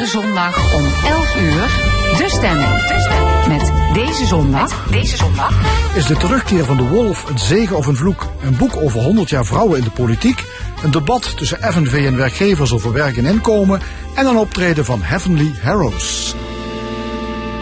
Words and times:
iedere 0.00 0.20
zondag 0.20 0.74
om 0.74 0.84
11 1.04 1.36
uur 1.36 1.66
De 2.16 2.24
Stemming. 2.28 2.86
De 2.86 2.94
Stemming. 2.98 3.46
Met 3.48 3.94
deze 3.94 4.26
zondag. 4.26 4.86
Deze 4.90 5.16
zondag. 5.16 5.52
Is 5.94 6.06
de 6.06 6.16
terugkeer 6.16 6.64
van 6.64 6.76
de 6.76 6.82
wolf 6.82 7.28
een 7.28 7.38
zegen 7.38 7.76
of 7.76 7.86
een 7.86 7.96
vloek? 7.96 8.26
Een 8.42 8.56
boek 8.56 8.76
over 8.76 9.00
100 9.00 9.30
jaar 9.30 9.44
vrouwen 9.44 9.78
in 9.78 9.84
de 9.84 9.90
politiek. 9.90 10.44
Een 10.82 10.90
debat 10.90 11.36
tussen 11.36 11.58
FNV 11.72 12.06
en 12.06 12.16
werkgevers 12.16 12.72
over 12.72 12.92
werk 12.92 13.16
en 13.16 13.24
inkomen. 13.24 13.80
En 14.14 14.26
een 14.26 14.36
optreden 14.36 14.84
van 14.84 15.02
Heavenly 15.02 15.52
Heroes. 15.58 16.34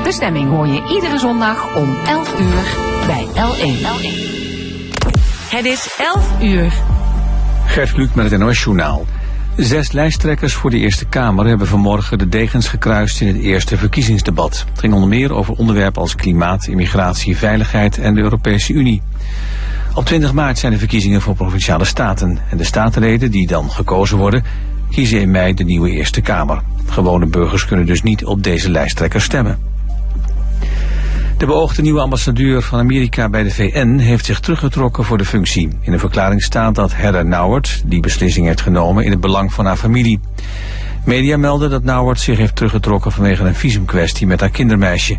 De 0.03 0.13
Stemming 0.13 0.51
hoor 0.51 0.67
je 0.67 0.89
iedere 0.95 1.19
zondag 1.19 1.77
om 1.77 1.97
11 2.07 2.41
uur 2.41 2.63
bij 3.07 3.27
L1. 3.35 3.81
L1. 3.81 4.39
Het 5.49 5.65
is 5.65 5.97
11 6.15 6.31
uur. 6.43 6.73
Gert 7.67 7.93
Kluk 7.93 8.15
met 8.15 8.31
het 8.31 8.41
NOS 8.41 8.63
Journaal. 8.63 9.07
Zes 9.59 9.93
lijsttrekkers 9.93 10.55
voor 10.55 10.71
de 10.71 10.79
Eerste 10.79 11.05
Kamer 11.05 11.47
hebben 11.47 11.67
vanmorgen 11.67 12.19
de 12.19 12.29
degens 12.29 12.69
gekruist 12.69 13.21
in 13.21 13.27
het 13.27 13.37
eerste 13.37 13.77
verkiezingsdebat. 13.77 14.65
Het 14.71 14.79
ging 14.79 14.93
onder 14.95 15.09
meer 15.09 15.33
over 15.33 15.55
onderwerpen 15.55 16.03
als 16.03 16.15
klimaat, 16.15 16.67
immigratie, 16.67 17.37
veiligheid 17.37 17.99
en 17.99 18.15
de 18.15 18.21
Europese 18.21 18.73
Unie. 18.73 19.03
Op 19.95 20.05
20 20.05 20.33
maart 20.33 20.59
zijn 20.59 20.73
de 20.73 20.79
verkiezingen 20.79 21.21
voor 21.21 21.35
provinciale 21.35 21.85
staten. 21.85 22.39
En 22.51 22.57
de 22.57 22.65
statenleden 22.65 23.31
die 23.31 23.47
dan 23.47 23.71
gekozen 23.71 24.19
worden, 24.19 24.45
kiezen 24.91 25.21
in 25.21 25.31
mei 25.31 25.55
de 25.55 25.65
nieuwe 25.65 25.91
Eerste 25.91 26.21
Kamer. 26.21 26.63
Gewone 26.87 27.27
burgers 27.27 27.65
kunnen 27.65 27.87
dus 27.87 28.03
niet 28.03 28.25
op 28.25 28.43
deze 28.43 28.71
lijsttrekkers 28.71 29.25
stemmen. 29.25 29.68
De 31.39 31.47
beoogde 31.47 31.83
nieuwe 31.83 32.01
ambassadeur 32.01 32.63
van 32.63 32.79
Amerika 32.79 33.29
bij 33.29 33.43
de 33.43 33.51
VN 33.51 33.97
heeft 33.97 34.25
zich 34.25 34.41
teruggetrokken 34.41 35.05
voor 35.05 35.19
de 35.19 35.25
functie. 35.25 35.69
In 35.81 35.93
een 35.93 35.99
verklaring 35.99 36.43
staat 36.43 36.75
dat 36.75 36.95
Heather 36.95 37.27
Nauert 37.27 37.83
die 37.87 38.01
beslissing 38.01 38.47
heeft 38.47 38.61
genomen 38.61 39.05
in 39.05 39.11
het 39.11 39.21
belang 39.21 39.53
van 39.53 39.67
haar 39.67 39.77
familie. 39.77 40.21
Media 41.05 41.37
melden 41.37 41.71
dat 41.71 41.83
Nauert 41.83 42.21
zich 42.21 42.39
heeft 42.39 42.57
teruggetrokken 42.57 43.13
vanwege 43.13 43.45
een 43.45 43.55
visumkwestie 43.55 44.27
met 44.27 44.41
haar 44.41 44.51
kindermeisje. 44.51 45.19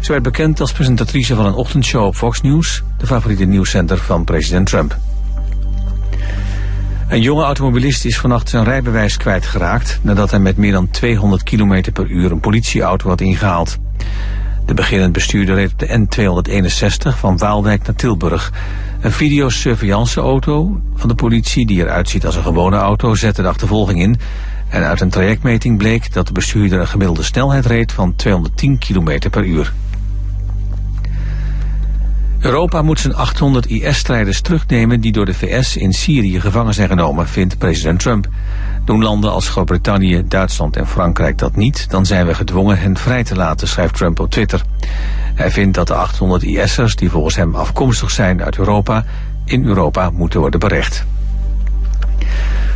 Ze 0.00 0.12
werd 0.12 0.24
bekend 0.24 0.60
als 0.60 0.72
presentatrice 0.72 1.34
van 1.34 1.46
een 1.46 1.54
ochtendshow 1.54 2.04
op 2.04 2.14
Fox 2.14 2.40
News, 2.40 2.82
de 2.98 3.06
favoriete 3.06 3.44
nieuwscenter 3.44 3.98
van 3.98 4.24
president 4.24 4.66
Trump. 4.66 4.96
Een 7.08 7.20
jonge 7.20 7.44
automobilist 7.44 8.04
is 8.04 8.18
vannacht 8.18 8.48
zijn 8.48 8.64
rijbewijs 8.64 9.16
kwijtgeraakt 9.16 9.98
nadat 10.02 10.30
hij 10.30 10.40
met 10.40 10.56
meer 10.56 10.72
dan 10.72 10.90
200 10.90 11.42
km 11.42 11.92
per 11.92 12.06
uur 12.06 12.32
een 12.32 12.40
politieauto 12.40 13.08
had 13.08 13.20
ingehaald. 13.20 13.78
De 14.70 14.76
beginnend 14.76 15.12
bestuurder 15.12 15.54
reed 15.54 15.72
op 15.72 15.78
de 15.78 16.06
N261 16.06 17.18
van 17.18 17.38
Waalwijk 17.38 17.86
naar 17.86 17.96
Tilburg. 17.96 18.52
Een 19.00 19.12
videosurveillanceauto 19.12 20.80
van 20.94 21.08
de 21.08 21.14
politie, 21.14 21.66
die 21.66 21.80
eruit 21.80 22.08
ziet 22.08 22.26
als 22.26 22.36
een 22.36 22.42
gewone 22.42 22.76
auto, 22.76 23.14
zette 23.14 23.42
de 23.42 23.48
achtervolging 23.48 24.00
in. 24.00 24.18
En 24.68 24.82
uit 24.82 25.00
een 25.00 25.10
trajectmeting 25.10 25.78
bleek 25.78 26.12
dat 26.12 26.26
de 26.26 26.32
bestuurder 26.32 26.80
een 26.80 26.86
gemiddelde 26.86 27.22
snelheid 27.22 27.66
reed 27.66 27.92
van 27.92 28.14
210 28.16 28.78
km 28.78 29.28
per 29.30 29.44
uur. 29.44 29.72
Europa 32.38 32.82
moet 32.82 33.00
zijn 33.00 33.14
800 33.14 33.66
IS-strijders 33.66 34.40
terugnemen 34.40 35.00
die 35.00 35.12
door 35.12 35.26
de 35.26 35.34
VS 35.34 35.76
in 35.76 35.92
Syrië 35.92 36.40
gevangen 36.40 36.74
zijn 36.74 36.88
genomen, 36.88 37.28
vindt 37.28 37.58
president 37.58 38.00
Trump. 38.00 38.28
Doen 38.90 39.02
landen 39.02 39.32
als 39.32 39.48
Groot-Brittannië, 39.48 40.22
Duitsland 40.28 40.76
en 40.76 40.86
Frankrijk 40.86 41.38
dat 41.38 41.56
niet, 41.56 41.90
dan 41.90 42.06
zijn 42.06 42.26
we 42.26 42.34
gedwongen 42.34 42.78
hen 42.78 42.96
vrij 42.96 43.24
te 43.24 43.34
laten, 43.34 43.68
schrijft 43.68 43.94
Trump 43.94 44.20
op 44.20 44.30
Twitter. 44.30 44.62
Hij 45.34 45.50
vindt 45.50 45.74
dat 45.74 45.86
de 45.86 45.94
800 45.94 46.42
IS'ers, 46.42 46.96
die 46.96 47.10
volgens 47.10 47.36
hem 47.36 47.54
afkomstig 47.54 48.10
zijn 48.10 48.42
uit 48.42 48.58
Europa, 48.58 49.04
in 49.44 49.64
Europa 49.64 50.10
moeten 50.10 50.40
worden 50.40 50.60
berecht. 50.60 51.04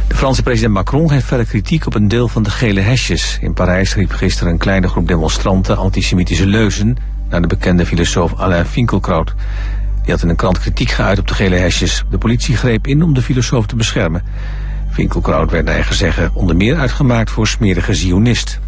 De 0.08 0.14
Franse 0.14 0.42
president 0.42 0.72
Macron 0.74 1.10
heeft 1.10 1.26
verder 1.26 1.46
kritiek 1.46 1.86
op 1.86 1.94
een 1.94 2.08
deel 2.08 2.28
van 2.28 2.42
de 2.42 2.50
gele 2.50 2.80
hesjes. 2.80 3.38
In 3.40 3.54
Parijs 3.54 3.94
riep 3.94 4.12
gisteren 4.12 4.52
een 4.52 4.58
kleine 4.58 4.88
groep 4.88 5.08
demonstranten 5.08 5.76
antisemitische 5.76 6.46
leuzen 6.46 6.96
naar 7.28 7.40
de 7.40 7.46
bekende 7.46 7.86
filosoof 7.86 8.34
Alain 8.34 8.66
Finkielkraut. 8.66 9.34
Die 10.02 10.12
had 10.12 10.22
in 10.22 10.28
een 10.28 10.36
krant 10.36 10.58
kritiek 10.58 10.90
geuit 10.90 11.18
op 11.18 11.28
de 11.28 11.34
gele 11.34 11.56
hesjes. 11.56 12.04
De 12.10 12.18
politie 12.18 12.56
greep 12.56 12.86
in 12.86 13.02
om 13.02 13.14
de 13.14 13.22
filosoof 13.22 13.66
te 13.66 13.76
beschermen. 13.76 14.22
Finkelkraut 14.94 15.50
werd 15.50 15.64
naar 15.64 15.74
eigen 15.74 15.94
zeggen 15.94 16.30
onder 16.34 16.56
meer 16.56 16.76
uitgemaakt 16.76 17.30
voor 17.30 17.46
smerige 17.46 17.94
zionist. 17.94 18.60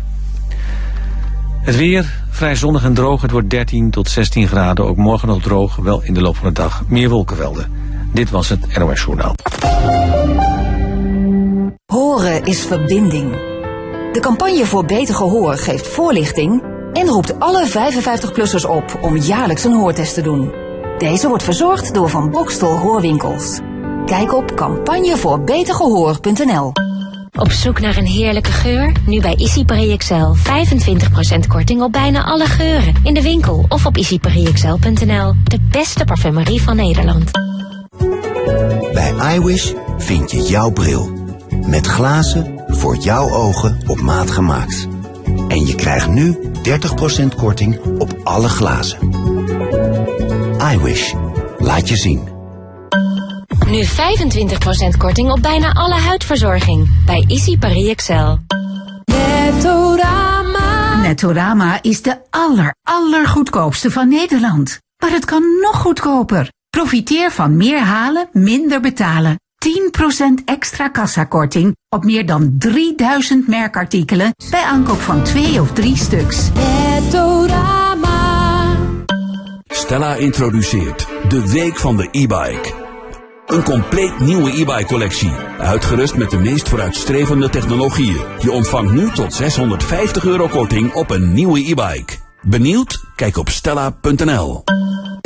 Het 1.60 1.76
weer, 1.76 2.22
vrij 2.30 2.54
zonnig 2.54 2.84
en 2.84 2.94
droog. 2.94 3.22
Het 3.22 3.30
wordt 3.30 3.50
13 3.50 3.90
tot 3.90 4.08
16 4.08 4.48
graden. 4.48 4.84
Ook 4.86 4.96
morgen 4.96 5.28
nog 5.28 5.42
droog, 5.42 5.76
wel 5.76 6.02
in 6.02 6.14
de 6.14 6.20
loop 6.20 6.36
van 6.36 6.46
de 6.46 6.52
dag 6.52 6.84
meer 6.88 7.08
wolkenvelden. 7.08 7.72
Dit 8.12 8.30
was 8.30 8.48
het 8.48 8.78
NOS 8.78 9.02
Journaal. 9.02 9.34
Horen 11.86 12.44
is 12.44 12.60
verbinding. 12.60 13.30
De 14.12 14.20
campagne 14.20 14.66
voor 14.66 14.84
beter 14.84 15.14
gehoor 15.14 15.56
geeft 15.56 15.86
voorlichting 15.86 16.62
en 16.92 17.06
roept 17.06 17.40
alle 17.40 17.68
55-plussers 17.68 18.68
op 18.68 18.98
om 19.00 19.16
jaarlijks 19.16 19.64
een 19.64 19.76
hoortest 19.76 20.14
te 20.14 20.22
doen. 20.22 20.52
Deze 20.98 21.28
wordt 21.28 21.42
verzorgd 21.42 21.94
door 21.94 22.08
Van 22.10 22.30
Bokstel 22.30 22.78
Hoorwinkels. 22.78 23.60
Kijk 24.06 24.34
op 24.34 24.54
campagnevoorbetergehoor.nl 24.54 26.72
Op 27.32 27.50
zoek 27.50 27.80
naar 27.80 27.96
een 27.96 28.06
heerlijke 28.06 28.52
geur? 28.52 28.92
Nu 29.06 29.20
bij 29.20 29.34
Easy 29.34 29.64
XL 29.96 30.14
25% 30.14 30.18
korting 31.48 31.82
op 31.82 31.92
bijna 31.92 32.24
alle 32.24 32.46
geuren. 32.46 32.94
In 33.02 33.14
de 33.14 33.22
winkel 33.22 33.64
of 33.68 33.86
op 33.86 33.96
easyparixl.nl. 33.96 35.34
De 35.44 35.58
beste 35.70 36.04
parfumerie 36.04 36.62
van 36.62 36.76
Nederland. 36.76 37.30
Bij 38.92 39.14
iWish 39.34 39.72
vind 39.98 40.30
je 40.30 40.42
jouw 40.42 40.70
bril. 40.70 41.10
Met 41.66 41.86
glazen 41.86 42.62
voor 42.66 42.96
jouw 42.96 43.30
ogen 43.30 43.78
op 43.86 44.00
maat 44.00 44.30
gemaakt. 44.30 44.88
En 45.48 45.66
je 45.66 45.74
krijgt 45.74 46.08
nu 46.08 46.38
30% 46.42 46.46
korting 47.36 47.80
op 47.98 48.16
alle 48.24 48.48
glazen. 48.48 48.98
iWish. 50.72 51.14
Laat 51.58 51.88
je 51.88 51.96
zien. 51.96 52.35
Nu 53.66 53.84
25% 53.84 54.96
korting 54.98 55.30
op 55.30 55.42
bijna 55.42 55.72
alle 55.72 55.94
huidverzorging. 55.94 57.04
Bij 57.06 57.24
Easy 57.28 57.58
Paris 57.58 57.88
Excel. 57.88 58.38
Netorama. 59.04 61.00
Netorama 61.00 61.82
is 61.82 62.02
de 62.02 62.18
aller, 62.30 62.74
allergoedkoopste 62.82 63.90
van 63.90 64.08
Nederland. 64.08 64.80
Maar 65.02 65.10
het 65.10 65.24
kan 65.24 65.42
nog 65.60 65.76
goedkoper. 65.76 66.52
Profiteer 66.70 67.32
van 67.32 67.56
meer 67.56 67.80
halen, 67.80 68.28
minder 68.32 68.80
betalen. 68.80 69.40
10% 70.40 70.44
extra 70.44 70.88
kassakorting 70.88 71.76
op 71.88 72.04
meer 72.04 72.26
dan 72.26 72.54
3000 72.58 73.48
merkartikelen 73.48 74.34
bij 74.50 74.62
aankoop 74.62 75.00
van 75.00 75.22
twee 75.22 75.60
of 75.60 75.72
drie 75.72 75.96
stuks. 75.96 76.50
Netorama. 76.54 78.16
Stella 79.66 80.14
introduceert 80.14 81.06
de 81.28 81.50
Week 81.50 81.76
van 81.76 81.96
de 81.96 82.08
e-bike. 82.10 82.85
Een 83.46 83.62
compleet 83.62 84.18
nieuwe 84.18 84.50
e-bike 84.50 84.86
collectie, 84.86 85.32
uitgerust 85.58 86.16
met 86.16 86.30
de 86.30 86.38
meest 86.38 86.68
vooruitstrevende 86.68 87.48
technologieën. 87.48 88.20
Je 88.40 88.52
ontvangt 88.52 88.92
nu 88.92 89.10
tot 89.10 89.34
650 89.34 90.24
euro 90.24 90.48
korting 90.48 90.92
op 90.92 91.10
een 91.10 91.32
nieuwe 91.32 91.58
e-bike. 91.58 92.14
Benieuwd? 92.42 93.04
Kijk 93.14 93.36
op 93.36 93.48
stella.nl. 93.48 94.64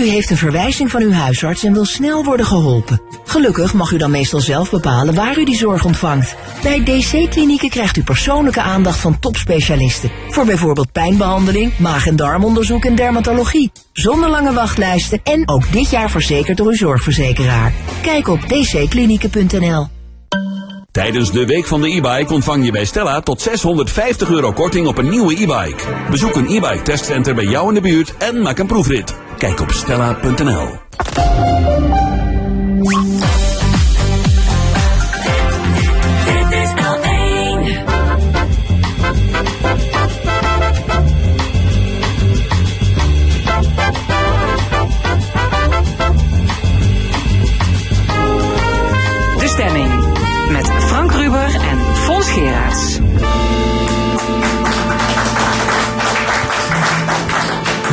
U 0.00 0.06
heeft 0.06 0.31
een 0.31 0.37
verwijzing 0.37 0.91
van 0.91 1.03
uw 1.03 1.12
huisarts 1.12 1.65
en 1.65 1.72
wil 1.72 1.84
snel 1.84 2.25
worden 2.25 2.47
geholpen. 2.47 3.03
Gelukkig 3.25 3.75
mag 3.75 3.91
u 3.91 3.99
dan 3.99 4.11
meestal 4.11 4.41
zelf 4.41 4.71
bepalen 4.71 5.15
waar 5.15 5.38
u 5.38 5.44
die 5.44 5.56
zorg 5.56 5.84
ontvangt. 5.84 6.37
Bij 6.62 6.83
DC-klinieken 6.84 7.69
krijgt 7.69 7.97
u 7.97 8.03
persoonlijke 8.03 8.61
aandacht 8.61 8.99
van 8.99 9.19
topspecialisten. 9.19 10.11
Voor 10.28 10.44
bijvoorbeeld 10.44 10.93
pijnbehandeling, 10.93 11.78
maag- 11.78 12.06
en 12.06 12.16
darmonderzoek 12.16 12.84
en 12.84 12.94
dermatologie. 12.94 13.72
Zonder 13.93 14.28
lange 14.28 14.53
wachtlijsten 14.53 15.21
en 15.25 15.49
ook 15.49 15.72
dit 15.72 15.91
jaar 15.91 16.11
verzekerd 16.11 16.56
door 16.56 16.67
uw 16.67 16.77
zorgverzekeraar. 16.77 17.72
Kijk 18.03 18.28
op 18.28 18.41
dcklinieken.nl. 18.41 19.87
Tijdens 20.91 21.32
de 21.32 21.47
Week 21.47 21.67
van 21.67 21.81
de 21.81 21.88
e-bike 21.88 22.34
ontvang 22.34 22.65
je 22.65 22.71
bij 22.71 22.84
Stella 22.84 23.21
tot 23.21 23.41
650 23.41 24.31
euro 24.31 24.52
korting 24.52 24.87
op 24.87 24.99
een 24.99 25.08
nieuwe 25.08 25.32
e-bike. 25.32 25.85
Bezoek 26.11 26.37
een 26.37 26.47
e-bike 26.47 26.82
testcenter 26.82 27.35
bij 27.35 27.44
jou 27.44 27.69
in 27.69 27.75
de 27.75 27.81
buurt 27.81 28.17
en 28.17 28.43
maak 28.43 28.58
een 28.58 28.67
proefrit. 28.67 29.14
Kijk 29.40 29.60
op 29.60 29.70
stella.nl. 29.70 32.00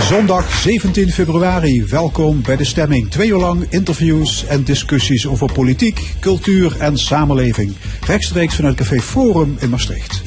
Zondag 0.07 0.53
17 0.61 1.11
februari, 1.11 1.85
welkom 1.85 2.41
bij 2.41 2.55
de 2.55 2.63
stemming. 2.63 3.09
Twee 3.09 3.29
uur 3.29 3.37
lang 3.37 3.65
interviews 3.69 4.45
en 4.45 4.63
discussies 4.63 5.27
over 5.27 5.51
politiek, 5.51 6.13
cultuur 6.19 6.79
en 6.79 6.97
samenleving. 6.97 7.75
Rechtstreeks 8.05 8.55
vanuit 8.55 8.75
Café 8.75 8.99
Forum 9.01 9.57
in 9.59 9.69
Maastricht. 9.69 10.21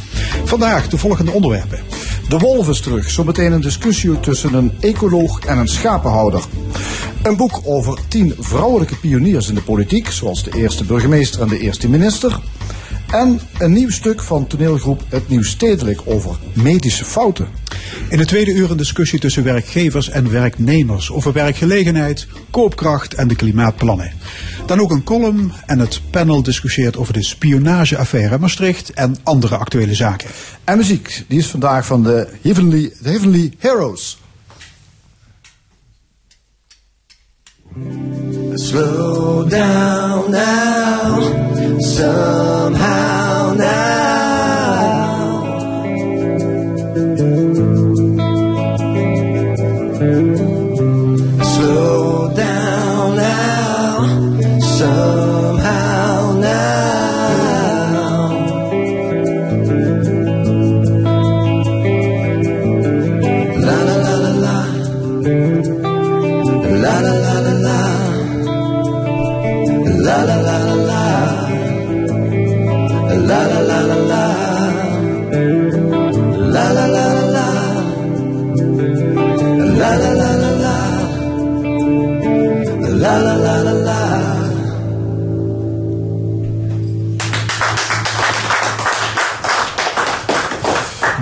Vandaag 0.45 0.89
de 0.89 0.99
volgende 0.99 1.31
onderwerpen. 1.31 1.79
De 2.29 2.39
wolf 2.39 2.69
is 2.69 2.81
terug. 2.81 3.11
Zometeen 3.11 3.53
een 3.53 3.61
discussie 3.61 4.21
tussen 4.21 4.55
een 4.55 4.73
ecoloog 4.81 5.39
en 5.39 5.59
een 5.59 5.69
schapenhouder. 5.69 6.45
Een 7.23 7.37
boek 7.37 7.61
over 7.65 7.99
tien 8.09 8.35
vrouwelijke 8.39 8.97
pioniers 8.97 9.49
in 9.49 9.55
de 9.55 9.63
politiek, 9.63 10.11
zoals 10.11 10.45
de 10.45 10.57
eerste 10.57 10.85
burgemeester 10.85 11.43
en 11.43 11.49
de 11.49 11.59
eerste 11.59 11.89
minister. 11.89 12.41
En 13.11 13.41
een 13.59 13.73
nieuw 13.73 13.91
stuk 13.91 14.21
van 14.23 14.47
toneelgroep 14.47 15.03
Het 15.09 15.29
Nieuw 15.29 15.43
Stedelijk 15.43 16.01
over 16.05 16.37
medische 16.53 17.05
fouten. 17.05 17.49
In 18.09 18.19
de 18.19 18.25
tweede 18.25 18.53
uur 18.53 18.71
een 18.71 18.77
discussie 18.77 19.19
tussen 19.19 19.45
werkgevers 19.45 20.09
en 20.09 20.31
werknemers 20.31 21.11
over 21.11 21.33
werkgelegenheid, 21.33 22.27
koopkracht 22.51 23.15
en 23.15 23.29
de 23.29 23.37
klimaatplannen. 23.37 24.13
Dan 24.67 24.81
ook 24.81 24.91
een 24.91 25.05
column 25.05 25.53
en 25.67 25.79
het 25.79 26.01
panel 26.11 26.43
discussieert 26.43 26.97
over 26.97 27.13
de 27.13 27.23
spionageaffaire 27.23 28.39
Maastricht 28.39 28.93
en 28.93 29.17
andere 29.23 29.57
actuele 29.57 29.95
zaken. 29.95 30.31
En 30.65 30.77
muziek, 30.77 31.25
die 31.29 31.39
is 31.39 31.47
vandaag 31.47 31.87
van 31.87 32.03
de 32.03 32.29
Heavenly, 32.43 32.93
de 33.03 33.09
Heavenly 33.09 33.53
Heroes. 33.59 34.20
Slow 37.73 39.49
down 39.49 40.33
now, 40.33 41.21
somehow 41.81 43.55
now. 43.55 43.90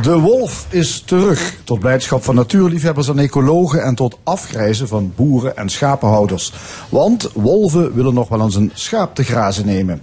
De 0.09 0.19
wolf 0.19 0.67
is 0.71 1.01
terug, 1.01 1.61
tot 1.65 1.79
blijdschap 1.79 2.25
van 2.25 2.35
natuurliefhebbers 2.35 3.09
en 3.09 3.19
ecologen 3.19 3.83
en 3.83 3.95
tot 3.95 4.19
afgrijzen 4.23 4.89
van 4.89 5.13
boeren 5.17 5.57
en 5.57 5.69
schapenhouders. 5.69 6.53
Want 6.89 7.31
wolven 7.35 7.95
willen 7.95 8.15
nog 8.15 8.29
wel 8.29 8.41
eens 8.41 8.55
een 8.55 8.71
schaap 8.75 9.15
te 9.15 9.25
grazen 9.25 9.67
nemen. 9.67 10.03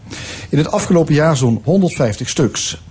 In 0.49 0.57
het 0.57 0.71
afgelopen 0.71 1.13
jaar 1.13 1.37
zo'n 1.37 1.61
150 1.63 2.29
stuks. 2.29 2.81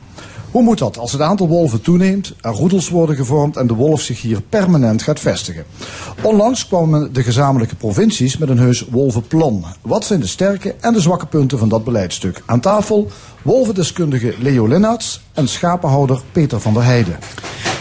Hoe 0.54 0.62
moet 0.62 0.78
dat 0.78 0.98
als 0.98 1.12
het 1.12 1.20
aantal 1.20 1.48
wolven 1.48 1.80
toeneemt, 1.80 2.34
er 2.40 2.52
roedels 2.52 2.88
worden 2.88 3.16
gevormd 3.16 3.56
en 3.56 3.66
de 3.66 3.74
wolf 3.74 4.00
zich 4.00 4.20
hier 4.20 4.40
permanent 4.40 5.02
gaat 5.02 5.20
vestigen? 5.20 5.64
Onlangs 6.22 6.66
kwamen 6.66 7.12
de 7.12 7.22
gezamenlijke 7.22 7.74
provincies 7.74 8.38
met 8.38 8.48
een 8.48 8.58
heus 8.58 8.84
wolvenplan. 8.90 9.64
Wat 9.80 10.04
zijn 10.04 10.20
de 10.20 10.26
sterke 10.26 10.74
en 10.80 10.92
de 10.92 11.00
zwakke 11.00 11.26
punten 11.26 11.58
van 11.58 11.68
dat 11.68 11.84
beleidstuk? 11.84 12.42
Aan 12.46 12.60
tafel 12.60 13.10
wolvendeskundige 13.42 14.34
Leo 14.38 14.66
Linnaerts 14.66 15.20
en 15.32 15.48
schapenhouder 15.48 16.20
Peter 16.32 16.60
van 16.60 16.74
der 16.74 16.84
Heijden. 16.84 17.18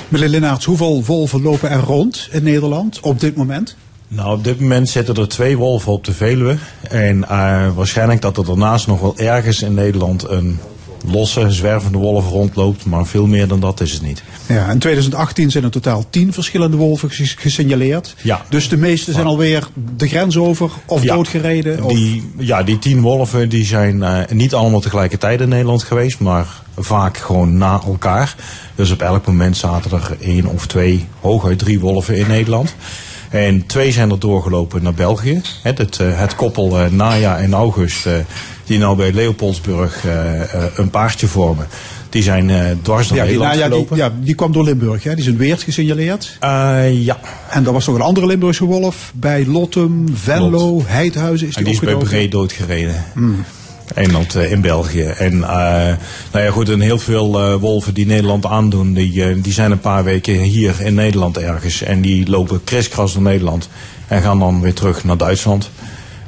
Meneer 0.07 0.29
Linnaerts, 0.29 0.65
hoeveel 0.65 1.03
wolven 1.03 1.41
lopen 1.41 1.69
er 1.69 1.83
rond 1.83 2.27
in 2.31 2.43
Nederland 2.43 2.99
op 2.99 3.19
dit 3.19 3.35
moment? 3.35 3.75
Nou, 4.07 4.37
op 4.37 4.43
dit 4.43 4.59
moment 4.59 4.89
zitten 4.89 5.15
er 5.15 5.27
twee 5.27 5.57
wolven 5.57 5.91
op 5.91 6.03
de 6.03 6.13
Veluwe. 6.13 6.57
En 6.81 7.17
uh, 7.17 7.75
waarschijnlijk 7.75 8.21
dat 8.21 8.37
er 8.37 8.45
daarnaast 8.45 8.87
nog 8.87 8.99
wel 8.99 9.17
ergens 9.17 9.61
in 9.61 9.73
Nederland 9.73 10.29
een 10.29 10.59
losse, 11.11 11.51
zwervende 11.51 11.97
wolf 11.97 12.29
rondloopt. 12.29 12.85
Maar 12.85 13.05
veel 13.05 13.25
meer 13.27 13.47
dan 13.47 13.59
dat 13.59 13.81
is 13.81 13.91
het 13.91 14.01
niet. 14.01 14.23
Ja, 14.47 14.69
in 14.71 14.79
2018 14.79 15.51
zijn 15.51 15.63
er 15.63 15.69
totaal 15.71 16.05
tien 16.09 16.33
verschillende 16.33 16.77
wolven 16.77 17.09
ges- 17.09 17.35
gesignaleerd. 17.39 18.15
Ja. 18.21 18.41
Dus 18.50 18.69
de 18.69 18.77
meeste 18.77 19.11
zijn 19.11 19.25
alweer 19.25 19.67
de 19.97 20.07
grens 20.07 20.38
over 20.38 20.69
of 20.85 21.03
Ja. 21.03 21.15
doodgereden. 21.15 21.83
Of... 21.83 21.94
Die, 21.94 22.31
ja, 22.38 22.63
die 22.63 22.79
tien 22.79 23.01
wolven 23.01 23.50
die 23.50 23.65
zijn 23.65 24.03
eh, 24.03 24.17
niet 24.29 24.53
allemaal 24.53 24.79
tegelijkertijd 24.79 25.41
in 25.41 25.50
Nederland 25.50 25.83
geweest, 25.83 26.19
maar 26.19 26.47
vaak 26.77 27.17
gewoon 27.17 27.57
na 27.57 27.81
elkaar. 27.85 28.35
Dus 28.75 28.91
op 28.91 29.01
elk 29.01 29.25
moment 29.25 29.57
zaten 29.57 29.91
er 29.91 30.17
één 30.19 30.45
of 30.45 30.67
twee, 30.67 31.06
hooguit 31.19 31.59
drie 31.59 31.79
wolven 31.79 32.17
in 32.17 32.27
Nederland. 32.27 32.75
En 33.33 33.65
twee 33.65 33.91
zijn 33.91 34.12
er 34.12 34.19
doorgelopen 34.19 34.83
naar 34.83 34.94
België. 34.94 35.41
Het, 35.62 35.77
het, 35.77 36.00
eh, 36.00 36.19
het 36.19 36.35
koppel 36.35 36.80
eh, 36.80 36.91
Naya 36.91 37.38
en 37.38 37.53
August, 37.53 38.06
eh, 38.06 38.13
die 38.65 38.80
nou 38.80 38.97
bij 38.97 39.13
Leopoldsburg 39.13 40.03
een 40.75 40.89
paardje 40.89 41.27
vormen. 41.27 41.68
Die 42.09 42.24
zijn 42.24 42.50
eh, 42.50 42.65
dwars 42.81 43.07
door 43.07 43.18
Ja, 43.18 43.24
die, 43.24 43.31
Nederland 43.31 43.59
nou 43.59 43.63
ja, 43.63 43.77
die, 43.77 43.88
gelopen. 43.88 43.97
ja, 43.97 44.12
die 44.25 44.35
kwam 44.35 44.51
door 44.51 44.63
Limburg. 44.63 45.03
Hè? 45.03 45.09
Die 45.15 45.24
is 45.24 45.30
in 45.31 45.38
Weert 45.38 45.63
gesignaleerd. 45.63 46.38
Ja. 46.91 47.19
En 47.50 47.65
er 47.65 47.74
was 47.74 47.85
nog 47.88 47.95
een 47.95 48.01
andere 48.01 48.25
Limburgse 48.25 48.65
wolf 48.65 49.12
bij 49.15 49.45
Lottum, 49.45 50.06
Venlo, 50.13 50.81
Heidhuizen 50.85 51.47
is 51.47 51.56
En 51.56 51.63
die, 51.63 51.71
die 51.74 51.81
is 51.81 51.85
bij 51.85 51.94
opgedoken. 51.94 52.18
Bree 52.18 52.30
doodgereden. 52.30 53.03
Hmm. 53.13 53.44
Engeland 53.94 54.36
eh, 54.36 54.51
in 54.51 54.62
België. 54.62 55.04
En 55.04 55.34
eh, 55.34 55.95
nou 56.31 56.45
ja, 56.45 56.51
goed, 56.51 56.69
en 56.69 56.80
heel 56.80 57.00
veel 57.00 57.40
eh, 57.40 57.56
wolven 57.56 57.94
die 57.94 58.06
Nederland 58.06 58.45
aandoen, 58.45 58.94
die, 58.94 59.42
die 59.42 59.54
zijn 59.54 59.72
een 59.72 59.80
paar 59.80 60.04
weken 60.04 60.34
hier 60.34 60.81
in 60.81 60.94
Nederland 60.94 61.38
ergens. 61.38 61.81
En 61.81 62.01
die 62.01 62.30
lopen 62.30 62.63
kriskras 62.63 63.13
door 63.13 63.22
Nederland 63.22 63.69
en 64.07 64.22
gaan 64.22 64.40
dan 64.40 64.62
weer 64.62 64.74
terug 64.74 65.04
naar 65.04 65.18
Duitsland. 65.18 65.69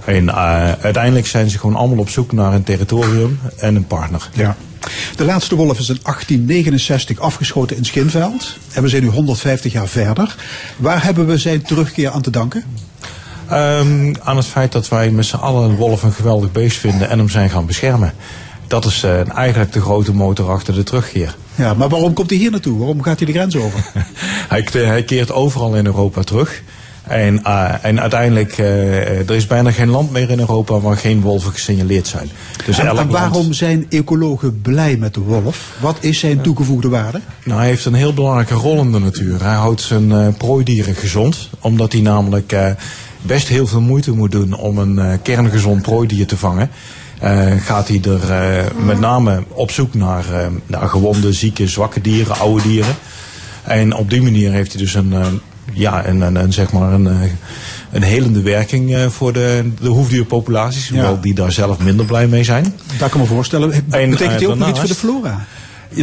En 0.05 0.35
uiteindelijk 0.81 1.27
zijn 1.27 1.49
ze 1.49 1.59
gewoon 1.59 1.75
allemaal 1.75 1.97
op 1.97 2.09
zoek 2.09 2.31
naar 2.31 2.53
een 2.53 2.63
territorium 2.63 3.39
en 3.57 3.75
een 3.75 3.87
partner. 3.87 4.29
Ja. 4.33 4.55
De 5.15 5.25
laatste 5.25 5.55
wolf 5.55 5.79
is 5.79 5.89
in 5.89 5.99
1869 6.03 7.19
afgeschoten 7.19 7.77
in 7.77 7.85
Schinveld. 7.85 8.57
En 8.73 8.83
we 8.83 8.89
zijn 8.89 9.03
nu 9.03 9.09
150 9.09 9.71
jaar 9.71 9.87
verder. 9.87 10.35
Waar 10.77 11.03
hebben 11.03 11.27
we 11.27 11.37
zijn 11.37 11.61
terugkeer 11.61 12.09
aan 12.09 12.21
te 12.21 12.29
danken? 12.29 12.63
Ehm, 13.49 14.13
aan 14.23 14.37
het 14.37 14.45
feit 14.45 14.71
dat 14.71 14.87
wij 14.87 15.09
met 15.09 15.25
z'n 15.25 15.35
allen 15.35 15.69
een 15.69 15.75
wolf 15.75 16.03
een 16.03 16.11
geweldig 16.11 16.51
beest 16.51 16.77
vinden 16.77 17.09
en 17.09 17.17
hem 17.17 17.29
zijn 17.29 17.49
gaan 17.49 17.65
beschermen. 17.65 18.13
Dat 18.67 18.85
is 18.85 19.03
eh, 19.03 19.37
eigenlijk 19.37 19.73
de 19.73 19.81
grote 19.81 20.13
motor 20.13 20.49
achter 20.49 20.73
de 20.73 20.83
terugkeer. 20.83 21.35
Ja, 21.55 21.73
maar 21.73 21.89
waarom 21.89 22.13
komt 22.13 22.29
hij 22.29 22.39
hier 22.39 22.51
naartoe? 22.51 22.77
Waarom 22.77 23.01
gaat 23.01 23.17
hij 23.17 23.27
de 23.27 23.33
grens 23.33 23.55
over? 23.55 23.91
Hij, 24.49 24.67
hij 24.71 25.03
keert 25.03 25.31
overal 25.31 25.75
in 25.75 25.85
Europa 25.85 26.21
terug. 26.21 26.63
En, 27.03 27.43
eh, 27.43 27.73
en 27.81 28.01
uiteindelijk, 28.01 28.57
eh, 28.57 29.29
er 29.29 29.35
is 29.35 29.47
bijna 29.47 29.71
geen 29.71 29.89
land 29.89 30.11
meer 30.11 30.29
in 30.29 30.39
Europa 30.39 30.79
waar 30.79 30.97
geen 30.97 31.21
wolven 31.21 31.51
gesignaleerd 31.51 32.07
zijn. 32.07 32.29
Dus 32.65 32.79
en, 32.79 32.87
en 32.87 33.07
waarom 33.09 33.41
land- 33.41 33.55
zijn 33.55 33.85
ecologen 33.89 34.61
blij 34.61 34.97
met 34.97 35.13
de 35.13 35.19
wolf? 35.19 35.73
Wat 35.79 35.97
is 35.99 36.19
zijn 36.19 36.41
toegevoegde 36.41 36.89
waarde? 36.89 37.21
Nou, 37.43 37.59
hij 37.59 37.67
heeft 37.69 37.85
een 37.85 37.93
heel 37.93 38.13
belangrijke 38.13 38.53
rol 38.53 38.79
in 38.79 38.91
de 38.91 38.99
natuur. 38.99 39.43
Hij 39.43 39.55
houdt 39.55 39.81
zijn 39.81 40.35
prooidieren 40.37 40.95
gezond, 40.95 41.49
omdat 41.59 41.91
hij 41.91 42.01
namelijk 42.01 42.53
best 43.25 43.47
heel 43.47 43.67
veel 43.67 43.81
moeite 43.81 44.11
moet 44.11 44.31
doen 44.31 44.53
om 44.53 44.77
een 44.77 44.99
eh, 44.99 45.17
kerngezond 45.21 45.81
prooidier 45.81 46.27
te 46.27 46.37
vangen. 46.37 46.69
Eh, 47.19 47.51
gaat 47.57 47.87
hij 47.87 48.01
er 48.03 48.31
eh, 48.31 48.65
met 48.85 48.99
name 48.99 49.43
op 49.47 49.71
zoek 49.71 49.93
naar, 49.93 50.25
naar 50.65 50.89
gewonde, 50.89 51.33
zieke, 51.33 51.67
zwakke 51.67 52.01
dieren, 52.01 52.37
oude 52.37 52.63
dieren. 52.63 52.95
En 53.63 53.95
op 53.95 54.09
die 54.09 54.21
manier 54.21 54.51
heeft 54.51 54.73
hij 54.73 54.81
dus 54.81 54.93
een, 54.93 55.13
ja, 55.73 56.07
een, 56.07 56.21
een, 56.21 56.35
een, 56.35 56.53
zeg 56.53 56.71
maar 56.71 56.93
een, 56.93 57.09
een 57.91 58.03
helende 58.03 58.41
werking 58.41 59.13
voor 59.13 59.33
de, 59.33 59.71
de 59.81 59.89
hoefdierpopulaties, 59.89 60.89
hoewel 60.89 61.21
die 61.21 61.33
daar 61.33 61.51
zelf 61.51 61.79
minder 61.79 62.05
blij 62.05 62.27
mee 62.27 62.43
zijn. 62.43 62.75
Dat 62.97 63.09
kan 63.09 63.19
me 63.19 63.25
voorstellen. 63.25 63.73
En, 63.73 64.09
Betekent 64.09 64.19
hij 64.19 64.43
eh, 64.43 64.49
ook 64.49 64.57
nog 64.57 64.69
iets 64.69 64.79
voor 64.79 64.87
de 64.87 64.95
flora? 64.95 65.45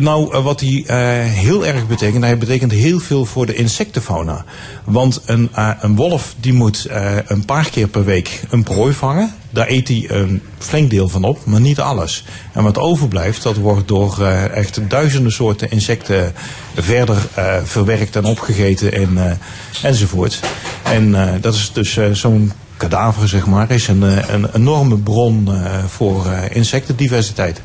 Nou, 0.01 0.35
eh, 0.35 0.45
wat 0.45 0.61
hij 0.61 0.85
eh, 0.87 0.97
heel 1.31 1.67
erg 1.67 1.87
betekent, 1.87 2.25
hij 2.25 2.39
betekent 2.39 2.73
heel 2.73 2.99
veel 2.99 3.25
voor 3.25 3.47
de 3.47 3.55
insectenfauna. 3.55 4.45
Want 4.85 5.23
een, 5.27 5.49
eh, 5.55 5.71
een 5.81 5.97
wolf 5.97 6.35
die 6.41 6.53
moet 6.53 6.87
een 7.27 7.45
paar 7.45 7.71
keer 7.71 7.89
per 7.89 8.05
week 8.05 8.43
een 8.51 8.63
prooi 8.63 8.93
vangen. 8.93 9.35
Daar 9.51 9.69
eet 9.69 9.89
hij 9.89 10.05
een 10.09 10.43
flink 10.59 10.91
deel 10.91 11.09
van 11.09 11.25
op, 11.25 11.45
maar 11.45 11.61
niet 11.61 11.81
alles. 11.81 12.25
En 12.53 12.63
wat 12.63 12.79
overblijft, 12.79 13.43
dat 13.43 13.57
wordt 13.57 13.89
door 13.89 14.27
echt 14.55 14.81
duizenden 14.89 15.33
soorten 15.33 15.71
insecten 15.71 16.33
verder 16.75 17.17
verwerkt 17.65 18.17
en 18.17 18.25
opgegeten 18.25 18.93
en, 18.93 19.39
enzovoort. 19.83 20.41
En 20.83 21.17
dat 21.41 21.55
is 21.55 21.71
dus 21.73 21.99
zo'n 22.13 22.53
kadaver, 22.77 23.29
zeg 23.29 23.47
maar, 23.47 23.71
is 23.71 23.89
een, 23.89 24.03
een 24.35 24.49
enorme 24.55 24.97
bron 24.97 25.49
voor 25.87 26.27
insectendiversiteit. 26.51 27.63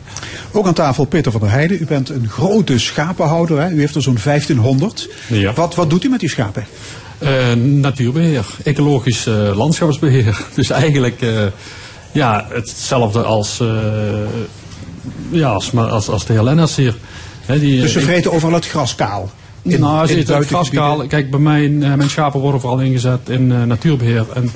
Ook 0.51 0.67
aan 0.67 0.73
tafel 0.73 1.05
Peter 1.05 1.31
van 1.31 1.41
der 1.41 1.49
Heijden. 1.49 1.81
U 1.81 1.85
bent 1.85 2.09
een 2.09 2.29
grote 2.29 2.79
schapenhouder. 2.79 3.61
Hè? 3.61 3.69
U 3.69 3.79
heeft 3.79 3.95
er 3.95 4.01
zo'n 4.01 4.17
1500. 4.23 5.09
Ja. 5.27 5.53
Wat, 5.53 5.75
wat 5.75 5.89
doet 5.89 6.03
u 6.03 6.09
met 6.09 6.19
die 6.19 6.29
schapen? 6.29 6.65
Eh, 7.17 7.53
natuurbeheer, 7.53 8.45
ecologisch 8.63 9.27
eh, 9.27 9.57
landschapsbeheer. 9.57 10.41
Dus 10.55 10.69
eigenlijk 10.69 11.21
eh, 11.21 11.29
ja, 12.11 12.47
hetzelfde 12.49 13.21
als, 13.21 13.61
ja, 15.29 15.49
als, 15.49 15.71
maar 15.71 15.87
als, 15.89 16.09
als 16.09 16.25
de 16.25 16.33
hier. 16.75 16.95
Die, 17.59 17.81
Dus 17.81 17.91
ze 17.91 17.99
vreten 17.99 18.31
overal 18.31 18.53
het 18.53 18.67
gras 18.67 18.95
kaal. 18.95 19.31
In- 19.61 19.79
nou, 19.79 19.95
ze 19.97 20.03
eten 20.03 20.17
het 20.17 20.27
buitengebieden. 20.27 20.81
graskaal. 20.83 21.07
Kijk, 21.07 21.31
bij 21.31 21.39
mij, 21.39 21.69
mijn 21.69 22.09
schapen 22.09 22.39
worden 22.39 22.61
vooral 22.61 22.79
ingezet 22.79 23.29
in 23.29 23.51
eh, 23.51 23.63
natuurbeheer. 23.63 24.25
En 24.33 24.51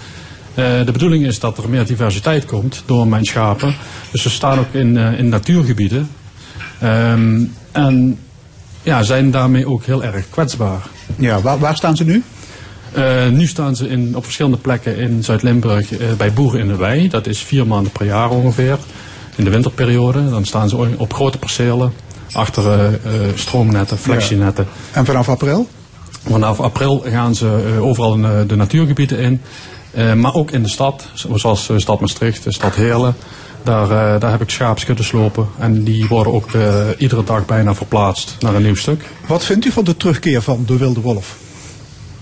eh, 0.54 0.86
de 0.86 0.92
bedoeling 0.92 1.26
is 1.26 1.40
dat 1.40 1.58
er 1.58 1.70
meer 1.70 1.86
diversiteit 1.86 2.46
komt 2.46 2.84
door 2.86 3.08
mijn 3.08 3.26
schapen. 3.26 3.76
Dus 4.12 4.22
ze 4.22 4.30
staan 4.30 4.60
ook 4.60 4.74
in, 4.74 4.98
eh, 4.98 5.20
in 5.20 5.30
natuurgebieden. 5.30 6.10
Ehm, 6.80 7.42
en 7.72 8.20
ja, 8.84 9.04
zijn 9.04 9.32
daarmee 9.32 9.68
ook 9.68 9.84
heel 9.84 10.04
erg 10.04 10.30
kwetsbaar. 10.30 10.82
Ja, 11.16 11.42
waar, 11.42 11.60
waar 11.60 11.76
staan 11.76 11.96
ze 11.96 12.04
nu? 12.04 12.24
Eh, 12.92 13.28
nu 13.28 13.48
staan 13.48 13.76
ze 13.76 13.88
in, 13.88 14.16
op 14.16 14.24
verschillende 14.24 14.58
plekken 14.58 14.98
in 14.98 15.24
Zuid-Limburg 15.24 15.90
bij 16.18 16.34
boeren 16.34 16.60
in 16.60 16.68
de 16.68 16.76
wei. 16.76 17.10
Dat 17.10 17.28
is 17.28 17.40
vier 17.40 17.68
maanden 17.68 17.92
per 17.92 18.06
jaar 18.06 18.30
ongeveer. 18.30 18.78
In 19.36 19.44
de 19.44 19.50
winterperiode. 19.50 20.30
Dan 20.30 20.46
staan 20.46 20.70
ze 20.70 20.78
op 20.98 21.14
grote 21.14 21.38
percelen. 21.38 21.94
Achter 22.32 23.00
stroomnetten, 23.36 23.98
flexienetten. 23.98 24.68
En 24.92 25.06
vanaf 25.06 25.30
april? 25.30 25.68
Vanaf 26.30 26.60
april 26.60 27.04
gaan 27.06 27.36
ze 27.36 27.78
overal 27.82 28.14
in, 28.14 28.48
de 28.48 28.56
natuurgebieden 28.56 29.20
in. 29.20 29.42
Eh, 29.92 30.14
maar 30.14 30.34
ook 30.34 30.52
in 30.52 30.64
de 30.64 30.70
stad, 30.70 31.08
zoals 31.14 31.68
de 31.68 31.80
stad 31.80 32.00
Maastricht, 32.00 32.44
de 32.44 32.54
stad 32.54 32.76
Heerlen. 32.76 33.16
Daar, 33.64 33.84
eh, 33.84 34.20
daar 34.20 34.32
heb 34.32 34.42
ik 34.42 34.50
schaapskuddes 34.50 35.12
lopen. 35.12 35.48
En 35.58 35.84
die 35.84 36.08
worden 36.08 36.34
ook 36.34 36.52
eh, 36.52 36.88
iedere 36.98 37.24
dag 37.24 37.46
bijna 37.46 37.76
verplaatst 37.76 38.36
naar 38.40 38.56
een 38.56 38.64
nieuw 38.64 38.76
stuk. 38.76 39.04
Wat 39.28 39.46
vindt 39.46 39.66
u 39.66 39.72
van 39.72 39.84
de 39.84 39.98
terugkeer 39.98 40.42
van 40.42 40.64
de 40.66 40.78
wilde 40.78 41.02
wolf? 41.02 41.38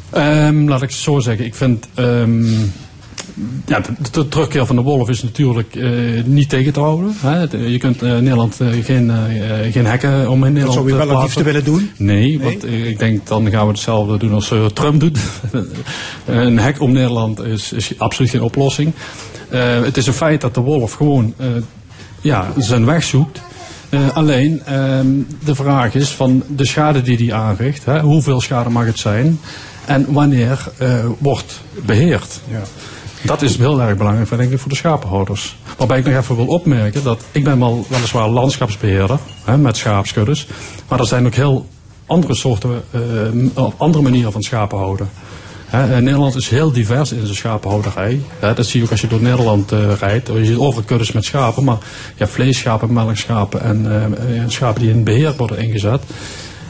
Ehm, 0.10 0.68
laat 0.68 0.82
ik 0.82 0.90
het 0.90 0.98
zo 0.98 1.20
zeggen. 1.20 1.46
Ik 1.46 1.56
vind. 1.56 1.88
ehm, 1.94 2.46
ja, 3.66 3.80
de, 3.80 3.92
de 4.12 4.28
terugkeer 4.28 4.66
van 4.66 4.76
de 4.76 4.82
wolf 4.82 5.10
is 5.10 5.24
natuurlijk 5.24 5.76
eh, 5.76 5.90
niet 6.26 6.50
tegen 6.50 6.74
te 6.74 6.80
houden. 6.80 7.14
Hè. 7.20 7.30
Het- 7.40 7.52
Je 7.52 7.78
kunt 7.78 8.02
in 8.02 8.08
Nederland 8.24 8.60
eh, 8.62 8.68
geen, 8.84 9.10
eh, 9.10 9.66
eh, 9.66 9.74
geen 9.74 9.86
hekken 9.86 10.30
om 10.30 10.44
in 10.46 10.54
Nederland 10.54 10.74
zou 10.74 10.88
u 10.88 10.92
te 10.92 10.98
wel 10.98 11.10
het 11.10 11.22
liefste 11.24 11.44
willen 11.44 11.64
doen? 11.64 11.90
Nee, 11.98 12.40
want 12.42 12.64
eh, 12.66 12.88
ik 12.90 13.00
denk 13.00 13.28
dan 13.28 13.50
gaan 13.50 13.66
we 13.66 13.72
hetzelfde 13.72 14.18
doen 14.18 14.34
als 14.34 14.52
eh, 14.52 14.66
Trump 14.66 15.00
doet. 15.00 15.20
een 16.26 16.60
hek 16.60 16.82
om 16.82 16.92
Nederland 16.92 17.40
is, 17.40 17.72
is 17.74 17.92
absoluut 17.98 18.32
geen 18.32 18.42
oplossing. 18.42 18.92
Eh, 19.50 19.82
het 19.84 19.98
is 19.98 20.08
een 20.08 20.14
feit 20.14 20.42
dat 20.42 20.54
de 20.54 20.62
wolf 20.62 20.94
gewoon 20.94 21.34
eh, 21.38 21.48
ja, 22.22 22.48
zijn 22.58 22.86
weg 22.86 23.04
zoekt. 23.04 23.42
Eh, 23.90 24.00
alleen 24.16 24.62
ehm, 24.66 25.08
de 25.46 25.56
vraag 25.56 25.96
is 25.96 26.10
van 26.10 26.44
de 26.48 26.66
schade 26.66 27.02
die 27.02 27.18
die 27.18 27.34
aanricht, 27.34 27.86
hè, 27.86 28.00
hoeveel 28.02 28.42
schade 28.42 28.70
mag 28.70 28.86
het 28.86 29.00
zijn 29.00 29.40
en 29.86 30.06
wanneer 30.14 30.68
eh, 30.78 31.06
wordt 31.18 31.62
beheerd. 31.86 32.40
Ja. 32.52 32.62
Dat 33.22 33.42
is 33.42 33.58
heel 33.58 33.82
erg 33.82 33.98
belangrijk 33.98 34.30
denk 34.30 34.52
ik, 34.52 34.60
voor 34.60 34.70
de 34.70 34.76
schapenhouders. 34.76 35.56
Waarbij 35.78 35.98
ik 35.98 36.06
nog 36.06 36.16
even 36.16 36.36
wil 36.36 36.48
opmerken 36.48 37.04
dat 37.04 37.24
ik 37.32 37.44
ben 37.44 37.60
wel 37.60 37.86
weliswaar 37.90 38.30
landschapsbeheerder 38.30 39.20
hè, 39.44 39.58
met 39.58 39.78
schaapskuddes. 39.78 40.48
Maar 40.88 41.00
er 41.00 41.06
zijn 41.06 41.26
ook 41.26 41.34
heel 41.34 41.68
andere 42.06 42.36
soorten, 42.36 42.84
eh, 42.92 43.64
of 43.64 43.74
andere 43.78 44.04
manieren 44.04 44.32
van 44.32 44.42
schapen 44.42 44.78
houden. 44.78 45.10
Eh, 45.70 45.84
Nederland 45.84 46.36
is 46.36 46.50
heel 46.50 46.72
divers 46.72 47.12
in 47.12 47.24
zijn 47.24 47.36
schapenhouderij. 47.36 48.22
Dat 48.40 48.66
zie 48.66 48.80
je 48.80 48.86
ook 48.86 48.92
als 48.92 49.02
je 49.02 49.08
door 49.08 49.22
Nederland 49.22 49.72
eh, 49.72 49.94
rijdt. 50.00 50.28
Je 50.28 50.46
ziet 50.46 50.58
overal 50.58 50.84
kuddes 50.84 51.12
met 51.12 51.26
schapen, 51.26 51.64
maar 51.64 51.78
hebt 52.16 52.32
vleesschapen, 52.32 52.94
melkschapen 52.94 53.62
en 53.62 53.86
eh, 53.86 54.42
eh, 54.42 54.50
schapen 54.50 54.82
die 54.82 54.90
in 54.90 55.04
beheer 55.04 55.34
worden 55.38 55.58
ingezet. 55.58 56.02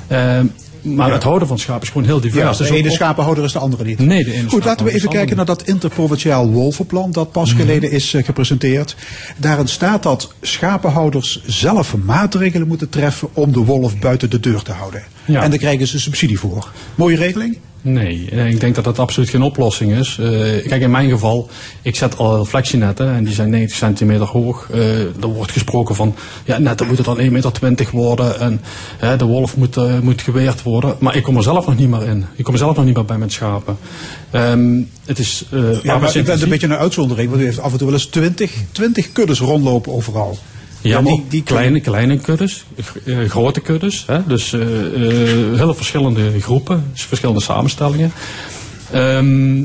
Eh, 0.07 0.39
maar 0.81 1.11
het 1.11 1.23
houden 1.23 1.47
van 1.47 1.59
schapen 1.59 1.81
is 1.81 1.87
gewoon 1.89 2.07
heel 2.07 2.19
divers. 2.19 2.57
Ja, 2.57 2.63
Dus 2.63 2.67
de 2.71 2.77
ene 2.77 2.91
schapenhouder 2.91 3.43
is 3.43 3.51
de 3.51 3.59
andere 3.59 3.83
niet. 3.83 3.99
Nee, 3.99 4.23
de 4.23 4.33
ene 4.33 4.49
Goed, 4.49 4.65
laten 4.65 4.85
we 4.85 4.91
even 4.93 5.09
kijken 5.09 5.35
naar 5.35 5.45
dat 5.45 5.63
interprovinciaal 5.63 6.49
wolvenplan 6.51 7.11
dat 7.11 7.31
pas 7.31 7.49
Mhm. 7.53 7.59
geleden 7.59 7.91
is 7.91 8.13
eh, 8.13 8.23
gepresenteerd. 8.25 8.95
Daarin 9.37 9.67
staat 9.67 10.03
dat 10.03 10.33
schapenhouders 10.41 11.41
zelf 11.45 11.95
maatregelen 11.97 12.67
moeten 12.67 12.89
treffen 12.89 13.29
om 13.33 13.51
de 13.51 13.59
wolf 13.59 13.99
buiten 13.99 14.29
de 14.29 14.39
deur 14.39 14.61
te 14.61 14.71
houden. 14.71 15.03
Ja. 15.25 15.41
En 15.43 15.49
daar 15.49 15.59
krijgen 15.59 15.87
ze 15.87 15.99
subsidie 15.99 16.39
voor. 16.39 16.71
Mooie 16.95 17.15
regeling? 17.17 17.57
Nee, 17.81 18.29
eh, 18.31 18.49
ik 18.49 18.59
denk 18.59 18.75
dat 18.75 18.83
dat 18.83 18.99
absoluut 18.99 19.29
geen 19.29 19.41
oplossing 19.41 19.91
is. 19.91 20.17
Eh, 20.19 20.27
kijk, 20.67 20.81
in 20.81 20.91
mijn 20.91 21.09
geval, 21.09 21.49
ik 21.81 21.95
zet 21.95 22.17
al 22.17 22.45
flexienetten 22.45 23.13
en 23.13 23.23
die 23.23 23.33
zijn 23.33 23.49
90 23.49 23.77
centimeter 23.77 24.25
hoog. 24.25 24.67
Eh, 24.71 24.99
er 24.99 25.27
wordt 25.27 25.51
gesproken 25.51 25.95
van, 25.95 26.15
ja, 26.43 26.57
netten 26.57 26.87
moeten 26.87 27.05
dan 27.05 27.19
1,20 27.19 27.61
meter 27.61 27.87
worden 27.91 28.39
en 28.39 28.61
hè, 28.97 29.17
de 29.17 29.25
wolf 29.25 29.57
moet, 29.57 30.01
moet 30.01 30.21
geweerd 30.21 30.63
worden. 30.63 30.95
Maar 30.99 31.15
ik 31.15 31.23
kom 31.23 31.37
er 31.37 31.43
zelf 31.43 31.65
nog 31.65 31.77
niet 31.77 31.89
meer 31.89 32.07
in. 32.07 32.25
Ik 32.35 32.43
kom 32.43 32.53
er 32.53 32.59
zelf 32.59 32.75
nog 32.75 32.85
niet 32.85 32.95
meer 32.95 33.05
bij 33.05 33.17
met 33.17 33.31
schapen. 33.31 33.77
Ehm, 34.31 34.81
het 35.05 35.19
is 35.19 35.45
Ja, 35.83 35.97
maar 35.97 36.11
bent 36.23 36.41
een 36.41 36.49
beetje 36.49 36.67
een 36.67 36.73
uitzondering, 36.73 37.29
want 37.29 37.41
u 37.41 37.45
heeft 37.45 37.59
af 37.59 37.71
en 37.71 37.77
toe 37.77 37.87
wel 37.87 37.95
eens 37.95 38.05
20, 38.05 38.51
20 38.71 39.11
kuddes 39.11 39.39
rondlopen 39.39 39.93
overal. 39.93 40.37
Ja, 40.81 41.01
die- 41.29 41.43
kleine, 41.43 41.79
kleine 41.81 42.17
kuddes, 42.17 42.65
eh, 43.05 43.17
grote 43.29 43.59
kuddes. 43.59 44.03
Hè? 44.07 44.19
Dus 44.27 44.53
eh, 44.53 44.59
hele 45.55 45.73
verschillende 45.75 46.41
groepen, 46.41 46.91
verschillende 46.93 47.41
samenstellingen. 47.41 48.11
Ehm, 48.91 49.63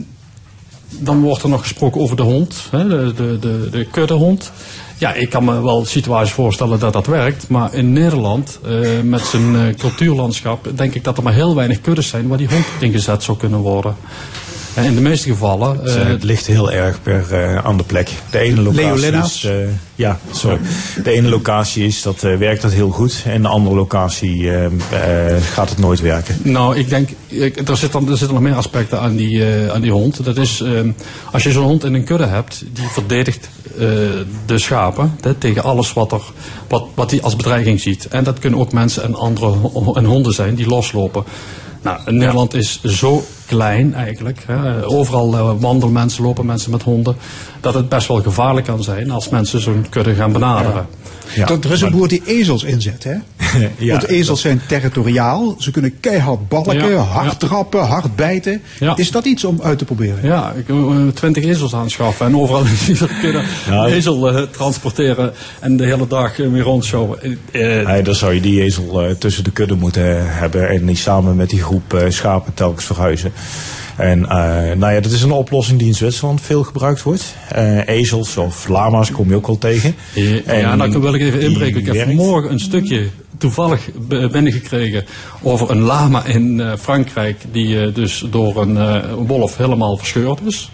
dan 0.88 1.20
wordt 1.20 1.42
er 1.42 1.48
nog 1.48 1.60
gesproken 1.60 2.00
over 2.00 2.16
de 2.16 2.22
hond, 2.22 2.54
hè? 2.70 2.88
De, 2.88 3.12
de, 3.16 3.38
de, 3.40 3.68
de 3.70 3.84
kuddehond. 3.90 4.52
Ja, 4.98 5.12
ik 5.14 5.30
kan 5.30 5.44
me 5.44 5.62
wel 5.62 5.84
situaties 5.84 6.32
voorstellen 6.34 6.78
dat 6.78 6.92
dat 6.92 7.06
werkt. 7.06 7.48
Maar 7.48 7.74
in 7.74 7.92
Nederland, 7.92 8.58
met 9.02 9.20
zijn 9.20 9.76
cultuurlandschap, 9.76 10.68
denk 10.74 10.94
ik 10.94 11.04
dat 11.04 11.16
er 11.16 11.22
maar 11.22 11.32
heel 11.32 11.54
weinig 11.54 11.80
kuddes 11.80 12.08
zijn 12.08 12.28
waar 12.28 12.38
die 12.38 12.48
hond 12.48 12.64
ingezet 12.80 13.22
zou 13.22 13.38
kunnen 13.38 13.58
worden. 13.60 13.96
En 14.74 14.84
in 14.84 14.94
de 14.94 15.00
meeste 15.00 15.28
gevallen. 15.28 15.76
Het, 15.76 15.86
eh, 15.86 16.00
eh, 16.00 16.08
het 16.08 16.22
ligt 16.22 16.46
heel 16.46 16.72
erg 16.72 17.02
per 17.02 17.32
eh, 17.32 17.56
aan 17.64 17.76
de 17.76 17.82
plek. 17.82 18.10
De 18.30 18.38
ene 18.38 18.60
locatie 18.60 19.12
is, 19.12 19.44
eh, 19.44 19.54
ja, 19.94 20.18
sorry. 20.30 20.58
De 21.02 21.10
ene 21.10 21.28
locatie 21.28 21.86
is 21.86 22.02
dat 22.02 22.22
eh, 22.22 22.36
werkt 22.36 22.62
dat 22.62 22.72
heel 22.72 22.90
goed 22.90 23.22
en 23.26 23.42
de 23.42 23.48
andere 23.48 23.76
locatie 23.76 24.50
eh, 24.50 24.64
eh, 24.64 25.42
gaat 25.42 25.68
het 25.68 25.78
nooit 25.78 26.00
werken. 26.00 26.36
Nou, 26.42 26.76
ik 26.76 26.88
denk, 26.88 27.08
ik, 27.26 27.68
er, 27.68 27.76
zitten, 27.76 28.00
er 28.08 28.16
zitten 28.16 28.34
nog 28.34 28.42
meer 28.42 28.54
aspecten 28.54 29.00
aan 29.00 29.16
die, 29.16 29.44
eh, 29.46 29.68
aan 29.68 29.80
die 29.80 29.92
hond. 29.92 30.24
Dat 30.24 30.36
is, 30.36 30.60
ehm, 30.60 30.90
als 31.32 31.42
je 31.42 31.52
zo'n 31.52 31.64
hond 31.64 31.84
in 31.84 31.94
een 31.94 32.04
kudde 32.04 32.26
hebt, 32.26 32.64
die 32.72 32.88
verdedigt 32.88 33.48
eh, 33.74 33.78
de 34.46 34.58
schapen 34.58 35.16
hè, 35.20 35.34
tegen 35.34 35.62
alles 35.62 35.92
wat 35.92 36.10
hij 36.10 36.20
wat, 36.68 36.86
wat 36.94 37.10
die 37.10 37.22
als 37.22 37.36
bedreiging 37.36 37.80
ziet. 37.80 38.08
En 38.08 38.24
dat 38.24 38.38
kunnen 38.38 38.60
ook 38.60 38.72
mensen 38.72 39.02
en 39.02 39.14
andere 39.14 39.54
en 39.94 40.04
honden 40.04 40.32
zijn 40.32 40.54
die 40.54 40.66
loslopen. 40.66 41.24
Nou, 41.82 42.12
Nederland 42.12 42.54
is 42.54 42.82
zo 42.82 43.24
klein 43.46 43.94
eigenlijk. 43.94 44.44
Hè. 44.46 44.86
Overal 44.86 45.34
eh, 45.34 45.50
wandelen 45.58 45.94
mensen, 45.94 46.24
lopen 46.24 46.46
mensen 46.46 46.70
met 46.70 46.82
honden. 46.82 47.16
Dat 47.60 47.74
het 47.74 47.88
best 47.88 48.08
wel 48.08 48.22
gevaarlijk 48.22 48.66
kan 48.66 48.82
zijn 48.82 49.10
als 49.10 49.28
mensen 49.28 49.60
zo'n 49.60 49.86
kudde 49.90 50.14
gaan 50.14 50.32
benaderen. 50.32 50.86
Er 51.36 51.72
is 51.72 51.80
een 51.80 51.90
boer 51.90 52.08
die 52.08 52.22
ezels 52.24 52.62
inzet, 52.64 53.04
hè? 53.04 53.14
Ja, 53.78 53.90
Want 53.92 54.06
ezels 54.08 54.40
zijn 54.40 54.60
territoriaal. 54.68 55.56
Ze 55.58 55.70
kunnen 55.70 56.00
keihard 56.00 56.48
balken, 56.48 56.90
Ja, 56.90 56.96
hard 56.96 57.40
ja. 57.40 57.48
trappen, 57.48 57.80
hard 57.86 58.16
bijten. 58.16 58.62
Ja. 58.80 58.96
Is 58.96 59.10
dat 59.10 59.24
iets 59.24 59.44
om 59.44 59.60
uit 59.62 59.78
te 59.78 59.84
proberen? 59.84 60.18
Ja, 60.22 60.52
ik 60.56 60.66
wil 60.66 61.12
twintig 61.14 61.44
ezels 61.44 61.74
aanschaffen 61.74 62.26
en 62.26 62.36
overal 62.36 62.64
een 63.70 63.84
ezel 63.84 64.30
eh, 64.30 64.42
transporteren 64.50 65.32
en 65.60 65.76
de 65.76 65.84
hele 65.84 66.06
dag 66.06 66.38
eh, 66.40 66.50
weer 66.50 66.62
rondshowen. 66.62 67.18
Eh, 67.52 67.80
eh, 67.80 67.86
Nee, 67.86 68.02
dan 68.02 68.14
zou 68.14 68.34
je 68.34 68.40
die 68.40 68.62
ezel 68.62 69.02
eh, 69.02 69.14
tussen 69.14 69.44
de 69.44 69.50
kudde 69.50 69.74
moeten 69.74 70.34
hebben 70.36 70.68
en 70.68 70.86
die 70.86 70.96
samen 70.96 71.36
met 71.36 71.50
die 71.50 71.62
groep 71.62 71.94
eh, 71.94 72.10
schapen 72.10 72.54
telkens 72.54 72.84
verhuizen. 72.84 73.32
En 73.96 74.28
eh, 74.28 74.76
nou 74.76 74.92
ja, 74.92 75.00
dat 75.00 75.12
is 75.12 75.22
een 75.22 75.32
oplossing 75.32 75.78
die 75.78 75.88
in 75.88 75.94
Zwitserland 75.94 76.40
veel 76.40 76.62
gebruikt 76.62 77.02
wordt. 77.02 77.34
Eh, 77.48 77.88
ezels 77.88 78.36
of 78.36 78.68
lama's 78.68 79.10
kom 79.10 79.28
je 79.28 79.34
ook 79.34 79.46
wel 79.46 79.58
tegen. 79.58 79.94
ja, 80.14 80.40
En 80.44 80.78
nou 80.78 81.00
wil 81.00 81.14
ik 81.14 81.20
even 81.20 81.40
inbreken. 81.40 81.80
Ik 81.80 81.86
heb 81.86 81.94
werkt. 81.94 82.14
vanmorgen 82.14 82.52
een 82.52 82.60
stukje 82.60 83.08
toevallig 83.38 83.90
binnengekregen 84.08 85.04
over 85.42 85.70
een 85.70 85.80
lama 85.80 86.24
in 86.24 86.60
eh, 86.60 86.72
Frankrijk 86.78 87.36
die 87.52 87.92
dus 87.92 88.26
door 88.30 88.62
een 88.62 89.02
wolf 89.26 89.56
helemaal 89.56 89.96
verscheurd 89.96 90.40
is. 90.44 90.70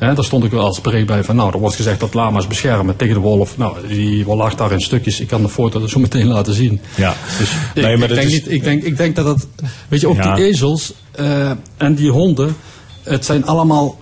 Hè, 0.00 0.14
daar 0.14 0.24
stond 0.24 0.44
ik 0.44 0.50
wel 0.50 0.64
als 0.64 0.80
bericht 0.80 1.06
bij 1.06 1.24
van, 1.24 1.36
nou, 1.36 1.52
er 1.52 1.58
wordt 1.58 1.76
gezegd 1.76 2.00
dat 2.00 2.14
lama's 2.14 2.46
beschermen 2.46 2.96
tegen 2.96 3.14
de 3.14 3.20
wolf. 3.20 3.56
Nou, 3.58 3.86
die 3.88 4.26
lag 4.26 4.54
daar 4.54 4.72
in 4.72 4.80
stukjes. 4.80 5.20
Ik 5.20 5.26
kan 5.28 5.42
de 5.42 5.48
foto 5.48 5.86
zo 5.86 6.00
meteen 6.00 6.26
laten 6.26 6.54
zien. 6.54 6.80
Ja. 6.96 7.14
Dus 7.38 7.50
ik, 7.74 7.82
Nee, 7.82 7.84
maar 7.84 7.92
ik 7.92 7.98
dat 8.00 8.08
denk 8.08 8.26
is- 8.28 8.32
niet, 8.32 8.50
ik, 8.50 8.64
denk, 8.64 8.82
ik 8.82 8.96
denk 8.96 9.16
dat 9.16 9.26
het, 9.26 9.46
weet 9.88 10.00
je, 10.00 10.08
ook 10.08 10.16
Ja. 10.16 10.34
die 10.34 10.44
ezels 10.44 10.92
eh, 11.10 11.50
en 11.76 11.94
die 11.94 12.10
honden, 12.10 12.56
het 13.02 13.24
zijn 13.24 13.46
allemaal 13.46 13.98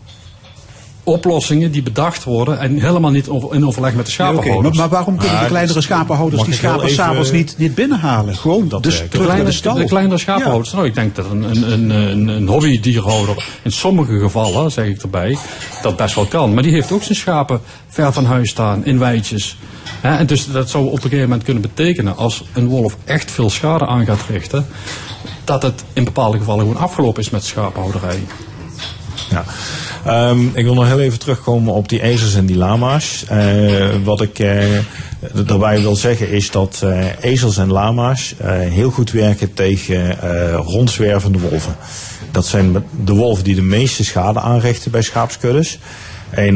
oplossingen 1.08 1.70
die 1.70 1.82
bedacht 1.82 2.24
worden 2.24 2.58
en 2.58 2.78
helemaal 2.78 3.10
niet 3.10 3.26
in 3.26 3.66
overleg 3.66 3.94
met 3.94 4.06
de 4.06 4.12
Ja, 4.16 4.24
oké, 4.24 4.34
maar, 4.34 4.42
schapenhouders. 4.42 4.76
maar 4.78 4.88
waarom 4.88 5.16
kunnen 5.16 5.32
Maar 5.34 5.42
de 5.42 5.48
kleinere 5.48 5.74
dus- 5.74 5.84
schapenhouders 5.84 6.42
die 6.42 6.54
schapen 6.54 6.90
s'avonds 6.90 7.30
niet, 7.30 7.54
niet 7.58 7.74
binnenhalen? 7.74 8.36
Gewoon 8.36 8.68
Dat 8.68 8.82
dus 8.82 8.94
terug 8.96 9.12
naar 9.12 9.22
kleine, 9.24 9.44
de 9.44 9.52
stal. 9.52 9.74
de 9.74 9.84
kleinere 9.84 10.18
schapenhouders. 10.18 10.72
Nou, 10.72 10.86
ik 10.86 10.94
denk 10.94 11.16
dat 11.16 11.30
een, 11.30 11.42
een, 11.42 11.72
een, 11.72 11.90
een, 11.90 12.28
een 12.28 12.48
hobbydierhouder 12.48 13.44
in 13.62 13.72
sommige 13.72 14.18
gevallen, 14.18 14.70
zeg 14.70 14.86
ik 14.86 15.02
erbij, 15.02 15.38
dat 15.82 15.96
best 15.96 16.14
wel 16.14 16.26
kan. 16.26 16.54
Maar 16.54 16.62
die 16.62 16.72
heeft 16.72 16.92
ook 16.92 17.02
zijn 17.02 17.18
schapen 17.18 17.60
ver 17.88 18.12
van 18.12 18.24
huis 18.24 18.50
staan, 18.50 18.84
in 18.84 18.98
weidjes. 18.98 19.56
Hè, 20.00 20.16
en 20.16 20.26
dus 20.26 20.46
dat 20.52 20.70
zou 20.70 20.84
op 20.86 20.92
een 20.92 21.00
gegeven 21.00 21.22
moment 21.22 21.42
kunnen 21.42 21.62
betekenen, 21.62 22.16
als 22.16 22.44
een 22.52 22.66
wolf 22.68 22.96
echt 23.04 23.30
veel 23.30 23.50
schade 23.50 23.86
aan 23.86 24.04
gaat 24.04 24.20
richten, 24.28 24.66
dat 25.44 25.62
het 25.62 25.84
in 25.92 26.04
bepaalde 26.04 26.38
gevallen 26.38 26.66
gewoon 26.66 26.82
afgelopen 26.82 27.22
is 27.22 27.30
met 27.30 27.44
schapenhouderij. 27.44 28.18
Ja. 29.30 29.44
Ehm, 30.04 30.46
ik 30.52 30.64
wil 30.64 30.74
nog 30.74 30.86
heel 30.86 31.00
even 31.00 31.18
terugkomen 31.18 31.74
op 31.74 31.88
die 31.88 32.02
ezels 32.02 32.34
en 32.34 32.46
die 32.46 32.56
lama's. 32.56 33.24
Eh, 33.28 33.86
wat 34.04 34.20
ik 34.20 34.38
eh, 34.38 34.64
daarbij 35.46 35.80
wil 35.80 35.96
zeggen 35.96 36.30
is 36.30 36.50
dat 36.50 36.80
eh, 36.84 37.06
ezels 37.20 37.56
en 37.56 37.72
lama's 37.72 38.34
heel 38.44 38.90
goed 38.90 39.10
werken 39.10 39.54
tegen 39.54 40.16
rondzwervende 40.54 41.38
wolven. 41.38 41.76
Dat 42.30 42.46
zijn 42.46 42.84
de 43.04 43.14
wolven 43.14 43.44
die 43.44 43.54
de 43.54 43.62
meeste 43.62 44.04
schade 44.04 44.40
aanrichten 44.40 44.90
bij 44.90 45.02
schaapskuddes. 45.02 45.78
En, 46.30 46.54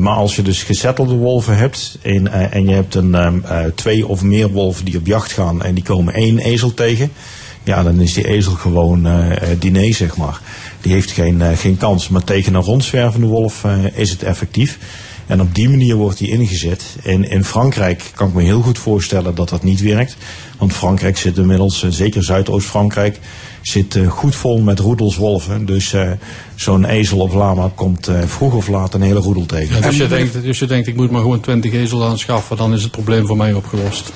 maar 0.00 0.14
als 0.14 0.36
je 0.36 0.42
dus 0.42 0.62
gezettelde 0.62 1.14
wolven 1.14 1.56
hebt 1.56 1.98
en, 2.02 2.52
en 2.52 2.68
je 2.68 2.74
hebt 2.74 2.94
een, 2.94 3.14
ehm, 3.14 3.38
eh, 3.44 3.58
twee 3.74 4.06
of 4.06 4.22
meer 4.22 4.50
wolven 4.50 4.84
die 4.84 4.96
op 4.96 5.06
jacht 5.06 5.32
gaan 5.32 5.62
en 5.62 5.74
die 5.74 5.84
komen 5.84 6.14
één 6.14 6.38
ezel 6.38 6.74
tegen, 6.74 7.12
ja, 7.64 7.82
dan 7.82 8.00
is 8.00 8.12
die 8.12 8.28
ezel 8.28 8.52
gewoon 8.52 9.06
eh, 9.06 9.30
eh, 9.30 9.60
diner, 9.60 9.94
zeg 9.94 10.16
maar. 10.16 10.40
Die 10.80 10.92
heeft 10.92 11.10
geen, 11.10 11.42
eh, 11.42 11.56
geen 11.56 11.76
kans. 11.76 12.08
Maar 12.08 12.24
tegen 12.24 12.54
een 12.54 12.62
rondzwervende 12.62 13.26
wolf 13.26 13.64
eh, 13.64 13.84
is 13.94 14.10
het 14.10 14.22
effectief. 14.22 14.78
En 15.26 15.40
op 15.40 15.54
die 15.54 15.68
manier 15.68 15.96
wordt 15.96 16.18
die 16.18 16.30
ingezet. 16.30 16.84
En 17.04 17.30
in 17.30 17.44
Frankrijk 17.44 18.10
kan 18.14 18.28
ik 18.28 18.34
me 18.34 18.42
heel 18.42 18.62
goed 18.62 18.78
voorstellen 18.78 19.34
dat 19.34 19.48
dat 19.48 19.62
niet 19.62 19.80
werkt. 19.80 20.16
Want 20.58 20.72
Frankrijk 20.72 21.18
zit 21.18 21.38
inmiddels, 21.38 21.88
zeker 21.88 22.24
Zuidoost-Frankrijk, 22.24 23.18
zit 23.62 23.98
goed 24.08 24.34
vol 24.34 24.60
met 24.60 24.78
roedels 24.78 25.16
wolven. 25.16 25.66
Dus 25.66 25.92
eh, 25.92 26.10
zo'n 26.54 26.84
ezel 26.84 27.18
of 27.18 27.34
lama 27.34 27.70
komt 27.74 28.08
eh, 28.08 28.22
vroeg 28.26 28.54
of 28.54 28.68
laat 28.68 28.94
een 28.94 29.02
hele 29.02 29.20
roedel 29.20 29.46
tegen. 29.46 29.82
Dus 29.82 29.96
je, 29.96 30.08
denkt, 30.08 30.42
dus 30.42 30.58
je 30.58 30.66
denkt, 30.66 30.86
ik 30.86 30.96
moet 30.96 31.10
maar 31.10 31.22
gewoon 31.22 31.40
20 31.40 31.72
ezels 31.72 32.02
aanschaffen, 32.02 32.56
dan 32.56 32.74
is 32.74 32.82
het 32.82 32.90
probleem 32.90 33.26
voor 33.26 33.36
mij 33.36 33.52
opgelost. 33.52 34.12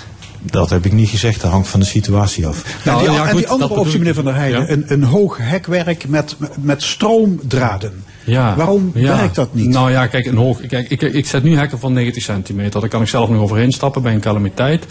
Dat 0.50 0.70
heb 0.70 0.84
ik 0.84 0.92
niet 0.92 1.08
gezegd, 1.08 1.40
dat 1.40 1.50
hangt 1.50 1.68
van 1.68 1.80
de 1.80 1.86
situatie 1.86 2.46
af. 2.46 2.84
Nou, 2.84 2.98
die, 3.04 3.10
ja, 3.12 3.22
en 3.22 3.28
goed, 3.28 3.36
die 3.38 3.48
andere 3.48 3.68
dat 3.74 3.78
optie, 3.78 3.98
meneer. 3.98 4.14
Van 4.14 4.24
der 4.24 4.34
Heijden, 4.34 4.60
Ja. 4.60 4.68
een, 4.70 4.84
een 4.86 5.02
hoog 5.02 5.36
hekwerk 5.40 6.08
met, 6.08 6.36
met 6.60 6.82
stroomdraden. 6.82 8.04
Ja. 8.24 8.56
Waarom 8.56 8.90
Ja. 8.94 9.16
werkt 9.16 9.34
dat 9.34 9.54
niet? 9.54 9.68
Nou 9.68 9.90
ja, 9.90 10.06
kijk, 10.06 10.26
een 10.26 10.36
hoog, 10.36 10.60
kijk 10.66 10.88
ik, 10.90 11.02
ik 11.02 11.26
zet 11.26 11.42
nu 11.42 11.56
hekken 11.56 11.78
van 11.78 11.92
90 11.92 12.22
centimeter. 12.22 12.80
Daar 12.80 12.88
kan 12.88 13.02
ik 13.02 13.08
zelf 13.08 13.28
nog 13.28 13.40
overheen 13.42 13.72
stappen 13.72 14.02
bij 14.02 14.12
een 14.14 14.20
calamiteit. 14.20 14.86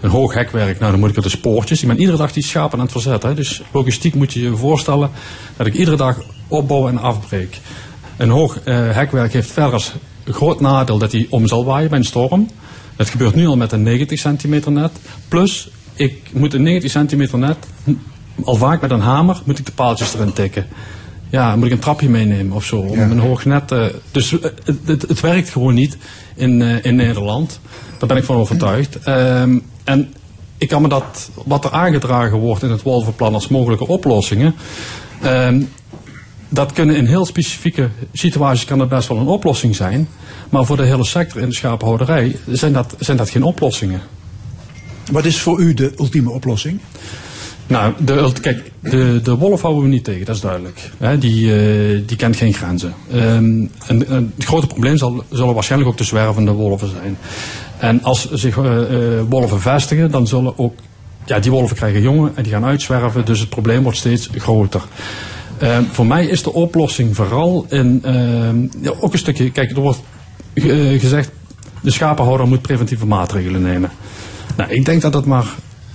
Een 0.00 0.10
hoog 0.10 0.34
hekwerk, 0.34 0.78
nou 0.78 0.90
dan 0.90 1.00
moet 1.00 1.10
ik 1.10 1.16
op 1.16 1.22
de 1.22 1.28
spoortjes. 1.28 1.82
Ik 1.82 1.88
ben 1.88 1.98
iedere 2.00 2.16
dag 2.18 2.32
die 2.32 2.42
schapen 2.44 2.78
aan 2.78 2.84
het 2.84 2.92
verzetten. 2.92 3.36
Dus 3.36 3.62
logistiek 3.72 4.14
moet 4.14 4.32
je 4.32 4.40
je 4.42 4.56
voorstellen 4.56 5.10
dat 5.56 5.66
ik 5.66 5.74
iedere 5.74 5.96
dag 5.96 6.18
opbouw 6.48 6.88
en 6.88 6.98
afbreek. 6.98 7.60
Een 8.16 8.30
hoog 8.30 8.58
eh, 8.64 8.74
hekwerk 8.90 9.32
heeft 9.32 9.50
verder 9.50 9.72
als 9.72 9.92
groot 10.24 10.60
nadeel 10.60 10.98
dat 10.98 11.12
hij 11.12 11.26
om 11.30 11.46
zal 11.46 11.64
waaien 11.64 11.88
bij 11.90 11.98
een 11.98 12.04
storm. 12.04 12.48
Dat 12.96 13.08
gebeurt 13.08 13.34
nu 13.34 13.46
al 13.46 13.56
met 13.56 13.72
een 13.72 13.82
90 13.82 14.18
centimeter 14.18 14.72
net. 14.72 14.90
Plus, 15.28 15.70
ik 15.94 16.22
moet 16.32 16.54
een 16.54 16.62
90 16.62 16.90
centimeter 16.90 17.38
net, 17.38 17.56
al 18.44 18.54
vaak 18.56 18.80
met 18.80 18.90
een 18.90 19.00
hamer, 19.00 19.40
moet 19.44 19.58
ik 19.58 19.66
de 19.66 19.72
paaltjes 19.72 20.14
erin 20.14 20.32
tikken. 20.32 20.66
Ja, 21.30 21.56
moet 21.56 21.66
ik 21.66 21.72
een 21.72 21.78
trapje 21.78 22.08
meenemen 22.08 22.56
of 22.56 22.64
zo. 22.64 22.76
Om 22.76 22.98
een 22.98 23.18
hoog 23.18 23.44
net. 23.44 23.72
eh, 23.72 23.84
dus 24.10 24.32
eh, 24.40 24.50
het, 24.64 24.78
het, 24.84 25.02
het 25.02 25.20
werkt 25.20 25.48
gewoon 25.48 25.74
niet 25.74 25.96
in, 26.34 26.62
eh, 26.62 26.84
in 26.84 26.96
Nederland. 26.96 27.60
Daar 27.98 28.08
ben 28.08 28.16
ik 28.16 28.24
van 28.24 28.36
overtuigd. 28.36 28.98
Ehm, 28.98 29.58
en 29.84 30.14
ik 30.58 30.68
kan 30.68 30.82
me 30.82 30.88
dat, 30.88 31.30
wat 31.44 31.64
er 31.64 31.70
aangedragen 31.70 32.38
wordt 32.38 32.62
in 32.62 32.70
het 32.70 32.82
Wolvenplan 32.82 33.34
als 33.34 33.48
mogelijke 33.48 33.86
oplossingen. 33.86 34.54
ehm, 35.22 35.62
dat 36.48 36.72
kunnen 36.72 36.96
in 36.96 37.06
heel 37.06 37.26
specifieke 37.26 37.88
situaties 38.12 38.64
kan 38.64 38.78
dat 38.78 38.88
best 38.88 39.08
wel 39.08 39.18
een 39.18 39.26
oplossing 39.26 39.76
zijn. 39.76 40.08
Maar 40.50 40.64
voor 40.64 40.76
de 40.76 40.84
hele 40.84 41.04
sector 41.04 41.40
in 41.40 41.48
de 41.48 41.54
schapenhouderij 41.54 42.36
zijn 42.46 42.72
dat, 42.72 42.94
zijn 42.98 43.16
dat 43.16 43.30
geen 43.30 43.42
oplossingen. 43.42 44.00
Wat 45.12 45.24
is 45.24 45.40
voor 45.40 45.60
u 45.60 45.74
de 45.74 45.92
ultieme 45.98 46.30
oplossing? 46.30 46.80
Nou, 47.66 47.92
de, 47.98 48.32
kijk, 48.40 48.72
de, 48.80 49.20
de 49.22 49.36
wolf 49.36 49.62
houden 49.62 49.82
we 49.82 49.88
niet 49.88 50.04
tegen, 50.04 50.26
dat 50.26 50.34
is 50.34 50.40
duidelijk. 50.40 50.90
Die, 51.18 51.54
eh, 51.54 52.02
die 52.06 52.16
kent 52.16 52.36
geen 52.36 52.54
grenzen. 52.54 52.94
Ehm, 53.12 53.66
en, 53.86 54.08
en 54.08 54.32
het 54.36 54.44
grote 54.44 54.66
probleem 54.66 54.96
zal, 54.96 55.24
zullen 55.30 55.54
waarschijnlijk 55.54 55.90
ook 55.90 55.98
de 55.98 56.04
zwervende 56.04 56.52
wolven 56.52 56.88
zijn. 56.88 57.18
En 57.78 58.02
als 58.02 58.30
zich 58.30 58.58
eh, 58.58 58.82
eh, 58.82 59.24
wolven 59.28 59.60
vestigen, 59.60 60.10
dan 60.10 60.26
zullen 60.26 60.58
ook... 60.58 60.74
Ja, 61.24 61.38
die 61.38 61.50
wolven 61.50 61.76
krijgen 61.76 62.00
jongen 62.00 62.32
en 62.34 62.42
die 62.42 62.52
gaan 62.52 62.64
uitzwerven, 62.64 63.24
dus 63.24 63.40
het 63.40 63.48
probleem 63.48 63.82
wordt 63.82 63.98
steeds 63.98 64.28
groter. 64.36 64.82
Ehm, 65.58 65.82
voor 65.92 66.06
mij 66.06 66.26
is 66.26 66.42
de 66.42 66.52
oplossing 66.52 67.16
vooral 67.16 67.66
in... 67.68 68.00
ehm, 68.04 68.62
ja, 68.80 68.92
ook 69.00 69.12
een 69.12 69.18
stukje... 69.18 69.50
Kijk, 69.50 69.70
er 69.70 69.80
wordt 69.80 70.00
eh, 70.54 71.00
gezegd... 71.00 71.30
de 71.80 71.90
schapenhouder 71.90 72.46
moet 72.48 72.62
preventieve 72.62 73.06
maatregelen 73.06 73.62
nemen. 73.62 73.90
Nou, 74.56 74.70
ik 74.70 74.84
denk 74.84 75.02
dat 75.02 75.12
dat 75.12 75.24
maar 75.26 75.46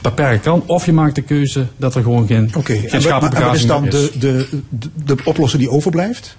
beperkt 0.02 0.43
kan. 0.43 0.63
Of 0.65 0.86
je 0.86 0.93
maakt 0.93 1.15
de 1.15 1.21
keuze 1.21 1.65
dat 1.78 1.95
er 1.95 2.04
gewoon 2.04 2.28
geen, 2.28 2.52
Oké, 2.58 2.74
geen 2.76 2.89
en 2.89 3.02
wat- 3.10 3.21
maar 3.34 3.43
wat 3.45 3.56
is 3.56 3.65
dan 3.65 3.84
de, 3.84 4.12
de, 4.19 4.47
de, 4.69 4.89
de 5.06 5.17
oplossing 5.24 5.62
die 5.62 5.71
overblijft? 5.71 6.36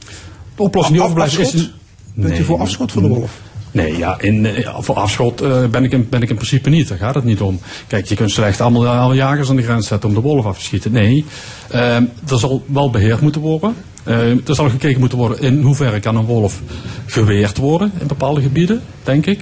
De 0.57 0.63
oplossing 0.63 0.95
die 0.97 1.05
overblijft 1.05 1.39
is... 1.39 1.47
afschot? 1.55 1.71
Bent 2.15 2.39
u 2.39 2.45
voor 2.45 2.59
afschot 2.59 2.93
van 2.93 3.03
de 3.03 3.09
wolf? 3.09 3.41
Nee, 3.73 3.99
ja, 3.99 4.21
in, 4.21 4.47
eh, 4.47 4.77
voor 4.79 4.95
afschot 4.95 5.41
eh, 5.41 5.67
ben, 5.67 5.85
ik 5.85 5.93
in, 5.93 6.09
ben 6.09 6.23
ik 6.23 6.31
in 6.31 6.35
principe 6.35 6.71
niet. 6.71 6.89
Daar 6.89 6.99
gaat 6.99 7.15
het 7.15 7.25
niet 7.25 7.41
om. 7.41 7.61
Kijk, 7.87 8.07
je 8.07 8.15
kunt 8.15 8.31
slecht 8.31 8.61
allemaal 8.61 8.87
alle 8.87 9.15
jagers 9.15 9.51
aan 9.51 9.57
de 9.57 9.63
grens 9.63 9.87
zetten 9.87 10.09
om 10.09 10.15
de 10.15 10.21
wolf 10.21 10.47
af 10.47 10.59
te 10.59 10.65
schieten. 10.65 10.93
Nee, 10.93 11.25
ehm 11.71 12.05
er 12.29 12.39
zal 12.39 12.63
wel 12.67 12.91
beheerd 12.91 13.21
moeten 13.21 13.41
worden. 13.41 13.75
Eh, 14.05 14.31
er 14.31 14.55
zal 14.55 14.71
gekeken 14.71 15.01
moeten 15.01 15.19
worden 15.19 15.41
in 15.41 15.63
hoeverre 15.63 16.01
kan 16.01 16.17
een 16.17 16.25
wolf 16.25 16.61
geweerd 17.07 17.59
worden 17.59 17.93
in 18.01 18.07
bepaalde 18.07 18.41
gebieden, 18.43 18.83
denk 19.03 19.27
ik. 19.27 19.41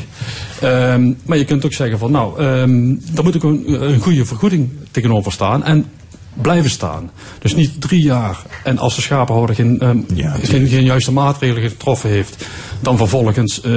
Ehm, 0.60 1.12
maar 1.24 1.38
je 1.38 1.44
kunt 1.44 1.64
ook 1.64 1.72
zeggen 1.72 1.98
van 1.98 2.10
nou, 2.10 2.40
ehm 2.40 2.94
daar 3.12 3.24
moet 3.24 3.36
ook 3.36 3.42
een, 3.42 3.82
een 3.90 4.00
goede 4.00 4.24
vergoeding 4.24 4.70
tegenover 4.90 5.32
staan. 5.32 5.64
En 5.64 5.86
blijven 6.34 6.70
staan. 6.70 7.10
Dus 7.38 7.54
niet 7.54 7.80
drie 7.80 8.02
jaar 8.02 8.38
en 8.64 8.78
als 8.78 8.94
de 8.94 9.00
schapenhouder 9.00 9.54
geen, 9.54 9.80
ehm, 9.80 9.98
geen, 10.42 10.68
geen 10.68 10.84
juiste 10.84 11.12
maatregelen 11.12 11.70
getroffen 11.70 12.10
heeft, 12.10 12.46
dan 12.80 12.96
vervolgens, 12.96 13.60
eh, 13.60 13.72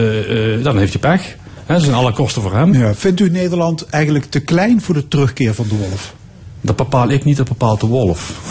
dan 0.64 0.78
heeft 0.78 0.94
hij 0.94 1.02
pech. 1.02 1.36
Hè, 1.66 1.74
dat 1.74 1.84
zijn 1.84 1.96
alle 1.96 2.14
kosten 2.14 2.42
voor 2.42 2.56
hem. 2.56 2.74
Ja, 2.74 2.96
vindt 2.96 3.20
u 3.20 3.30
Nederland 3.30 3.86
eigenlijk 3.86 4.26
te 4.26 4.40
klein 4.40 4.82
voor 4.82 4.96
de 4.96 5.08
terugkeer 5.08 5.54
van 5.54 5.68
de 5.68 5.76
wolf? 5.76 6.14
Dat 6.62 6.76
bepaal 6.76 7.10
ik 7.10 7.24
niet, 7.24 7.38
dat 7.38 7.48
bepaalt 7.48 7.80
de 7.80 7.88
wolf. 7.88 8.42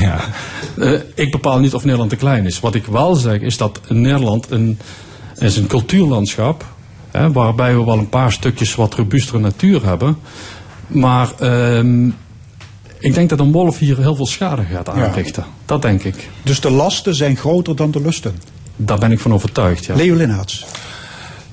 Ja. 0.00 0.20
Eh, 0.78 1.00
ik 1.14 1.30
bepaal 1.30 1.58
niet 1.58 1.74
of 1.74 1.84
Nederland 1.84 2.10
te 2.10 2.16
klein 2.16 2.46
is. 2.46 2.60
Wat 2.60 2.74
ik 2.74 2.86
wel 2.86 3.14
zeg 3.14 3.40
is 3.40 3.56
dat 3.56 3.80
Nederland 3.88 4.50
een, 4.50 4.78
is 5.38 5.56
een 5.56 5.66
cultuurlandschap 5.66 6.64
hè, 7.10 7.32
waarbij 7.32 7.76
we 7.76 7.84
wel 7.84 7.98
een 7.98 8.08
paar 8.08 8.32
stukjes 8.32 8.74
wat 8.74 8.94
robuustere 8.94 9.38
natuur 9.38 9.84
hebben. 9.84 10.18
Maar 10.86 11.32
ehm, 11.38 12.10
ik 12.98 13.14
denk 13.14 13.28
dat 13.28 13.40
een 13.40 13.52
wolf 13.52 13.78
hier 13.78 13.98
heel 13.98 14.16
veel 14.16 14.26
schade 14.26 14.62
gaat 14.62 14.88
aanrichten. 14.88 15.44
Dat 15.64 15.82
denk 15.82 16.04
ik. 16.04 16.28
Dus 16.42 16.60
de 16.60 16.70
lasten 16.70 17.14
zijn 17.14 17.36
groter 17.36 17.76
dan 17.76 17.90
de 17.90 18.00
lusten. 18.00 18.34
Daar 18.76 18.98
ben 18.98 19.12
ik 19.12 19.20
van 19.20 19.32
overtuigd. 19.32 19.84
Ja. 19.84 19.94
Leo 19.94 20.14
Linnaerts. 20.14 20.64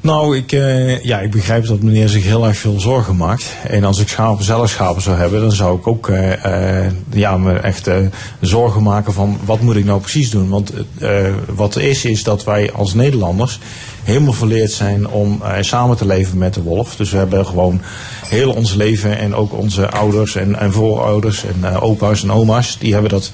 Nou, 0.01 0.37
ik, 0.37 0.51
eh, 0.51 1.03
ja, 1.03 1.19
ik 1.19 1.31
begrijp 1.31 1.65
dat 1.65 1.81
meneer 1.81 2.09
zich 2.09 2.23
heel 2.23 2.47
erg 2.47 2.57
veel 2.57 2.79
zorgen 2.79 3.15
maakt. 3.15 3.55
En 3.67 3.83
als 3.83 3.99
ik 3.99 4.07
schapen, 4.07 4.45
zelf 4.45 4.69
schapen 4.69 5.01
zou 5.01 5.17
hebben, 5.17 5.41
dan 5.41 5.51
zou 5.51 5.77
ik 5.77 5.87
ook 5.87 6.09
eh, 6.09 6.85
eh, 6.85 6.91
ja, 7.09 7.37
me 7.37 7.53
echt 7.53 7.87
eh, 7.87 7.97
zorgen 8.39 8.83
maken 8.83 9.13
van 9.13 9.37
wat 9.45 9.61
moet 9.61 9.75
ik 9.75 9.85
nou 9.85 9.99
precies 9.99 10.29
doen. 10.29 10.49
Want 10.49 10.73
eh, 10.99 11.33
wat 11.55 11.75
er 11.75 11.81
is, 11.81 12.05
is 12.05 12.23
dat 12.23 12.43
wij 12.43 12.71
als 12.71 12.93
Nederlanders 12.93 13.59
helemaal 14.03 14.33
verleerd 14.33 14.71
zijn 14.71 15.07
om 15.07 15.41
eh, 15.43 15.51
samen 15.61 15.97
te 15.97 16.05
leven 16.05 16.37
met 16.37 16.53
de 16.53 16.61
wolf. 16.61 16.95
Dus 16.95 17.11
we 17.11 17.17
hebben 17.17 17.45
gewoon 17.45 17.81
heel 18.27 18.51
ons 18.53 18.73
leven 18.73 19.17
en 19.17 19.35
ook 19.35 19.53
onze 19.53 19.89
ouders 19.89 20.35
en, 20.35 20.59
en 20.59 20.73
voorouders 20.73 21.43
en 21.45 21.71
eh, 21.73 21.83
opa's 21.83 22.23
en 22.23 22.31
oma's, 22.31 22.77
die 22.79 22.93
hebben 22.93 23.11
dat 23.11 23.31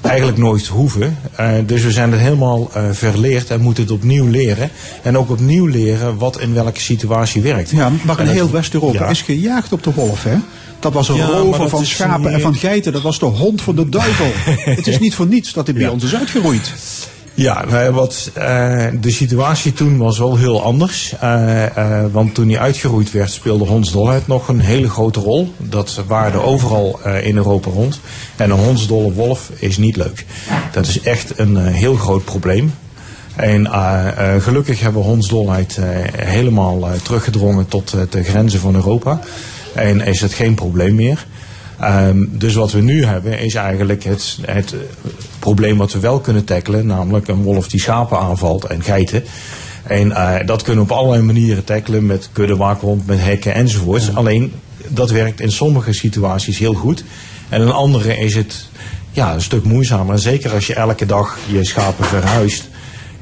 eigenlijk 0.00 0.38
nooit 0.38 0.66
hoeven. 0.66 1.18
Eh, 1.36 1.52
dus 1.66 1.82
we 1.82 1.90
zijn 1.90 2.12
het 2.12 2.20
helemaal 2.20 2.70
verleerd 2.90 3.50
en 3.50 3.60
moeten 3.60 3.82
het 3.82 3.92
opnieuw 3.92 4.26
leren. 4.26 4.70
En 5.02 5.18
ook 5.18 5.30
opnieuw 5.30 5.66
leren 5.66 6.16
wat 6.18 6.40
in 6.40 6.54
welke 6.54 6.80
situatie 6.80 7.42
werkt. 7.42 7.70
Ja, 7.70 7.90
maar 8.04 8.20
in 8.20 8.26
heel 8.26 8.42
het- 8.42 8.50
West-Europa 8.50 8.98
Ja. 9.04 9.08
is 9.10 9.22
gejaagd 9.22 9.72
op 9.72 9.82
de 9.82 9.92
wolf, 9.94 10.22
hè? 10.24 10.36
Dat 10.80 10.92
was 10.92 11.08
een 11.08 11.16
Ja, 11.16 11.26
rover 11.26 11.68
van 11.68 11.84
schapen 11.86 12.32
en 12.32 12.40
van 12.40 12.54
geiten. 12.54 12.92
Dat 12.92 13.02
was 13.02 13.18
de 13.18 13.26
hond 13.26 13.62
van 13.62 13.76
de 13.76 13.88
duivel. 13.88 14.26
Het 14.74 14.86
is 14.86 14.98
niet 14.98 15.14
voor 15.14 15.26
niets 15.26 15.52
dat 15.52 15.66
hij 15.66 15.74
bij 15.74 15.84
Ja. 15.84 15.90
ons 15.90 16.04
is 16.04 16.14
uitgeroeid. 16.14 16.72
Ja, 17.38 17.64
nou, 17.64 17.92
wat, 17.92 18.30
eh, 18.34 18.86
de 19.00 19.10
situatie 19.10 19.72
toen 19.72 19.98
was 19.98 20.18
wel 20.18 20.36
heel 20.36 20.62
anders. 20.62 21.14
Eh, 21.20 21.76
eh, 21.76 22.04
want 22.12 22.34
toen 22.34 22.48
hij 22.48 22.58
uitgeroeid 22.58 23.10
werd, 23.10 23.30
speelde 23.30 23.64
hondsdolheid 23.64 24.26
nog 24.26 24.48
een 24.48 24.60
hele 24.60 24.88
grote 24.88 25.20
rol. 25.20 25.52
Dat 25.56 26.02
waarde 26.06 26.42
overal 26.42 27.00
in 27.22 27.36
Europa 27.36 27.70
rond. 27.70 28.00
En 28.36 28.50
een 28.50 28.58
hondsdolle 28.58 29.12
wolf 29.12 29.50
is 29.54 29.76
niet 29.76 29.96
leuk. 29.96 30.24
Dat 30.72 30.86
is 30.86 31.00
echt 31.00 31.38
een 31.38 31.56
heel 31.56 31.94
groot 31.94 32.24
probleem. 32.24 32.74
En 33.36 33.68
gelukkig 34.42 34.80
hebben 34.80 35.02
we 35.02 35.08
hondsdolheid 35.08 35.78
helemaal 36.16 36.88
teruggedrongen 37.02 37.68
tot 37.68 37.94
de 38.10 38.24
grenzen 38.24 38.60
van 38.60 38.74
Europa. 38.74 39.20
En 39.74 40.00
is 40.00 40.20
het 40.20 40.32
geen 40.32 40.54
probleem 40.54 40.94
meer. 40.94 41.26
Ehm, 41.80 42.24
dus 42.28 42.54
wat 42.54 42.72
we 42.72 42.80
nu 42.80 43.04
hebben 43.04 43.40
is 43.40 43.54
eigenlijk 43.54 44.04
het, 44.04 44.38
het 44.42 44.72
eh, 44.72 44.78
probleem 45.38 45.76
wat 45.76 45.92
we 45.92 45.98
wel 46.00 46.20
kunnen 46.20 46.44
tackelen, 46.44 46.86
namelijk 46.86 47.28
een 47.28 47.42
wolf 47.42 47.68
die 47.68 47.80
schapen 47.80 48.18
aanvalt 48.18 48.64
en 48.64 48.82
geiten. 48.82 49.24
En 49.82 50.12
eh, 50.12 50.46
dat 50.46 50.62
kunnen 50.62 50.86
we 50.86 50.92
op 50.92 50.98
allerlei 50.98 51.22
manieren 51.22 51.64
tackelen 51.64 52.06
met 52.06 52.28
kuddewaakhond, 52.32 53.06
met 53.06 53.20
hekken 53.20 53.54
enzovoorts. 53.54 54.14
Alleen 54.14 54.52
dat 54.88 55.10
werkt 55.10 55.40
in 55.40 55.52
sommige 55.52 55.92
situaties 55.92 56.58
heel 56.58 56.74
goed. 56.74 57.04
En 57.48 57.60
in 57.62 57.70
andere 57.72 58.16
is 58.18 58.34
het 58.34 58.68
ja, 59.10 59.34
een 59.34 59.42
stuk 59.42 59.64
moeizamer. 59.64 60.12
En 60.14 60.20
zeker 60.20 60.52
als 60.52 60.66
je 60.66 60.74
elke 60.74 61.06
dag 61.06 61.38
je 61.46 61.64
schapen 61.64 62.04
verhuist, 62.04 62.68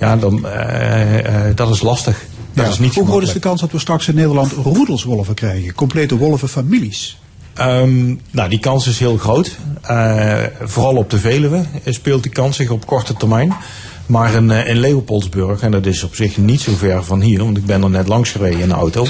ja, 0.00 0.16
dan 0.16 0.46
uh, 0.46 1.44
dat 1.54 1.70
is 1.70 1.82
lastig. 1.82 2.24
Dat 2.54 2.64
Ja. 2.64 2.70
is 2.70 2.78
niet 2.78 2.94
Hoe 2.94 3.06
groot 3.06 3.22
is 3.22 3.32
de 3.32 3.38
kans 3.38 3.60
dat 3.60 3.72
we 3.72 3.78
straks 3.78 4.08
in 4.08 4.14
Nederland 4.14 4.52
roedelswolven 4.52 5.34
krijgen? 5.34 5.74
Complete 5.74 6.16
wolvenfamilies? 6.16 7.18
Ehm, 7.56 8.14
nou, 8.30 8.48
die 8.48 8.58
kans 8.58 8.86
is 8.86 8.98
heel 8.98 9.16
groot. 9.16 9.56
Eh, 9.82 10.42
vooral 10.60 10.96
op 10.96 11.10
de 11.10 11.18
Veluwe 11.18 11.64
speelt 11.84 12.22
die 12.22 12.32
kans 12.32 12.56
zich 12.56 12.70
op 12.70 12.86
korte 12.86 13.14
termijn. 13.14 13.56
Maar 14.06 14.34
in, 14.34 14.50
eh, 14.50 14.68
in 14.68 14.78
Leopoldsburg, 14.78 15.60
en 15.60 15.70
dat 15.70 15.86
is 15.86 16.02
op 16.02 16.14
zich 16.14 16.36
niet 16.36 16.60
zo 16.60 16.72
ver 16.76 17.04
van 17.04 17.20
hier, 17.20 17.44
want 17.44 17.56
ik 17.56 17.66
ben 17.66 17.82
er 17.82 17.90
net 17.90 18.08
langs 18.08 18.30
gereden 18.30 18.60
in 18.60 18.68
de 18.68 18.74
auto. 18.74 19.06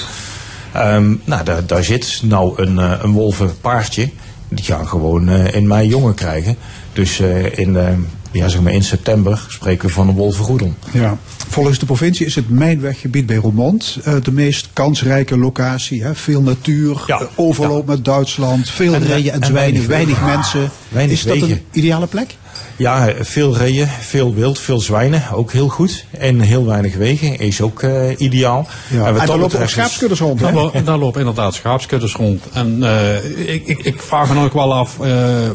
Ehm, 0.73 1.15
nou, 1.25 1.45
daar, 1.45 1.67
daar 1.67 1.85
zit 1.85 2.21
nou 2.25 2.63
een, 2.63 2.79
eh, 2.79 2.93
een 3.03 3.13
wolvenpaardje. 3.13 4.11
Die 4.49 4.65
gaan 4.65 4.89
gewoon 4.89 5.29
in 5.31 5.67
mei 5.67 5.89
jongen 5.89 6.15
krijgen. 6.15 6.57
Dus 6.93 7.21
in, 7.55 7.77
ja, 8.31 8.49
zeg 8.49 8.61
maar 8.61 8.73
in 8.73 8.85
september 8.85 9.45
spreken 9.49 9.87
we 9.89 9.95
van 9.95 10.09
een 10.09 10.15
wolvenroedel. 10.15 10.75
Ja. 10.93 11.17
Volgens 11.49 11.79
de 11.79 11.87
provincie 11.87 12.27
is 12.27 12.35
het 12.35 12.51
Mijnweggebied 12.51 13.27
bij 13.27 13.37
Roermond 13.37 13.99
eh, 14.05 14.15
de 14.23 14.33
meest 14.33 14.69
kansrijke 14.73 15.39
locatie. 15.39 16.03
Hè? 16.03 16.15
Veel 16.15 16.43
natuur, 16.43 17.03
eh, 17.07 17.21
overloop 17.35 17.87
met 17.87 18.05
Duitsland, 18.05 18.71
veel 18.71 18.95
En, 18.95 19.03
eh, 19.03 19.09
reeën 19.09 19.31
en 19.33 19.41
en 19.41 19.47
zwijnen, 19.47 19.89
weinig 19.89 20.21
mensen. 20.25 20.71
Weinig 20.89 21.15
is 21.17 21.23
dat 21.25 21.33
wegen. 21.39 21.51
een 21.51 21.63
ideale 21.73 22.07
plek? 22.07 22.37
Ja, 22.77 23.13
veel 23.21 23.57
reeën, 23.57 23.87
veel 24.01 24.35
wild, 24.35 24.59
veel 24.59 24.81
zwijnen, 24.81 25.23
ook 25.33 25.53
heel 25.53 25.69
goed. 25.69 26.05
En 26.19 26.41
heel 26.41 26.67
weinig 26.67 26.95
wegen 26.95 27.39
is 27.39 27.61
ook 27.61 27.83
eh, 27.83 28.21
ideaal. 28.21 28.67
Ja. 28.89 29.07
En 29.07 29.15
dat 29.15 29.27
daar 29.27 29.39
lopen 29.39 29.61
ook 29.61 29.69
schaapskuddes 29.69 30.19
rond. 30.19 30.41
Daar, 30.41 30.49
Hè? 30.53 30.55
lo- 30.61 30.73
daar 30.85 30.99
lopen 30.99 31.21
inderdaad 31.21 31.55
schaapskuddes 31.55 32.13
rond. 32.15 32.43
En 32.53 32.83
eh, 32.83 33.55
ik, 33.55 33.67
ik, 33.67 33.79
ik 33.79 34.03
vraag 34.03 34.29
me 34.29 34.35
dan 34.35 34.45
ook 34.45 34.53
wel 34.53 34.75
af... 34.75 35.01
eh, 35.01 35.07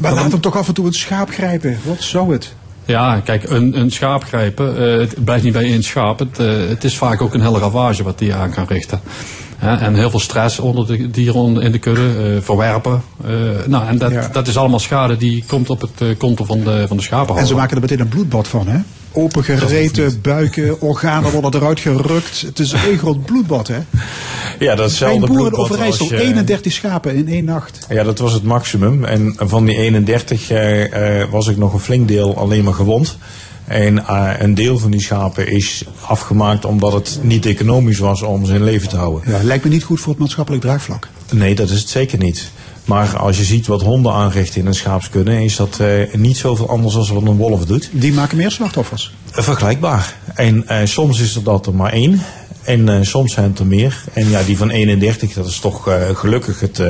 Maar 0.02 0.14
laat 0.14 0.32
hem 0.32 0.42
toch 0.42 0.58
af 0.58 0.68
en 0.68 0.74
toe 0.74 0.86
een 0.86 0.94
schaap 0.94 1.30
grijpen. 1.30 1.80
Wat 1.84 2.02
zou 2.04 2.34
het? 2.34 2.54
Ja, 2.92 3.20
kijk, 3.24 3.50
een, 3.50 3.80
een 3.80 3.92
schaap 3.92 4.24
grijpen, 4.24 4.78
eh, 4.78 5.00
het 5.00 5.24
blijft 5.24 5.44
niet 5.44 5.54
bij 5.54 5.64
één 5.64 5.84
schaap. 5.84 6.20
Het, 6.20 6.40
eh, 6.40 6.48
het 6.68 6.84
is 6.84 6.98
vaak 6.98 7.22
ook 7.22 7.34
een 7.34 7.42
hele 7.42 7.60
ravage 7.60 8.04
wat 8.04 8.18
die 8.18 8.34
aan 8.34 8.52
kan 8.52 8.66
richten. 8.68 9.00
Hè, 9.58 9.76
en 9.76 9.96
heel 9.96 10.10
veel 10.10 10.20
stress 10.20 10.60
onder 10.60 10.88
de 10.88 11.10
dieren 11.10 11.62
in 11.62 11.72
de 11.72 11.80
kudde, 11.80 12.02
eh, 12.02 12.42
verwerpen. 12.42 13.02
Nou, 13.68 13.88
en 13.88 13.98
dat, 13.98 14.12
Ja. 14.12 14.30
dat 14.32 14.48
is 14.48 14.58
allemaal 14.58 14.80
schade 14.80 15.18
die 15.18 15.44
komt 15.48 15.70
op 15.70 15.82
het 15.82 16.18
konto 16.18 16.46
van 16.46 16.64
de, 16.64 16.86
van 16.88 16.98
de 16.98 17.04
schapenhouder. 17.04 17.44
En 17.44 17.48
ze 17.48 17.56
maken 17.56 17.76
er 17.76 17.82
meteen 17.82 18.00
een 18.00 18.08
bloedbad 18.08 18.48
van, 18.48 18.68
hè? 18.68 18.80
Opengereten 19.12 20.22
buiken, 20.22 20.82
organen 20.82 21.32
worden 21.32 21.62
eruit 21.62 21.80
gerukt. 21.80 22.42
Het 22.42 22.60
is 22.60 22.72
één 22.74 22.98
groot 22.98 23.26
bloedbad, 23.26 23.68
hè? 23.68 23.78
Ja, 24.60 24.76
dat 24.76 24.86
hetzelfde 24.86 25.16
een 25.16 25.20
boer 25.26 25.30
in 25.30 25.36
bloedbad 25.36 25.60
Overijssel, 25.72 26.06
je- 26.06 26.20
31 26.22 26.72
schapen 26.74 27.16
in 27.16 27.28
één 27.28 27.46
nacht. 27.46 27.86
Ja, 27.90 28.04
dat 28.04 28.20
was 28.20 28.34
het 28.34 28.44
maximum. 28.44 29.04
En 29.06 29.34
van 29.38 29.66
die 29.66 29.78
31 29.78 30.50
eh, 30.50 31.22
eh, 31.22 31.30
was 31.30 31.48
ik 31.48 31.58
nog 31.58 31.74
een 31.74 31.80
flink 31.80 32.08
deel 32.08 32.38
alleen 32.38 32.64
maar 32.64 32.74
gewond. 32.74 33.18
En 33.66 34.08
eh, 34.08 34.30
een 34.40 34.54
deel 34.54 34.80
van 34.80 34.92
die 34.92 35.02
schapen 35.02 35.48
is 35.48 35.84
afgemaakt 36.02 36.66
omdat 36.66 36.94
het 36.94 37.20
niet 37.22 37.46
economisch 37.46 38.00
was 38.00 38.22
om 38.22 38.46
ze 38.46 38.54
in 38.54 38.64
leven 38.64 38.90
te 38.90 38.96
houden. 38.98 39.32
Ja, 39.32 39.44
lijkt 39.44 39.64
me 39.64 39.70
niet 39.70 39.84
goed 39.84 40.00
voor 40.00 40.12
het 40.12 40.22
maatschappelijk 40.22 40.64
draagvlak. 40.64 41.08
Nee, 41.32 41.56
dat 41.56 41.70
is 41.70 41.80
het 41.80 41.90
zeker 41.90 42.18
niet. 42.18 42.52
Maar 42.86 43.18
als 43.18 43.38
je 43.38 43.44
ziet 43.44 43.68
wat 43.68 43.82
honden 43.82 44.14
aanrichten 44.14 44.62
in 44.62 44.68
een 44.68 44.74
schaapskudde, 44.74 45.44
is 45.44 45.56
dat 45.56 45.80
eh, 45.80 46.14
niet 46.14 46.38
zoveel 46.38 46.70
anders 46.70 46.94
dan 46.94 47.08
wat 47.14 47.24
een 47.24 47.38
wolf 47.38 47.66
doet. 47.66 47.90
Die 47.92 48.14
maken 48.14 48.38
meer 48.38 48.52
slachtoffers. 48.52 49.14
Eh, 49.32 49.44
Vergelijkbaar. 49.44 50.16
En 50.36 50.68
eh, 50.68 50.86
soms 50.86 51.20
is 51.20 51.36
er 51.36 51.44
dat 51.44 51.66
er 51.66 51.74
maar 51.76 51.92
één. 51.94 52.22
En 52.64 52.90
eh, 52.90 52.98
soms 53.02 53.34
zijn 53.34 53.50
het 53.50 53.60
er 53.60 53.66
meer. 53.66 54.04
En 54.14 54.30
ja, 54.30 54.44
die 54.44 54.58
van 54.58 54.70
31, 54.70 55.34
dat 55.34 55.46
is 55.46 55.60
toch 55.60 55.88
eh, 55.88 56.16
gelukkig 56.16 56.60
het, 56.60 56.80
eh, 56.80 56.90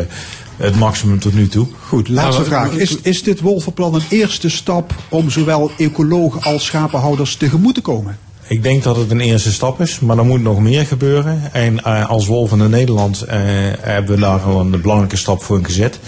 het 0.58 0.76
maximum 0.76 1.20
tot 1.20 1.34
nu 1.34 1.48
toe. 1.48 1.68
Goed, 1.88 2.08
laatste 2.08 2.42
Nou, 2.42 2.46
vraag. 2.46 2.72
Is, 2.72 2.98
is 3.02 3.24
dit 3.24 3.40
wolvenplan 3.40 3.94
een 3.96 4.02
eerste 4.10 4.50
stap 4.50 4.96
om 5.10 5.30
zowel 5.30 5.72
ecologen 5.78 6.42
als 6.42 6.66
schapenhouders 6.66 7.36
tegemoet 7.36 7.76
te 7.76 7.82
komen? 7.82 8.18
Ik 8.52 8.64
denk 8.64 8.84
dat 8.84 8.96
het 8.96 9.12
een 9.12 9.20
eerste 9.20 9.52
stap 9.52 9.82
is, 9.82 10.00
maar 10.00 10.18
er 10.18 10.26
moet 10.26 10.42
nog 10.42 10.60
meer 10.60 10.86
gebeuren. 10.86 11.54
En 11.54 11.84
eh, 11.84 12.10
als 12.10 12.26
Wolven 12.26 12.62
in 12.62 12.70
Nederland 12.70 13.22
eh, 13.22 13.40
hebben 13.80 14.16
we 14.16 14.22
daar 14.22 14.40
al 14.40 14.60
een 14.60 14.82
belangrijke 14.82 15.16
stap 15.18 15.44
voor 15.44 15.60
gezet. 15.64 16.00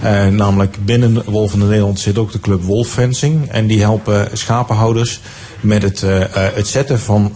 Eh, 0.00 0.26
namelijk 0.26 0.76
binnen 0.84 1.22
Wolven 1.24 1.60
in 1.60 1.68
Nederland 1.68 2.00
zit 2.00 2.18
ook 2.18 2.32
de 2.32 2.40
club 2.40 2.62
Wolffencing. 2.62 3.48
En 3.48 3.66
die 3.66 3.80
helpen 3.80 4.28
schapenhouders 4.32 5.20
met 5.60 5.82
het, 5.82 6.00
het 6.54 6.66
zetten 6.66 7.00
van 7.00 7.32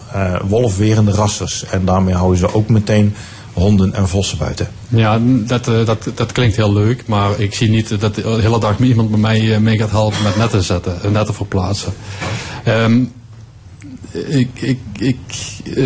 wolfwerende 0.47 1.11
rasters. 1.11 1.65
En 1.65 1.85
daarmee 1.85 2.13
houden 2.13 2.37
ze 2.37 2.53
ook 2.53 2.69
meteen 2.69 3.15
honden 3.53 3.93
en 3.93 4.07
vossen 4.07 4.37
buiten. 4.37 4.67
Ja, 4.87 5.19
dat, 5.23 5.65
dat, 5.65 6.11
dat 6.15 6.31
klinkt 6.31 6.55
heel 6.55 6.73
leuk, 6.73 7.07
maar 7.07 7.39
ik 7.39 7.53
zie 7.53 7.69
niet 7.69 7.99
dat 7.99 8.15
de 8.15 8.37
hele 8.41 8.59
dag 8.59 8.79
iemand 8.79 9.09
bij 9.09 9.19
mij 9.19 9.59
mee 9.59 9.77
gaat 9.77 9.91
helpen 9.91 10.23
met 10.23 10.37
netten 10.37 10.63
zetten 10.63 11.03
en 11.03 11.11
netten 11.11 11.33
verplaatsen. 11.33 11.93
Ehm, 12.63 13.03
ik, 14.11 14.49
ik, 14.53 14.79
ik, 14.99 15.17
eh, 15.75 15.85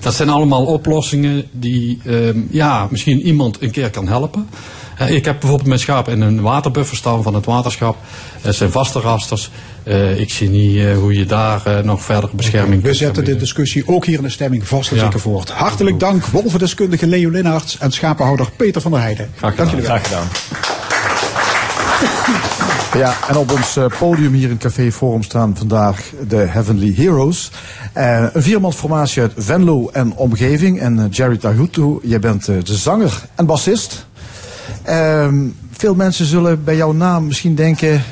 dat 0.00 0.14
zijn 0.14 0.28
allemaal 0.28 0.64
oplossingen 0.64 1.44
die 1.50 1.98
ehm, 2.04 2.40
ja, 2.50 2.86
misschien 2.90 3.20
iemand 3.20 3.62
een 3.62 3.70
keer 3.70 3.90
kan 3.90 4.08
helpen. 4.08 4.48
Eh, 4.96 5.10
ik 5.10 5.24
heb 5.24 5.36
bijvoorbeeld 5.40 5.68
mijn 5.68 5.80
schapen 5.80 6.12
in 6.12 6.20
een 6.20 6.40
waterbuffer 6.40 6.96
staan 6.96 7.22
van 7.22 7.34
het 7.34 7.44
waterschap. 7.44 7.96
Het 8.40 8.54
zijn 8.54 8.70
vaste 8.70 9.00
rasters. 9.00 9.50
Eh, 9.82 10.20
ik 10.20 10.30
zie 10.30 10.48
niet 10.48 10.76
eh, 10.78 10.94
hoe 10.96 11.14
je 11.14 11.26
daar 11.26 11.66
eh, 11.66 11.84
nog 11.84 12.02
verder 12.02 12.30
bescherming 12.32 12.76
We 12.76 12.82
kunt 12.86 12.96
zetten 12.96 13.24
gaan 13.24 13.32
de 13.32 13.38
discussie 13.38 13.88
ook 13.88 14.04
hier 14.06 14.16
in 14.16 14.22
de 14.22 14.28
stemming 14.30 14.68
vast 14.68 14.90
en 14.90 14.96
Ja. 14.96 15.02
zeker 15.02 15.20
voort. 15.20 15.50
Hartelijk 15.50 16.00
dank, 16.00 16.24
wolvendeskundige 16.26 17.06
Leo 17.06 17.30
Linnaerts 17.30 17.78
en 17.78 17.92
schapenhouder 17.92 18.48
Peter 18.56 18.80
van 18.80 18.90
der 18.90 19.00
Heijden. 19.00 19.30
Graag 19.36 19.54
Dank 19.54 19.70
gedaan. 19.70 19.84
jullie 19.84 19.88
wel. 19.88 19.98
Graag 19.98 20.08
gedaan. 20.08 20.28
Ja, 22.96 23.14
en 23.28 23.36
op 23.36 23.50
ons 23.52 23.76
eh, 23.76 23.84
podium 23.98 24.32
hier 24.32 24.50
in 24.50 24.58
Café 24.58 24.92
Forum 24.92 25.22
staan 25.22 25.56
vandaag 25.56 26.00
de 26.28 26.36
Heavenly 26.36 26.94
Heroes. 26.96 27.50
Eh, 27.92 28.24
een 28.32 28.42
viermansformatie 28.42 29.22
uit 29.22 29.32
Venlo 29.36 29.88
en 29.92 30.12
omgeving. 30.16 30.80
En 30.80 30.98
eh, 30.98 31.04
Jerry 31.10 31.36
Tahutu, 31.36 31.98
jij 32.02 32.18
bent 32.18 32.44
de 32.46 32.62
zanger 32.76 33.22
en 33.34 33.46
bassist. 33.46 34.06
Ehm, 34.82 35.48
veel 35.76 35.94
mensen 35.94 36.26
zullen 36.26 36.64
bij 36.64 36.76
jouw 36.76 36.92
naam 36.92 37.26
misschien 37.26 37.54
denken... 37.54 38.02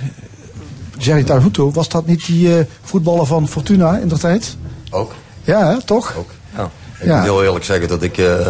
Jerry 0.99 1.25
Tahutu, 1.25 1.62
was 1.62 1.88
dat 1.88 2.07
niet 2.07 2.27
die 2.27 2.59
eh, 2.59 2.64
voetballer 2.83 3.27
van 3.27 3.49
Fortuna 3.49 3.97
in 3.97 4.09
der 4.09 4.19
tijd? 4.19 4.57
Ook. 4.90 5.12
Ja, 5.43 5.66
hè, 5.73 5.83
toch? 5.83 6.14
Ook. 6.19 6.31
Ja. 6.57 6.71
Ik 6.99 7.07
Ja. 7.07 7.14
moet 7.16 7.25
heel 7.25 7.45
eerlijk 7.45 7.64
zeggen 7.64 7.88
dat 7.88 8.03
ik 8.03 8.19
eh, 8.19 8.47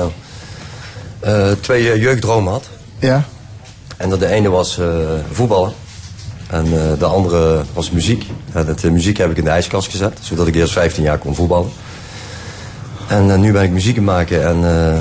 eh, 1.20 1.50
twee 1.60 1.98
jeugddromen 1.98 2.52
had. 2.52 2.68
Ja. 2.98 3.24
En 3.96 4.10
dat 4.10 4.20
de 4.20 4.26
ene 4.26 4.48
was 4.48 4.78
eh, 4.78 4.86
voetballen. 5.32 5.72
En 6.50 6.64
eh, 6.64 6.98
de 6.98 7.04
andere 7.04 7.62
was 7.72 7.90
muziek. 7.90 8.26
En 8.52 8.66
dat, 8.66 8.84
eh, 8.84 8.90
muziek 8.90 9.16
heb 9.16 9.30
ik 9.30 9.36
in 9.36 9.44
de 9.44 9.50
ijskast 9.50 9.90
gezet, 9.90 10.18
zodat 10.22 10.46
ik 10.46 10.54
eerst 10.54 10.72
15 10.72 11.02
jaar 11.02 11.18
kon 11.18 11.34
voetballen. 11.34 11.70
En 13.06 13.30
eh, 13.30 13.38
nu 13.38 13.52
ben 13.52 13.62
ik 13.62 13.70
muziek 13.70 13.98
aan 13.98 14.04
het 14.06 14.14
maken 14.14 14.46
en 14.46 14.64
eh 14.64 14.98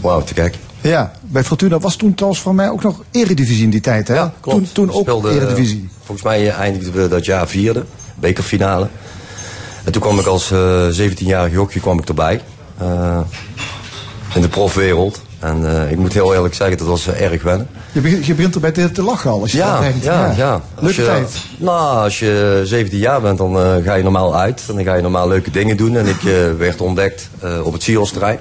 wauw, 0.00 0.22
te 0.22 0.34
gek. 0.34 0.58
Ja, 0.80 1.12
bij 1.20 1.44
Fortuna 1.44 1.78
was 1.78 1.96
toen 1.96 2.14
trouwens 2.14 2.42
voor 2.42 2.54
mij 2.54 2.70
ook 2.70 2.82
nog 2.82 3.02
eredivisie 3.10 3.64
in 3.64 3.70
die 3.70 3.80
tijd, 3.80 4.08
hè? 4.08 4.24
Toen, 4.40 4.68
toen 4.72 4.90
ook 4.92 5.00
Speelde, 5.00 5.30
eredivisie. 5.30 5.88
volgens 6.04 6.26
mij 6.26 6.50
eindigden 6.50 6.92
we 6.92 7.08
dat 7.08 7.24
jaar 7.24 7.48
vierde, 7.48 7.84
bekerfinale. 8.14 8.88
En 9.84 9.92
toen 9.92 10.02
kwam 10.02 10.18
ik 10.18 10.26
als 10.26 10.50
eh 10.50 10.86
17-jarig 10.98 11.52
jokje 11.52 11.80
kwam 11.80 11.98
ik 11.98 12.08
erbij. 12.08 12.40
in 14.34 14.40
de 14.40 14.48
profwereld. 14.48 15.20
En 15.38 15.88
ik 15.90 15.98
moet 15.98 16.12
heel 16.12 16.34
eerlijk 16.34 16.54
zeggen, 16.54 16.78
dat 16.78 16.86
was 16.86 17.08
erg 17.08 17.42
wennen. 17.42 17.68
Je 17.92 18.00
begint, 18.00 18.26
je 18.26 18.34
begint 18.34 18.54
erbij 18.54 18.70
te, 18.70 18.90
te 18.90 19.02
lachen 19.02 19.30
al. 19.30 19.40
Als 19.40 19.52
je 19.52 19.58
dat 19.58 19.66
Ja, 19.66 19.80
eigenlijk- 19.82 20.04
ja, 20.04 20.34
ja. 20.36 20.60
Leuke 20.78 21.00
je, 21.00 21.06
tijd. 21.06 21.36
Nou, 21.56 21.96
als 22.02 22.18
je 22.18 22.60
17 22.64 22.98
jaar 22.98 23.20
bent, 23.20 23.38
dan 23.38 23.58
eh, 23.58 23.74
ga 23.84 23.94
je 23.94 24.02
normaal 24.02 24.36
uit. 24.36 24.64
En 24.68 24.74
dan 24.74 24.84
ga 24.84 24.94
je 24.94 25.02
normaal 25.02 25.28
leuke 25.28 25.50
dingen 25.50 25.76
doen. 25.76 25.96
En 25.96 26.06
ik 26.06 26.24
eh, 26.24 26.32
werd 26.58 26.80
ontdekt 26.80 27.28
eh, 27.40 27.66
op 27.66 27.72
het 27.72 27.82
Sios-terrein. 27.82 28.38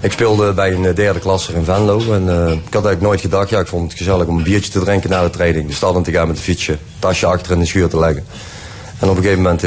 Ik 0.00 0.12
speelde 0.12 0.52
bij 0.52 0.72
een 0.72 0.94
derde 0.94 1.18
klasser 1.18 1.54
in 1.54 1.64
Venlo. 1.64 1.98
En 1.98 2.22
ik 2.48 2.74
had 2.74 2.84
eigenlijk 2.84 3.00
nooit 3.00 3.20
gedacht, 3.20 3.50
ja, 3.50 3.60
ik 3.60 3.66
vond 3.66 3.88
het 3.90 3.98
gezellig 3.98 4.26
om 4.26 4.36
een 4.36 4.42
biertje 4.42 4.70
te 4.70 4.80
drinken 4.80 5.10
na 5.10 5.22
de 5.22 5.30
training. 5.30 5.68
De 5.68 5.74
stad 5.74 5.96
in 5.96 6.02
te 6.02 6.12
gaan 6.12 6.26
met 6.26 6.36
een 6.36 6.42
fietsje, 6.42 6.78
tasje 6.98 7.26
achter 7.26 7.52
in 7.52 7.58
de 7.58 7.66
schuur 7.66 7.88
te 7.88 7.98
leggen. 7.98 8.24
En 8.98 9.08
op 9.08 9.16
een 9.16 9.22
gegeven 9.22 9.42
moment, 9.42 9.62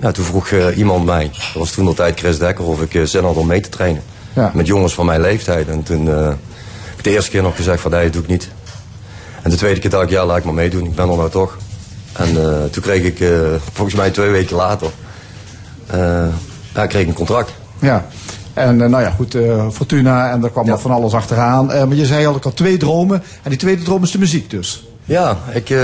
ja, 0.00 0.10
toen 0.10 0.24
vroeg 0.24 0.50
iemand 0.76 1.04
mij, 1.04 1.30
dat 1.32 1.62
was 1.62 1.70
toen 1.70 1.84
nog 1.84 1.94
tijd 1.94 2.18
Chris 2.18 2.38
Dekker, 2.38 2.64
of 2.64 2.82
ik 2.82 3.08
zin 3.08 3.24
had 3.24 3.36
om 3.36 3.46
mee 3.46 3.60
te 3.60 3.68
trainen. 3.68 4.02
Ja. 4.32 4.50
Met 4.54 4.66
jongens 4.66 4.94
van 4.94 5.06
mijn 5.06 5.20
leeftijd. 5.20 5.68
En 5.68 5.82
toen 5.82 6.08
de 7.06 7.12
eerste 7.12 7.30
keer 7.30 7.42
nog 7.42 7.56
gezegd 7.56 7.80
van, 7.80 7.90
nee, 7.90 8.04
dat 8.04 8.12
doe 8.12 8.22
ik 8.22 8.28
niet. 8.28 8.48
En 9.42 9.50
de 9.50 9.56
tweede 9.56 9.80
keer 9.80 9.90
dacht 9.90 10.04
ik, 10.04 10.10
ja, 10.10 10.26
laat 10.26 10.36
ik 10.36 10.44
maar 10.44 10.54
meedoen. 10.54 10.84
Ik 10.84 10.94
ben 10.94 11.08
er 11.08 11.16
nou 11.16 11.30
toch. 11.30 11.56
En 12.12 12.28
eh, 12.28 12.64
toen 12.70 12.82
kreeg 12.82 13.02
ik, 13.02 13.20
eh, 13.20 13.30
volgens 13.72 13.96
mij 13.96 14.10
twee 14.10 14.30
weken 14.30 14.56
later, 14.56 14.90
ja, 16.74 16.86
kreeg 16.86 17.02
ik 17.02 17.08
een 17.08 17.14
contract. 17.14 17.52
Ja. 17.78 18.06
En 18.54 18.76
nou 18.76 19.02
ja, 19.02 19.10
goed, 19.10 19.36
Fortuna 19.72 20.30
en 20.30 20.40
daar 20.40 20.50
kwam 20.50 20.66
nog 20.66 20.80
van 20.80 20.90
alles 20.90 21.12
achteraan. 21.12 21.66
Maar 21.66 21.94
je 21.94 22.06
zei 22.06 22.26
al, 22.26 22.36
ik 22.36 22.42
had 22.42 22.56
twee 22.56 22.76
dromen. 22.76 23.22
En 23.42 23.50
die 23.50 23.58
tweede 23.58 23.82
droom 23.82 24.02
is 24.02 24.10
de 24.10 24.18
muziek 24.18 24.50
dus. 24.50 24.86
Ja, 25.04 25.38
ik, 25.52 25.74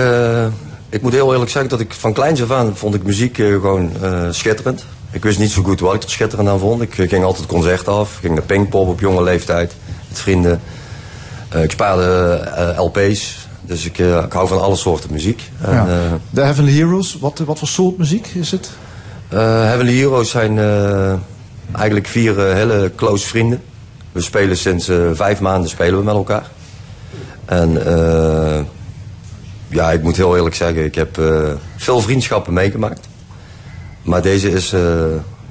ik 0.88 1.02
moet 1.02 1.12
heel 1.12 1.32
eerlijk 1.32 1.50
zeggen 1.50 1.70
dat 1.70 1.80
ik 1.80 1.92
van 1.92 2.12
kleins 2.12 2.42
af 2.42 2.50
aan 2.50 2.76
vond 2.76 2.94
ik 2.94 3.02
muziek 3.02 3.37
gewoon 3.37 3.90
schitterend. 4.30 4.85
Ik 5.11 5.22
wist 5.22 5.38
niet 5.38 5.50
zo 5.50 5.62
goed 5.62 5.80
wat 5.80 5.94
ik 5.94 6.02
er 6.02 6.11
schitterend 6.11 6.48
aan 6.48 6.58
vond. 6.58 6.82
Ik 6.82 6.94
ging 6.94 7.24
altijd 7.24 7.46
concerten 7.46 7.92
af, 7.92 8.16
ging 8.20 8.35
naar 8.35 8.44
Pinkpop 8.44 8.88
op 8.88 9.00
jonge 9.00 9.22
leeftijd 9.22 9.74
met 10.08 10.18
vrienden. 10.18 10.61
Eh, 11.53 11.62
ik 11.62 11.71
spaarde 11.71 12.35
eh, 12.57 12.85
LP's 12.85 13.49
Dus 13.61 13.85
ik, 13.85 13.99
eh, 13.99 14.23
ik 14.25 14.33
hou 14.33 14.49
van 14.49 14.61
alle 14.61 14.77
soorten 14.77 15.12
muziek. 15.12 15.51
En, 15.61 15.75
Ja. 15.75 16.19
De 16.31 16.41
Heavenly 16.41 16.77
Heroes, 16.77 17.17
wat, 17.21 17.38
wat 17.38 17.59
voor 17.59 17.69
soort 17.69 17.99
muziek 17.99 18.27
is 18.27 18.51
het? 18.51 18.71
Heavenly 19.29 19.99
Heroes 19.99 20.31
zijn 20.31 20.59
eigenlijk 21.73 22.07
vier 22.07 22.55
hele 22.55 22.93
close 22.97 23.27
vrienden. 23.27 23.62
We 24.12 24.21
spelen 24.21 24.57
sinds 24.57 24.91
vijf 25.12 25.41
maanden 25.41 25.71
spelen 25.71 25.99
we 25.99 26.05
met 26.05 26.15
elkaar. 26.15 26.51
En 27.45 27.73
ja, 29.69 29.91
ik 29.91 30.03
moet 30.03 30.17
heel 30.17 30.37
eerlijk 30.37 30.55
zeggen, 30.55 30.85
ik 30.85 30.95
heb 30.95 31.21
veel 31.77 32.01
vriendschappen 32.01 32.53
meegemaakt. 32.53 33.09
Maar 34.03 34.23
deze 34.23 34.51
is, 34.51 34.75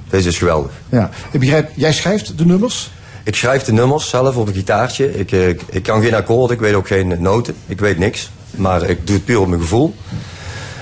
deze 0.10 0.28
is 0.28 0.38
geweldig. 0.38 0.72
Ja. 0.90 1.10
Ik 1.32 1.40
begrijp, 1.40 1.70
jij 1.76 1.94
schrijft 1.94 2.38
de 2.38 2.46
nummers? 2.46 2.92
Ik 3.23 3.36
schrijf 3.36 3.63
de 3.63 3.73
nummers 3.73 4.10
zelf 4.10 4.36
op 4.36 4.47
een 4.47 4.53
gitaartje. 4.53 5.19
Ik, 5.19 5.31
eh, 5.31 5.47
ik, 5.49 5.62
ik 5.69 5.84
kan 5.84 6.01
geen 6.01 6.13
akkoord, 6.15 6.51
ik 6.51 6.60
weet 6.60 6.73
ook 6.73 6.88
geen 6.88 7.15
noten. 7.21 7.55
Ik 7.65 7.79
weet 7.79 7.97
niks. 7.97 8.29
Maar 8.55 8.84
ik 8.89 9.07
doe 9.07 9.15
het 9.15 9.25
puur 9.25 9.39
op 9.39 9.47
mijn 9.47 9.62
gevoel. 9.62 9.93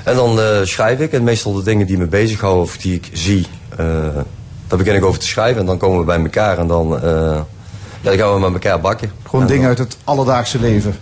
En 0.03 0.15
dan 0.15 0.39
eh, 0.39 0.45
schrijf 0.63 0.99
ik. 0.99 1.11
En 1.13 1.23
meestal 1.23 1.53
de 1.53 1.63
dingen 1.63 1.87
die 1.87 1.97
me 1.97 2.05
bezighouden 2.05 2.63
of 2.63 2.77
die 2.77 2.93
ik 2.93 3.09
zie, 3.13 3.47
eh, 3.69 3.77
daar 4.67 4.77
begin 4.77 4.95
ik 4.95 5.03
over 5.05 5.19
te 5.19 5.27
schrijven. 5.27 5.59
En 5.61 5.65
dan 5.65 5.77
komen 5.77 5.99
we 5.99 6.05
bij 6.05 6.19
elkaar 6.19 6.57
en 6.57 6.67
dan, 6.67 6.99
ja, 7.03 7.45
dan 8.01 8.17
gaan 8.17 8.33
we 8.33 8.39
met 8.39 8.53
elkaar 8.63 8.79
bakken. 8.81 9.11
Gewoon 9.23 9.41
En 9.41 9.47
dingen 9.47 9.67
dan- 9.67 9.77
uit 9.77 9.77
het 9.93 9.97
alledaagse 10.03 10.59
leven. 10.59 10.95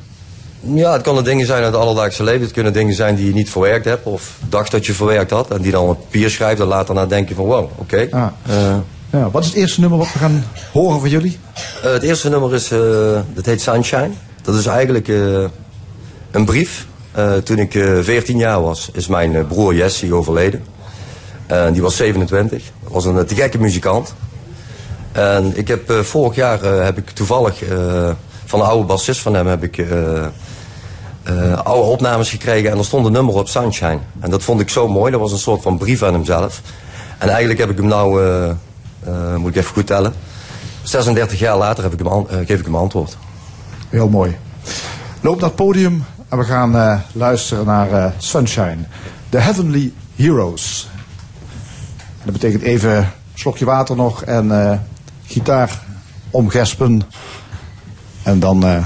Ja, 0.60 0.94
het 0.94 1.02
kunnen 1.02 1.24
dingen 1.24 1.46
zijn 1.46 1.64
uit 1.64 1.74
het 1.74 1.82
alledaagse 1.82 2.24
leven. 2.24 2.42
Het 2.42 2.52
kunnen 2.52 2.74
dingen 2.74 2.94
zijn 2.96 3.16
die 3.16 3.26
je 3.28 3.34
niet 3.34 3.50
verwerkt 3.50 3.86
hebt 3.86 4.06
of 4.06 4.38
dacht 4.50 4.72
dat 4.72 4.86
je 4.86 4.94
verwerkt 4.94 5.32
had. 5.32 5.52
En 5.52 5.62
die 5.62 5.72
dan 5.72 5.88
op 5.90 6.00
papier 6.00 6.30
schrijft 6.30 6.62
en 6.62 6.68
later 6.68 6.96
na 6.96 7.06
denk 7.06 7.30
je 7.30 7.36
van 7.36 7.46
wow, 7.46 7.70
oké. 7.76 8.08
Ah. 8.12 8.28
Ja, 9.12 9.30
wat 9.32 9.44
is 9.44 9.50
het 9.50 9.58
eerste 9.58 9.80
nummer 9.80 9.98
wat 9.98 10.14
we 10.14 10.20
gaan 10.20 10.44
horen 10.72 11.00
van 11.00 11.10
jullie? 11.10 11.40
Eh, 11.84 11.92
het 11.92 12.04
eerste 12.04 12.30
nummer 12.30 12.54
is, 12.54 12.72
eh, 12.72 12.80
dat 13.34 13.46
heet 13.46 13.62
Sunshine. 13.62 14.10
Dat 14.42 14.56
is 14.56 14.66
eigenlijk 14.66 15.08
eh, 15.08 15.44
een 16.32 16.46
brief. 16.46 16.88
Toen 17.44 17.58
ik 17.58 17.76
eh 17.76 18.00
14 18.02 18.38
jaar 18.38 18.62
was, 18.62 18.90
is 18.94 19.08
mijn 19.08 19.48
broer 19.48 19.76
Jesse 19.76 20.14
overleden. 20.14 20.64
En 21.46 21.74
die 21.74 21.82
was 21.82 21.96
27. 21.96 22.64
Dat 22.84 22.92
was 22.92 23.06
een 23.06 23.26
te 23.26 23.36
gekke 23.36 23.60
muzikant. 23.60 24.14
En 25.12 25.58
ik 25.58 25.68
heb 25.68 25.92
vorig 25.92 26.36
jaar 26.36 26.64
heb 26.64 26.98
ik 26.98 27.10
toevallig 27.10 27.64
van 28.46 28.60
de 28.60 28.66
oude 28.66 28.86
bassist 28.86 29.20
van 29.20 29.34
hem 29.34 29.48
heb 29.48 29.64
ik 29.64 29.86
oude 31.64 31.90
opnames 31.90 32.30
gekregen 32.30 32.72
en 32.72 32.78
er 32.78 32.86
stond 32.86 33.06
een 33.06 33.12
nummer 33.12 33.36
op 33.36 33.48
Sunshine. 33.48 34.00
En 34.20 34.30
dat 34.30 34.44
vond 34.44 34.62
ik 34.62 34.70
zo 34.70 34.88
mooi. 34.88 35.12
Dat 35.12 35.22
was 35.22 35.32
een 35.32 35.38
soort 35.38 35.62
van 35.62 35.78
brief 35.78 36.04
aan 36.04 36.14
hemzelf. 36.14 36.62
En 37.18 37.30
eigenlijk 37.30 37.60
heb 37.60 37.70
ik 37.70 37.78
hem 37.78 37.88
nou, 37.88 38.22
moet 39.38 39.50
ik 39.50 39.56
even 39.56 39.74
goed 39.74 39.88
tellen. 39.88 40.14
36 40.84 41.40
jaar 41.40 41.58
later 41.58 41.84
heb 41.84 41.94
ik 41.94 42.00
hem 42.00 42.08
eh, 42.08 42.38
geef 42.46 42.60
ik 42.60 42.66
hem 42.66 42.76
antwoord. 42.76 43.18
Heel 43.90 44.10
mooi. 44.10 44.38
Loop 45.22 45.36
naar 45.36 45.50
het 45.50 45.56
podium 45.56 46.04
en 46.30 46.38
we 46.38 46.44
gaan 46.44 46.78
eh, 46.78 47.00
luisteren 47.12 47.66
naar 47.66 47.92
eh, 47.92 48.12
Sunshine. 48.18 48.78
The 49.30 49.38
Heavenly 49.38 49.94
Heroes. 50.16 50.88
Dat 52.24 52.34
betekent 52.34 52.64
even 52.64 52.98
een 52.98 53.08
slokje 53.34 53.66
water 53.66 53.96
nog 53.96 54.24
en 54.24 54.72
eh, 54.72 54.80
gitaar 55.26 55.82
omgespen. 56.32 57.02
En 58.24 58.40
dan 58.40 58.64
eh, 58.66 58.86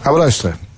gaan 0.00 0.12
we 0.12 0.18
luisteren. 0.18 0.69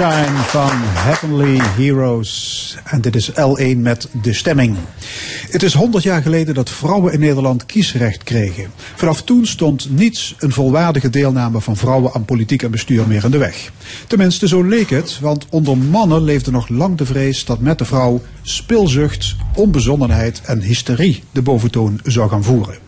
Sunshine 0.00 0.36
van 0.36 0.70
Heavenly 0.82 1.58
Heroes. 1.58 2.76
En 2.84 3.00
dit 3.00 3.16
is 3.16 3.30
L1 3.30 3.76
met 3.76 4.08
de 4.22 4.32
stemming. 4.32 4.76
Het 5.50 5.62
is 5.62 5.74
100 5.74 6.04
jaar 6.04 6.22
geleden 6.22 6.54
dat 6.54 6.70
vrouwen 6.70 7.12
in 7.12 7.20
Nederland 7.20 7.66
kiesrecht 7.66 8.24
kregen. 8.24 8.70
Vanaf 8.94 9.22
toen 9.22 9.46
stond 9.46 9.90
niets 9.90 10.34
een 10.38 10.52
volwaardige 10.52 11.10
deelname 11.10 11.60
van 11.60 11.76
vrouwen 11.76 12.12
aan 12.12 12.24
politiek 12.24 12.62
en 12.62 12.70
bestuur 12.70 13.06
meer 13.06 13.24
in 13.24 13.30
de 13.30 13.38
weg. 13.38 13.72
Tenminste, 14.06 14.48
zo 14.48 14.62
leek 14.62 14.90
het, 14.90 15.18
want 15.20 15.46
onder 15.50 15.78
mannen 15.78 16.22
leefde 16.22 16.50
nog 16.50 16.68
lang 16.68 16.96
de 16.96 17.06
vrees 17.06 17.44
dat 17.44 17.60
met 17.60 17.78
de 17.78 17.84
vrouw 17.84 18.20
spilzucht, 18.42 19.36
onbezonnenheid 19.54 20.40
en 20.44 20.60
hysterie 20.60 21.22
de 21.32 21.42
boventoon 21.42 22.00
zou 22.04 22.28
gaan 22.28 22.44
voeren. 22.44 22.78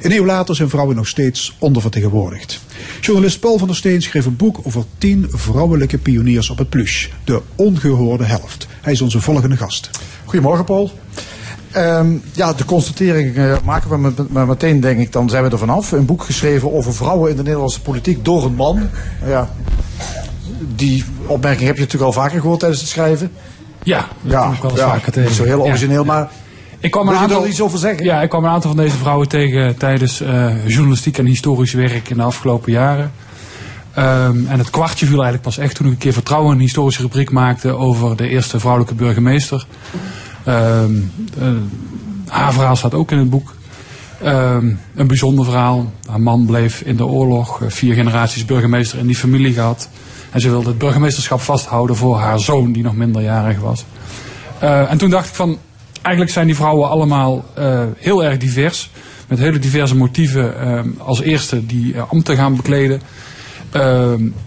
Een 0.00 0.12
eeuw 0.12 0.24
later 0.24 0.56
zijn 0.56 0.68
vrouwen 0.68 0.96
nog 0.96 1.08
steeds 1.08 1.56
ondervertegenwoordigd. 1.58 2.60
Journalist 3.00 3.40
Paul 3.40 3.58
van 3.58 3.66
der 3.66 3.76
Steen 3.76 4.02
schreef 4.02 4.26
een 4.26 4.36
boek 4.36 4.58
over 4.62 4.84
tien 4.98 5.26
vrouwelijke 5.30 5.98
pioniers 5.98 6.50
op 6.50 6.58
het 6.58 6.68
pluche. 6.68 7.08
De 7.24 7.40
ongehoorde 7.56 8.24
helft. 8.24 8.66
Hij 8.80 8.92
is 8.92 9.00
onze 9.00 9.20
volgende 9.20 9.56
gast. 9.56 9.90
Goedemorgen 10.24 10.64
Paul. 10.64 10.90
Ehm, 11.70 12.12
ja, 12.32 12.52
de 12.52 12.64
constatering 12.64 13.36
eh, 13.36 13.56
maken 13.64 13.90
we 13.90 13.96
met, 13.98 14.32
met 14.32 14.46
meteen, 14.46 14.80
denk 14.80 15.00
ik, 15.00 15.12
dan 15.12 15.30
zijn 15.30 15.44
we 15.44 15.50
er 15.50 15.58
vanaf. 15.58 15.92
Een 15.92 16.06
boek 16.06 16.22
geschreven 16.22 16.72
over 16.72 16.94
vrouwen 16.94 17.30
in 17.30 17.36
de 17.36 17.42
Nederlandse 17.42 17.80
politiek 17.80 18.24
door 18.24 18.44
een 18.44 18.54
man. 18.54 18.88
Ja, 19.26 19.50
die 20.76 21.04
opmerking 21.26 21.66
heb 21.66 21.74
je 21.76 21.80
natuurlijk 21.82 22.14
al 22.16 22.22
vaker 22.22 22.40
gehoord 22.40 22.58
tijdens 22.60 22.80
het 22.80 22.90
schrijven. 22.90 23.30
Ja, 23.82 24.08
dat 24.22 24.32
Ja, 24.32 24.44
kom 24.44 24.52
ik 24.54 24.60
wel 24.62 24.70
eens 24.70 24.80
ja, 24.80 24.86
vaker 24.88 25.12
tegen. 25.12 25.28
niet 25.28 25.38
zo 25.38 25.44
heel 25.44 25.58
Ja. 25.64 25.64
origineel, 25.70 26.04
maar 26.04 26.30
Ik 26.82 26.90
kwam 26.90 27.04
wil 27.04 27.12
een 27.12 27.18
je 27.18 27.24
aantal, 27.24 27.42
er 27.42 27.48
iets 27.48 27.60
over 27.60 27.78
zeggen? 27.78 28.04
Ja, 28.04 28.22
ik 28.22 28.28
kwam 28.28 28.44
een 28.44 28.50
aantal 28.50 28.70
van 28.74 28.84
deze 28.84 28.96
vrouwen 28.96 29.28
tegen 29.28 29.76
tijdens 29.76 30.20
eh, 30.20 30.68
journalistiek 30.68 31.18
en 31.18 31.26
historisch 31.26 31.72
werk 31.72 32.10
in 32.10 32.16
de 32.16 32.22
afgelopen 32.22 32.72
jaren. 32.72 33.12
Ehm, 33.94 34.46
en 34.46 34.58
het 34.58 34.70
kwartje 34.70 35.06
viel 35.06 35.22
eigenlijk 35.22 35.42
pas 35.42 35.58
echt 35.58 35.74
toen 35.74 35.86
ik 35.86 35.92
een 35.92 35.98
keer 35.98 36.12
vertrouwen 36.12 36.52
een 36.52 36.60
historische 36.60 37.02
rubriek 37.02 37.30
maakte 37.30 37.76
over 37.76 38.16
de 38.16 38.28
eerste 38.28 38.60
vrouwelijke 38.60 38.94
burgemeester. 38.94 39.66
Ehm, 40.44 40.92
eh, 41.38 41.48
haar 42.26 42.52
verhaal 42.52 42.76
staat 42.76 42.94
ook 42.94 43.10
in 43.10 43.18
het 43.18 43.30
boek. 43.30 43.54
Ehm, 44.22 44.72
een 44.94 45.06
bijzonder 45.06 45.44
verhaal. 45.44 45.92
Haar 46.08 46.20
man 46.20 46.46
bleef 46.46 46.80
in 46.80 46.96
de 46.96 47.06
oorlog 47.06 47.62
eh, 47.62 47.70
vier 47.70 47.94
generaties 47.94 48.44
burgemeester 48.44 48.98
in 48.98 49.06
die 49.06 49.16
familie 49.16 49.52
gehad. 49.52 49.88
En 50.30 50.40
ze 50.40 50.50
wilde 50.50 50.68
het 50.68 50.78
burgemeesterschap 50.78 51.40
vasthouden 51.40 51.96
voor 51.96 52.18
haar 52.18 52.40
zoon, 52.40 52.72
die 52.72 52.82
nog 52.82 52.94
minderjarig 52.94 53.58
was. 53.58 53.84
En 54.58 54.98
toen 54.98 55.10
dacht 55.10 55.28
ik 55.28 55.34
van, 55.34 55.58
eigenlijk 56.02 56.34
zijn 56.34 56.46
die 56.46 56.56
vrouwen 56.56 56.88
allemaal 56.88 57.44
eh, 57.54 57.80
heel 57.96 58.24
erg 58.24 58.36
divers. 58.36 58.90
Met 59.28 59.38
hele 59.38 59.58
diverse 59.58 59.96
motieven 59.96 60.60
ehm, 60.60 60.88
als 60.98 61.20
eerste 61.20 61.66
die 61.66 61.94
uh, 61.94 62.02
ambten 62.08 62.36
gaan 62.36 62.56
bekleden. 62.56 63.00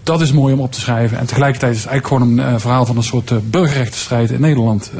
Dat 0.02 0.20
is 0.20 0.32
mooi 0.32 0.54
om 0.54 0.60
op 0.60 0.72
te 0.72 0.80
schrijven. 0.80 1.18
En 1.18 1.26
tegelijkertijd 1.26 1.74
is 1.74 1.82
het 1.82 1.88
eigenlijk 1.90 2.22
gewoon 2.22 2.38
een 2.38 2.54
eh, 2.54 2.60
verhaal 2.60 2.86
van 2.86 2.96
een 2.96 3.02
soort 3.02 3.50
burgerrechtenstrijd 3.50 4.30
in 4.30 4.40
Nederland. 4.40 4.90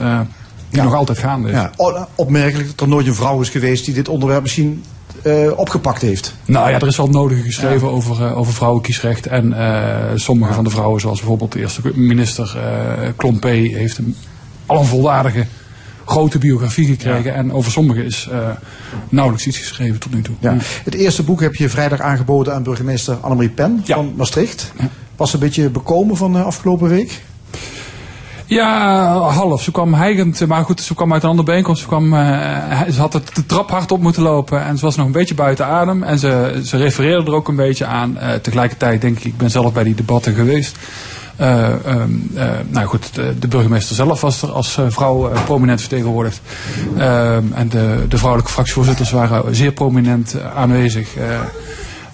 Die 0.71 0.83
nog 0.83 0.95
altijd 0.95 1.19
gaande 1.19 1.49
is. 1.49 1.55
Ja, 1.55 1.71
opmerkelijk 2.14 2.69
dat 2.69 2.81
er 2.81 2.88
nooit 2.88 3.07
een 3.07 3.14
vrouw 3.14 3.40
is 3.40 3.49
geweest 3.49 3.85
die 3.85 3.95
dit 3.95 4.09
onderwerp 4.09 4.42
misschien 4.42 4.85
uh, 5.23 5.59
opgepakt 5.59 6.03
heeft. 6.03 6.35
Nou 6.45 6.71
ja, 6.71 6.81
er 6.81 6.87
is 6.87 6.97
wel 6.97 7.07
het 7.07 7.14
nodige 7.14 7.42
geschreven 7.42 7.88
ja. 7.88 7.95
over, 7.95 8.27
uh, 8.27 8.38
over 8.38 8.53
vrouwenkiesrecht. 8.53 9.27
En 9.27 9.47
uh, 9.47 9.95
sommige 10.14 10.49
ja. 10.49 10.55
van 10.55 10.64
de 10.64 10.71
vrouwen, 10.71 11.01
zoals 11.01 11.19
bijvoorbeeld 11.19 11.53
de 11.53 11.59
eerste 11.59 11.81
minister 11.95 12.57
Klompé, 13.16 13.49
heeft 13.49 13.99
een, 13.99 14.16
al 14.66 14.79
een 14.79 14.85
volwaardige 14.85 15.47
grote 16.07 16.38
biografie 16.38 16.87
gekregen. 16.87 17.31
Ja. 17.31 17.37
En 17.37 17.53
over 17.53 17.73
sommige 17.73 18.05
is 18.05 18.29
nauwelijks 19.09 19.47
iets 19.47 19.59
geschreven 19.59 20.01
tot 20.01 20.14
nu 20.14 20.23
toe. 20.23 20.35
Ja. 20.40 20.57
Het 20.85 20.95
eerste 20.95 21.23
boek 21.23 21.40
heb 21.40 21.55
je 21.55 21.69
vrijdag 21.69 22.01
aangeboden 22.01 22.55
aan 22.55 22.62
burgemeester 22.62 23.14
Annemarie 23.14 23.51
Pen 23.51 23.83
van 23.85 24.12
Maastricht. 24.16 24.73
Was 25.16 25.33
een 25.33 25.40
beetje 25.40 25.71
bekomen 25.71 26.16
van 26.16 26.33
de 26.33 26.42
afgelopen 26.42 26.88
week? 26.88 27.23
Ja, 28.49 29.19
half. 29.19 29.62
Ze 29.62 29.71
kwam 29.71 29.95
heigend, 29.95 30.47
maar 30.47 30.64
goed, 30.64 30.81
ze 30.81 30.95
kwam 30.95 31.12
uit 31.12 31.23
een 31.23 31.29
andere 31.29 31.49
bijeenkomst. 31.49 31.81
Ze, 31.81 31.87
kwam, 31.87 32.14
uh, 32.14 32.83
ze 32.92 33.01
had 33.01 33.12
het 33.12 33.35
de 33.35 33.47
trap 33.47 33.71
hard 33.71 33.92
op 33.92 34.01
moeten 34.01 34.23
lopen 34.23 34.64
en 34.64 34.79
ze 34.79 34.85
was 34.85 34.97
nog 34.97 35.07
een 35.07 35.12
beetje 35.12 35.35
buiten 35.35 35.66
adem. 35.66 36.03
En 36.03 36.19
ze, 36.19 36.61
ze 36.64 36.77
refereerde 36.77 37.31
er 37.31 37.37
ook 37.37 37.49
een 37.49 37.57
beetje 37.57 37.87
aan. 37.87 38.19
Uh, 38.21 38.33
tegelijkertijd 38.35 39.01
denk 39.01 39.19
ik, 39.19 39.25
ik 39.25 39.37
ben 39.37 39.51
zelf 39.51 39.73
bij 39.73 39.85
die 39.85 39.95
debatten 39.95 40.35
geweest. 40.35 40.77
Uh, 41.40 41.68
um, 41.87 42.31
nou 42.68 42.87
goed, 42.87 43.14
de, 43.14 43.38
de, 43.38 43.49
burgemeester 43.49 43.94
zelf 43.94 44.20
was 44.20 44.42
er 44.42 44.51
als 44.51 44.79
vrouw 44.88 45.31
prominent 45.44 45.81
vertegenwoordigd. 45.81 46.40
en 47.55 47.68
de, 47.68 48.05
de 48.09 48.16
vrouwelijke 48.16 48.53
fractievoorzitters 48.53 49.11
waren 49.11 49.55
zeer 49.55 49.72
prominent 49.72 50.37
aanwezig. 50.55 51.09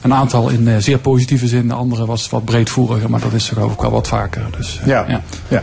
Een 0.01 0.15
aantal 0.15 0.49
in 0.49 0.83
zeer 0.83 0.99
positieve 0.99 1.47
zin, 1.47 1.69
de 1.69 1.75
andere 1.75 2.07
was 2.07 2.31
wat 2.31 2.45
breedvoeriger, 2.45 3.11
maar 3.11 3.21
dat 3.21 3.33
is 3.33 3.51
er 3.51 3.61
ook 3.61 3.83
wel 3.83 3.91
wat 3.91 4.09
vaker. 4.09 4.43
Dus, 4.57 4.81
ja. 4.85 5.05
ja. 5.09 5.23
ja. 5.49 5.63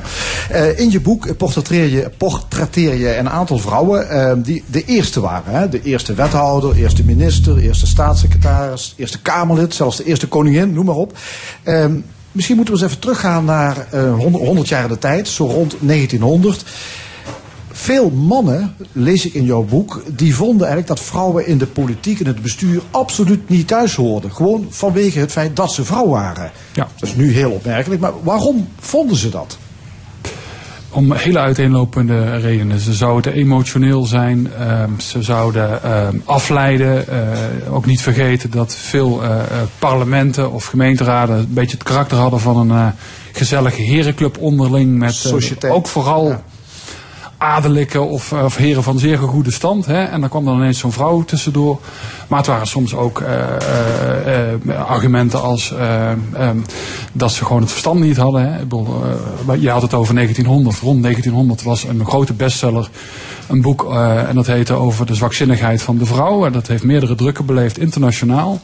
Uh, 0.52 0.80
in 0.80 0.92
je 0.92 1.02
boek 1.02 1.38
portretteer 1.38 1.86
je, 1.86 2.12
portretteer 2.18 2.94
je 2.94 3.18
een 3.18 3.30
aantal 3.30 3.58
vrouwen 3.58 4.42
die 4.44 4.64
de 4.66 4.86
eerste 4.86 5.20
waren. 5.20 5.54
Hè? 5.54 5.70
De 5.70 5.82
eerste 5.82 6.14
wethouder, 6.14 6.76
eerste 6.76 7.04
minister, 7.04 7.58
eerste 7.58 7.88
staatssecretaris, 7.88 8.94
eerste 8.98 9.22
Kamerlid, 9.22 9.74
zelfs 9.74 9.98
de 9.98 10.04
eerste 10.04 10.28
koningin, 10.28 10.74
noem 10.74 10.86
maar 10.86 10.96
op. 10.96 11.18
Ehm, 11.64 11.94
misschien 12.40 12.56
moeten 12.56 12.76
we 12.76 12.82
eens 12.82 12.90
even 12.90 13.02
teruggaan 13.02 13.46
naar 13.46 13.88
100, 13.96 14.46
100 14.46 14.68
jaar 14.68 14.88
de 14.88 14.98
tijd, 14.98 15.28
zo 15.28 15.46
rond 15.46 15.76
1900 15.80 16.64
veel 17.72 18.10
mannen, 18.10 18.76
lees 18.92 19.26
ik 19.26 19.34
in 19.34 19.44
jouw 19.44 19.64
boek, 19.64 20.04
die 20.08 20.36
vonden 20.36 20.68
eigenlijk 20.68 20.88
dat 20.88 21.00
vrouwen 21.00 21.48
in 21.48 21.58
de 21.58 21.68
politiek 21.68 22.20
en 22.20 22.26
het 22.26 22.42
bestuur 22.42 22.82
absoluut 22.92 23.50
niet 23.50 23.68
thuis 23.68 23.96
hoorden. 23.96 24.32
Gewoon 24.32 24.68
vanwege 24.70 25.20
het 25.20 25.32
feit 25.32 25.56
dat 25.56 25.72
ze 25.72 25.86
vrouw 25.86 26.08
waren. 26.08 26.52
Ja. 26.74 26.88
Dat 27.00 27.10
is 27.10 27.16
nu 27.16 27.32
heel 27.32 27.52
opmerkelijk, 27.52 28.02
maar 28.02 28.14
waarom 28.24 28.68
vonden 28.80 29.18
ze 29.18 29.30
dat? 29.30 29.58
Om 30.92 31.14
hele 31.14 31.40
uiteenlopende 31.40 32.38
redenen. 32.38 32.80
Ze 32.80 32.94
zouden 32.94 33.34
emotioneel 33.34 34.06
zijn, 34.06 34.52
um, 34.62 35.00
ze 35.00 35.24
zouden 35.24 35.92
um, 35.92 36.22
afleiden. 36.26 37.06
Uh, 37.10 37.74
ook 37.74 37.86
niet 37.86 38.02
vergeten 38.02 38.52
dat 38.52 38.76
veel 38.76 39.24
uh, 39.24 39.42
parlementen 39.80 40.52
of 40.52 40.66
gemeenteraden 40.66 41.38
een 41.38 41.54
beetje 41.54 41.78
het 41.78 41.88
karakter 41.88 42.18
hadden 42.18 42.40
van 42.40 42.58
een 42.58 42.78
uh, 42.78 42.88
gezellige 43.32 43.82
herenclub 43.82 44.38
onderling. 44.38 44.98
Met 44.98 45.14
ook 45.70 45.88
vooral. 45.88 46.30
Ja 46.30 46.44
adellijke 47.40 48.02
of, 48.02 48.34
of, 48.34 48.56
heren 48.56 48.84
van 48.84 49.00
zeer 49.00 49.18
goede 49.18 49.52
stand. 49.52 49.86
Hè? 49.86 50.04
En 50.04 50.20
dan 50.20 50.30
kwam 50.30 50.46
dan 50.46 50.56
ineens 50.56 50.80
zo'n 50.80 50.92
vrouw 50.92 51.24
tussendoor. 51.24 51.80
Maar 52.28 52.38
het 52.38 52.48
waren 52.48 52.68
soms 52.68 52.96
ook 52.96 53.20
uh, 53.20 53.28
uh, 54.66 54.86
argumenten 54.86 55.42
als 55.42 55.74
um, 56.40 56.66
dat 57.14 57.32
ze 57.32 57.46
gewoon 57.46 57.62
het 57.62 57.72
verstand 57.72 58.00
niet 58.00 58.18
hadden. 58.18 58.54
Hè? 58.54 58.60
je 59.60 59.70
had 59.70 59.82
het 59.82 59.94
over 59.94 60.14
1900. 60.14 60.80
Rond 60.80 61.02
1900 61.02 61.64
was 61.64 61.84
een 61.84 62.06
grote 62.06 62.34
bestseller. 62.34 62.90
Een 63.48 63.62
boek 63.62 63.94
en 64.28 64.36
dat 64.36 64.48
heette 64.48 64.74
over 64.74 65.06
de 65.06 65.16
zwakzinnigheid 65.16 65.82
van 65.82 65.98
de 65.98 66.06
vrouw. 66.06 66.46
En 66.46 66.52
dat 66.52 66.68
heeft 66.68 66.84
meerdere 66.84 67.16
drukken 67.16 67.46
beleefd 67.46 67.80
internationaal. 67.80 68.60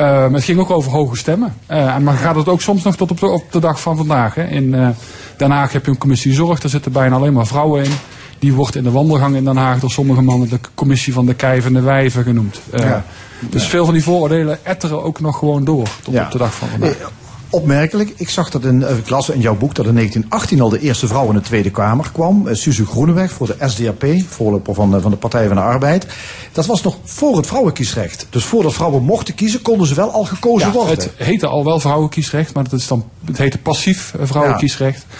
Uh, 0.00 0.32
het 0.32 0.44
ging 0.44 0.58
ook 0.58 0.70
over 0.70 0.90
hoge 0.90 1.16
stemmen. 1.16 1.54
Uh, 1.70 1.98
maar 1.98 2.16
gaat 2.16 2.36
het 2.36 2.48
ook 2.48 2.60
soms 2.60 2.82
nog 2.82 2.96
tot 2.96 3.10
op 3.10 3.20
de, 3.20 3.26
op 3.26 3.52
de 3.52 3.60
dag 3.60 3.80
van 3.80 3.96
vandaag. 3.96 4.34
Hè? 4.34 4.44
In 4.44 4.74
uh, 4.74 4.88
Den 5.36 5.50
Haag 5.50 5.72
heb 5.72 5.84
je 5.84 5.90
een 5.90 5.98
commissie 5.98 6.32
zorg, 6.32 6.60
daar 6.60 6.70
zitten 6.70 6.92
bijna 6.92 7.16
alleen 7.16 7.32
maar 7.32 7.46
vrouwen 7.46 7.84
in. 7.84 7.90
Die 8.38 8.52
wordt 8.52 8.74
in 8.74 8.82
de 8.82 8.90
wandelgang 8.90 9.36
in 9.36 9.44
Den 9.44 9.56
Haag 9.56 9.80
door 9.80 9.90
sommige 9.90 10.22
mannen 10.22 10.48
de 10.48 10.60
commissie 10.74 11.12
van 11.12 11.26
de 11.26 11.34
kijvende 11.34 11.80
wijven 11.80 12.22
genoemd. 12.22 12.60
Ja. 12.72 13.04
Dus 13.40 13.62
ja. 13.62 13.68
veel 13.68 13.84
van 13.84 13.94
die 13.94 14.02
vooroordelen 14.02 14.58
etteren 14.62 15.02
ook 15.02 15.20
nog 15.20 15.38
gewoon 15.38 15.64
door 15.64 15.88
tot 16.02 16.14
ja. 16.14 16.24
op 16.24 16.30
de 16.30 16.38
dag 16.38 16.54
van 16.54 16.68
vandaag. 16.68 17.10
Opmerkelijk, 17.50 18.12
ik 18.16 18.28
zag 18.28 18.50
dat 18.50 18.64
in, 18.64 18.82
ik 18.82 19.08
las 19.08 19.28
in 19.28 19.40
jouw 19.40 19.56
boek 19.56 19.74
dat 19.74 19.86
in 19.86 19.94
1918 19.94 20.60
al 20.60 20.68
de 20.68 20.80
eerste 20.80 21.06
vrouw 21.06 21.28
in 21.28 21.34
de 21.34 21.40
Tweede 21.40 21.70
Kamer 21.70 22.10
kwam. 22.12 22.46
Uh, 22.46 22.54
Suze 22.54 22.86
Groeneweg 22.86 23.32
voor 23.32 23.46
de 23.46 23.56
SDAP, 23.60 24.04
voorloper 24.28 24.74
van 24.74 24.90
de, 24.90 25.00
van 25.00 25.10
de 25.10 25.16
Partij 25.16 25.46
van 25.46 25.56
de 25.56 25.62
Arbeid. 25.62 26.06
Dat 26.52 26.66
was 26.66 26.82
nog 26.82 26.96
voor 27.04 27.36
het 27.36 27.46
vrouwenkiesrecht. 27.46 28.26
Dus 28.30 28.44
voordat 28.44 28.74
vrouwen 28.74 29.02
mochten 29.02 29.34
kiezen, 29.34 29.62
konden 29.62 29.86
ze 29.86 29.94
wel 29.94 30.10
al 30.10 30.24
gekozen 30.24 30.68
ja, 30.68 30.74
worden. 30.74 30.94
Het 30.94 31.10
heette 31.16 31.46
al 31.46 31.64
wel 31.64 31.80
vrouwenkiesrecht, 31.80 32.54
maar 32.54 32.64
dat 32.64 32.72
is 32.72 32.86
dan, 32.86 33.04
het 33.24 33.38
heette 33.38 33.58
passief 33.58 34.14
vrouwenkiesrecht. 34.20 35.06
Ja. 35.08 35.16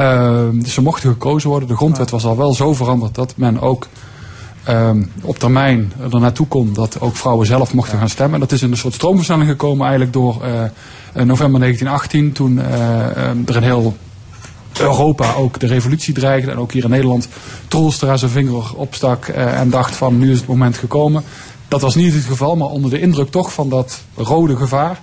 Uh, 0.00 0.48
dus 0.52 0.74
ze 0.74 0.82
mochten 0.82 1.10
gekozen 1.10 1.50
worden. 1.50 1.68
De 1.68 1.76
grondwet 1.76 2.10
was 2.10 2.24
al 2.24 2.36
wel 2.36 2.54
zo 2.54 2.74
veranderd 2.74 3.14
dat 3.14 3.32
men 3.36 3.60
ook 3.60 3.86
um, 4.68 5.12
op 5.22 5.38
termijn 5.38 5.92
er 6.12 6.20
naartoe 6.20 6.46
kon 6.46 6.72
dat 6.72 7.00
ook 7.00 7.16
vrouwen 7.16 7.46
zelf 7.46 7.74
mochten 7.74 7.98
gaan 7.98 8.08
stemmen. 8.08 8.40
Dat 8.40 8.52
is 8.52 8.62
in 8.62 8.70
een 8.70 8.76
soort 8.76 8.94
stroomversnelling 8.94 9.48
gekomen 9.48 9.80
eigenlijk 9.80 10.12
door 10.12 10.34
uh, 10.34 11.24
november 11.24 11.60
1918, 11.60 12.32
toen 12.32 12.56
uh, 12.56 12.66
er 13.46 13.56
een 13.56 13.62
heel 13.62 13.96
Europa 14.80 15.34
ook 15.34 15.60
de 15.60 15.66
revolutie 15.66 16.14
dreigde. 16.14 16.50
En 16.50 16.58
ook 16.58 16.72
hier 16.72 16.84
in 16.84 16.90
Nederland 16.90 17.28
Troelstra 17.68 18.16
zijn 18.16 18.30
vinger 18.30 18.74
opstak 18.74 19.26
eh, 19.26 19.60
en 19.60 19.70
dacht 19.70 19.96
van 19.96 20.18
nu 20.18 20.30
is 20.30 20.38
het 20.38 20.48
moment 20.48 20.78
gekomen. 20.78 21.22
Dat 21.68 21.80
was 21.80 21.94
niet 21.94 22.14
het 22.14 22.24
geval, 22.24 22.56
maar 22.56 22.68
onder 22.68 22.90
de 22.90 23.00
indruk 23.00 23.30
toch 23.30 23.52
van 23.52 23.68
dat 23.68 24.00
rode 24.14 24.56
gevaar. 24.56 25.00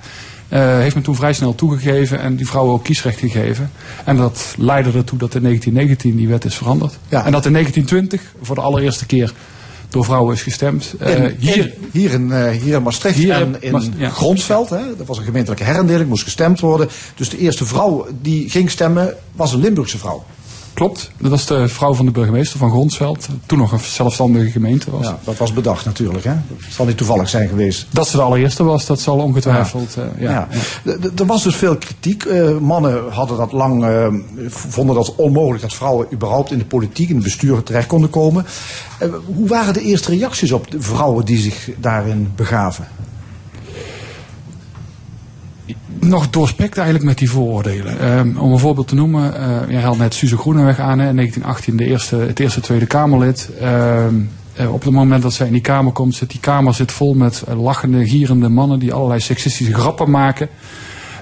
eh, 0.49 0.77
heeft 0.77 0.95
men 0.95 1.03
toen 1.03 1.15
vrij 1.15 1.33
snel 1.33 1.55
toegegeven 1.55 2.19
en 2.19 2.35
die 2.35 2.47
vrouwen 2.47 2.73
ook 2.73 2.83
kiesrecht 2.83 3.19
gegeven. 3.19 3.71
En 4.05 4.17
dat 4.17 4.55
leidde 4.57 4.91
ertoe 4.91 5.17
dat 5.17 5.35
in 5.35 5.41
1919 5.41 6.15
die 6.15 6.27
wet 6.27 6.45
is 6.45 6.55
veranderd. 6.55 6.97
En 7.09 7.31
dat 7.31 7.45
in 7.45 7.51
1920 7.51 8.21
voor 8.41 8.55
de 8.55 8.61
allereerste 8.61 9.05
keer 9.05 9.33
door 9.93 10.03
vrouwen 10.05 10.33
is 10.35 10.41
gestemd. 10.41 10.93
Eh, 10.99 11.15
In- 11.23 11.35
hier, 11.39 11.57
in- 11.57 11.73
hier, 11.91 12.11
in, 12.11 12.31
eh, 12.31 12.49
hier 12.49 12.75
in 12.75 12.83
Maastricht 12.83 13.17
Hier 13.17 13.33
en 13.33 13.55
in 13.59 13.93
ja. 13.97 14.09
Gronsveld. 14.09 14.69
Hè, 14.69 14.95
dat 14.97 15.07
was 15.07 15.17
een 15.17 15.23
gemeentelijke 15.23 15.63
herindeling, 15.63 16.09
moest 16.09 16.23
gestemd 16.23 16.59
worden. 16.59 16.89
Dus 17.15 17.29
de 17.29 17.37
eerste 17.37 17.65
vrouw 17.65 18.07
die 18.21 18.49
ging 18.49 18.69
stemmen 18.71 19.15
was 19.35 19.53
een 19.53 19.59
Limburgse 19.59 19.97
vrouw. 19.97 20.23
Klopt, 20.73 21.11
dat 21.17 21.31
was 21.31 21.45
de 21.45 21.67
vrouw 21.67 21.93
van 21.93 22.05
de 22.05 22.11
burgemeester 22.11 22.59
van 22.59 22.69
Gronsveld. 22.69 23.27
Toen 23.45 23.57
nog 23.57 23.71
een 23.71 23.79
zelfstandige 23.79 24.49
gemeente 24.51 24.91
was. 24.91 25.05
Ja, 25.05 25.17
dat 25.23 25.37
was 25.37 25.53
bedacht 25.53 25.85
natuurlijk. 25.85 26.23
Hè. 26.23 26.33
Dat 26.33 26.57
zal 26.69 26.85
niet 26.85 26.97
toevallig 26.97 27.29
zijn 27.29 27.47
geweest. 27.49 27.85
Dat 27.89 28.07
ze 28.07 28.17
de 28.17 28.23
allereerste 28.23 28.63
was, 28.63 28.85
dat 28.85 28.99
zal 28.99 29.17
ongetwijfeld. 29.17 29.95
eh, 29.97 30.03
ja. 30.21 30.31
Ja. 30.31 30.47
D- 30.93 31.15
d- 31.15 31.19
Er 31.19 31.25
was 31.25 31.43
dus 31.43 31.55
veel 31.55 31.77
kritiek. 31.77 32.23
Eh, 32.25 32.57
mannen 32.57 33.11
hadden 33.11 33.37
dat 33.37 33.51
lang, 33.51 33.83
eh, 33.85 34.07
vonden 34.47 34.95
dat 34.95 35.15
onmogelijk 35.15 35.61
dat 35.61 35.73
vrouwen 35.73 36.07
überhaupt 36.13 36.51
in 36.51 36.57
de 36.57 36.65
politiek, 36.65 37.09
in 37.09 37.17
de 37.17 37.23
besturen 37.23 37.63
terecht 37.63 37.87
konden 37.87 38.09
komen. 38.09 38.45
Eh, 38.99 39.07
hoe 39.25 39.47
waren 39.47 39.73
de 39.73 39.81
eerste 39.81 40.11
reacties 40.11 40.51
op 40.51 40.71
de 40.71 40.81
vrouwen 40.81 41.25
die 41.25 41.37
zich 41.37 41.69
daarin 41.77 42.31
begaven? 42.35 42.87
Nog 45.99 46.29
doorspekt 46.29 46.75
eigenlijk 46.77 47.05
met 47.07 47.17
die 47.17 47.29
vooroordelen. 47.29 47.99
Ehm, 47.99 48.37
om 48.37 48.51
een 48.51 48.59
voorbeeld 48.59 48.87
te 48.87 48.95
noemen, 48.95 49.35
eh 49.35 49.69
je 49.69 49.77
haalt 49.77 49.97
net 49.97 50.13
Suze 50.13 50.37
Groeneweg 50.37 50.79
aan, 50.79 51.01
in 51.01 51.15
1918 51.15 51.77
de 51.77 51.85
eerste, 51.85 52.15
het 52.15 52.39
eerste 52.39 52.61
Tweede 52.61 52.85
Kamerlid. 52.85 53.49
Ehm, 53.59 54.15
eh, 54.53 54.73
op 54.73 54.83
het 54.83 54.93
moment 54.93 55.21
dat 55.21 55.33
zij 55.33 55.47
in 55.47 55.53
die 55.53 55.61
Kamer 55.61 55.91
komt, 55.91 56.15
zit 56.15 56.29
die 56.29 56.39
Kamer 56.39 56.73
zit 56.73 56.91
vol 56.91 57.13
met 57.13 57.43
eh, 57.47 57.61
lachende, 57.61 58.07
gierende 58.07 58.49
mannen 58.49 58.79
die 58.79 58.93
allerlei 58.93 59.19
seksistische 59.19 59.73
grappen 59.73 60.09
maken. 60.09 60.49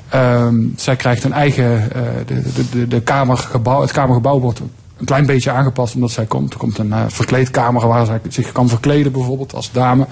Ehm, 0.09 0.55
zij 0.75 0.95
krijgt 0.95 1.23
een 1.23 1.33
eigen, 1.33 1.89
de, 2.25 2.41
de, 2.71 2.87
de, 2.87 3.01
kamergebouw, 3.01 3.81
het 3.81 3.91
Kamergebouw 3.91 4.39
wordt 4.39 4.59
een 4.59 5.05
klein 5.05 5.25
beetje 5.25 5.51
aangepast 5.51 5.95
omdat 5.95 6.11
zij 6.11 6.25
komt. 6.25 6.53
Er 6.53 6.59
komt 6.59 6.77
een 6.77 6.93
verkleedkamer 7.11 7.87
waar 7.87 8.05
zij 8.05 8.19
zich 8.29 8.51
kan 8.51 8.69
verkleden 8.69 9.11
bijvoorbeeld 9.11 9.53
als 9.53 9.71
dame. 9.71 10.07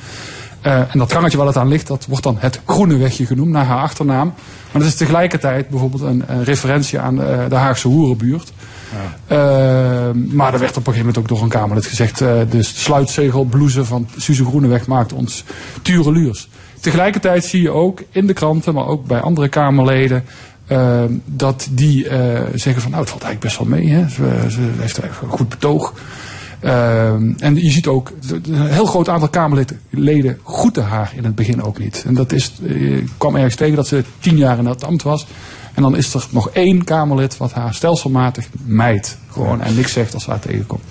Eh, 0.62 0.80
en 0.80 1.00
dat 1.00 1.12
gangetje 1.12 1.38
waar 1.38 1.48
het 1.48 1.58
aan 1.58 1.68
ligt, 1.68 1.88
dat 1.88 2.06
wordt 2.06 2.24
dan 2.24 2.36
het 2.40 2.62
Groene 2.66 2.98
Wegje 2.98 3.26
genoemd, 3.26 3.52
naar 3.52 3.66
haar 3.66 3.82
achternaam. 3.82 4.34
Maar 4.72 4.82
dat 4.82 4.92
is 4.92 4.96
tegelijkertijd 4.96 5.70
bijvoorbeeld 5.70 6.02
een, 6.02 6.24
een 6.28 6.44
referentie 6.44 7.00
aan 7.00 7.24
eh, 7.24 7.40
de 7.50 7.56
Haagse 7.56 7.88
Hoerenbuurt. 7.88 8.54
Eh, 9.28 9.38
maar 10.14 10.54
er 10.54 10.60
werd 10.60 10.78
op 10.78 10.88
een 10.88 10.94
gegeven 10.94 10.98
moment 10.98 11.18
ook 11.18 11.28
door 11.28 11.42
een 11.42 11.50
Kamerlid 11.50 11.86
gezegd... 11.86 12.22
eh 12.22 12.32
de 12.50 12.64
sluitzegelblouse 12.64 13.86
van 13.86 14.08
Suze 14.18 14.46
Groeneweg 14.46 14.88
maakt 14.88 15.14
ons 15.14 15.44
tureluurs. 15.82 16.50
Tegelijkertijd 16.80 17.46
zie 17.46 17.62
je 17.62 17.72
ook 17.72 18.04
in 18.12 18.28
de 18.28 18.34
kranten, 18.34 18.74
maar 18.74 18.88
ook 18.88 19.06
bij 19.06 19.20
andere 19.20 19.48
Kamerleden... 19.48 20.26
dat 21.26 21.68
die 21.72 22.04
zeggen 22.54 22.82
van 22.82 22.92
nou 22.92 23.04
het 23.04 23.10
valt 23.10 23.24
eigenlijk 23.24 23.40
best 23.40 23.58
wel 23.58 23.68
mee. 23.68 23.90
Hè? 23.90 24.10
Ze, 24.10 24.46
ze 24.48 24.62
heeft 24.62 25.00
eigenlijk 25.00 25.22
een 25.22 25.38
goed 25.38 25.50
betoog. 25.50 25.94
Ehm, 26.60 27.32
en 27.38 27.56
je 27.56 27.72
ziet 27.72 27.88
ook 27.88 28.12
een 28.30 28.68
heel 28.68 28.86
groot 28.86 29.10
aantal 29.10 29.30
Kamerleden 29.30 30.40
groeten 30.44 30.84
haar 30.84 31.14
in 31.16 31.24
het 31.24 31.36
begin 31.36 31.64
ook 31.64 31.80
niet. 31.80 32.04
En 32.08 32.14
dat 32.14 32.32
is, 32.32 32.54
eh, 32.64 32.98
ik 32.98 33.10
kwam 33.18 33.36
ergens 33.36 33.56
tegen 33.56 33.76
dat 33.76 33.88
ze 33.88 34.04
tien 34.20 34.38
jaar 34.38 34.58
in 34.58 34.64
dat 34.64 34.84
ambt 34.84 35.04
was. 35.04 35.26
En 35.80 35.86
dan 35.86 35.96
is 35.96 36.14
er 36.14 36.26
nog 36.30 36.50
één 36.50 36.84
Kamerlid 36.84 37.38
wat 37.38 37.52
haar 37.52 37.74
stelselmatig 37.74 38.48
mijt. 38.64 39.18
Gewoon 39.32 39.62
en 39.62 39.76
niks 39.76 39.92
zegt 39.92 40.14
als 40.14 40.24
ze 40.24 40.30
haar 40.30 40.40
tegenkomt. 40.40 40.84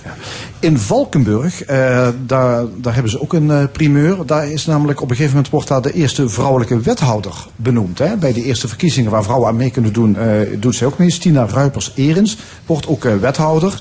In 0.59 0.79
Valkenburg, 0.79 1.63
eh, 1.63 2.09
daar, 2.27 2.65
daar 2.77 2.95
hebben 2.95 3.13
ze 3.13 3.21
ook 3.23 3.33
een 3.33 3.51
eh, 3.51 3.65
primeur. 3.73 4.27
Daar 4.27 4.51
is 4.51 4.67
namelijk 4.67 5.01
op 5.01 5.11
een 5.11 5.17
gegeven 5.17 5.35
moment 5.35 5.53
wordt 5.53 5.69
daar 5.69 5.83
de 5.83 5.93
eerste 5.93 6.29
vrouwelijke 6.29 6.81
wethouder 6.81 7.47
benoemd. 7.57 7.99
Hè? 7.99 8.17
Bij 8.17 8.33
de 8.33 8.45
eerste 8.45 8.69
verkiezingen 8.69 9.11
waar 9.11 9.25
vrouwen 9.25 9.49
aan 9.49 9.57
mee 9.57 9.71
kunnen 9.71 9.93
doen, 9.93 10.17
eh, 10.17 10.29
doet 10.59 10.75
zij 10.75 10.87
ook 10.87 10.99
mee. 10.99 11.11
Stina 11.11 11.47
Ruipers-Erens 11.47 12.39
wordt 12.67 12.87
ook 12.87 13.03
wethouder. 13.03 13.81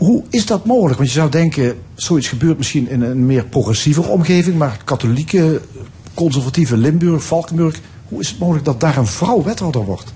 Hoe 0.00 0.22
is 0.30 0.46
dat 0.46 0.64
mogelijk? 0.64 0.98
Want 0.98 1.08
je 1.08 1.18
zou 1.18 1.30
denken, 1.30 1.74
zoiets 1.94 2.28
gebeurt 2.28 2.58
misschien 2.58 2.88
in 2.88 3.02
een 3.02 3.26
meer 3.26 3.44
progressieve 3.44 4.02
omgeving, 4.02 4.56
maar 4.56 4.80
katholieke, 4.84 5.60
conservatieve 6.14 6.76
Limburg, 6.76 7.24
Valkenburg. 7.24 7.80
Hoe 8.08 8.20
is 8.20 8.28
het 8.28 8.38
mogelijk 8.38 8.64
dat 8.64 8.80
daar 8.80 8.96
een 8.96 9.06
vrouw 9.06 9.42
wethouder 9.42 9.84
wordt? 9.84 10.12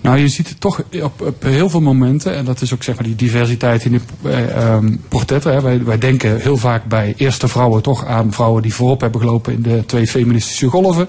Nou, 0.00 0.18
je 0.18 0.28
ziet 0.28 0.48
het 0.48 0.60
toch 0.60 0.82
op, 1.02 1.20
op 1.20 1.42
heel 1.42 1.70
veel 1.70 1.80
momenten, 1.80 2.34
en 2.34 2.44
dat 2.44 2.60
is 2.60 2.74
ook 2.74 2.82
zeg 2.82 2.94
maar 2.94 3.04
die 3.04 3.14
diversiteit 3.14 3.84
in 3.84 3.92
de 3.92 4.00
eh, 4.22 4.56
ehm, 4.56 4.96
portretten. 5.08 5.52
Hè. 5.52 5.60
Wij, 5.60 5.84
wij 5.84 5.98
denken 5.98 6.40
heel 6.40 6.56
vaak 6.56 6.84
bij 6.84 7.14
eerste 7.16 7.48
vrouwen 7.48 7.82
toch 7.82 8.06
aan 8.06 8.32
vrouwen 8.32 8.62
die 8.62 8.74
voorop 8.74 9.00
hebben 9.00 9.20
gelopen 9.20 9.52
in 9.52 9.62
de 9.62 9.82
twee 9.86 10.06
feministische 10.06 10.68
golven. 10.68 11.08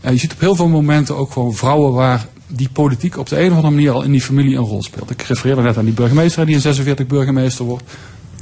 Eh, 0.00 0.12
je 0.12 0.18
ziet 0.18 0.32
op 0.32 0.40
heel 0.40 0.56
veel 0.56 0.68
momenten 0.68 1.16
ook 1.16 1.32
gewoon 1.32 1.54
vrouwen 1.54 1.92
waar 1.92 2.26
die 2.52 2.68
politiek 2.72 3.18
op 3.18 3.28
de 3.28 3.40
een 3.40 3.50
of 3.50 3.56
andere 3.56 3.74
manier 3.74 3.90
al 3.92 4.02
in 4.02 4.10
die 4.10 4.20
familie 4.22 4.56
een 4.56 4.62
rol 4.64 4.82
speelt. 4.82 5.10
Ik 5.10 5.22
refereerde 5.22 5.62
net 5.62 5.76
aan 5.78 5.84
die 5.84 5.94
burgemeester 5.94 6.46
die 6.46 6.54
in 6.54 6.60
46 6.60 7.06
burgemeester 7.06 7.64
wordt. 7.64 7.84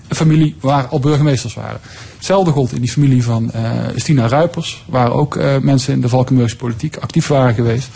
Een 0.09 0.17
familie 0.17 0.57
waar 0.61 0.87
al 0.87 1.01
burgemeesters 1.01 1.55
waren. 1.55 1.81
Hetzelfde 2.17 2.51
gold 2.51 2.73
in 2.73 2.81
die 2.81 2.91
familie 2.91 3.23
van 3.25 3.51
eh 3.53 3.73
Stina 3.95 4.29
Ruipers, 4.29 4.85
waar 4.89 5.13
ook 5.13 5.37
eh, 5.37 5.59
mensen 5.59 5.93
in 5.93 6.01
de 6.01 6.09
Valkenburgse 6.09 6.57
politiek 6.57 6.97
actief 6.97 7.27
waren 7.27 7.55
geweest. 7.55 7.89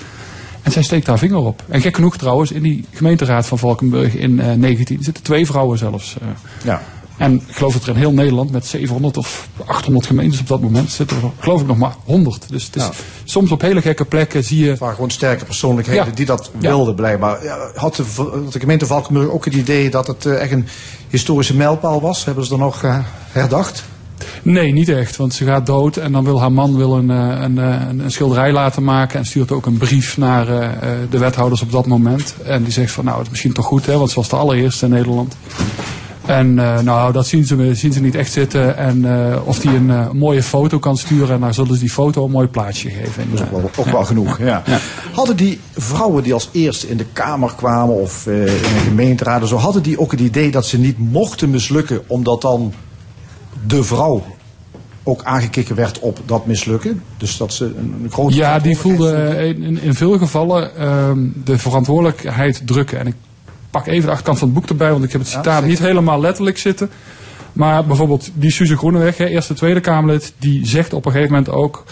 En 0.63 0.73
zij 0.73 0.83
steekt 0.83 1.07
haar 1.07 1.19
vinger 1.19 1.39
op. 1.39 1.63
En 1.69 1.81
gek 1.81 1.95
genoeg 1.95 2.17
trouwens, 2.17 2.51
in 2.53 2.63
die 2.63 2.85
gemeenteraad 2.93 3.47
van 3.47 3.59
Valkenburg 3.59 4.15
in 4.15 4.41
eh 4.41 4.53
19 4.53 5.03
zitten 5.03 5.23
twee 5.23 5.47
vrouwen 5.47 5.79
zelfs. 5.79 6.17
eh. 6.21 6.29
Ja. 6.65 6.83
En 7.17 7.35
ik 7.35 7.55
geloof 7.57 7.73
dat 7.73 7.83
er 7.83 7.89
in 7.89 7.95
heel 7.97 8.13
Nederland 8.13 8.51
met 8.51 8.67
700 8.67 9.17
of 9.17 9.49
800 9.67 10.07
gemeentes 10.07 10.41
op 10.41 10.47
dat 10.49 10.61
moment 10.61 10.91
zitten 10.91 11.17
er 11.17 11.31
geloof 11.39 11.61
ik 11.61 11.67
nog 11.67 11.77
maar 11.79 11.95
100. 12.05 12.49
Dus 12.49 12.65
het 12.67 12.77
is 12.77 12.83
Ja. 12.83 12.91
soms 13.25 13.51
op 13.51 13.61
hele 13.61 13.81
gekke 13.81 14.05
plekken 14.05 14.45
zie 14.45 14.65
je... 14.65 14.71
Het 14.71 14.79
waren 14.79 14.95
gewoon 14.95 15.11
sterke 15.11 15.45
persoonlijkheden 15.45 16.07
Ja. 16.07 16.13
die 16.15 16.27
dat 16.27 16.51
Ja. 16.59 16.69
wilden 16.69 16.95
blijkbaar. 16.95 17.39
Had, 17.75 17.97
de, 17.97 18.59
gemeente 18.59 18.87
Valkenburg 18.87 19.29
ook 19.31 19.45
het 19.45 19.55
idee 19.55 19.91
dat 19.91 20.07
het 20.07 20.27
eh, 20.27 20.41
echt 20.41 20.53
een 20.53 20.67
historische 21.09 21.55
mijlpaal 21.57 22.01
was? 22.01 22.25
Hebben 22.25 22.45
ze 22.47 22.53
er 22.53 22.59
nog 22.59 22.83
eh, 22.83 22.99
herdacht? 23.31 23.85
Nee, 24.43 24.73
niet 24.73 24.89
echt. 24.89 25.17
Want 25.17 25.35
ze 25.35 25.45
gaat 25.45 25.67
dood 25.67 25.97
en 25.97 26.13
dan 26.13 26.25
wil 26.25 26.41
haar 26.41 26.53
man 26.53 26.77
wil 26.77 26.97
een, 26.97 27.11
eh, 27.11 27.17
een, 27.43 27.57
een, 27.57 27.99
een 27.99 28.11
schilderij 28.11 28.53
laten 28.53 28.85
maken. 28.85 29.19
En 29.19 29.27
stuurt 29.27 29.53
ook 29.53 29.67
een 29.67 29.79
brief 29.79 30.17
naar 30.17 30.47
de 31.11 31.19
wethouders 31.19 31.63
op 31.63 31.73
dat 31.73 31.87
moment. 31.87 32.35
En 32.45 32.63
die 32.63 32.73
zegt 32.73 32.93
van 32.93 33.05
nou, 33.05 33.17
het 33.17 33.25
is 33.27 33.31
misschien 33.31 33.53
toch 33.53 33.67
goed, 33.67 33.87
hè, 33.87 33.99
want 33.99 34.11
ze 34.11 34.17
was 34.17 34.29
de 34.29 34.37
allereerste 34.37 34.85
in 34.85 34.91
Nederland. 34.91 35.37
En 36.27 36.59
eh, 36.59 36.81
nou, 36.81 37.13
dat 37.13 37.27
zien 37.27 37.45
ze, 37.45 37.75
zien 37.75 37.93
ze 37.93 38.01
niet 38.01 38.15
echt 38.15 38.33
zitten. 38.33 38.77
En 38.77 39.05
eh, 39.05 39.47
of 39.47 39.59
die 39.59 39.71
een 39.71 39.91
eh, 39.91 40.11
mooie 40.11 40.43
foto 40.43 40.79
kan 40.79 40.97
sturen. 40.97 41.35
En 41.35 41.41
daar 41.41 41.55
zullen 41.55 41.75
ze 41.75 41.81
die 41.81 41.91
foto 41.91 42.25
een 42.25 42.31
mooi 42.31 42.49
plaatje 42.49 42.91
geven. 42.91 43.31
Dat 43.31 43.41
is 43.41 43.47
ook 43.47 43.51
wel, 43.51 43.71
ook 43.77 43.93
wel 43.93 44.05
genoeg. 44.05 44.39
Ja. 44.39 44.63
Hadden 45.13 45.37
die 45.37 45.61
vrouwen 45.73 46.23
die 46.23 46.35
als 46.35 46.49
eerste 46.53 46.89
in 46.89 46.97
de 46.97 47.07
Kamer 47.13 47.53
kwamen 47.57 47.95
of 47.95 48.27
in 48.27 48.33
een 48.35 48.83
gemeenteraad 48.85 49.41
en 49.41 49.49
zo, 49.49 49.57
hadden 49.57 49.83
die 49.83 50.01
ook 50.01 50.11
het 50.11 50.21
idee 50.21 50.51
dat 50.51 50.67
ze 50.67 50.79
niet 50.79 50.99
mochten 50.99 51.51
mislukken, 51.51 52.03
omdat 52.07 52.43
dan 52.43 52.73
de 53.67 53.85
vrouw 53.85 54.25
ook 55.03 55.25
aangekeken 55.25 55.77
werd 55.77 55.99
op 55.99 56.21
dat 56.27 56.47
mislukken? 56.47 57.03
Dus 57.17 57.37
dat 57.37 57.53
ze 57.53 57.65
een, 57.65 58.09
grote. 58.11 58.35
Ja, 58.35 58.59
die 58.59 58.77
voelde 58.77 59.37
in, 59.57 59.81
in, 59.81 59.95
veel 59.95 60.19
gevallen 60.19 60.77
ehm, 60.77 61.19
de 61.45 61.59
verantwoordelijkheid 61.59 62.63
drukken. 62.67 62.99
En 62.99 63.07
ik 63.07 63.15
pak 63.75 63.87
even 63.87 64.05
de 64.05 64.11
achterkant 64.11 64.39
van 64.39 64.49
het 64.49 64.57
boek 64.57 64.69
erbij, 64.69 64.91
want 64.91 65.05
ik 65.05 65.13
heb 65.13 65.21
het 65.21 65.31
citaat 65.31 65.65
niet 65.65 65.79
helemaal 65.79 66.21
letterlijk 66.21 66.59
zitten. 66.59 66.91
Maar 67.53 67.85
bijvoorbeeld 67.85 68.31
die 68.35 68.51
Suze 68.51 68.77
Groeneweg, 68.77 69.17
hè, 69.17 69.27
eerste 69.27 69.55
Tweede 69.55 69.81
Kamerlid, 69.81 70.33
die 70.39 70.67
zegt 70.67 70.93
op 70.93 71.07
een 71.07 71.13
gegeven 71.13 71.33
moment 71.33 71.53
ook 71.53 71.85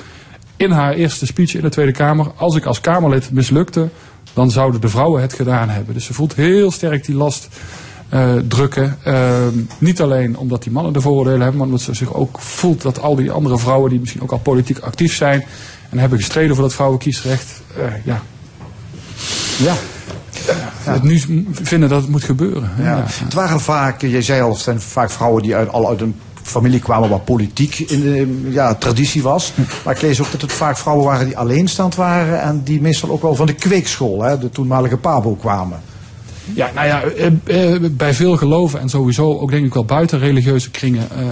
in 0.56 0.70
haar 0.70 0.92
eerste 0.92 1.26
speech 1.26 1.54
in 1.54 1.60
de 1.60 1.68
Tweede 1.68 1.92
Kamer: 1.92 2.32
Als 2.36 2.56
ik 2.56 2.64
als 2.64 2.80
Kamerlid 2.80 3.30
mislukte, 3.30 3.88
dan 4.32 4.50
zouden 4.50 4.80
de 4.80 4.88
vrouwen 4.88 5.22
het 5.22 5.32
gedaan 5.32 5.68
hebben. 5.68 5.94
Dus 5.94 6.04
ze 6.04 6.14
voelt 6.14 6.34
heel 6.34 6.70
sterk 6.70 7.04
die 7.06 7.14
last 7.14 7.48
eh, 8.08 8.34
drukken. 8.48 8.98
Ehm, 9.04 9.58
niet 9.78 10.00
alleen 10.00 10.36
omdat 10.36 10.62
die 10.62 10.72
mannen 10.72 10.92
de 10.92 11.00
vooroordelen 11.00 11.40
hebben, 11.40 11.56
maar 11.56 11.66
omdat 11.66 11.80
ze 11.80 11.94
zich 11.94 12.14
ook 12.14 12.40
voelt 12.40 12.82
dat 12.82 13.00
al 13.00 13.16
die 13.16 13.30
andere 13.30 13.58
vrouwen 13.58 13.90
die 13.90 14.00
misschien 14.00 14.22
ook 14.22 14.32
al 14.32 14.38
politiek 14.38 14.78
actief 14.78 15.14
zijn 15.14 15.44
en 15.90 15.98
hebben 15.98 16.18
gestreden 16.18 16.54
voor 16.54 16.64
dat 16.64 16.74
vrouwenkiesrecht, 16.74 17.62
eh, 17.76 17.84
ja, 18.04 18.22
Ja. 19.58 19.74
Het 20.82 21.02
nu 21.02 21.46
vinden 21.52 21.88
dat 21.88 22.00
het 22.00 22.10
moet 22.10 22.24
gebeuren. 22.24 22.70
Ja. 22.78 22.84
Ja. 22.84 23.04
Het 23.06 23.34
waren 23.34 23.60
vaak, 23.60 24.00
je 24.00 24.22
zei 24.22 24.42
al, 24.42 24.50
het 24.50 24.58
zijn 24.58 24.80
vaak 24.80 25.10
vrouwen 25.10 25.42
die 25.42 25.54
uit, 25.54 25.68
al 25.68 25.88
uit 25.88 26.00
een 26.00 26.14
familie 26.42 26.80
kwamen 26.80 27.08
waar 27.08 27.20
politiek 27.20 27.78
in 27.78 28.00
de 28.00 28.48
ja, 28.50 28.74
traditie 28.74 29.22
was. 29.22 29.52
Maar 29.84 29.94
ik 29.94 30.02
lees 30.02 30.20
ook 30.20 30.30
dat 30.30 30.40
het 30.40 30.52
vaak 30.52 30.76
vrouwen 30.76 31.06
waren 31.06 31.26
die 31.26 31.36
alleenstaand 31.36 31.94
waren 31.94 32.40
en 32.42 32.62
die 32.64 32.80
meestal 32.80 33.10
ook 33.10 33.22
wel 33.22 33.34
van 33.34 33.46
de 33.46 33.54
kweekschool, 33.54 34.22
hè, 34.22 34.38
de 34.38 34.50
toenmalige 34.50 34.96
Pabo, 34.96 35.34
kwamen. 35.34 35.80
Ja, 36.54 36.70
nou 36.74 36.86
ja, 36.86 37.02
eh, 37.02 37.74
eh, 37.74 37.82
bij 37.90 38.14
veel 38.14 38.36
geloven 38.36 38.80
en 38.80 38.88
sowieso 38.88 39.38
ook 39.38 39.50
denk 39.50 39.66
ik 39.66 39.74
wel 39.74 39.84
buiten 39.84 40.18
religieuze 40.18 40.70
kringen 40.70 41.08
eh, 41.10 41.26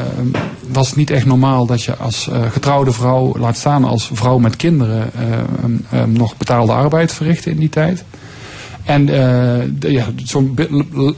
was 0.68 0.86
het 0.86 0.96
niet 0.96 1.10
echt 1.10 1.26
normaal 1.26 1.66
dat 1.66 1.82
je 1.82 1.96
als 1.96 2.30
getrouwde 2.50 2.92
vrouw, 2.92 3.38
laat 3.38 3.56
staan 3.56 3.84
als 3.84 4.10
vrouw 4.12 4.38
met 4.38 4.56
kinderen, 4.56 5.10
nog 6.06 6.36
betaalde 6.36 6.72
arbeid 6.72 7.12
verrichtte 7.12 7.50
in 7.50 7.56
die 7.56 7.68
tijd. 7.68 8.04
En 8.90 9.08
eh, 9.08 9.68
de- 9.78 9.92
ja, 9.92 10.06
zo'n 10.24 10.58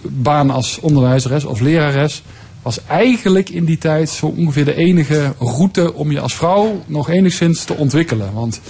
baan 0.08 0.50
als 0.50 0.78
onderwijzeres 0.80 1.44
of 1.44 1.60
lerares 1.60 2.22
was 2.62 2.78
eigenlijk 2.86 3.48
in 3.48 3.64
die 3.64 3.78
tijd 3.78 4.08
zo 4.08 4.26
ongeveer 4.36 4.64
de 4.64 4.74
enige 4.74 5.32
route 5.38 5.94
om 5.94 6.10
je 6.10 6.20
als 6.20 6.34
vrouw 6.34 6.82
nog 6.86 7.10
enigszins 7.10 7.64
te 7.64 7.74
ontwikkelen. 7.74 8.32
Want 8.32 8.60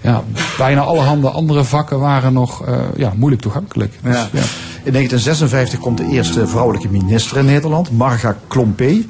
ja, 0.00 0.22
bijna 0.58 0.80
allerhande 0.80 1.30
andere 1.30 1.64
vakken 1.64 1.98
waren 1.98 2.32
nog 2.32 2.66
eh, 2.66 2.74
ja, 2.96 3.12
moeilijk 3.16 3.42
toegankelijk. 3.42 3.92
Dus, 4.02 4.14
Ja. 4.14 4.28
ja. 4.32 4.42
In 4.84 4.92
1956 4.92 5.78
komt 5.78 5.98
de 5.98 6.08
eerste 6.10 6.46
vrouwelijke 6.46 6.88
minister 6.88 7.36
in 7.36 7.44
Nederland, 7.44 7.90
Marga 7.90 8.36
Klompé. 8.48 9.04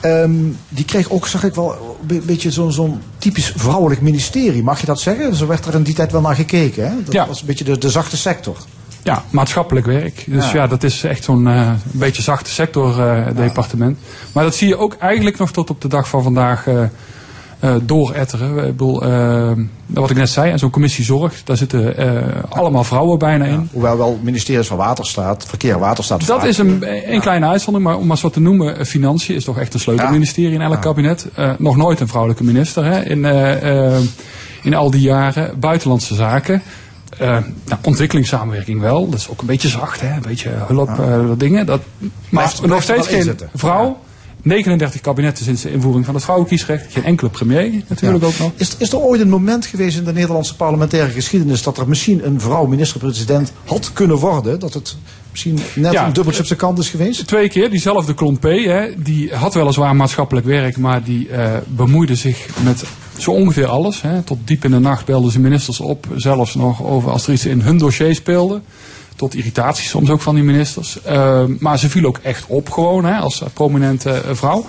Ehm, 0.00 0.32
die 0.68 0.84
kreeg 0.84 1.10
ook, 1.10 1.26
zag 1.26 1.44
ik 1.44 1.54
wel, 1.54 1.72
een 2.00 2.06
be- 2.06 2.22
beetje 2.26 2.50
zo'n 2.50 2.72
zo'n 2.72 3.00
typisch 3.18 3.52
vrouwelijk 3.56 4.00
ministerie. 4.00 4.62
Mag 4.62 4.80
je 4.80 4.86
dat 4.86 5.00
zeggen? 5.00 5.34
Zo 5.34 5.46
werd 5.46 5.66
er 5.66 5.74
in 5.74 5.82
die 5.82 5.94
tijd 5.94 6.12
wel 6.12 6.20
naar 6.20 6.34
gekeken. 6.34 6.88
Hè? 6.88 6.94
Dat 7.04 7.12
Ja. 7.14 7.26
was 7.26 7.40
een 7.40 7.46
beetje 7.46 7.64
de, 7.64 7.78
de 7.78 7.90
zachte 7.90 8.16
sector. 8.16 8.56
Ja, 9.02 9.24
maatschappelijk 9.30 9.86
werk. 9.86 10.24
Dus 10.26 10.50
Ja. 10.50 10.54
ja, 10.56 10.66
dat 10.66 10.82
is 10.82 11.04
echt 11.04 11.24
zo'n 11.24 11.48
eh, 11.48 11.70
beetje 11.84 12.22
zachte 12.22 12.50
sector 12.50 13.00
eh, 13.08 13.26
departement. 13.36 13.98
Maar 14.32 14.44
dat 14.44 14.54
zie 14.54 14.68
je 14.68 14.76
ook 14.78 14.96
eigenlijk 14.98 15.38
nog 15.38 15.50
tot 15.52 15.70
op 15.70 15.80
de 15.80 15.88
dag 15.88 16.08
van 16.08 16.22
vandaag 16.22 16.66
eh 16.66 16.82
eh, 17.60 17.74
dooretteren. 17.82 18.56
Ik 18.56 18.76
bedoel, 18.76 19.02
eh, 19.02 19.50
wat 19.86 20.10
ik 20.10 20.16
net 20.16 20.28
zei, 20.28 20.50
en 20.50 20.58
zo'n 20.58 20.70
commissie 20.70 21.04
zorg, 21.04 21.42
daar 21.44 21.56
zitten 21.56 21.96
eh, 21.96 22.22
allemaal 22.48 22.84
vrouwen 22.84 23.18
bijna 23.18 23.44
in. 23.44 23.68
Hoewel 23.72 23.96
wel 23.96 24.18
ministeries 24.22 24.66
van 24.66 24.76
Waterstaat, 24.76 25.44
Verkeer 25.46 25.72
en 25.72 25.78
Waterstaat. 25.78 26.26
Dat 26.26 26.44
is 26.44 26.58
een, 26.58 26.84
een 27.12 27.20
kleine 27.20 27.46
uitzondering, 27.46 27.90
maar 27.90 27.98
om 27.98 28.02
maar 28.02 28.10
eens 28.10 28.22
wat 28.22 28.32
te 28.32 28.40
noemen, 28.40 28.86
financiën 28.86 29.34
is 29.34 29.44
toch 29.44 29.58
echt 29.58 29.74
een 29.74 29.80
sleutelministerie 29.80 30.52
in 30.52 30.60
elk 30.60 30.80
kabinet. 30.80 31.26
Nog 31.58 31.76
nooit 31.76 32.00
een 32.00 32.08
vrouwelijke 32.08 32.44
minister 32.44 32.84
hè, 32.84 33.04
in, 33.04 33.24
in 34.62 34.74
al 34.74 34.90
die 34.90 35.00
jaren. 35.00 35.60
Buitenlandse 35.60 36.14
zaken. 36.14 36.62
Nou, 37.18 37.44
ontwikkelingssamenwerking 37.82 38.80
wel. 38.80 39.08
Dat 39.08 39.18
is 39.18 39.28
ook 39.28 39.40
een 39.40 39.46
beetje 39.46 39.68
zacht, 39.68 40.00
hè? 40.00 40.14
een 40.14 40.22
beetje 40.22 40.50
hulp, 40.50 40.96
dat 41.26 41.40
dingen. 41.40 41.66
Dat, 41.66 41.80
maar 42.28 42.54
nog 42.62 42.82
steeds 42.82 43.06
geen 43.06 43.38
vrouw. 43.54 43.98
39 44.42 45.00
kabinetten 45.00 45.44
sinds 45.44 45.62
de 45.62 45.72
invoering 45.72 46.04
van 46.04 46.14
het 46.14 46.24
vrouwenkiesrecht. 46.24 46.92
Geen 46.92 47.04
enkele 47.04 47.30
premier 47.30 47.82
natuurlijk 47.88 48.24
ook 48.24 48.38
nog. 48.38 48.52
Is, 48.56 48.74
is 48.78 48.92
er 48.92 48.98
ooit 48.98 49.20
een 49.20 49.28
moment 49.28 49.66
geweest 49.66 49.98
in 49.98 50.04
de 50.04 50.12
Nederlandse 50.12 50.56
parlementaire 50.56 51.10
geschiedenis 51.12 51.62
dat 51.62 51.78
er 51.78 51.88
misschien 51.88 52.26
een 52.26 52.40
vrouw 52.40 52.66
minister-president 52.66 53.52
had 53.64 53.90
kunnen 53.92 54.16
worden? 54.16 54.60
Dat 54.60 54.74
het 54.74 54.96
misschien 55.30 55.58
net 55.74 55.92
Ja. 55.92 56.06
een 56.06 56.12
dubbeltje 56.12 56.40
op 56.40 56.46
zijn 56.46 56.58
kant 56.58 56.78
is 56.78 56.88
geweest? 56.88 57.26
Twee 57.26 57.48
keer, 57.48 57.70
diezelfde 57.70 58.14
Klompé, 58.14 58.60
hè, 58.60 59.02
die 59.02 59.34
had 59.34 59.54
weliswaar 59.54 59.96
maatschappelijk 59.96 60.46
werk, 60.46 60.76
maar 60.76 61.04
die 61.04 61.28
eh, 61.28 61.52
bemoeide 61.68 62.14
zich 62.14 62.46
met 62.64 62.82
zo 63.18 63.30
ongeveer 63.30 63.66
alles. 63.66 64.02
Hè. 64.02 64.22
Tot 64.22 64.38
diep 64.44 64.64
in 64.64 64.70
de 64.70 64.78
nacht 64.78 65.04
belden 65.04 65.32
ze 65.32 65.40
ministers 65.40 65.80
op, 65.80 66.06
zelfs 66.16 66.54
nog 66.54 66.82
over 66.82 67.10
als 67.10 67.26
er 67.26 67.32
iets 67.32 67.46
in 67.46 67.60
hun 67.60 67.78
dossier 67.78 68.14
speelde. 68.14 68.60
Tot 69.18 69.34
irritatie 69.34 69.88
soms 69.88 70.10
ook 70.10 70.20
van 70.20 70.34
die 70.34 70.44
ministers. 70.44 71.02
Eh, 71.02 71.44
maar 71.58 71.78
ze 71.78 71.88
viel 71.88 72.04
ook 72.04 72.18
echt 72.22 72.44
op 72.46 72.70
gewoon, 72.70 73.04
hè, 73.04 73.16
als 73.16 73.42
prominente 73.52 74.10
eh, 74.10 74.34
vrouw. 74.34 74.64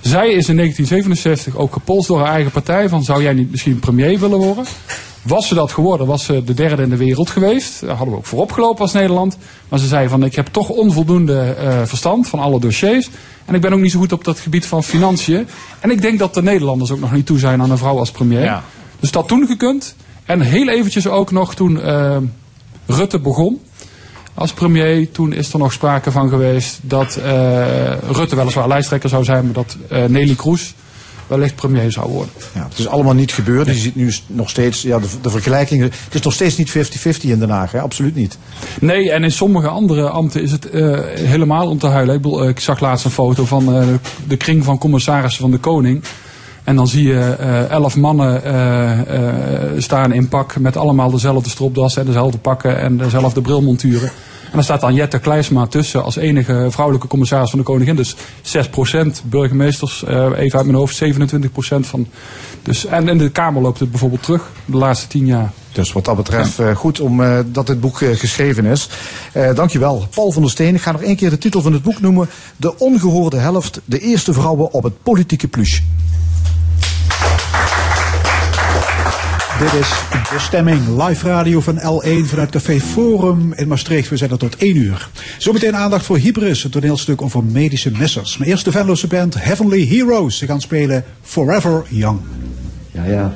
Zij 0.00 0.26
is 0.28 0.48
in 0.48 0.56
1967 0.56 1.56
ook 1.56 1.72
gepolst 1.72 2.08
door 2.08 2.18
haar 2.18 2.34
eigen 2.34 2.52
partij 2.52 2.88
van 2.88 3.04
zou 3.04 3.22
jij 3.22 3.32
niet 3.32 3.50
misschien 3.50 3.78
premier 3.78 4.18
willen 4.18 4.38
worden? 4.38 4.64
Was 5.22 5.48
ze 5.48 5.54
dat 5.54 5.72
geworden, 5.72 6.06
was 6.06 6.24
ze 6.24 6.44
de 6.44 6.54
derde 6.54 6.82
in 6.82 6.88
de 6.88 6.96
wereld 6.96 7.30
geweest. 7.30 7.80
Daar 7.80 7.96
hadden 7.96 8.10
we 8.10 8.16
ook 8.16 8.26
voorop 8.26 8.52
gelopen 8.52 8.82
als 8.82 8.92
Nederland. 8.92 9.36
Maar 9.68 9.78
ze 9.78 9.86
zei 9.86 10.08
van 10.08 10.24
ik 10.24 10.34
heb 10.34 10.46
toch 10.46 10.68
onvoldoende 10.68 11.40
eh, 11.40 11.82
verstand 11.84 12.28
van 12.28 12.38
alle 12.38 12.60
dossiers. 12.60 13.10
En 13.44 13.54
ik 13.54 13.60
ben 13.60 13.72
ook 13.72 13.80
niet 13.80 13.90
zo 13.90 13.98
goed 13.98 14.12
op 14.12 14.24
dat 14.24 14.38
gebied 14.38 14.66
van 14.66 14.84
financiën. 14.84 15.46
En 15.80 15.90
ik 15.90 16.02
denk 16.02 16.18
dat 16.18 16.34
de 16.34 16.42
Nederlanders 16.42 16.90
ook 16.90 17.00
nog 17.00 17.12
niet 17.12 17.26
toe 17.26 17.38
zijn 17.38 17.62
aan 17.62 17.70
een 17.70 17.78
vrouw 17.78 17.98
als 17.98 18.10
premier. 18.10 18.42
Ja. 18.42 18.62
Dus 19.00 19.10
dat 19.10 19.28
toen 19.28 19.46
gekund. 19.46 19.94
En 20.24 20.40
heel 20.40 20.68
eventjes 20.68 21.06
ook 21.06 21.30
nog 21.30 21.54
toen 21.54 21.80
eh, 21.80 22.16
Rutte 22.86 23.18
begon 23.18 23.60
als 24.34 24.52
premier. 24.52 25.10
Toen 25.10 25.32
is 25.32 25.52
er 25.52 25.58
nog 25.58 25.72
sprake 25.72 26.10
van 26.10 26.28
geweest 26.28 26.78
dat 26.82 27.16
eh, 27.16 27.92
Rutte 28.10 28.36
weliswaar 28.36 28.68
lijsttrekker 28.68 29.08
zou 29.08 29.24
zijn. 29.24 29.44
Maar 29.44 29.52
dat 29.52 29.76
eh, 29.88 30.04
Nelly 30.04 30.34
Kroes 30.34 30.74
wellicht 31.26 31.54
premier 31.54 31.92
zou 31.92 32.10
worden. 32.10 32.32
Ja, 32.54 32.66
het 32.68 32.78
is 32.78 32.86
allemaal 32.86 33.14
niet 33.14 33.32
gebeurd. 33.32 33.66
Je 33.66 33.74
ziet 33.74 33.96
nu 33.96 34.12
nog 34.26 34.50
steeds 34.50 34.82
ja, 34.82 34.98
de, 34.98 35.06
de 35.22 35.30
vergelijkingen. 35.30 35.84
Het 35.84 36.14
is 36.14 36.20
nog 36.20 36.32
steeds 36.32 36.56
niet 36.56 36.70
50-50 36.70 37.20
in 37.20 37.38
Den 37.38 37.50
Haag, 37.50 37.72
hè? 37.72 37.80
absoluut 37.80 38.14
niet. 38.14 38.38
Nee, 38.80 39.10
en 39.10 39.24
in 39.24 39.32
sommige 39.32 39.68
andere 39.68 40.08
ambten 40.08 40.42
is 40.42 40.52
het 40.52 40.70
eh, 40.70 40.98
helemaal 41.14 41.68
om 41.68 41.78
te 41.78 41.86
huilen. 41.86 42.14
Ik, 42.14 42.22
bedoel, 42.22 42.48
ik 42.48 42.60
zag 42.60 42.80
laatst 42.80 43.04
een 43.04 43.10
foto 43.10 43.44
van 43.44 43.98
de 44.28 44.36
kring 44.36 44.64
van 44.64 44.78
commissarissen 44.78 45.40
van 45.40 45.50
de 45.50 45.58
koning. 45.58 46.02
En 46.64 46.76
dan 46.76 46.88
zie 46.88 47.08
je 47.08 47.20
eh, 47.20 47.70
elf 47.70 47.96
mannen 47.96 48.44
eh, 48.44 49.00
eh, 49.00 49.72
staan 49.78 50.12
in 50.12 50.28
pak 50.28 50.58
met 50.58 50.76
allemaal 50.76 51.10
dezelfde 51.10 51.50
stropdas 51.50 51.96
en 51.96 52.06
dezelfde 52.06 52.38
pakken 52.38 52.78
en 52.78 52.96
dezelfde 52.96 53.40
brilmonturen. 53.40 54.10
Dan 54.54 54.62
staat 54.62 54.80
dan 54.80 54.94
Jette 54.94 55.18
Kleisma 55.18 55.66
tussen 55.66 56.04
als 56.04 56.16
enige 56.16 56.66
vrouwelijke 56.70 57.08
commissaris 57.08 57.50
van 57.50 57.58
de 57.58 57.64
koningin. 57.64 57.96
Dus 57.96 58.16
6% 58.42 59.22
burgemeesters, 59.24 60.04
eh, 60.04 60.30
even 60.36 60.58
uit 60.58 60.66
mijn 60.66 60.78
hoofd, 60.78 60.96
27% 60.96 61.86
van. 61.86 62.06
Dus, 62.62 62.86
en 62.86 63.08
in 63.08 63.18
de 63.18 63.30
Kamer 63.30 63.62
loopt 63.62 63.80
het 63.80 63.90
bijvoorbeeld 63.90 64.22
terug 64.22 64.50
de 64.64 64.76
laatste 64.76 65.06
tien 65.06 65.26
jaar. 65.26 65.52
Dus 65.72 65.92
wat 65.92 66.04
dat 66.04 66.16
betreft 66.16 66.58
eh, 66.58 66.76
goed 66.76 67.00
om 67.00 67.22
eh, 67.22 67.38
dat 67.46 67.66
dit 67.66 67.80
boek 67.80 67.96
geschreven 67.96 68.64
is. 68.64 68.88
Eh 69.32 69.54
dankjewel. 69.54 70.06
Paul 70.14 70.32
van 70.32 70.42
der 70.42 70.50
Steen. 70.50 70.74
Ik 70.74 70.80
ga 70.80 70.92
nog 70.92 71.02
één 71.02 71.16
keer 71.16 71.30
de 71.30 71.38
titel 71.38 71.62
van 71.62 71.72
het 71.72 71.82
boek 71.82 72.00
noemen. 72.00 72.28
De 72.56 72.78
ongehoorde 72.78 73.36
helft. 73.36 73.80
De 73.84 73.98
eerste 73.98 74.32
vrouwen 74.32 74.72
op 74.72 74.82
het 74.82 75.02
politieke 75.02 75.48
pluche. 75.48 75.82
Dit 79.58 79.72
is 79.72 79.88
De 80.30 80.38
Stemming, 80.38 81.02
live 81.02 81.28
radio 81.28 81.60
van 81.60 81.78
L1 81.78 82.26
vanuit 82.26 82.50
Café 82.50 82.80
Forum 82.80 83.52
in 83.52 83.68
Maastricht. 83.68 84.08
We 84.08 84.16
zijn 84.16 84.30
er 84.30 84.38
tot 84.38 84.56
1 84.56 84.76
uur. 84.76 85.08
Zometeen 85.38 85.76
aandacht 85.76 86.04
voor 86.04 86.18
Hybris, 86.18 86.64
een 86.64 86.70
toneelstuk 86.70 87.22
over 87.22 87.44
medische 87.44 87.90
messers. 87.90 88.38
Maar 88.38 88.48
eerst 88.48 88.64
de 88.64 89.06
band 89.08 89.44
Heavenly 89.44 89.86
Heroes. 89.86 90.38
Ze 90.38 90.46
gaan 90.46 90.60
spelen 90.60 91.04
Forever 91.22 91.84
Young. 91.88 92.20
Ja, 92.90 93.04
ja. 93.04 93.34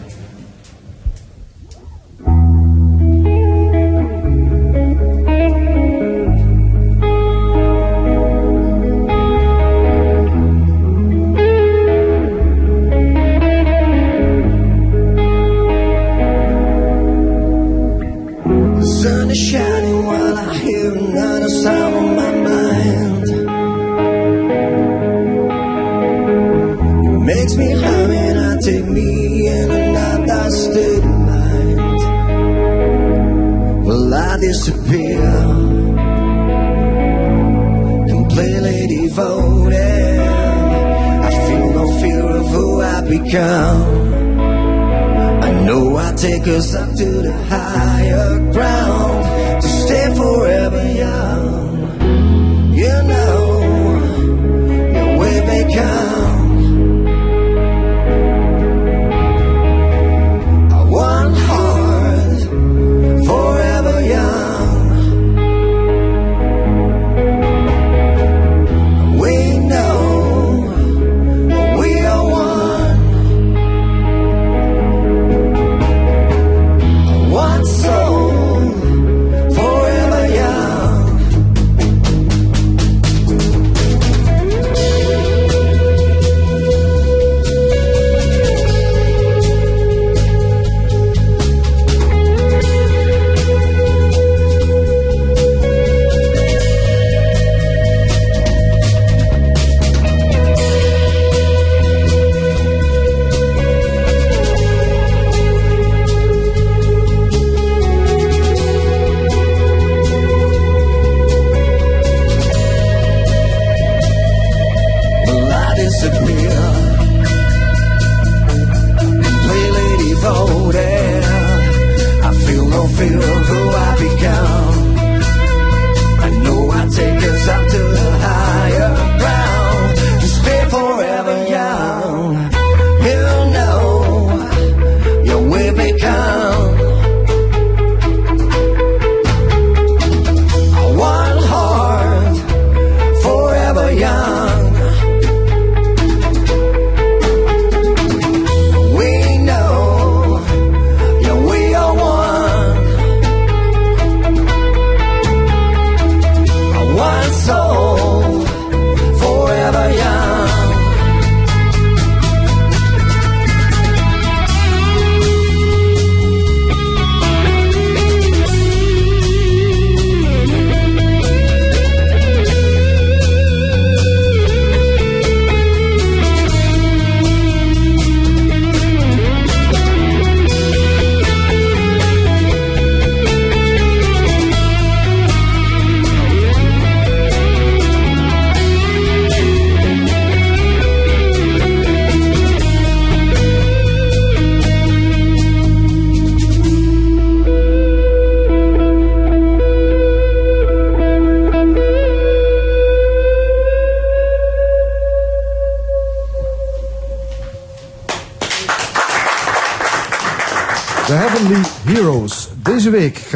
Me 28.93 29.47
in 29.49 29.70
another 29.70 30.51
state 30.51 31.05
of 31.05 31.18
mind. 31.30 31.78
Will 33.86 34.14
I 34.14 34.36
disappear? 34.39 35.30
Completely 38.09 38.86
devoted. 38.86 40.20
I 41.28 41.30
feel 41.47 41.70
no 41.78 42.01
fear 42.01 42.26
of 42.41 42.47
who 42.49 42.80
I 42.80 43.01
become. 43.09 43.82
I 45.43 45.51
know 45.66 45.97
I 45.97 46.12
take 46.14 46.47
us 46.47 46.74
up 46.74 46.91
to 46.97 47.09
the 47.26 47.32
higher 47.49 48.39
ground 48.53 49.62
to 49.62 49.68
stay 49.68 50.14
forever 50.14 50.84
young. 51.05 51.59
You 52.74 52.97
know, 53.11 53.36
your 54.95 55.18
wave 55.18 55.45
may 55.47 55.64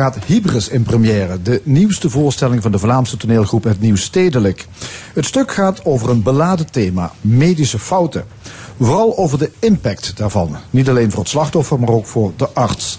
gaat 0.03 0.25
Hybris 0.25 0.69
in 0.69 0.83
première, 0.83 1.43
de 1.43 1.61
nieuwste 1.65 2.11
voorstelling 2.11 2.63
van 2.63 2.73
de 2.73 2.79
Vlaamse 2.79 3.17
toneelgroep 3.17 3.65
Het 3.65 3.81
Nieuw 3.81 3.97
Stedelijk. 3.97 4.67
Het 5.15 5.25
stuk 5.25 5.53
gaat 5.53 5.85
over 5.85 6.11
een 6.11 6.23
beladen 6.23 6.71
thema, 6.71 7.13
medische 7.21 7.79
fouten. 7.79 8.25
Vooral 8.79 9.17
over 9.17 9.39
de 9.39 9.51
impact 9.59 10.17
daarvan. 10.17 10.57
Niet 10.71 10.89
alleen 10.89 11.11
voor 11.11 11.21
het 11.21 11.29
slachtoffer, 11.29 11.81
maar 11.81 11.89
ook 11.89 12.07
voor 12.07 12.33
de 12.37 12.49
arts. 12.53 12.99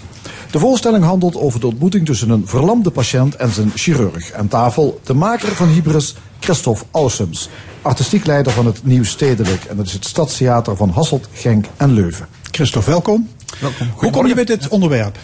De 0.50 0.58
voorstelling 0.58 1.04
handelt 1.04 1.36
over 1.36 1.60
de 1.60 1.66
ontmoeting 1.66 2.06
tussen 2.06 2.30
een 2.30 2.46
verlamde 2.46 2.90
patiënt 2.90 3.36
en 3.36 3.50
zijn 3.50 3.70
chirurg. 3.74 4.32
Aan 4.32 4.48
tafel 4.48 5.00
de 5.02 5.14
maker 5.14 5.54
van 5.54 5.68
Hybris, 5.68 6.14
Christophe 6.40 6.84
Ausums. 6.90 7.48
Artistiek 7.82 8.26
leider 8.26 8.52
van 8.52 8.66
het 8.66 8.84
Nieuw 8.84 9.04
Stedelijk. 9.04 9.64
En 9.64 9.76
dat 9.76 9.86
is 9.86 9.92
het 9.92 10.04
Stadstheater 10.04 10.76
van 10.76 10.90
Hasselt, 10.90 11.28
Genk 11.32 11.66
en 11.76 11.92
Leuven. 11.92 12.26
Christophe, 12.50 12.90
welkom. 12.90 13.28
Welkom. 13.60 13.90
Hoe 13.94 14.10
kom 14.10 14.26
je 14.26 14.34
bij 14.34 14.44
dit 14.44 14.68
onderwerp? 14.68 15.18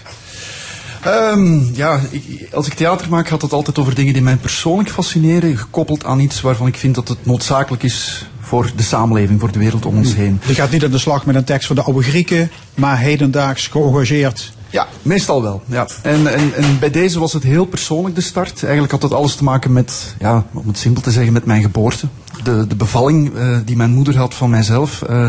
Ehm, 1.03 1.75
ja, 1.75 2.01
ik- 2.11 2.49
als 2.55 2.67
ik 2.67 2.75
theater 2.75 3.09
maak 3.09 3.29
gaat 3.29 3.43
het 3.43 3.53
altijd 3.53 3.79
over 3.79 3.95
dingen 3.95 4.13
die 4.13 4.23
mij 4.23 4.37
persoonlijk 4.37 4.91
fascineren, 4.91 5.57
gekoppeld 5.59 6.05
aan 6.05 6.21
iets 6.21 6.41
waarvan 6.41 6.67
ik 6.67 6.77
vind 6.77 6.95
dat 6.95 7.09
het 7.09 7.27
noodzakelijk 7.27 7.83
is 7.83 8.27
voor 8.41 8.71
de 8.77 8.83
samenleving, 8.83 9.41
voor 9.41 9.53
de 9.53 9.59
wereld 9.59 9.87
om 9.87 9.97
ons 9.97 10.15
heen. 10.15 10.41
Je 10.47 10.55
gaat 10.55 10.71
niet 10.71 10.85
aan 10.85 10.91
de 10.91 10.99
slag 10.99 11.27
met 11.27 11.35
een 11.35 11.45
tekst 11.45 11.67
van 11.67 11.77
de 11.77 11.83
oude 11.83 12.03
Grieken, 12.03 12.51
maar 12.75 12.99
hedendaags 12.99 13.67
geëngageerd. 13.67 14.53
Ja, 14.71 14.87
meestal 15.03 15.43
wel. 15.43 15.63
Ja. 15.67 15.87
En, 16.03 16.27
en, 16.35 16.55
en 16.55 16.79
bij 16.79 16.91
deze 16.91 17.19
was 17.19 17.33
het 17.33 17.43
heel 17.43 17.65
persoonlijk 17.65 18.15
de 18.15 18.21
start. 18.21 18.63
Eigenlijk 18.63 18.93
had 18.93 19.03
het 19.03 19.13
alles 19.15 19.35
te 19.35 19.45
maken 19.45 19.73
met, 19.73 20.15
ja, 20.19 20.45
om 20.53 20.67
het 20.69 20.79
simpel 20.79 21.03
te 21.03 21.11
zeggen, 21.11 21.33
met 21.33 21.45
mijn 21.45 21.63
geboorte. 21.63 22.07
De, 22.43 22.67
de 22.67 22.75
bevalling 22.77 23.37
eh, 23.37 23.57
die 23.65 23.77
mijn 23.77 23.91
moeder 23.91 24.17
had 24.17 24.35
van 24.35 24.51
mijzelf. 24.51 25.03
eh, 25.03 25.29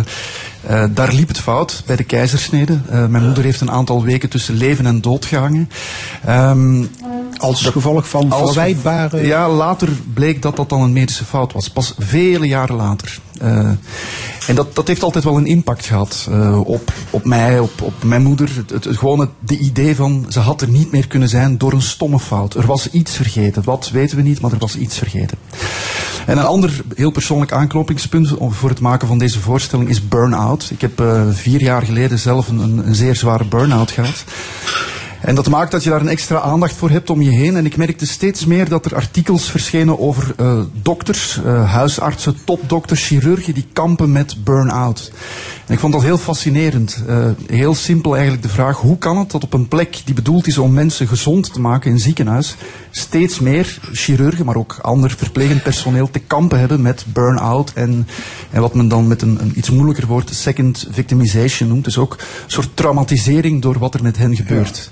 eh, 0.72 0.84
daar 0.94 1.14
liep 1.14 1.28
het 1.28 1.40
fout 1.40 1.84
bij 1.86 1.96
de 1.96 2.04
keizersnede. 2.04 2.80
Eh, 2.90 3.06
mijn 3.06 3.26
moeder 3.26 3.44
heeft 3.44 3.62
een 3.62 3.72
aantal 3.72 4.04
weken 4.04 4.30
tussen 4.30 4.56
leven 4.56 4.86
en 4.86 5.02
dood 5.02 5.26
gehangen. 5.26 5.70
Ehm, 6.26 6.84
Als 7.38 7.62
gevolg 7.66 8.10
van 8.10 8.32
als- 8.32 8.52
verwijtbare... 8.52 9.26
Ja, 9.26 9.50
later 9.50 9.90
bleek 10.14 10.42
dat 10.42 10.56
dat 10.56 10.70
dan 10.70 10.82
een 10.82 10.94
medische 10.94 11.26
fout 11.26 11.54
was. 11.54 11.70
Pas 11.70 11.94
vele 12.00 12.48
jaren 12.48 12.76
later. 12.76 13.20
Eh, 13.40 13.70
en 14.48 14.56
dat, 14.56 14.76
dat 14.76 14.88
heeft 14.88 15.04
altijd 15.04 15.24
wel 15.24 15.38
een 15.38 15.46
impact 15.46 15.86
gehad 15.86 16.28
eh, 16.32 16.60
op, 16.68 16.92
op 17.10 17.26
mij, 17.26 17.60
op, 17.60 17.82
op 17.82 18.04
mijn 18.04 18.24
moeder. 18.24 18.50
Het, 18.56 18.70
het, 18.70 18.84
het- 18.84 18.98
gewoon 18.98 19.20
het 19.20 19.30
de 19.40 19.58
idee 19.58 19.96
van 19.96 20.26
ze 20.30 20.40
had 20.40 20.62
er 20.62 20.70
niet 20.70 20.92
meer 20.92 21.08
kunnen 21.08 21.30
zijn 21.30 21.58
door 21.58 21.74
een 21.74 21.82
stomme 21.82 22.20
fout. 22.20 22.54
Er 22.56 22.66
was 22.66 22.90
iets 22.90 23.12
vergeten. 23.16 23.64
Wat 23.64 23.90
weten 23.94 24.18
we 24.18 24.24
niet, 24.24 24.42
maar 24.42 24.52
er 24.52 24.58
was 24.58 24.76
iets 24.78 24.98
vergeten. 24.98 25.38
En 26.26 26.38
een 26.38 26.46
ander 26.46 26.82
heel 26.96 27.12
persoonlijk 27.12 27.52
aanknopingspunt 27.52 28.34
voor 28.40 28.70
het 28.70 28.80
maken 28.80 29.08
van 29.08 29.18
deze 29.18 29.40
voorstelling 29.40 29.90
is 29.90 30.08
burn-out. 30.08 30.70
Ik 30.72 30.82
heb 30.82 31.00
eh, 31.00 31.24
vier 31.32 31.62
jaar 31.62 31.82
geleden 31.82 32.20
zelf 32.20 32.48
een, 32.48 32.60
een, 32.60 32.88
een 32.88 32.96
zeer 32.96 33.16
zware 33.16 33.46
burn-out 33.46 33.92
gehad. 33.92 34.24
En 35.22 35.36
dat 35.36 35.50
maakt 35.50 35.72
dat 35.72 35.84
je 35.84 35.90
daar 35.90 36.02
een 36.02 36.08
extra 36.08 36.40
aandacht 36.40 36.76
voor 36.76 36.90
hebt 36.90 37.10
om 37.10 37.22
je 37.22 37.32
heen. 37.32 37.56
En 37.56 37.66
ik 37.66 37.78
merkte 37.78 38.08
steeds 38.08 38.46
meer 38.46 38.70
dat 38.70 38.86
er 38.86 38.96
artikels 38.96 39.50
verschenen 39.50 40.00
over 40.00 40.34
eh, 40.38 40.60
dokters, 40.82 41.40
eh, 41.46 41.72
huisartsen, 41.72 42.38
topdokters, 42.44 43.08
chirurgen 43.08 43.54
die 43.54 43.68
kampen 43.74 44.12
met 44.12 44.44
burn-out. 44.44 45.12
En 45.66 45.74
ik 45.74 45.80
vond 45.80 45.94
dat 45.94 46.04
heel 46.04 46.18
fascinerend. 46.18 47.04
Eh, 47.08 47.26
heel 47.48 47.76
simpel 47.76 48.14
eigenlijk 48.14 48.44
de 48.44 48.50
vraag, 48.50 48.78
hoe 48.78 48.98
kan 48.98 49.18
het 49.18 49.32
dat 49.32 49.44
op 49.44 49.54
een 49.54 49.68
plek 49.68 50.02
die 50.06 50.16
bedoeld 50.16 50.48
is 50.48 50.58
om 50.58 50.74
mensen 50.74 51.08
gezond 51.08 51.54
te 51.54 51.60
maken 51.60 51.92
in 51.92 52.00
ziekenhuis, 52.00 52.56
steeds 52.90 53.40
meer 53.40 53.80
chirurgen, 53.92 54.46
maar 54.46 54.56
ook 54.56 54.80
ander 54.82 55.12
verplegend 55.18 55.64
personeel 55.64 56.12
te 56.12 56.20
kampen 56.20 56.60
hebben 56.60 56.82
met 56.82 57.06
burn-out 57.08 57.72
en, 57.74 58.08
en 58.50 58.62
wat 58.62 58.74
men 58.74 58.88
dan 58.88 59.08
met 59.08 59.22
een, 59.22 59.42
een 59.42 59.54
iets 59.56 59.70
moeilijker 59.70 60.08
woord 60.08 60.30
second 60.34 60.88
victimization 60.92 61.70
noemt. 61.70 61.84
Dus 61.84 61.98
ook 61.98 62.14
een 62.14 62.52
soort 62.52 62.70
traumatisering 62.74 63.62
door 63.62 63.80
wat 63.80 63.94
er 63.94 64.04
met 64.04 64.18
hen 64.18 64.36
gebeurt. 64.36 64.92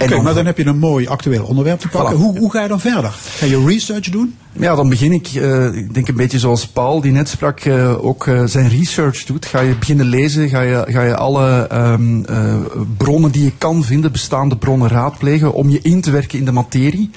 En 0.00 0.06
Kijk, 0.06 0.18
ook- 0.18 0.24
maar 0.24 0.34
dan 0.34 0.46
heb 0.46 0.56
je 0.58 0.66
een 0.66 0.78
mooi 0.78 1.06
actueel 1.06 1.44
onderwerp 1.44 1.80
te 1.80 1.88
pakken. 1.88 2.16
Voilà. 2.16 2.20
Hoe, 2.20 2.38
hoe 2.38 2.50
ga 2.50 2.62
je 2.62 2.68
dan 2.68 2.80
verder? 2.80 3.14
Ga 3.36 3.46
je 3.46 3.64
research 3.66 4.08
doen? 4.10 4.34
Ja, 4.52 4.74
dan 4.74 4.88
begin 4.88 5.12
ik, 5.12 5.26
eh, 5.26 5.74
ik 5.74 5.94
denk 5.94 6.08
een 6.08 6.16
beetje 6.16 6.38
zoals 6.38 6.66
Paul, 6.66 7.00
die 7.00 7.12
net 7.12 7.28
sprak, 7.28 7.60
eh, 7.60 8.04
ook 8.04 8.26
eh, 8.26 8.42
zijn 8.44 8.68
research 8.68 9.24
doet. 9.24 9.46
Ga 9.46 9.60
je 9.60 9.74
beginnen 9.74 10.06
lezen, 10.06 10.48
ga 10.48 10.60
je, 10.60 10.84
ga 10.88 11.02
je 11.02 11.16
alle 11.16 11.66
ehm, 11.66 12.24
eh, 12.24 12.54
bronnen 12.96 13.30
die 13.30 13.44
je 13.44 13.52
kan 13.58 13.84
vinden, 13.84 14.12
bestaande 14.12 14.56
bronnen 14.56 14.88
raadplegen, 14.88 15.52
om 15.54 15.68
je 15.70 15.78
in 15.82 16.00
te 16.00 16.10
werken 16.10 16.38
in 16.38 16.44
de 16.44 16.52
materie. 16.52 17.10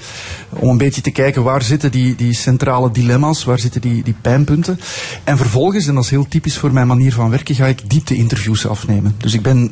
Om 0.50 0.70
een 0.70 0.78
beetje 0.78 1.02
te 1.02 1.12
kijken 1.12 1.44
waar 1.44 1.62
zitten 1.62 1.92
die, 1.92 2.16
die 2.16 2.34
centrale 2.34 2.92
dilemma's, 2.92 3.44
waar 3.44 3.60
zitten 3.60 3.82
die, 3.82 4.04
die 4.04 4.16
pijnpunten. 4.22 4.80
En 5.24 5.38
vervolgens, 5.38 5.88
en 5.88 5.96
dat 5.96 6.04
is 6.04 6.10
heel 6.10 6.28
typisch 6.30 6.58
voor 6.58 6.74
mijn 6.74 6.88
manier 6.88 7.14
van 7.14 7.30
werken, 7.30 7.56
ga 7.56 7.66
ik 7.66 7.90
diepte-interviews 7.90 8.68
afnemen. 8.68 9.16
Dus 9.18 9.34
ik 9.34 9.42
ben... 9.42 9.72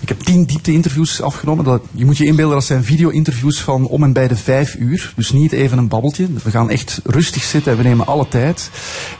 ik 0.00 0.08
heb 0.08 0.20
tien 0.20 0.44
diepte-interviews 0.44 1.22
afgenomen. 1.22 1.64
Dat, 1.64 1.82
je 1.92 2.04
moet 2.04 2.11
je 2.18 2.26
inbeelden, 2.26 2.54
dat 2.54 2.64
zijn 2.64 2.84
video-interviews 2.84 3.60
van 3.60 3.86
om 3.86 4.02
en 4.02 4.12
bij 4.12 4.28
de 4.28 4.36
vijf 4.36 4.74
uur. 4.74 5.12
Dus 5.16 5.32
niet 5.32 5.52
even 5.52 5.78
een 5.78 5.88
babbeltje. 5.88 6.28
We 6.42 6.50
gaan 6.50 6.70
echt 6.70 7.00
rustig 7.04 7.42
zitten 7.42 7.72
en 7.72 7.78
we 7.78 7.84
nemen 7.84 8.06
alle 8.06 8.28
tijd. 8.28 8.70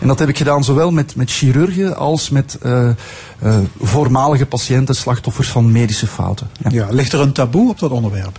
En 0.01 0.07
dat 0.07 0.19
heb 0.19 0.29
ik 0.29 0.37
gedaan 0.37 0.65
zowel 0.65 0.91
met, 0.91 1.17
met 1.17 1.31
chirurgen 1.31 1.97
als 1.97 2.31
met 2.31 2.59
eh, 2.63 2.89
eh, 2.89 3.59
voormalige 3.81 4.47
patiënten, 4.47 4.95
slachtoffers 4.95 5.49
van 5.49 5.73
medische 5.73 6.07
fouten. 6.07 6.51
Ja. 6.63 6.71
Ja, 6.71 6.87
ligt 6.91 7.13
er 7.13 7.21
een 7.21 7.33
taboe 7.33 7.71
op 7.71 7.79
dat 7.79 7.91
onderwerp? 7.91 8.39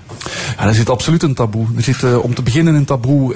Ja, 0.58 0.68
er 0.68 0.74
zit 0.74 0.90
absoluut 0.90 1.24
een 1.24 1.34
taboe. 1.34 1.66
Er 1.76 1.84
zit 1.84 2.04
eh, 2.04 2.24
om 2.24 2.36
te 2.36 2.44
beginnen 2.44 2.76
een 2.76 2.86
taboe 2.86 3.36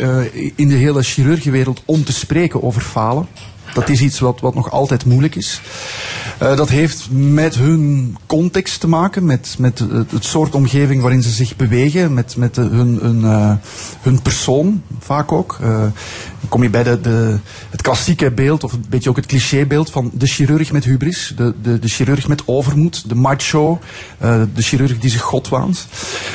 in 0.56 0.68
de 0.68 0.76
hele 0.76 1.04
chirurgenwereld 1.04 1.82
om 1.86 2.04
te 2.04 2.14
spreken 2.14 2.64
over 2.64 2.82
falen. 2.82 3.28
Dat 3.78 3.90
is 3.90 4.02
iets 4.02 4.20
wat, 4.20 4.40
wat 4.40 4.56
nog 4.56 4.72
altijd 4.72 5.06
moeilijk 5.06 5.36
is. 5.36 5.62
Eh, 6.38 6.56
dat 6.56 6.70
heeft 6.70 7.08
met 7.12 7.56
hun 7.56 8.18
context 8.26 8.80
te 8.80 8.88
maken, 8.88 9.26
met, 9.26 9.56
met 9.60 9.80
het, 10.10 10.26
soort 10.26 10.56
omgeving 10.56 11.02
waarin 11.02 11.22
ze 11.24 11.30
zich 11.30 11.56
bewegen, 11.56 12.14
met, 12.14 12.36
met 12.36 12.56
hun, 12.56 13.00
hun, 13.02 13.24
eh, 13.24 13.52
hun 14.02 14.22
persoon 14.22 14.84
vaak 15.00 15.32
ook. 15.32 15.58
Eh, 15.62 15.68
dan 16.40 16.50
kom 16.50 16.64
je 16.64 16.70
bij 16.70 16.84
de, 16.84 17.02
de, 17.02 17.38
het 17.70 17.82
klassieke 17.82 18.32
beeld, 18.32 18.64
of 18.64 18.74
een 18.74 18.86
beetje 18.90 19.10
ook 19.10 19.16
het 19.16 19.26
clichébeeld 19.26 19.92
van 19.92 20.12
de 20.14 20.28
chirurg 20.28 20.72
met 20.72 20.84
hubris, 20.84 21.34
de, 21.36 21.54
de, 21.62 21.80
de 21.80 21.88
chirurg 21.88 22.28
met 22.28 22.44
overmoed, 22.46 23.10
de 23.10 23.16
macho, 23.16 23.80
de 24.20 24.62
chirurg 24.62 25.00
die 25.00 25.10
zich 25.10 25.22
God 25.22 25.50
waant. 25.50 25.88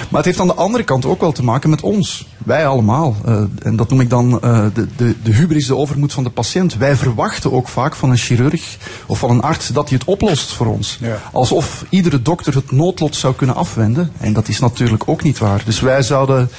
Maar 0.09 0.19
het 0.19 0.25
heeft 0.25 0.41
aan 0.41 0.47
de 0.47 0.55
andere 0.55 0.85
kant 0.85 1.05
ook 1.05 1.21
wel 1.21 1.33
te 1.33 1.45
maken 1.45 1.71
met 1.71 1.81
ons. 1.81 2.27
Wij 2.45 2.67
allemaal. 2.67 3.17
En 3.63 3.77
dat 3.77 3.91
noem 3.91 4.01
ik 4.01 4.11
dan 4.11 4.31
de, 4.31 4.87
de, 4.97 5.15
de 5.23 5.33
hubris, 5.33 5.67
de 5.67 5.77
overmoed 5.77 6.13
van 6.13 6.25
de 6.25 6.31
patiënt. 6.31 6.77
Wij 6.77 6.97
verwachten 6.97 7.32
ook 7.51 7.69
vaak 7.69 7.95
van 7.95 8.11
een 8.11 8.17
chirurg 8.17 8.77
of 9.07 9.19
van 9.19 9.31
een 9.31 9.43
arts 9.43 9.69
dat 9.69 9.89
hij 9.89 9.99
het 9.99 10.09
oplost 10.09 10.53
voor 10.53 10.67
ons. 10.67 10.99
Alsof 11.33 11.85
iedere 11.89 12.23
dokter 12.23 12.55
het 12.55 12.73
noodlot 12.73 13.17
zou 13.17 13.35
kunnen 13.35 13.57
afwenden. 13.57 14.13
En 14.19 14.33
dat 14.33 14.49
is 14.49 14.59
natuurlijk 14.59 15.09
ook 15.09 15.23
niet 15.23 15.39
waar. 15.39 15.63
Dus 15.65 15.81
wij 15.81 16.03
zouden 16.03 16.51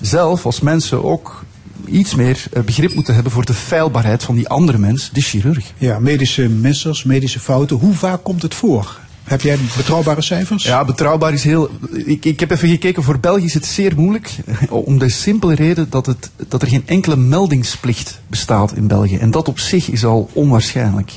zelf 0.00 0.46
als 0.46 0.60
mensen 0.60 1.04
ook 1.04 1.44
iets 1.86 2.14
meer 2.14 2.44
eh, 2.52 2.62
begrip 2.62 2.94
moeten 2.94 3.14
hebben 3.14 3.32
voor 3.32 3.44
de 3.44 3.54
feilbaarheid 3.54 4.22
van 4.22 4.34
die 4.34 4.48
andere 4.48 4.78
mens, 4.78 5.10
de 5.12 5.20
chirurg. 5.20 5.72
Ja, 5.78 5.98
medische 5.98 6.48
missers, 6.48 7.04
medische 7.04 7.40
fouten. 7.40 7.76
Hoe 7.76 7.94
vaak 7.94 8.24
komt 8.24 8.42
het 8.42 8.54
voor? 8.54 9.00
Heb 9.24 9.40
jij 9.40 9.58
betrouwbare 9.76 10.22
cijfers? 10.22 10.62
Ja, 10.64 10.84
betrouwbaar 10.84 11.32
is 11.32 11.44
heel. 11.44 11.70
Ik, 11.92 12.24
ik 12.24 12.40
heb 12.40 12.50
even 12.50 12.68
gekeken, 12.68 13.02
voor 13.02 13.18
België 13.18 13.44
is 13.44 13.54
het 13.54 13.66
zeer 13.66 13.92
moeilijk. 13.96 14.30
Om 14.68 14.98
de 14.98 15.08
simpele 15.08 15.54
reden 15.54 15.86
dat, 15.90 16.06
het, 16.06 16.30
dat 16.48 16.62
er 16.62 16.68
geen 16.68 16.82
enkele 16.86 17.16
meldingsplicht 17.16 18.20
bestaat 18.26 18.76
in 18.76 18.86
België. 18.86 19.16
En 19.16 19.30
dat 19.30 19.48
op 19.48 19.58
zich 19.58 19.88
is 19.90 20.04
al 20.04 20.30
onwaarschijnlijk. 20.32 21.12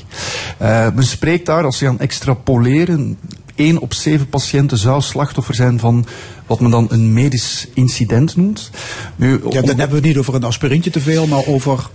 Eh, 0.58 0.86
men 0.94 1.04
spreekt 1.04 1.46
daar, 1.46 1.64
als 1.64 1.78
je 1.78 1.88
aan 1.88 1.98
extrapoleren. 2.00 3.18
1 3.54 3.78
op 3.78 3.94
7 3.94 4.28
patiënten 4.28 4.78
zou 4.78 5.00
slachtoffer 5.02 5.54
zijn 5.54 5.78
van 5.78 6.06
wat 6.46 6.60
men 6.60 6.70
dan 6.70 6.86
een 6.90 7.12
medisch 7.12 7.66
incident 7.74 8.36
noemt. 8.36 8.70
Nu, 9.16 9.30
Ja, 9.30 9.36
om- 9.44 9.50
dan 9.50 9.66
hebben 9.66 9.88
we 9.88 9.94
het 9.96 10.04
niet 10.04 10.16
over 10.16 10.34
een 10.34 10.44
aspirintje 10.44 10.90
te 10.90 11.00
veel, 11.00 11.26
maar 11.26 11.46
over 11.46 11.88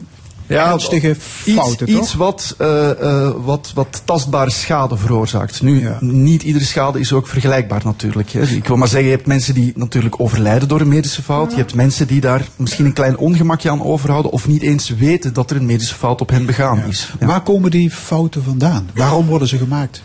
ernstige 0.52 1.16
fouten, 1.20 1.89
iets, 1.89 1.97
toch? 1.97 2.02
iets 2.02 2.14
wat, 2.14 2.56
eh, 2.58 2.89
eh, 2.91 3.34
wat, 3.43 3.72
wat 3.74 4.02
tastbare 4.06 4.49
schade 4.49 4.97
veroorzaakt. 4.97 5.62
Nu, 5.62 5.89
niet 5.99 6.43
iedere 6.43 6.66
schade 6.66 6.99
is 6.99 7.14
ook 7.14 7.28
vergelijkbaar 7.28 7.82
natuurlijk. 7.84 8.30
Hè. 8.30 8.41
Ik 8.41 8.68
wil 8.68 8.78
maar 8.78 8.88
zeggen, 8.88 9.10
je 9.10 9.16
hebt 9.16 9.28
mensen 9.28 9.54
die 9.54 9.72
natuurlijk 9.76 10.20
overlijden 10.20 10.68
door 10.68 10.82
een 10.82 10.88
medische 10.88 11.22
fout. 11.22 11.52
Je 11.52 11.58
hebt 11.58 11.76
mensen 11.76 12.08
die 12.08 12.22
daar 12.22 12.47
misschien 12.56 12.86
een 12.86 12.93
klein 12.93 13.18
ongemakje 13.18 13.70
aan 13.70 13.84
overhouden 13.84 14.32
of 14.32 14.47
niet 14.47 14.62
eens 14.62 14.89
weten 14.89 15.34
dat 15.34 15.49
er 15.52 15.56
een 15.56 15.66
medische 15.66 15.95
fout 15.95 16.22
op 16.22 16.30
hen 16.30 16.45
begaan 16.45 16.84
is. 16.88 17.14
Ja. 17.20 17.26
Waar 17.26 17.41
komen 17.41 17.72
die 17.72 17.91
fouten 17.91 18.43
vandaan? 18.43 18.89
Waarom 18.93 19.26
worden 19.26 19.47
ze 19.47 19.58
gemaakt? 19.58 20.02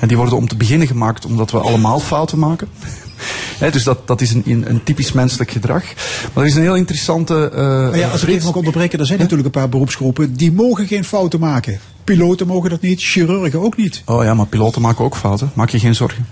En 0.00 0.08
die 0.08 0.16
worden 0.16 0.36
om 0.36 0.48
te 0.48 0.56
beginnen 0.56 0.86
gemaakt 0.86 1.26
omdat 1.26 1.50
we 1.50 1.58
allemaal 1.58 2.00
fouten 2.00 2.38
maken. 2.38 2.68
Dus 3.72 3.84
dat, 3.84 4.06
dat 4.06 4.20
is 4.20 4.32
een, 4.32 4.42
een, 4.46 4.70
een 4.70 4.82
typisch 4.82 5.12
menselijk 5.12 5.50
gedrag. 5.50 5.82
Maar 6.32 6.44
er 6.44 6.50
is 6.50 6.56
een 6.56 6.62
heel 6.62 6.76
interessante... 6.76 7.50
eh, 7.54 7.98
ja, 8.00 8.08
als 8.08 8.22
ik 8.22 8.28
even 8.28 8.44
mag 8.44 8.54
onderbreken, 8.54 8.98
er 8.98 9.06
zijn 9.06 9.18
natuurlijk 9.18 9.46
een 9.46 9.60
paar 9.60 9.68
beroepsgroepen 9.68 10.34
die 10.36 10.52
mogen 10.52 10.86
geen 10.86 11.04
fouten 11.04 11.40
maken. 11.40 11.78
Piloten 12.04 12.46
mogen 12.46 12.70
dat 12.70 12.80
niet, 12.80 13.02
chirurgen 13.02 13.60
ook 13.60 13.76
niet. 13.76 14.02
Oh 14.04 14.24
ja, 14.24 14.34
maar 14.34 14.46
piloten 14.46 14.82
maken 14.82 15.04
ook 15.04 15.16
fouten. 15.16 15.50
Maak 15.54 15.68
je 15.68 15.78
geen 15.78 15.94
zorgen. 15.94 16.26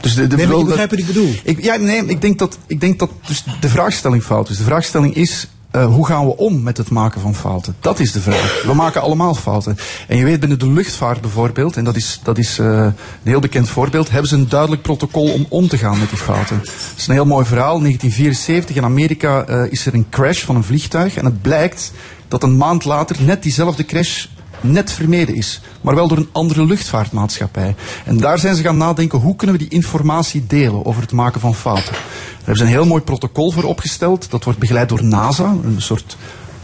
Dus 0.00 0.14
de, 0.14 0.26
de, 0.26 0.36
Nee, 0.36 0.46
wat 0.46 0.92
ik 0.92 1.06
bedoel. 1.06 1.34
Ik, 1.42 1.62
ja, 1.62 1.76
nee, 1.76 2.06
ik 2.06 2.20
denk 2.20 2.38
dat, 2.38 2.58
ik 2.66 2.80
denk 2.80 2.98
dat 2.98 3.10
dus 3.26 3.44
de 3.60 3.68
vraagstelling 3.68 4.22
fout 4.22 4.50
is. 4.50 4.56
De 4.56 4.64
vraagstelling 4.64 5.14
is, 5.14 5.48
eh, 5.74 5.86
hoe 5.86 6.06
gaan 6.06 6.26
we 6.26 6.36
om 6.36 6.62
met 6.62 6.76
het 6.76 6.90
maken 6.90 7.20
van 7.20 7.34
fouten? 7.34 7.76
Dat 7.80 7.98
is 7.98 8.12
de 8.12 8.20
vraag. 8.20 8.62
We 8.66 8.74
maken 8.74 9.00
allemaal 9.00 9.34
fouten. 9.34 9.76
En 10.08 10.16
je 10.16 10.24
weet 10.24 10.40
binnen 10.40 10.58
de 10.58 10.70
luchtvaart 10.70 11.20
bijvoorbeeld, 11.20 11.76
en 11.76 11.84
dat 11.84 11.96
is, 11.96 12.20
dat 12.22 12.38
is 12.38 12.58
uh, 12.58 12.66
een 12.66 12.94
heel 13.22 13.40
bekend 13.40 13.68
voorbeeld, 13.68 14.10
hebben 14.10 14.28
ze 14.28 14.36
een 14.36 14.48
duidelijk 14.48 14.82
protocol 14.82 15.32
om 15.32 15.46
om 15.48 15.68
te 15.68 15.78
gaan 15.78 15.98
met 15.98 16.08
die 16.08 16.18
fouten. 16.18 16.58
Dat 16.58 16.94
is 16.96 17.06
een 17.06 17.14
heel 17.14 17.26
mooi 17.26 17.44
verhaal. 17.44 17.80
1974 17.80 18.76
in 18.76 18.84
Amerika 18.84 19.48
uh, 19.48 19.72
is 19.72 19.86
er 19.86 19.94
een 19.94 20.06
crash 20.10 20.42
van 20.42 20.56
een 20.56 20.64
vliegtuig 20.64 21.16
en 21.16 21.24
het 21.24 21.42
blijkt 21.42 21.92
dat 22.28 22.42
een 22.42 22.56
maand 22.56 22.84
later 22.84 23.16
net 23.22 23.42
diezelfde 23.42 23.84
crash 23.84 24.26
net 24.64 24.92
vermeden 24.92 25.34
is, 25.34 25.60
maar 25.80 25.94
wel 25.94 26.08
door 26.08 26.18
een 26.18 26.28
andere 26.32 26.66
luchtvaartmaatschappij. 26.66 27.74
En 28.04 28.16
daar 28.16 28.38
zijn 28.38 28.54
ze 28.54 28.62
gaan 28.62 28.76
nadenken, 28.76 29.18
hoe 29.18 29.36
kunnen 29.36 29.56
we 29.56 29.62
die 29.62 29.72
informatie 29.72 30.46
delen 30.46 30.84
over 30.84 31.02
het 31.02 31.12
maken 31.12 31.40
van 31.40 31.54
fouten? 31.54 31.92
Daar 31.92 32.36
hebben 32.36 32.56
ze 32.56 32.62
een 32.62 32.68
heel 32.68 32.86
mooi 32.86 33.02
protocol 33.02 33.50
voor 33.50 33.64
opgesteld. 33.64 34.30
Dat 34.30 34.44
wordt 34.44 34.58
begeleid 34.58 34.88
door 34.88 35.04
NASA, 35.04 35.54
een 35.64 35.82
soort 35.82 36.16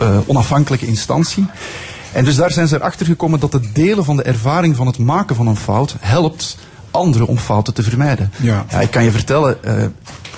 uh, 0.03 0.19
onafhankelijke 0.27 0.87
instantie. 0.87 1.47
En 2.13 2.25
dus 2.25 2.37
daar 2.37 2.51
zijn 2.51 2.69
ze 2.69 2.77
erachter 2.77 3.07
gekomen 3.07 3.41
dat 3.41 3.53
het 3.53 3.75
delen 3.75 4.05
van 4.05 4.17
de 4.17 4.23
ervaring 4.23 4.77
van 4.77 4.87
het 4.87 4.99
maken 4.99 5.37
van 5.37 5.47
een 5.47 5.57
fout 5.57 5.97
helpt 6.01 6.57
anderen 6.91 7.27
om 7.27 7.39
fouten 7.39 7.75
te 7.75 7.83
vermijden. 7.83 8.33
Ja. 8.37 8.65
ja 8.71 8.81
ik 8.81 8.91
kan 8.91 9.05
je 9.05 9.11
vertellen, 9.11 9.59
uh, 9.65 9.85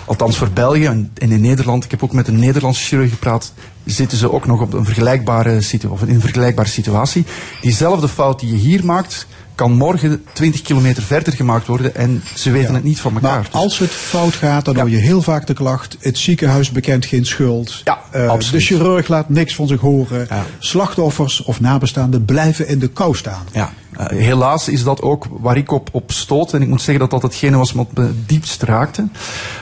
althans 0.04 0.36
voor 0.36 0.50
België 0.50 0.86
en 0.86 1.10
in 1.14 1.40
Nederland, 1.40 1.84
ik 1.84 1.90
heb 1.90 2.02
ook 2.02 2.12
met 2.12 2.28
een 2.28 2.38
Nederlandse 2.38 2.84
chirurg 2.84 3.10
gepraat, 3.10 3.52
zitten 3.84 4.18
ze 4.18 4.32
ook 4.32 4.46
nog 4.46 4.60
op 4.60 4.72
een 4.72 4.84
vergelijkbare 4.84 5.60
situatie, 5.60 5.90
of 6.02 6.08
in 6.08 6.14
een 6.14 6.20
vergelijkbare 6.20 6.68
situatie. 6.68 7.24
Diezelfde 7.60 8.08
fout 8.08 8.40
die 8.40 8.50
je 8.50 8.56
hier 8.56 8.84
maakt, 8.84 9.26
kan 9.54 9.72
morgen 9.72 10.24
20 10.32 10.62
kilometer 10.62 11.02
verder 11.02 11.32
gemaakt 11.32 11.66
worden 11.66 11.94
en 11.96 12.22
ze 12.34 12.50
weten 12.50 12.68
Ja. 12.68 12.74
het 12.74 12.84
niet 12.84 13.00
van 13.00 13.14
elkaar. 13.14 13.38
Maar 13.52 13.60
als 13.60 13.78
het 13.78 13.90
fout 13.90 14.34
gaat, 14.34 14.64
dan 14.64 14.76
hoor 14.78 14.90
je 14.90 14.96
heel 14.96 15.22
vaak 15.22 15.46
de 15.46 15.52
klacht: 15.54 15.96
het 16.00 16.18
ziekenhuis 16.18 16.70
bekent 16.70 17.06
geen 17.06 17.26
schuld. 17.26 17.80
Ja, 17.84 17.98
Eh, 18.10 18.28
absoluut. 18.28 18.60
de 18.60 18.66
chirurg 18.66 19.08
laat 19.08 19.28
niks 19.28 19.54
van 19.54 19.66
zich 19.68 19.80
horen. 19.80 20.28
Slachtoffers 20.58 21.42
of 21.42 21.60
nabestaanden 21.60 22.24
blijven 22.24 22.68
in 22.68 22.78
de 22.78 22.88
kou 22.88 23.16
staan. 23.16 23.46
Ja, 23.52 23.72
eh, 23.96 24.06
helaas 24.06 24.68
is 24.68 24.82
dat 24.84 25.02
ook 25.02 25.26
waar 25.30 25.56
ik 25.56 25.70
op, 25.72 25.88
op 25.92 26.12
stoot. 26.12 26.52
En 26.52 26.62
ik 26.62 26.68
moet 26.68 26.82
zeggen 26.82 26.98
dat 26.98 27.10
dat 27.10 27.22
hetgene 27.22 27.56
was 27.56 27.72
wat 27.72 27.86
me 27.94 28.10
diepst 28.26 28.62
raakte. 28.62 29.08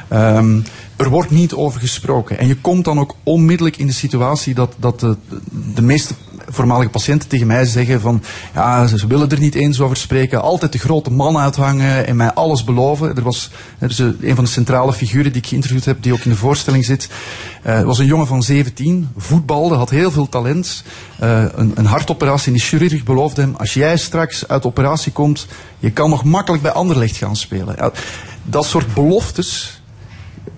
Ehm, 0.09 0.61
er 1.01 1.09
wordt 1.09 1.31
niet 1.31 1.55
over 1.55 1.81
gesproken. 1.81 2.39
En 2.39 2.47
je 2.47 2.57
komt 2.57 2.85
dan 2.85 2.99
ook 2.99 3.15
onmiddellijk 3.23 3.77
in 3.77 3.87
de 3.87 3.93
situatie 3.93 4.55
dat, 4.55 4.75
dat 4.79 5.01
de, 5.01 5.17
de 5.75 5.83
meeste 5.83 6.15
voormalige 6.49 6.91
patiënten 6.91 7.29
tegen 7.29 7.47
mij 7.47 7.65
zeggen 7.65 8.01
van 8.01 8.23
ja, 8.55 8.87
ze 8.87 9.07
willen 9.07 9.31
er 9.31 9.39
niet 9.39 9.55
eens 9.55 9.81
over 9.81 9.97
spreken. 9.97 10.43
Altijd 10.43 10.73
de 10.73 10.79
grote 10.79 11.11
man 11.11 11.39
uithangen 11.39 12.07
en 12.07 12.17
mij 12.17 12.33
alles 12.33 12.65
beloven. 12.65 13.17
Er 13.17 13.23
was 13.23 13.51
er 13.79 13.91
is 13.91 13.99
een 13.99 14.35
van 14.35 14.45
de 14.45 14.51
centrale 14.51 14.93
figuren 14.93 15.33
die 15.33 15.43
ik 15.43 15.49
geïnterviewd 15.49 15.85
heb, 15.85 16.03
die 16.03 16.13
ook 16.13 16.25
in 16.25 16.31
de 16.31 16.37
voorstelling 16.37 16.85
zit. 16.85 17.09
eh, 17.63 17.83
was 17.83 17.99
een 17.99 18.07
jongen 18.07 18.27
van 18.27 18.43
17, 18.43 19.09
voetbalde, 19.17 19.75
had 19.75 19.91
heel 19.91 20.11
veel 20.11 20.29
talent. 20.29 20.85
Eh, 21.19 21.45
een, 21.55 21.73
een 21.75 21.87
hartoperatie 21.87 22.47
en 22.47 22.53
die 22.53 22.63
chirurg 22.63 23.05
beloofde 23.05 23.41
hem, 23.41 23.55
als 23.57 23.75
jij 23.75 23.97
straks 23.97 24.49
uit 24.49 24.67
operatie 24.67 25.13
komt, 25.13 25.47
je 25.79 25.91
kan 25.91 26.11
nog 26.11 26.25
makkelijk 26.25 26.63
bij 26.63 26.73
Anderlecht 26.73 27.17
gaan 27.17 27.37
spelen. 27.37 27.93
Dat 28.43 28.65
soort 28.65 28.95
beloftes 28.95 29.80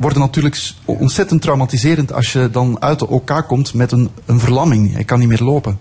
worden 0.02 0.20
natuurlijk 0.20 0.72
ontzettend 0.84 1.42
traumatiserend 1.42 2.12
als 2.12 2.32
je 2.32 2.48
dan 2.52 2.82
uit 2.82 2.98
de 2.98 3.08
OK 3.08 3.44
komt 3.46 3.74
met 3.74 3.92
een, 3.92 4.10
een 4.26 4.40
verlamming. 4.40 4.92
Hij 4.92 5.04
kan 5.04 5.18
niet 5.18 5.28
meer 5.28 5.42
lopen. 5.42 5.78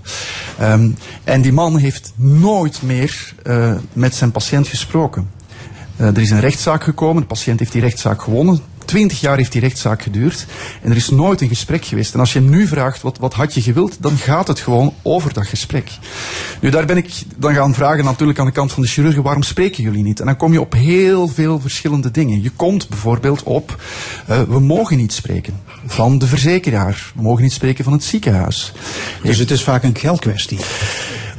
Ehm, 0.60 0.90
en 1.24 1.42
die 1.42 1.54
man 1.54 1.78
heeft 1.78 2.14
nooit 2.16 2.82
meer 2.82 3.34
eh, 3.44 3.74
met 3.94 4.16
zijn 4.16 4.32
patiënt 4.32 4.68
gesproken. 4.68 5.30
Eh, 5.96 6.08
er 6.08 6.22
is 6.22 6.30
een 6.30 6.40
rechtszaak 6.40 6.84
gekomen, 6.84 7.22
de 7.22 7.28
patiënt 7.28 7.60
heeft 7.60 7.72
die 7.72 7.82
rechtszaak 7.82 8.22
gewonnen. 8.22 8.60
Twintig 8.92 9.22
jaar 9.22 9.38
heeft 9.38 9.52
die 9.52 9.62
rechtszaak 9.62 10.02
geduurd 10.02 10.46
en 10.82 10.90
er 10.92 10.96
is 10.96 11.10
nooit 11.10 11.42
een 11.42 11.48
gesprek 11.48 11.86
geweest. 11.86 12.14
En 12.14 12.20
als 12.20 12.34
je 12.34 12.42
nu 12.42 12.68
vraagt, 12.68 13.02
wat, 13.02 13.18
wat 13.18 13.34
had 13.34 13.54
je 13.54 13.62
gewild, 13.62 13.98
dan 14.00 14.18
gaat 14.18 14.48
het 14.48 14.60
gewoon 14.60 14.94
over 15.02 15.34
dat 15.34 15.46
gesprek. 15.48 15.90
Nu, 16.62 16.70
daar 16.70 16.86
ben 16.86 16.98
ik 16.98 17.14
dan 17.38 17.54
gaan 17.54 17.74
vragen 17.74 18.04
natuurlijk 18.04 18.40
aan 18.40 18.46
de 18.46 18.52
kant 18.52 18.72
van 18.72 18.84
de 18.84 18.90
chirurgen, 18.90 19.24
waarom 19.24 19.44
spreken 19.44 19.84
jullie 19.84 20.04
niet? 20.04 20.20
En 20.20 20.26
dan 20.26 20.38
kom 20.38 20.54
je 20.54 20.62
op 20.62 20.74
heel 20.74 21.28
veel 21.28 21.60
verschillende 21.60 22.12
dingen. 22.12 22.42
Je 22.42 22.50
komt 22.50 22.90
bijvoorbeeld 22.90 23.44
op, 23.44 23.82
eh, 24.28 24.42
we 24.42 24.60
mogen 24.60 24.98
niet 24.98 25.14
spreken 25.14 25.60
van 25.86 26.18
de 26.18 26.28
verzekeraar. 26.28 27.12
We 27.16 27.22
mogen 27.22 27.44
niet 27.44 27.54
spreken 27.54 27.84
van 27.84 27.94
het 27.94 28.04
ziekenhuis. 28.04 28.74
Dus 29.24 29.38
het 29.38 29.52
is 29.52 29.64
vaak 29.64 29.84
een 29.84 29.98
geldkwestie. 29.98 30.60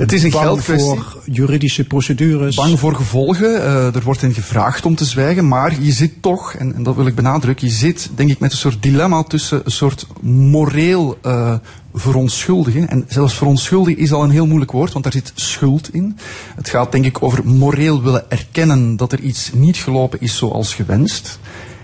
Het 0.03 0.13
is 0.13 0.23
een 0.23 0.31
Bang 0.31 0.45
geldkwestie. 0.45 0.87
voor 0.87 1.23
juridische 1.25 1.85
procedures. 1.85 2.57
Bang 2.57 2.79
voor 2.79 2.95
gevolgen. 2.95 3.63
eh, 3.63 3.95
er 3.95 4.03
wordt 4.03 4.21
hen 4.21 4.35
gevraagd 4.35 4.87
om 4.87 4.95
te 4.95 5.05
zwijgen. 5.05 5.49
Maar 5.49 5.83
je 5.83 5.93
zit 5.93 6.13
toch, 6.21 6.55
en, 6.55 6.75
en 6.75 6.83
dat 6.83 6.97
wil 6.97 7.07
ik 7.07 7.15
benadrukken, 7.15 7.67
je 7.69 7.73
zit 7.73 8.11
denk 8.15 8.31
ik 8.31 8.39
met 8.39 8.53
een 8.53 8.59
soort 8.59 8.83
dilemma 8.83 9.23
tussen 9.23 9.61
een 9.65 9.71
soort 9.71 10.07
moreel 10.21 11.19
eh, 11.23 11.55
verontschuldigen. 11.95 12.89
En 12.89 13.05
zelfs 13.09 13.35
verontschuldigen 13.35 14.03
is 14.03 14.13
al 14.13 14.23
een 14.23 14.31
heel 14.31 14.47
moeilijk 14.47 14.71
woord, 14.73 14.93
want 14.93 15.05
daar 15.05 15.13
zit 15.13 15.33
schuld 15.35 15.95
in. 15.95 16.19
Het 16.55 16.69
gaat 16.69 16.93
denk 16.93 17.05
ik 17.05 17.23
over 17.23 17.47
moreel 17.47 18.03
willen 18.03 18.31
erkennen 18.31 18.97
dat 18.97 19.13
er 19.13 19.21
iets 19.21 19.51
niet 19.55 19.77
gelopen 19.77 20.21
is 20.21 20.37
zoals 20.37 20.75
gewenst. 20.75 21.39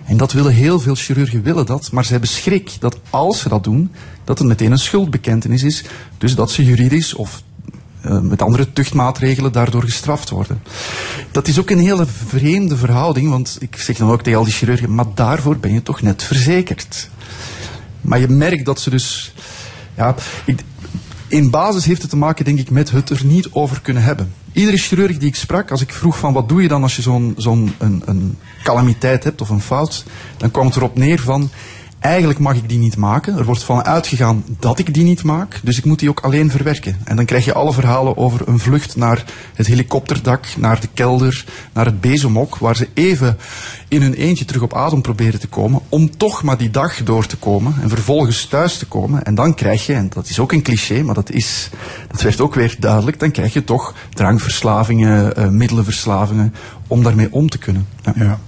En 0.04 0.16
dat 0.16 0.32
willen 0.32 0.52
heel 0.52 0.80
veel 0.80 0.94
chirurgen 0.94 1.42
willen 1.42 1.66
dat, 1.66 1.92
maar 1.92 2.04
ze 2.04 2.10
hebben 2.10 2.28
schrik 2.28 2.76
dat 2.80 2.98
als 3.10 3.40
ze 3.40 3.48
dat 3.48 3.64
doen, 3.64 3.90
dat 4.24 4.38
het 4.38 4.48
meteen 4.48 4.72
een 4.72 4.78
schuldbekentenis 4.78 5.62
is. 5.62 5.84
Dus 6.18 6.34
dat 6.34 6.50
ze 6.50 6.64
juridisch 6.64 7.14
of 7.14 7.42
met 8.02 8.42
andere 8.42 8.72
tuchtmaatregelen 8.72 9.52
daardoor 9.52 9.82
gestraft 9.82 10.30
worden. 10.30 10.62
Dat 11.30 11.48
is 11.48 11.58
ook 11.58 11.70
een 11.70 11.78
hele 11.78 12.06
vreemde 12.06 12.76
verhouding, 12.76 13.30
want 13.30 13.56
ik 13.60 13.76
zeg 13.76 13.96
dan 13.96 14.10
ook 14.10 14.22
tegen 14.22 14.38
al 14.38 14.44
die 14.44 14.54
chirurgen, 14.54 14.94
maar 14.94 15.06
daarvoor 15.14 15.56
ben 15.56 15.72
je 15.72 15.82
toch 15.82 16.02
net 16.02 16.22
verzekerd. 16.22 17.10
Maar 18.00 18.18
je 18.18 18.28
merkt 18.28 18.64
dat 18.64 18.80
ze 18.80 18.90
dus, 18.90 19.34
ja, 19.96 20.14
in 21.28 21.50
basis 21.50 21.84
heeft 21.84 22.00
het 22.00 22.10
te 22.10 22.16
maken, 22.16 22.44
denk 22.44 22.58
ik, 22.58 22.70
met 22.70 22.90
het 22.90 23.10
er 23.10 23.24
niet 23.24 23.48
over 23.52 23.80
kunnen 23.80 24.02
hebben. 24.02 24.32
Iedere 24.52 24.76
chirurg 24.76 25.18
die 25.18 25.28
ik 25.28 25.34
sprak, 25.34 25.70
als 25.70 25.80
ik 25.80 25.92
vroeg 25.92 26.18
van 26.18 26.32
wat 26.32 26.48
doe 26.48 26.62
je 26.62 26.68
dan 26.68 26.82
als 26.82 26.96
je 26.96 27.02
zo'n 27.02 27.34
zo'n 27.36 27.74
een, 27.78 28.02
een 28.04 28.38
calamiteit 28.62 29.24
hebt 29.24 29.40
of 29.40 29.48
een 29.48 29.60
fout, 29.60 30.04
dan 30.36 30.50
kwam 30.50 30.66
het 30.66 30.76
erop 30.76 30.98
neer 30.98 31.20
van 31.20 31.50
eigenlijk 32.00 32.38
mag 32.38 32.56
ik 32.56 32.68
die 32.68 32.78
niet 32.78 32.96
maken. 32.96 33.38
Er 33.38 33.44
wordt 33.44 33.62
van 33.62 33.84
uitgegaan 33.84 34.44
dat 34.58 34.78
ik 34.78 34.94
die 34.94 35.04
niet 35.04 35.22
maak, 35.22 35.60
dus 35.62 35.78
ik 35.78 35.84
moet 35.84 35.98
die 35.98 36.08
ook 36.08 36.20
alleen 36.20 36.50
verwerken. 36.50 36.96
En 37.04 37.16
dan 37.16 37.24
krijg 37.24 37.44
je 37.44 37.52
alle 37.52 37.72
verhalen 37.72 38.16
over 38.16 38.48
een 38.48 38.58
vlucht 38.58 38.96
naar 38.96 39.24
het 39.54 39.66
helikopterdak, 39.66 40.46
naar 40.56 40.80
de 40.80 40.88
kelder, 40.94 41.44
naar 41.72 41.84
het 41.84 42.00
bezemhok, 42.00 42.58
waar 42.58 42.76
ze 42.76 42.88
even 42.94 43.38
in 43.88 44.02
hun 44.02 44.14
eentje 44.14 44.44
terug 44.44 44.62
op 44.62 44.74
adem 44.74 45.00
proberen 45.00 45.40
te 45.40 45.48
komen, 45.48 45.80
om 45.88 46.16
toch 46.16 46.42
maar 46.42 46.58
die 46.58 46.70
dag 46.70 47.02
door 47.02 47.26
te 47.26 47.36
komen 47.36 47.74
en 47.82 47.88
vervolgens 47.88 48.46
thuis 48.46 48.78
te 48.78 48.86
komen. 48.86 49.24
En 49.24 49.34
dan 49.34 49.54
krijg 49.54 49.86
je, 49.86 49.94
en 49.94 50.08
dat 50.14 50.28
is 50.28 50.38
ook 50.38 50.52
een 50.52 50.62
cliché, 50.62 51.02
maar 51.02 51.14
dat, 51.14 51.30
is, 51.30 51.70
dat 52.10 52.22
werd 52.22 52.40
ook 52.40 52.54
weer 52.54 52.76
duidelijk, 52.78 53.20
dan 53.20 53.30
krijg 53.30 53.52
je 53.52 53.64
toch 53.64 53.94
drankverslavingen, 54.14 55.36
eh, 55.36 55.48
middelenverslavingen, 55.48 56.54
om 56.86 57.02
daarmee 57.02 57.32
om 57.32 57.48
te 57.48 57.58
kunnen. 57.58 57.86
Ja. 58.14 58.38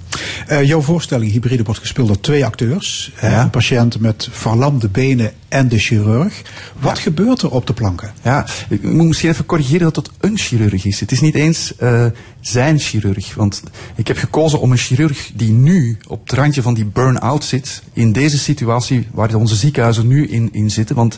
Eh, 0.46 0.64
jouw 0.64 0.80
voorstelling 0.80 1.32
Hybride 1.32 1.62
wordt 1.62 1.80
gespeeld 1.80 2.06
door 2.06 2.20
twee 2.20 2.44
acteurs. 2.44 3.12
hè. 3.14 3.40
Een 3.40 3.50
patiënt 3.50 4.00
met 4.00 4.28
verlamde 4.30 4.88
benen 4.88 5.32
en 5.48 5.68
de 5.68 5.78
chirurg. 5.78 6.42
Wat 6.78 6.98
gebeurt 6.98 7.42
er 7.42 7.50
op 7.50 7.66
de 7.66 7.72
planken? 7.72 8.12
Ja, 8.22 8.46
ik 8.68 8.82
moet 8.82 9.06
misschien 9.06 9.30
even 9.30 9.46
corrigeren 9.46 9.92
dat 9.92 9.96
het 9.96 10.10
een 10.20 10.38
chirurg 10.38 10.84
is. 10.84 11.00
Het 11.00 11.12
is 11.12 11.20
niet 11.20 11.34
eens 11.34 11.76
eh, 11.76 12.06
zijn 12.40 12.78
chirurg. 12.78 13.34
Want 13.34 13.62
ik 13.94 14.08
heb 14.08 14.16
gekozen 14.16 14.60
om 14.60 14.70
een 14.70 14.78
chirurg 14.78 15.30
die 15.34 15.52
nu 15.52 15.98
op 16.08 16.28
het 16.28 16.38
randje 16.38 16.62
van 16.62 16.74
die 16.74 16.84
burn-out 16.84 17.44
zit. 17.44 17.82
In 17.92 18.12
deze 18.12 18.38
situatie 18.38 19.06
waar 19.12 19.34
onze 19.34 19.54
ziekenhuizen 19.54 20.06
nu 20.06 20.26
in, 20.26 20.48
in 20.52 20.70
zitten. 20.70 20.96
Want 20.96 21.16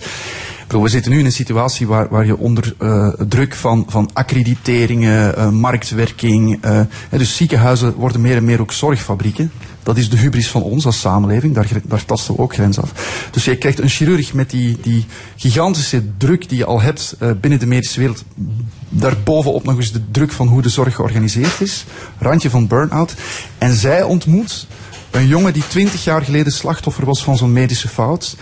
we 0.81 0.89
zitten 0.89 1.12
nu 1.12 1.18
in 1.18 1.25
een 1.25 1.33
situatie 1.33 1.87
waar, 1.87 2.09
waar 2.09 2.27
je 2.27 2.39
onder 2.39 2.75
eh, 2.79 3.09
druk 3.29 3.55
van, 3.55 3.85
van 3.89 4.11
accrediteringen, 4.12 5.37
eh, 5.37 5.49
marktwerking. 5.51 6.59
eh, 6.61 6.81
dus 7.11 7.37
ziekenhuizen 7.37 7.95
worden 7.95 8.20
meer 8.20 8.37
en 8.37 8.45
meer 8.45 8.61
ook 8.61 8.73
zorgfabrieken. 8.73 9.53
Dat 9.83 9.97
is 9.97 10.11
de 10.11 10.16
hubris 10.16 10.49
van 10.49 10.62
ons 10.62 10.87
als 10.87 11.01
samenleving, 11.01 11.55
daar, 11.55 11.68
daar 11.85 12.05
tasten 12.05 12.35
we 12.35 12.41
ook 12.41 12.55
grens 12.55 12.79
af. 12.79 12.93
Dus 13.31 13.45
je 13.45 13.57
krijgt 13.57 13.79
een 13.81 13.89
chirurg 13.89 14.33
met 14.35 14.51
die, 14.51 14.79
die 14.83 15.07
gigantische 15.37 16.03
druk 16.16 16.49
die 16.49 16.59
je 16.59 16.64
al 16.64 16.81
hebt 16.81 17.16
binnen 17.41 17.59
de 17.59 17.66
medische 17.66 18.01
wereld. 18.01 18.25
Daarbovenop 18.89 19.64
nog 19.64 19.77
eens 19.77 19.93
de 19.93 20.11
druk 20.11 20.33
van 20.33 20.49
hoe 20.49 20.62
de 20.62 20.68
zorg 20.68 20.95
georganiseerd 20.95 21.61
is. 21.61 21.85
Randje 22.18 22.51
van 22.51 22.66
burn-out. 22.66 23.14
En 23.59 23.75
zij 23.75 24.03
ontmoet 24.03 24.66
een 25.11 25.27
jongen 25.27 25.53
die 25.53 25.66
twintig 25.68 26.05
jaar 26.05 26.23
geleden 26.23 26.53
slachtoffer 26.53 27.05
was 27.05 27.25
van 27.25 27.37
zo'n 27.37 27.53
medische 27.53 27.89
fout. 27.89 28.37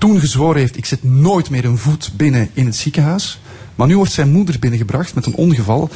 Toen 0.00 0.20
gezworen 0.20 0.60
heeft, 0.60 0.76
ik 0.76 0.84
zet 0.84 1.02
nooit 1.02 1.50
meer 1.50 1.64
een 1.64 1.78
voet 1.78 2.10
binnen 2.16 2.50
in 2.52 2.66
het 2.66 2.76
ziekenhuis. 2.76 3.40
Maar 3.74 3.86
nu 3.86 3.96
wordt 3.96 4.12
zijn 4.12 4.30
moeder 4.30 4.58
binnengebracht 4.58 5.14
met 5.14 5.26
een 5.26 5.34
ongeval. 5.34 5.90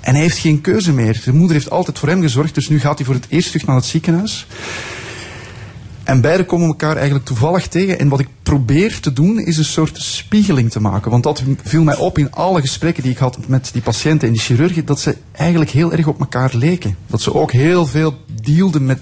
En 0.00 0.12
hij 0.12 0.22
heeft 0.22 0.38
geen 0.38 0.60
keuze 0.60 0.92
meer. 0.92 1.14
Zijn 1.14 1.36
moeder 1.36 1.56
heeft 1.56 1.70
altijd 1.70 1.98
voor 1.98 2.08
hem 2.08 2.20
gezorgd, 2.20 2.54
dus 2.54 2.68
nu 2.68 2.80
gaat 2.80 2.96
hij 2.96 3.06
voor 3.06 3.14
het 3.14 3.26
eerst 3.28 3.46
terug 3.50 3.66
naar 3.66 3.76
het 3.76 3.84
ziekenhuis. 3.84 4.46
En 6.04 6.20
beiden 6.20 6.46
komen 6.46 6.66
elkaar 6.66 6.96
eigenlijk 6.96 7.24
toevallig 7.24 7.68
tegen. 7.68 7.98
En 7.98 8.08
wat 8.08 8.20
ik 8.20 8.28
probeer 8.42 9.00
te 9.00 9.12
doen, 9.12 9.38
is 9.38 9.56
een 9.56 9.64
soort 9.64 10.02
spiegeling 10.02 10.70
te 10.70 10.80
maken. 10.80 11.10
Want 11.10 11.22
dat 11.22 11.42
viel 11.62 11.82
mij 11.82 11.96
op 11.96 12.18
in 12.18 12.32
alle 12.32 12.60
gesprekken 12.60 13.02
die 13.02 13.12
ik 13.12 13.18
had 13.18 13.48
met 13.48 13.70
die 13.72 13.82
patiënten 13.82 14.28
en 14.28 14.34
die 14.34 14.42
chirurgen, 14.42 14.84
dat 14.84 15.00
ze 15.00 15.16
eigenlijk 15.32 15.70
heel 15.70 15.92
erg 15.92 16.06
op 16.06 16.20
elkaar 16.20 16.50
leken. 16.54 16.96
Dat 17.06 17.22
ze 17.22 17.34
ook 17.34 17.52
heel 17.52 17.86
veel 17.86 18.16
dealden 18.42 18.86
met 18.86 19.00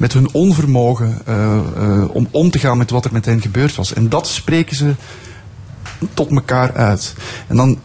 met 0.00 0.12
hun 0.12 0.32
onvermogen 0.32 1.18
eh, 1.26 1.58
eh, 1.58 2.14
om 2.14 2.28
om 2.30 2.50
te 2.50 2.58
gaan 2.58 2.78
met 2.78 2.90
wat 2.90 3.04
er 3.04 3.12
met 3.12 3.24
hen 3.24 3.40
gebeurd 3.40 3.74
was. 3.74 3.92
En 3.92 4.08
dat 4.08 4.26
spreken 4.26 4.76
ze 4.76 4.94
tot 6.14 6.30
elkaar 6.30 6.72
uit. 6.72 7.14
En 7.46 7.56
dan 7.56 7.78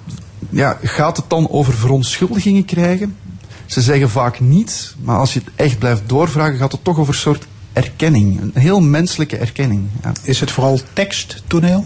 ja, 0.50 0.78
gaat 0.82 1.18
het 1.18 1.26
dan 1.30 1.50
over 1.50 1.74
verontschuldigingen 1.74 2.66
krijgen. 2.66 3.18
Ze 3.66 3.82
zeggen 3.82 4.10
vaak 4.10 4.40
niet, 4.40 4.96
maar 5.04 5.18
als 5.18 5.34
je 5.34 5.40
het 5.40 5.50
echt 5.56 5.80
blijft 5.80 6.10
doorvragen, 6.10 6.58
gaat 6.58 6.72
het 6.72 6.84
toch 6.84 7.00
over 7.00 7.16
soort 7.16 7.48
erkenning. 7.76 8.42
Een 8.42 8.62
heel 8.62 8.82
menselijke 8.82 9.38
erkenning. 9.38 9.88
Ja. 10.04 10.12
Is 10.24 10.40
het 10.40 10.52
vooral 10.52 10.80
teksttoneel? 10.94 11.86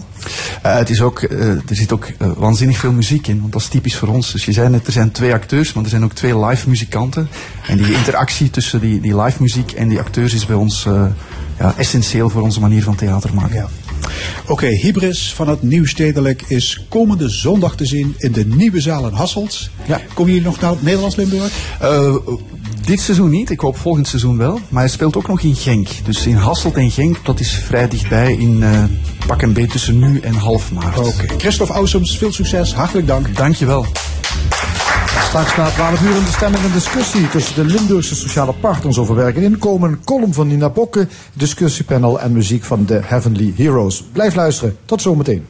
Uh, 0.66 0.74
het 0.74 0.90
is 0.90 1.00
ook, 1.00 1.22
uh, 1.22 1.48
er 1.48 1.76
zit 1.76 1.92
ook 1.92 2.08
uh, 2.08 2.30
waanzinnig 2.36 2.78
veel 2.78 2.92
muziek 2.92 3.26
in, 3.26 3.40
want 3.40 3.52
dat 3.52 3.60
is 3.60 3.68
typisch 3.68 3.96
voor 3.96 4.08
ons. 4.08 4.32
Dus 4.32 4.44
je 4.44 4.52
zei 4.52 4.68
net, 4.68 4.86
er 4.86 4.92
zijn 4.92 5.10
twee 5.10 5.32
acteurs, 5.32 5.72
maar 5.72 5.84
er 5.84 5.90
zijn 5.90 6.04
ook 6.04 6.12
twee 6.12 6.38
live 6.38 6.68
muzikanten. 6.68 7.28
En 7.66 7.76
die 7.76 7.92
interactie 7.92 8.50
tussen 8.50 8.80
die, 8.80 9.00
die 9.00 9.20
live 9.20 9.42
muziek 9.42 9.72
en 9.72 9.88
die 9.88 9.98
acteurs 9.98 10.34
is 10.34 10.46
bij 10.46 10.56
ons 10.56 10.86
ja, 11.58 11.74
essentieel 11.76 12.30
voor 12.30 12.42
onze 12.42 12.60
manier 12.60 12.82
van 12.82 12.94
theater 12.94 13.34
maken. 13.34 13.54
Ja. 13.54 13.68
Oké, 14.42 14.52
okay, 14.52 14.74
Hybris 14.74 15.32
van 15.34 15.48
het 15.48 15.62
Nieuwstedelijk 15.62 16.42
is 16.46 16.84
komende 16.88 17.28
zondag 17.28 17.76
te 17.76 17.86
zien 17.86 18.14
in 18.18 18.32
de 18.32 18.46
Nieuwe 18.46 18.80
Zaal 18.80 19.08
in 19.08 19.14
Hasselt. 19.14 19.70
Ja. 19.86 20.00
Kom 20.14 20.28
je 20.28 20.40
nog 20.40 20.60
naar 20.60 20.74
Nederlands 20.80 21.16
Limburg? 21.16 21.52
Dit 22.84 23.00
seizoen 23.00 23.30
niet, 23.30 23.50
ik 23.50 23.60
hoop 23.60 23.76
volgend 23.76 24.08
seizoen 24.08 24.36
wel. 24.36 24.60
Maar 24.68 24.82
hij 24.82 24.90
speelt 24.90 25.16
ook 25.16 25.28
nog 25.28 25.40
in 25.40 25.54
Genk. 25.54 25.88
Dus 26.04 26.26
in 26.26 26.36
Hasselt 26.36 26.74
en 26.74 26.90
Genk, 26.90 27.16
dat 27.24 27.40
is 27.40 27.54
vrij 27.54 27.88
dichtbij 27.88 28.32
in 28.32 28.60
uh, 28.62 28.84
pak 29.26 29.42
en 29.42 29.52
beet 29.52 29.70
tussen 29.70 29.98
nu 29.98 30.20
en 30.20 30.34
half 30.34 30.72
maart. 30.72 30.98
Oké, 30.98 31.08
okay. 31.08 31.38
Christophe 31.38 31.72
Ausums, 31.72 32.18
veel 32.18 32.32
succes, 32.32 32.74
hartelijk 32.74 33.06
dank. 33.06 33.36
Dankjewel. 33.36 33.86
Straks 35.22 35.56
na 35.56 35.68
12 35.68 36.02
uur 36.02 36.16
in 36.16 36.24
de 36.24 36.30
stemming 36.30 36.64
en 36.64 36.72
discussie 36.72 37.28
tussen 37.28 37.54
de 37.54 37.64
Limburgse 37.64 38.14
sociale 38.14 38.52
partners 38.52 38.98
over 38.98 39.14
werk 39.14 39.36
en 39.36 39.42
inkomen. 39.42 39.90
Een 39.90 40.04
column 40.04 40.34
van 40.34 40.46
Nina 40.46 40.70
Bokke, 40.70 41.08
discussiepanel 41.32 42.20
en 42.20 42.32
muziek 42.32 42.64
van 42.64 42.84
de 42.84 43.00
Heavenly 43.04 43.52
Heroes. 43.56 44.04
Blijf 44.12 44.34
luisteren. 44.34 44.76
Tot 44.84 45.02
zometeen. 45.02 45.46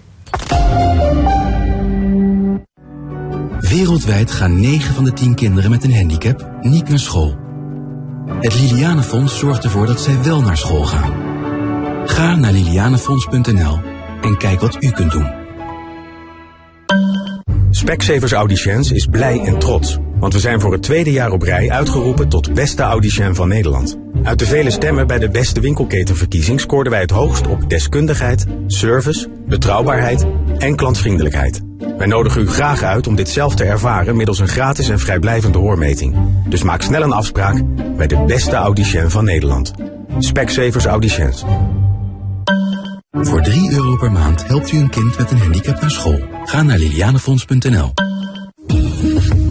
Wereldwijd 3.61 4.31
gaan 4.31 4.61
9 4.61 4.95
van 4.95 5.05
de 5.05 5.13
10 5.13 5.35
kinderen 5.35 5.71
met 5.71 5.85
een 5.85 5.95
handicap 5.95 6.51
niet 6.61 6.89
naar 6.89 6.99
school. 6.99 7.37
Het 8.41 8.61
Lilianenfonds 8.61 9.39
zorgt 9.39 9.65
ervoor 9.65 9.87
dat 9.87 10.01
zij 10.01 10.23
wel 10.23 10.43
naar 10.43 10.57
school 10.57 10.85
gaan. 10.85 11.13
Ga 12.09 12.35
naar 12.35 12.53
lilianenfonds.nl 12.53 13.81
en 14.23 14.37
kijk 14.37 14.61
wat 14.61 14.77
u 14.85 14.91
kunt 14.91 15.13
doen. 15.13 15.33
Specsavers 17.71 18.33
Audiciëns 18.33 18.91
is 18.91 19.07
blij 19.07 19.41
en 19.41 19.59
trots. 19.59 19.99
Want 20.19 20.33
we 20.33 20.41
zijn 20.41 20.61
voor 20.61 20.73
het 20.73 20.83
tweede 20.83 21.13
jaar 21.13 21.33
op 21.33 21.43
rij 21.43 21.71
uitgeroepen 21.71 22.29
tot 22.29 22.55
beste 22.55 22.83
audicien 22.83 23.35
van 23.35 23.49
Nederland. 23.49 23.99
Uit 24.23 24.39
de 24.39 24.47
vele 24.47 24.71
stemmen 24.71 25.07
bij 25.07 25.19
de 25.19 25.31
beste 25.31 25.61
winkelketenverkiezing 25.61 26.61
scoorden 26.61 26.93
wij 26.93 27.01
het 27.01 27.11
hoogst 27.11 27.47
op 27.47 27.71
deskundigheid, 27.71 28.47
service, 28.67 29.29
betrouwbaarheid 29.47 30.27
en 30.59 30.77
klantvriendelijkheid. 30.77 31.70
Wij 31.99 32.07
nodigen 32.07 32.41
u 32.41 32.49
graag 32.49 32.83
uit 32.83 33.07
om 33.07 33.15
dit 33.15 33.29
zelf 33.29 33.55
te 33.55 33.65
ervaren 33.65 34.17
middels 34.17 34.39
een 34.39 34.49
gratis 34.49 34.89
en 34.89 34.99
vrijblijvende 34.99 35.59
hoormeting. 35.59 36.17
Dus 36.49 36.63
maak 36.63 36.83
snel 36.83 37.03
een 37.03 37.13
afspraak 37.13 37.63
bij 37.97 38.07
de 38.07 38.25
beste 38.27 38.57
audicien 38.57 39.11
van 39.11 39.25
Nederland. 39.25 39.73
Specsavers 40.19 40.85
Audiciëns. 40.85 41.45
Voor 43.11 43.43
3 43.43 43.73
euro 43.73 43.97
per 43.97 44.13
maand 44.13 44.47
helpt 44.47 44.73
u 44.73 44.79
een 44.79 44.91
kind 44.91 45.19
met 45.19 45.31
een 45.31 45.39
handicap 45.39 45.81
naar 45.81 45.91
school. 45.91 46.21
Ga 46.45 46.63
naar 46.63 46.79
lilianefonds.nl. 46.79 47.93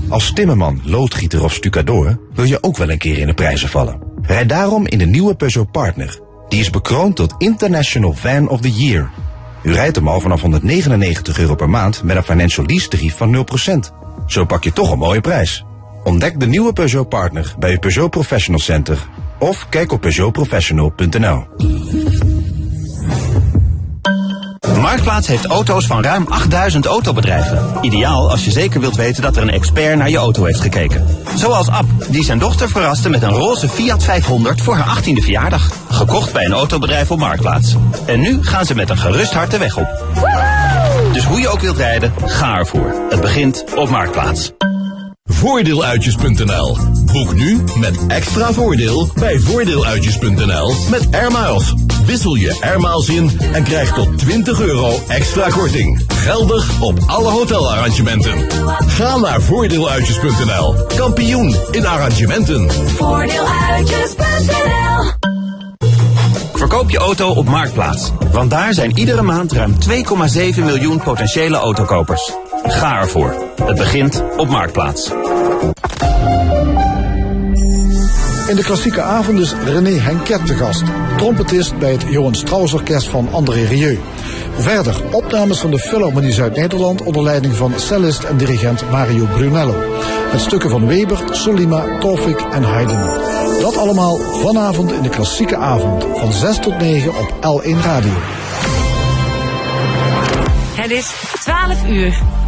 Als 0.09 0.33
timmerman, 0.33 0.81
loodgieter 0.83 1.43
of 1.43 1.53
stucador 1.53 2.19
wil 2.33 2.45
je 2.45 2.63
ook 2.63 2.77
wel 2.77 2.89
een 2.89 2.97
keer 2.97 3.17
in 3.17 3.27
de 3.27 3.33
prijzen 3.33 3.69
vallen. 3.69 3.99
Rijd 4.21 4.49
daarom 4.49 4.87
in 4.87 4.97
de 4.97 5.05
nieuwe 5.05 5.35
Peugeot 5.35 5.71
Partner. 5.71 6.19
Die 6.47 6.59
is 6.59 6.69
bekroond 6.69 7.15
tot 7.15 7.35
International 7.37 8.13
Van 8.13 8.49
of 8.49 8.61
the 8.61 8.71
Year. 8.71 9.09
U 9.63 9.73
rijdt 9.73 9.95
hem 9.95 10.07
al 10.07 10.19
vanaf 10.19 10.41
199 10.41 11.39
euro 11.39 11.55
per 11.55 11.69
maand 11.69 12.03
met 12.03 12.15
een 12.15 12.23
financial 12.23 12.65
lease 12.65 12.87
tarief 12.87 13.17
van 13.17 13.35
0%. 13.35 13.39
Zo 14.25 14.45
pak 14.45 14.63
je 14.63 14.73
toch 14.73 14.91
een 14.91 14.97
mooie 14.97 15.21
prijs. 15.21 15.65
Ontdek 16.03 16.39
de 16.39 16.47
nieuwe 16.47 16.73
Peugeot 16.73 17.09
Partner 17.09 17.55
bij 17.59 17.71
uw 17.71 17.79
Peugeot 17.79 18.09
Professional 18.09 18.59
Center. 18.59 19.07
Of 19.37 19.69
kijk 19.69 19.91
op 19.91 20.01
peugeotprofessional.nl. 20.01 21.47
Marktplaats 24.79 25.27
heeft 25.27 25.45
auto's 25.45 25.85
van 25.85 26.03
ruim 26.03 26.25
8000 26.29 26.85
autobedrijven. 26.85 27.71
Ideaal 27.81 28.31
als 28.31 28.45
je 28.45 28.51
zeker 28.51 28.79
wilt 28.79 28.95
weten 28.95 29.21
dat 29.21 29.35
er 29.35 29.41
een 29.41 29.49
expert 29.49 29.97
naar 29.97 30.09
je 30.09 30.17
auto 30.17 30.43
heeft 30.43 30.59
gekeken. 30.59 31.07
Zoals 31.35 31.69
Ab, 31.69 31.85
die 32.09 32.23
zijn 32.23 32.39
dochter 32.39 32.69
verraste 32.69 33.09
met 33.09 33.23
een 33.23 33.29
roze 33.29 33.69
Fiat 33.69 34.03
500 34.03 34.61
voor 34.61 34.75
haar 34.75 34.97
18e 34.97 35.23
verjaardag. 35.23 35.71
Gekocht 35.89 36.33
bij 36.33 36.45
een 36.45 36.53
autobedrijf 36.53 37.11
op 37.11 37.19
Marktplaats. 37.19 37.75
En 38.05 38.19
nu 38.19 38.43
gaan 38.43 38.65
ze 38.65 38.75
met 38.75 38.89
een 38.89 38.97
gerust 38.97 39.33
hart 39.33 39.51
de 39.51 39.57
weg 39.57 39.77
op. 39.77 40.03
Dus 41.13 41.25
hoe 41.25 41.39
je 41.39 41.49
ook 41.49 41.61
wilt 41.61 41.77
rijden, 41.77 42.13
ga 42.25 42.57
ervoor. 42.57 42.95
Het 43.09 43.21
begint 43.21 43.63
op 43.75 43.89
Marktplaats. 43.89 44.51
Voordeeluitjes.nl. 45.23 46.77
Boek 47.05 47.33
nu 47.33 47.63
met 47.75 48.07
extra 48.07 48.53
voordeel 48.53 49.09
bij 49.15 49.39
voordeeluitjes.nl 49.39 50.73
met 50.89 51.07
Airmiles. 51.11 51.73
Wissel 52.09 52.35
je 52.35 52.57
Airmiles 52.61 53.09
in 53.09 53.39
en 53.53 53.63
krijg 53.63 53.93
tot 53.93 54.17
20 54.17 54.61
euro 54.61 54.99
extra 55.07 55.49
korting. 55.49 56.01
Geldig 56.07 56.81
op 56.81 56.99
alle 57.07 57.29
hotelarrangementen. 57.29 58.47
Ga 58.87 59.17
naar 59.17 59.41
voordeeluitjes.nl. 59.41 60.75
Kampioen 60.95 61.55
in 61.71 61.85
arrangementen. 61.85 62.71
Voordeeluitjes.nl 62.71 65.11
Verkoop 66.53 66.89
je 66.89 66.97
auto 66.97 67.29
op 67.29 67.45
Marktplaats. 67.45 68.11
Want 68.31 68.49
daar 68.49 68.73
zijn 68.73 68.97
iedere 68.97 69.21
maand 69.21 69.51
ruim 69.51 69.73
2,7 69.73 69.79
miljoen 70.63 71.01
potentiële 71.01 71.57
autokopers. 71.57 72.31
Ga 72.63 72.99
ervoor. 72.99 73.35
Het 73.63 73.77
begint 73.77 74.23
op 74.37 74.47
Marktplaats. 74.47 75.11
In 78.49 78.55
de 78.55 78.63
klassieke 78.63 79.01
avond 79.01 79.39
is 79.39 79.53
René 79.53 79.89
Henket 79.89 80.45
te 80.45 80.55
gast. 80.55 80.83
Trompetist 81.17 81.77
bij 81.77 81.91
het 81.91 82.05
Johan 82.09 82.35
Strauss 82.35 82.73
Orkest 82.73 83.07
van 83.07 83.27
André 83.31 83.63
Rieu. 83.63 83.99
Verder 84.57 85.03
opnames 85.11 85.59
van 85.59 85.71
de 85.71 85.79
Philharmonie 85.79 86.31
Zuid-Nederland 86.31 87.01
onder 87.03 87.23
leiding 87.23 87.55
van 87.55 87.73
cellist 87.75 88.23
en 88.23 88.37
dirigent 88.37 88.89
Mario 88.91 89.25
Brunello. 89.25 89.75
Met 90.31 90.41
stukken 90.41 90.69
van 90.69 90.87
Weber, 90.87 91.19
Solima, 91.31 91.97
Tofik 91.99 92.39
en 92.39 92.63
Haydn. 92.63 93.61
Dat 93.61 93.77
allemaal 93.77 94.17
vanavond 94.17 94.91
in 94.91 95.01
de 95.01 95.09
klassieke 95.09 95.57
avond 95.57 96.05
van 96.15 96.33
6 96.33 96.59
tot 96.59 96.77
9 96.77 97.09
op 97.09 97.61
L1 97.61 97.83
Radio. 97.83 98.13
Het 100.75 100.91
is 100.91 101.13
12 101.43 101.87
uur. 101.87 102.38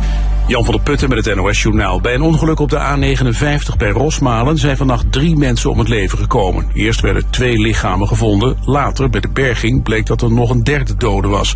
Jan 0.51 0.65
van 0.65 0.73
der 0.73 0.83
Putten 0.83 1.09
met 1.09 1.25
het 1.25 1.35
NOS-journaal. 1.35 2.01
Bij 2.01 2.13
een 2.13 2.21
ongeluk 2.21 2.59
op 2.59 2.69
de 2.69 2.77
A59 2.77 3.77
bij 3.77 3.89
Rosmalen 3.89 4.57
zijn 4.57 4.77
vannacht 4.77 5.11
drie 5.11 5.35
mensen 5.35 5.69
om 5.69 5.79
het 5.79 5.87
leven 5.87 6.17
gekomen. 6.17 6.67
Eerst 6.73 7.01
werden 7.01 7.29
twee 7.29 7.59
lichamen 7.59 8.07
gevonden. 8.07 8.57
Later, 8.65 9.09
bij 9.09 9.21
de 9.21 9.29
berging, 9.29 9.83
bleek 9.83 10.05
dat 10.05 10.21
er 10.21 10.31
nog 10.31 10.49
een 10.49 10.63
derde 10.63 10.95
dode 10.95 11.27
was. 11.27 11.55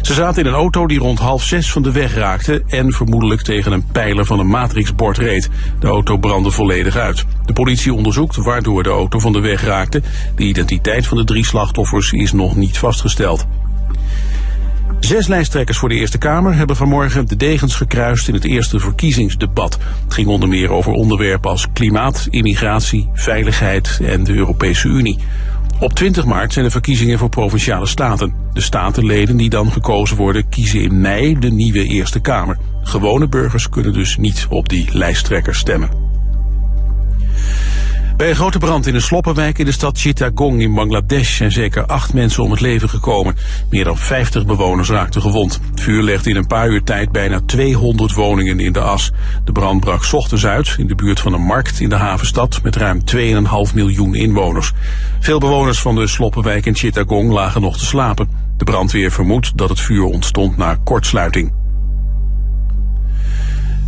Ze 0.00 0.14
zaten 0.14 0.42
in 0.42 0.48
een 0.48 0.56
auto 0.56 0.86
die 0.86 0.98
rond 0.98 1.18
half 1.18 1.42
zes 1.42 1.72
van 1.72 1.82
de 1.82 1.92
weg 1.92 2.14
raakte... 2.14 2.62
en 2.66 2.92
vermoedelijk 2.92 3.42
tegen 3.42 3.72
een 3.72 3.86
pijler 3.92 4.26
van 4.26 4.38
een 4.38 4.46
matrixbord 4.46 5.18
reed. 5.18 5.50
De 5.78 5.86
auto 5.86 6.16
brandde 6.16 6.50
volledig 6.50 6.96
uit. 6.96 7.24
De 7.44 7.52
politie 7.52 7.94
onderzoekt 7.94 8.36
waardoor 8.36 8.82
de 8.82 8.90
auto 8.90 9.18
van 9.18 9.32
de 9.32 9.40
weg 9.40 9.64
raakte. 9.64 10.02
De 10.36 10.44
identiteit 10.44 11.06
van 11.06 11.16
de 11.16 11.24
drie 11.24 11.44
slachtoffers 11.44 12.12
is 12.12 12.32
nog 12.32 12.56
niet 12.56 12.78
vastgesteld. 12.78 13.46
Zes 15.00 15.26
lijsttrekkers 15.26 15.78
voor 15.78 15.88
de 15.88 15.94
Eerste 15.94 16.18
Kamer 16.18 16.54
hebben 16.54 16.76
vanmorgen 16.76 17.28
de 17.28 17.36
degens 17.36 17.74
gekruist 17.74 18.28
in 18.28 18.34
het 18.34 18.44
eerste 18.44 18.78
verkiezingsdebat. 18.78 19.78
Het 20.04 20.14
ging 20.14 20.28
onder 20.28 20.48
meer 20.48 20.70
over 20.70 20.92
onderwerpen 20.92 21.50
als 21.50 21.66
klimaat, 21.72 22.26
immigratie, 22.30 23.08
veiligheid 23.12 24.00
en 24.02 24.24
de 24.24 24.34
Europese 24.34 24.88
Unie. 24.88 25.18
Op 25.80 25.92
20 25.92 26.24
maart 26.24 26.52
zijn 26.52 26.64
de 26.64 26.70
verkiezingen 26.70 27.18
voor 27.18 27.28
provinciale 27.28 27.86
staten. 27.86 28.34
De 28.52 28.60
statenleden 28.60 29.36
die 29.36 29.50
dan 29.50 29.72
gekozen 29.72 30.16
worden 30.16 30.48
kiezen 30.48 30.80
in 30.80 31.00
mei 31.00 31.38
de 31.38 31.50
nieuwe 31.50 31.84
Eerste 31.84 32.20
Kamer. 32.20 32.58
Gewone 32.82 33.28
burgers 33.28 33.68
kunnen 33.68 33.92
dus 33.92 34.16
niet 34.16 34.46
op 34.48 34.68
die 34.68 34.88
lijsttrekkers 34.92 35.58
stemmen. 35.58 36.01
Bij 38.22 38.30
een 38.30 38.36
grote 38.36 38.58
brand 38.58 38.86
in 38.86 38.94
een 38.94 39.02
sloppenwijk 39.02 39.58
in 39.58 39.64
de 39.64 39.72
stad 39.72 39.98
Chittagong 39.98 40.60
in 40.60 40.74
Bangladesh 40.74 41.36
zijn 41.36 41.52
zeker 41.52 41.86
acht 41.86 42.14
mensen 42.14 42.42
om 42.42 42.50
het 42.50 42.60
leven 42.60 42.88
gekomen. 42.88 43.36
Meer 43.70 43.84
dan 43.84 43.96
50 43.96 44.46
bewoners 44.46 44.88
raakten 44.88 45.20
gewond. 45.20 45.60
Het 45.70 45.80
vuur 45.80 46.02
legde 46.02 46.30
in 46.30 46.36
een 46.36 46.46
paar 46.46 46.68
uur 46.68 46.82
tijd 46.82 47.12
bijna 47.12 47.40
200 47.46 48.14
woningen 48.14 48.60
in 48.60 48.72
de 48.72 48.80
as. 48.80 49.12
De 49.44 49.52
brand 49.52 49.80
brak 49.80 50.12
ochtends 50.12 50.46
uit 50.46 50.74
in 50.78 50.86
de 50.86 50.94
buurt 50.94 51.20
van 51.20 51.32
een 51.32 51.42
markt 51.42 51.80
in 51.80 51.88
de 51.88 51.96
havenstad 51.96 52.60
met 52.62 52.76
ruim 52.76 53.00
2,5 53.68 53.74
miljoen 53.74 54.14
inwoners. 54.14 54.72
Veel 55.20 55.38
bewoners 55.38 55.80
van 55.80 55.94
de 55.94 56.06
sloppenwijk 56.06 56.66
in 56.66 56.74
Chittagong 56.74 57.30
lagen 57.30 57.60
nog 57.60 57.78
te 57.78 57.84
slapen. 57.84 58.28
De 58.56 58.64
brandweer 58.64 59.12
vermoedt 59.12 59.56
dat 59.56 59.68
het 59.68 59.80
vuur 59.80 60.04
ontstond 60.04 60.56
na 60.56 60.76
kortsluiting. 60.84 61.61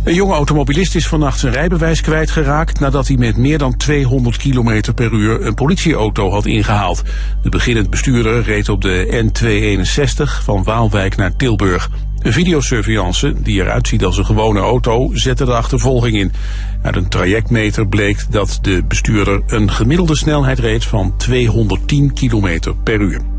Een 0.05 0.13
jonge 0.13 0.33
automobilist 0.33 0.95
is 0.95 1.07
vannacht 1.07 1.39
zijn 1.39 1.53
rijbewijs 1.53 2.01
kwijtgeraakt 2.01 2.79
nadat 2.79 3.07
hij 3.07 3.17
met 3.17 3.37
meer 3.37 3.57
dan 3.57 3.77
200 3.77 4.37
km 4.37 4.93
per 4.95 5.11
uur 5.13 5.45
een 5.45 5.53
politieauto 5.53 6.29
had 6.29 6.45
ingehaald. 6.45 7.03
De 7.41 7.49
beginnend 7.49 7.89
bestuurder 7.89 8.43
reed 8.43 8.69
op 8.69 8.81
de 8.81 9.29
N261 9.29 10.43
van 10.43 10.63
Waalwijk 10.63 11.15
naar 11.15 11.35
Tilburg. 11.35 11.89
Een 12.19 12.33
videosurveillance, 12.33 13.33
die 13.41 13.61
eruit 13.61 13.87
ziet 13.87 14.05
als 14.05 14.17
een 14.17 14.25
gewone 14.25 14.59
auto, 14.59 15.09
zette 15.13 15.45
de 15.45 15.53
achtervolging 15.53 16.17
in. 16.17 16.31
Uit 16.83 16.95
een 16.95 17.09
trajectmeter 17.09 17.87
bleek 17.87 18.25
dat 18.29 18.59
de 18.61 18.83
bestuurder 18.87 19.41
een 19.47 19.71
gemiddelde 19.71 20.15
snelheid 20.15 20.59
reed 20.59 20.85
van 20.85 21.17
210 21.17 22.13
km 22.13 22.73
per 22.83 23.01
uur. 23.01 23.34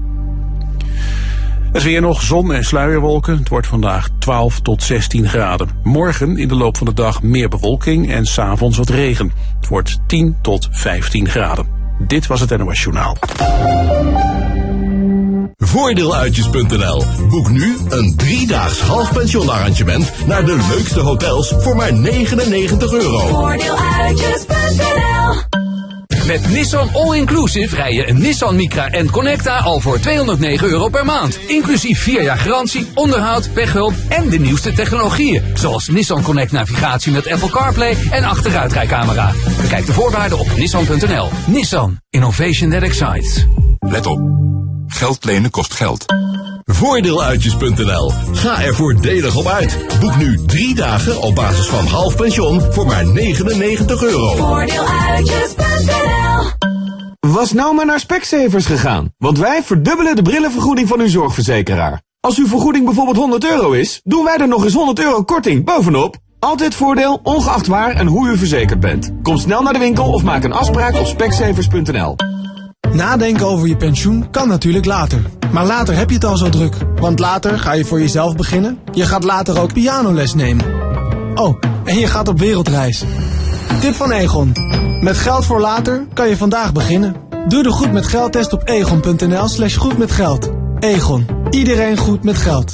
Het 1.73 1.83
weer 1.83 2.01
nog 2.01 2.23
zon 2.23 2.53
en 2.53 2.64
sluierwolken. 2.64 3.39
Het 3.39 3.49
wordt 3.49 3.67
vandaag 3.67 4.09
12 4.19 4.61
tot 4.61 4.83
16 4.83 5.29
graden. 5.29 5.69
Morgen 5.83 6.37
in 6.37 6.49
de 6.49 6.55
loop 6.55 6.77
van 6.77 6.87
de 6.87 6.95
dag 6.95 7.23
meer 7.23 7.49
bewolking 7.49 8.12
en 8.12 8.27
s'avonds 8.27 8.79
wat 8.79 8.89
regen. 8.89 9.33
Het 9.61 9.69
wordt 9.69 9.99
10 10.07 10.37
tot 10.43 10.69
15 10.71 11.29
graden. 11.29 11.67
Dit 12.07 12.27
was 12.27 12.41
het 12.41 12.59
NOS 12.59 12.83
Journaal. 12.83 13.17
Voordeeluitjes.nl. 15.57 17.05
Boek 17.29 17.51
nu 17.51 17.77
een 17.89 18.17
driedaags 18.17 18.81
halfpensionarrangement 18.81 20.12
naar 20.27 20.45
de 20.45 20.67
leukste 20.69 21.01
hotels 21.01 21.55
voor 21.59 21.77
maar 21.77 21.93
99 21.93 22.93
euro. 22.93 23.19
Voordeeluitjes.nl 23.19 25.76
Met 26.27 26.49
Nissan 26.49 26.95
All 26.95 27.16
Inclusive 27.16 27.77
rij 27.77 27.93
je 27.93 28.09
een 28.09 28.18
Nissan 28.18 28.57
Micra 28.57 28.89
en 28.89 29.11
Connecta 29.11 29.59
al 29.59 29.81
voor 29.81 30.01
209 30.01 30.68
euro 30.68 30.89
per 30.89 31.05
maand. 31.05 31.39
Inclusief 31.47 32.03
4 32.03 32.22
jaar 32.22 32.39
garantie, 32.39 32.87
onderhoud, 32.95 33.53
pechhulp 33.53 33.95
en 34.09 34.29
de 34.29 34.39
nieuwste 34.39 34.72
technologieën. 34.72 35.43
Zoals 35.55 35.89
Nissan 35.89 36.22
Connect 36.22 36.53
navigatie 36.53 37.12
met 37.12 37.31
Apple 37.31 37.51
CarPlay 37.51 37.97
en 38.11 38.24
achteruitrijcamera. 38.24 39.33
Bekijk 39.61 39.87
de 39.87 39.93
voorwaarden 39.93 40.39
op 40.39 40.57
nissan.nl. 40.57 41.29
Nissan. 41.47 41.99
Innovation 42.11 42.70
that 42.70 42.83
excites. 42.83 43.47
Let 43.79 44.07
op. 44.07 44.56
Geld 44.87 45.24
lenen 45.24 45.51
kost 45.51 45.74
geld. 45.74 46.05
Voordeeluitjes.nl. 46.64 48.12
Ga 48.32 48.62
er 48.62 48.74
voordelig 48.74 49.37
op 49.37 49.47
uit. 49.47 49.78
Boek 50.01 50.16
nu 50.16 50.45
drie 50.47 50.74
dagen 50.74 51.20
op 51.20 51.34
basis 51.34 51.66
van 51.66 51.87
half 51.87 52.16
pension 52.16 52.72
voor 52.72 52.87
maar 52.87 53.07
99 53.07 54.03
euro. 54.03 54.37
Voordeeluitjes.nl 54.37 56.51
Was 57.20 57.53
nou 57.53 57.74
maar 57.74 57.87
naar 57.87 58.01
Specsavers 58.01 58.66
gegaan, 58.66 59.14
want 59.18 59.39
wij 59.39 59.62
verdubbelen 59.62 60.16
de 60.16 60.22
brillenvergoeding 60.22 60.89
van 60.89 61.01
uw 61.01 61.09
zorgverzekeraar. 61.09 62.03
Als 62.20 62.39
uw 62.39 62.47
vergoeding 62.47 62.84
bijvoorbeeld 62.84 63.16
100 63.16 63.45
euro 63.45 63.72
is, 63.72 64.01
doen 64.05 64.24
wij 64.24 64.37
er 64.37 64.49
nog 64.49 64.64
eens 64.64 64.74
100 64.74 64.99
euro 64.99 65.22
korting 65.22 65.64
bovenop. 65.64 66.16
Altijd 66.39 66.74
voordeel, 66.74 67.20
ongeacht 67.22 67.66
waar 67.66 67.95
en 67.95 68.07
hoe 68.07 68.28
u 68.28 68.39
verzekerd 68.39 68.80
bent. 68.80 69.11
Kom 69.22 69.37
snel 69.37 69.62
naar 69.62 69.72
de 69.72 69.78
winkel 69.78 70.12
of 70.12 70.22
maak 70.22 70.45
een 70.45 70.53
afspraak 70.53 70.95
op 70.95 71.07
specsavers.nl. 71.07 72.16
Nadenken 72.93 73.47
over 73.47 73.68
je 73.68 73.76
pensioen 73.76 74.30
kan 74.30 74.49
natuurlijk 74.49 74.84
later. 74.84 75.22
Maar 75.53 75.66
later 75.66 75.97
heb 75.97 76.09
je 76.09 76.14
het 76.14 76.24
al 76.24 76.37
zo 76.37 76.49
druk. 76.49 76.74
Want 77.01 77.18
later 77.18 77.59
ga 77.59 77.72
je 77.72 77.84
voor 77.84 78.01
jezelf 78.01 78.37
beginnen. 78.37 78.78
Je 78.93 79.07
gaat 79.07 79.24
later 79.24 79.61
ook 79.61 79.72
pianoles 79.72 80.34
nemen. 80.34 80.64
Oh, 81.34 81.61
en 81.84 81.99
je 81.99 82.07
gaat 82.07 82.28
op 82.28 82.39
wereldreis. 82.39 83.05
Tip 83.80 83.95
van 83.95 84.12
Egon. 84.12 84.53
Met 85.01 85.16
geld 85.16 85.45
voor 85.45 85.61
later 85.61 86.07
kan 86.12 86.28
je 86.28 86.37
vandaag 86.37 86.72
beginnen. 86.72 87.16
Doe 87.49 87.62
de 87.62 87.70
goed 87.70 87.93
met 87.93 88.07
geldtest 88.07 88.53
op 88.53 88.68
egon.nl 88.68 89.49
slash 89.49 89.76
goed 89.76 89.99
met 89.99 90.12
geld. 90.12 90.51
Egon. 90.78 91.26
Iedereen 91.51 91.97
goed 91.97 92.24
met 92.24 92.37
geld. 92.37 92.72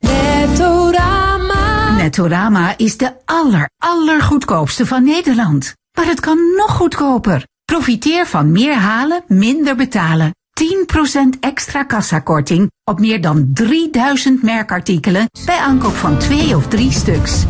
Nettorama. 0.00 1.96
Nettorama 1.96 2.74
is 2.76 2.96
de 2.96 3.12
aller, 3.24 3.70
allergoedkoopste 3.78 4.86
van 4.86 5.04
Nederland. 5.04 5.74
Maar 5.98 6.06
het 6.06 6.20
kan 6.20 6.38
nog 6.56 6.70
goedkoper. 6.70 7.44
Profiteer 7.64 8.26
van 8.26 8.52
meer 8.52 8.74
halen, 8.74 9.24
minder 9.26 9.76
betalen. 9.76 10.30
10% 10.54 11.38
extra 11.40 11.82
kassakorting 11.82 12.70
op 12.84 13.00
meer 13.00 13.20
dan 13.20 13.50
3000 13.52 14.42
merkartikelen 14.42 15.30
bij 15.46 15.58
aankoop 15.58 15.94
van 15.94 16.18
twee 16.18 16.56
of 16.56 16.68
drie 16.68 16.92
stuks. 16.92 17.44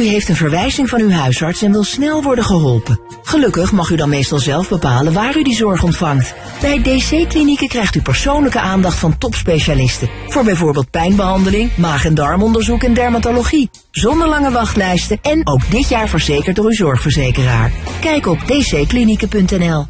U 0.00 0.04
heeft 0.04 0.28
een 0.28 0.36
verwijzing 0.36 0.88
van 0.88 1.00
uw 1.00 1.10
huisarts 1.10 1.62
en 1.62 1.72
wil 1.72 1.84
snel 1.84 2.22
worden 2.22 2.44
geholpen. 2.44 3.00
Gelukkig 3.22 3.72
mag 3.72 3.90
u 3.90 3.96
dan 3.96 4.08
meestal 4.08 4.38
zelf 4.38 4.68
bepalen 4.68 5.12
waar 5.12 5.36
u 5.36 5.42
die 5.42 5.54
zorg 5.54 5.82
ontvangt. 5.82 6.34
Bij 6.60 6.82
DC-klinieken 6.82 7.68
krijgt 7.68 7.94
u 7.94 8.02
persoonlijke 8.02 8.60
aandacht 8.60 8.98
van 8.98 9.18
topspecialisten. 9.18 10.08
Voor 10.26 10.44
bijvoorbeeld 10.44 10.90
pijnbehandeling, 10.90 11.76
maag- 11.76 12.04
en 12.04 12.14
darmonderzoek 12.14 12.82
en 12.82 12.94
dermatologie. 12.94 13.70
Zonder 13.90 14.28
lange 14.28 14.50
wachtlijsten 14.50 15.18
en 15.22 15.46
ook 15.46 15.70
dit 15.70 15.88
jaar 15.88 16.08
verzekerd 16.08 16.56
door 16.56 16.64
uw 16.64 16.72
zorgverzekeraar. 16.72 17.72
Kijk 18.00 18.26
op 18.26 18.38
dcklinieken.nl. 18.46 19.86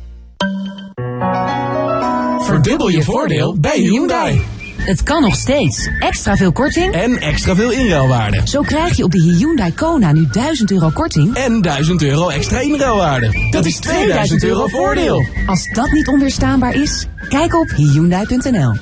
Verdubbel 2.38 2.88
je 2.88 3.02
voordeel 3.02 3.56
bij 3.60 3.78
Hyundai. 3.78 4.59
Het 4.80 5.02
kan 5.02 5.22
nog 5.22 5.34
steeds. 5.34 5.88
Extra 5.98 6.36
veel 6.36 6.52
korting 6.52 6.94
En 6.94 7.20
extra 7.20 7.54
veel 7.54 7.70
inruilwaarde. 7.70 8.40
Zo 8.44 8.60
krijg 8.60 8.96
je 8.96 9.04
op 9.04 9.10
de 9.10 9.20
Hyundai 9.20 9.74
Kona 9.74 10.12
nu 10.12 10.26
1000 10.32 10.70
euro 10.70 10.90
korting. 10.90 11.34
En 11.34 11.60
1000 11.60 12.02
euro 12.02 12.28
extra 12.28 12.58
inruilwaarde. 12.60 13.48
Dat 13.50 13.66
is 13.66 13.76
2000 13.76 14.44
euro 14.44 14.66
voordeel. 14.66 15.26
Als 15.46 15.68
dat 15.72 15.90
niet 15.90 16.08
onweerstaanbaar 16.08 16.74
is, 16.74 17.06
kijk 17.28 17.54
op 17.54 17.70
Hyundai.nl. 17.70 18.74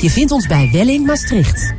Je 0.00 0.10
vindt 0.10 0.32
ons 0.32 0.46
bij 0.46 0.68
Welling 0.72 1.06
Maastricht. 1.06 1.74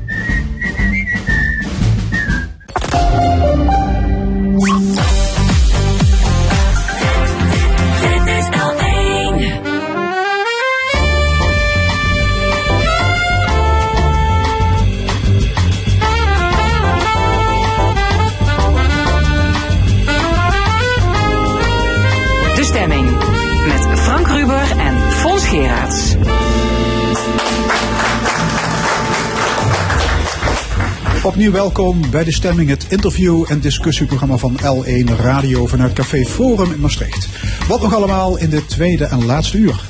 Opnieuw 31.24 31.51
welkom 31.51 32.11
bij 32.11 32.24
de 32.24 32.34
stemming, 32.34 32.69
het 32.69 32.86
interview- 32.89 33.43
en 33.47 33.59
discussieprogramma 33.59 34.38
van 34.38 34.59
L1 34.59 35.15
Radio 35.19 35.67
vanuit 35.67 35.93
Café 35.93 36.26
Forum 36.26 36.72
in 36.72 36.80
Maastricht. 36.80 37.28
Wat 37.67 37.82
nog 37.82 37.93
allemaal 37.93 38.38
in 38.38 38.49
de 38.49 38.65
tweede 38.65 39.05
en 39.05 39.26
laatste 39.26 39.57
uur. 39.57 39.89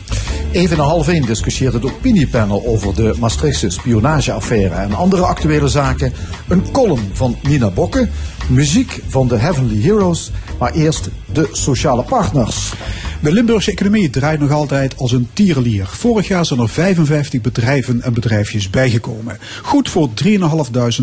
Even 0.52 0.78
na 0.78 0.84
half 0.84 1.08
één 1.08 1.26
discussieert 1.26 1.74
het 1.74 1.86
opiniepanel 1.86 2.66
over 2.66 2.96
de 2.96 3.14
Maastrichtse 3.20 3.70
spionageaffaire 3.70 4.76
en 4.76 4.94
andere 4.94 5.22
actuele 5.22 5.68
zaken. 5.68 6.14
Een 6.48 6.72
column 6.72 7.10
van 7.14 7.36
Nina 7.44 7.70
Bokke, 7.70 8.10
muziek 8.50 9.02
van 9.08 9.28
de 9.28 9.38
Heavenly 9.38 9.82
Heroes, 9.82 10.32
maar 10.60 10.74
eerst 10.74 11.10
de 11.34 11.50
sociale 11.52 12.04
partners. 12.04 12.74
De 13.22 13.32
Limburgse 13.32 13.72
economie 13.72 14.10
draait 14.10 14.40
nog 14.40 14.52
altijd 14.52 14.98
als 14.98 15.12
een 15.12 15.30
tierenlier. 15.34 15.88
Vorig 15.88 16.28
jaar 16.28 16.46
zijn 16.46 16.60
er 16.60 16.70
55 16.70 17.42
bedrijven 17.42 18.02
en 18.02 18.14
bedrijfjes 18.14 18.70
bijgekomen. 18.70 19.38
Goed 19.62 19.90
voor 19.90 20.10
3.500 20.24 20.32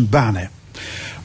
banen. 0.09 0.58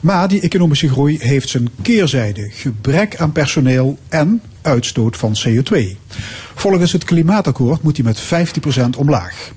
Maar 0.05 0.27
die 0.27 0.41
economische 0.41 0.89
groei 0.89 1.17
heeft 1.19 1.49
zijn 1.49 1.69
keerzijde. 1.81 2.49
Gebrek 2.51 3.15
aan 3.17 3.31
personeel 3.31 3.97
en 4.09 4.41
uitstoot 4.61 5.17
van 5.17 5.35
CO2. 5.47 5.77
Volgens 6.55 6.91
het 6.91 7.03
klimaatakkoord 7.03 7.81
moet 7.81 7.95
die 7.95 8.03
met 8.03 8.21
50% 8.21 8.97
omlaag. 8.97 9.51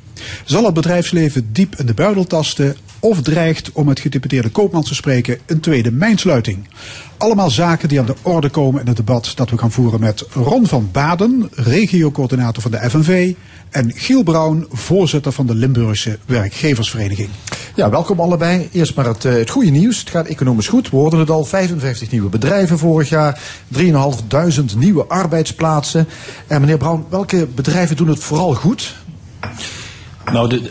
Zal 0.44 0.64
het 0.64 0.74
bedrijfsleven 0.74 1.52
diep 1.52 1.76
in 1.76 1.86
de 1.86 1.94
buidel 1.94 2.24
tasten 2.24 2.76
of 3.00 3.22
dreigt, 3.22 3.72
om 3.72 3.88
het 3.88 4.00
gedeputeerde 4.00 4.48
Koopmans 4.48 4.88
te 4.88 4.94
spreken, 4.94 5.38
een 5.46 5.60
tweede 5.60 5.90
mijnsluiting? 5.90 6.68
Allemaal 7.16 7.50
zaken 7.50 7.88
die 7.88 8.00
aan 8.00 8.06
de 8.06 8.16
orde 8.22 8.48
komen 8.48 8.80
in 8.80 8.86
het 8.86 8.96
debat 8.96 9.32
dat 9.34 9.50
we 9.50 9.58
gaan 9.58 9.70
voeren 9.72 10.00
met 10.00 10.26
Ron 10.32 10.66
van 10.66 10.88
Baden, 10.92 11.48
regiocoördinator 11.54 12.62
van 12.62 12.70
de 12.70 12.90
FNV, 12.90 13.34
en 13.70 13.92
Giel 13.94 14.22
Brown, 14.22 14.66
voorzitter 14.70 15.32
van 15.32 15.46
de 15.46 15.54
Limburgse 15.54 16.18
Werkgeversvereniging. 16.26 17.28
Ja, 17.74 17.90
welkom 17.90 18.20
allebei. 18.20 18.68
Eerst 18.72 18.94
maar 18.94 19.06
het, 19.06 19.24
eh, 19.24 19.32
het 19.32 19.50
goede 19.50 19.70
nieuws. 19.70 19.98
Het 19.98 20.10
gaat 20.10 20.26
economisch 20.26 20.68
goed. 20.68 20.90
We 20.90 20.96
hoorden 20.96 21.18
het 21.18 21.30
al. 21.30 21.44
55 21.44 22.10
nieuwe 22.10 22.28
bedrijven 22.28 22.78
vorig 22.78 23.08
jaar. 23.08 23.40
3.500 23.68 24.76
nieuwe 24.76 25.06
arbeidsplaatsen. 25.06 26.08
En 26.46 26.60
meneer 26.60 26.76
Brown, 26.78 27.04
welke 27.08 27.46
bedrijven 27.54 27.96
doen 27.96 28.08
het 28.08 28.22
vooral 28.22 28.54
goed? 28.54 28.96
Nou, 30.32 30.48
de, 30.48 30.62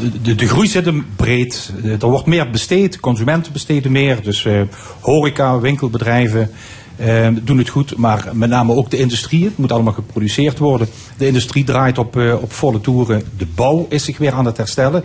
de, 0.00 0.22
de, 0.22 0.34
de 0.34 0.48
groei 0.48 0.68
zit 0.68 0.84
hem 0.84 1.06
breed. 1.16 1.72
Eh, 1.82 1.90
Er 1.90 2.08
wordt 2.08 2.26
meer 2.26 2.50
besteed, 2.50 3.00
consumenten 3.00 3.52
besteden 3.52 3.92
meer. 3.92 4.22
Dus 4.22 4.44
eh, 4.44 4.60
horeca, 5.00 5.60
winkelbedrijven 5.60 6.50
eh, 6.96 7.28
doen 7.42 7.58
het 7.58 7.68
goed. 7.68 7.96
Maar 7.96 8.28
met 8.32 8.48
name 8.48 8.74
ook 8.74 8.90
de 8.90 8.98
industrie. 8.98 9.44
Het 9.44 9.58
moet 9.58 9.72
allemaal 9.72 9.92
geproduceerd 9.92 10.58
worden. 10.58 10.88
De 11.16 11.26
industrie 11.26 11.64
draait 11.64 11.98
op, 11.98 12.16
eh, 12.16 12.42
op 12.42 12.52
volle 12.52 12.80
toeren. 12.80 13.22
De 13.36 13.46
bouw 13.54 13.86
is 13.88 14.04
zich 14.04 14.18
weer 14.18 14.32
aan 14.32 14.46
het 14.46 14.56
herstellen. 14.56 15.04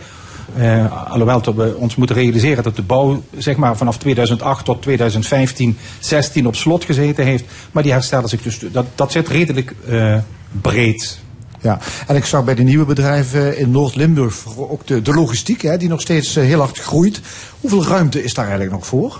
Eh, 0.55 1.11
alhoewel 1.11 1.41
dat 1.41 1.55
we 1.55 1.75
ons 1.77 1.95
moeten 1.95 2.15
realiseren 2.15 2.63
dat 2.63 2.75
de 2.75 2.81
bouw 2.81 3.23
zeg 3.37 3.55
maar, 3.55 3.77
vanaf 3.77 3.97
2008 3.97 4.65
tot 4.65 4.81
2015, 4.81 5.77
16 5.99 6.47
op 6.47 6.55
slot 6.55 6.85
gezeten 6.85 7.25
heeft. 7.25 7.43
Maar 7.71 7.83
die 7.83 7.91
herstellen 7.91 8.29
zich 8.29 8.41
dus, 8.41 8.59
dat, 8.71 8.85
dat 8.95 9.11
zit 9.11 9.27
redelijk 9.27 9.75
eh, 9.87 10.17
breed. 10.61 11.19
Ja, 11.61 11.79
en 12.07 12.15
ik 12.15 12.25
zag 12.25 12.43
bij 12.43 12.55
de 12.55 12.63
nieuwe 12.63 12.85
bedrijven 12.85 13.57
in 13.57 13.71
Noord-Limburg 13.71 14.43
ook 14.57 14.87
de, 14.87 15.01
de 15.01 15.13
logistiek, 15.13 15.61
hè, 15.61 15.77
die 15.77 15.89
nog 15.89 16.01
steeds 16.01 16.35
heel 16.35 16.59
hard 16.59 16.79
groeit. 16.79 17.21
Hoeveel 17.59 17.85
ruimte 17.85 18.23
is 18.23 18.33
daar 18.33 18.45
eigenlijk 18.45 18.75
nog 18.75 18.87
voor? 18.87 19.19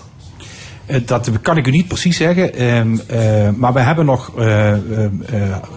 Eh, 0.90 1.00
Dat 1.06 1.32
kan 1.42 1.58
ik 1.58 1.68
u 1.68 1.72
niet 1.72 1.88
precies 1.88 2.18
zeggen. 2.18 2.56
Ehm, 2.56 2.98
eh, 3.08 3.50
maar 3.56 3.74
we 3.74 3.80
hebben 3.80 4.06
nog 4.06 4.32
eh, 4.38 4.78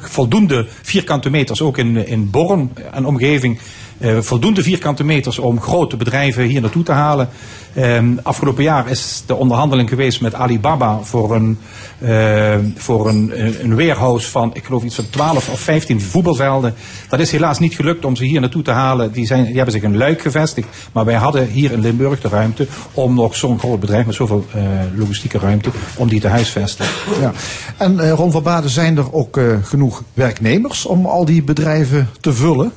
voldoende 0.00 0.66
vierkante 0.82 1.30
meters, 1.30 1.62
ook 1.62 1.78
in, 1.78 2.06
in 2.06 2.30
Born 2.30 2.70
en 2.92 3.06
omgeving. 3.06 3.58
Eh, 4.02 4.18
voldoende 4.20 4.62
vierkante 4.62 5.04
meters 5.04 5.38
om 5.38 5.60
grote 5.60 5.96
bedrijven 5.96 6.44
hier 6.44 6.60
naartoe 6.60 6.82
te 6.82 6.92
halen. 6.92 7.28
Ehm, 7.74 8.16
afgelopen 8.22 8.62
jaar 8.62 8.88
is 8.88 9.22
de 9.26 9.34
onderhandeling 9.34 9.88
geweest 9.88 10.20
met 10.20 10.34
Alibaba 10.34 10.98
voor 11.02 11.34
een, 11.34 11.58
eh, 11.98 12.54
voor 12.76 13.08
een, 13.08 13.32
een 13.62 13.76
warehouse 13.76 14.30
van, 14.30 14.50
ik 14.54 14.64
geloof 14.64 14.82
iets 14.82 14.94
van 14.94 15.10
12 15.10 15.48
of 15.48 15.60
15 15.60 16.00
voetbalvelden. 16.00 16.74
Dat 17.08 17.20
is 17.20 17.30
helaas 17.30 17.58
niet 17.58 17.74
gelukt 17.74 18.04
om 18.04 18.16
ze 18.16 18.24
hier 18.24 18.40
naartoe 18.40 18.62
te 18.62 18.70
halen. 18.70 19.12
Die, 19.12 19.26
zijn, 19.26 19.44
die 19.44 19.54
hebben 19.54 19.72
zich 19.72 19.82
in 19.82 19.96
Luik 19.96 20.20
gevestigd. 20.20 20.68
Maar 20.92 21.04
wij 21.04 21.14
hadden 21.14 21.48
hier 21.48 21.72
in 21.72 21.80
Limburg 21.80 22.20
de 22.20 22.28
ruimte 22.28 22.66
om 22.92 23.14
nog 23.14 23.36
zo'n 23.36 23.58
groot 23.58 23.80
bedrijf 23.80 24.06
met 24.06 24.14
zoveel 24.14 24.44
eh, 24.54 24.62
logistieke 24.94 25.38
ruimte, 25.38 25.70
om 25.96 26.08
die 26.08 26.20
te 26.20 26.28
huisvesten. 26.28 26.86
Ja. 27.20 27.32
En 27.76 28.00
eh, 28.00 28.12
Ron 28.12 28.32
van 28.32 28.42
Baden, 28.42 28.70
zijn 28.70 28.96
er 28.96 29.12
ook 29.12 29.40
genoeg 29.62 30.02
werknemers 30.14 30.86
om 30.86 31.06
al 31.06 31.24
die 31.24 31.42
bedrijven 31.42 32.08
te 32.20 32.32
vullen? 32.32 32.72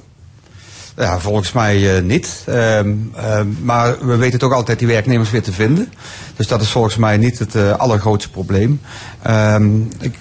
Ja, 0.97 1.19
volgens 1.19 1.51
mij 1.51 1.95
eh, 1.95 2.03
niet. 2.03 2.43
Ehm, 2.45 2.93
ehm, 3.15 3.47
maar 3.63 4.05
we 4.07 4.15
weten 4.15 4.39
toch 4.39 4.53
altijd 4.53 4.79
die 4.79 4.87
werknemers 4.87 5.31
weer 5.31 5.43
te 5.43 5.51
vinden. 5.51 5.93
Dus 6.35 6.47
dat 6.47 6.61
is 6.61 6.69
volgens 6.69 6.95
mij 6.95 7.17
niet 7.17 7.39
het 7.39 7.55
eh, 7.55 7.71
allergrootste 7.71 8.29
probleem. 8.29 8.81
Ehm, 9.21 9.79
ik 9.99 10.17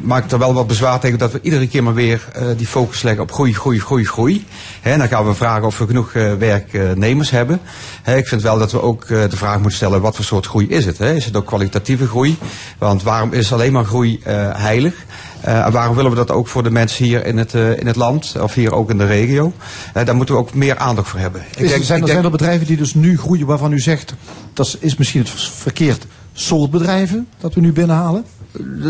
maak 0.00 0.30
er 0.30 0.38
wel 0.38 0.54
wat 0.54 0.66
bezwaar 0.66 1.00
tegen 1.00 1.18
dat 1.18 1.32
we 1.32 1.40
iedere 1.42 1.68
keer 1.68 1.82
maar 1.82 1.94
weer 1.94 2.28
eh, 2.32 2.44
die 2.56 2.66
focus 2.66 3.02
leggen 3.02 3.22
op 3.22 3.32
groei, 3.32 3.54
groei, 3.54 3.80
groei, 3.80 4.04
groei. 4.04 4.46
Dan 4.82 5.08
gaan 5.08 5.26
we 5.26 5.34
vragen 5.34 5.66
of 5.66 5.78
we 5.78 5.86
genoeg 5.86 6.12
werknemers 6.38 7.30
hebben. 7.30 7.60
Ik 8.06 8.28
vind 8.28 8.42
wel 8.42 8.58
dat 8.58 8.72
we 8.72 8.82
ook 8.82 9.06
de 9.06 9.36
vraag 9.36 9.56
moeten 9.56 9.76
stellen 9.76 10.00
wat 10.00 10.16
voor 10.16 10.24
soort 10.24 10.46
groei 10.46 10.68
is 10.68 10.86
het. 10.86 11.00
Is 11.00 11.24
het 11.24 11.36
ook 11.36 11.46
kwalitatieve 11.46 12.06
groei? 12.06 12.38
Want 12.78 13.02
waarom 13.02 13.32
is 13.32 13.52
alleen 13.52 13.72
maar 13.72 13.84
groei 13.84 14.20
heilig? 14.52 14.94
Eh, 15.42 15.66
en 15.66 15.72
waarom 15.72 15.96
willen 15.96 16.10
we 16.10 16.16
dat 16.16 16.30
ook 16.30 16.48
voor 16.48 16.62
de 16.62 16.70
mensen 16.70 17.04
hier 17.04 17.26
in 17.26 17.36
het, 17.38 17.54
eh, 17.54 17.78
in 17.78 17.86
het 17.86 17.96
land 17.96 18.34
of 18.40 18.54
hier 18.54 18.72
ook 18.74 18.90
in 18.90 18.98
de 18.98 19.06
regio? 19.06 19.52
Eh, 19.94 20.04
daar 20.04 20.16
moeten 20.16 20.34
we 20.34 20.40
ook 20.40 20.54
meer 20.54 20.76
aandacht 20.78 21.08
voor 21.08 21.18
hebben. 21.20 21.40
Ik 21.40 21.46
Is- 21.58 21.70
denk- 21.70 21.70
zijn, 21.70 21.80
ik 21.82 21.88
er, 21.88 21.96
denk- 21.98 22.08
zijn 22.10 22.24
er 22.24 22.30
bedrijven 22.30 22.66
die 22.66 22.76
dus 22.76 22.94
nu 22.94 23.18
groeien 23.18 23.46
waarvan 23.46 23.72
u 23.72 23.78
zegt, 23.78 24.14
dat 24.52 24.76
is 24.80 24.96
misschien 24.96 25.20
het 25.20 25.30
verkeerd 25.30 26.06
soort 26.32 26.70
bedrijven 26.70 27.28
dat 27.40 27.54
we 27.54 27.60
nu 27.60 27.72
binnenhalen? 27.72 28.24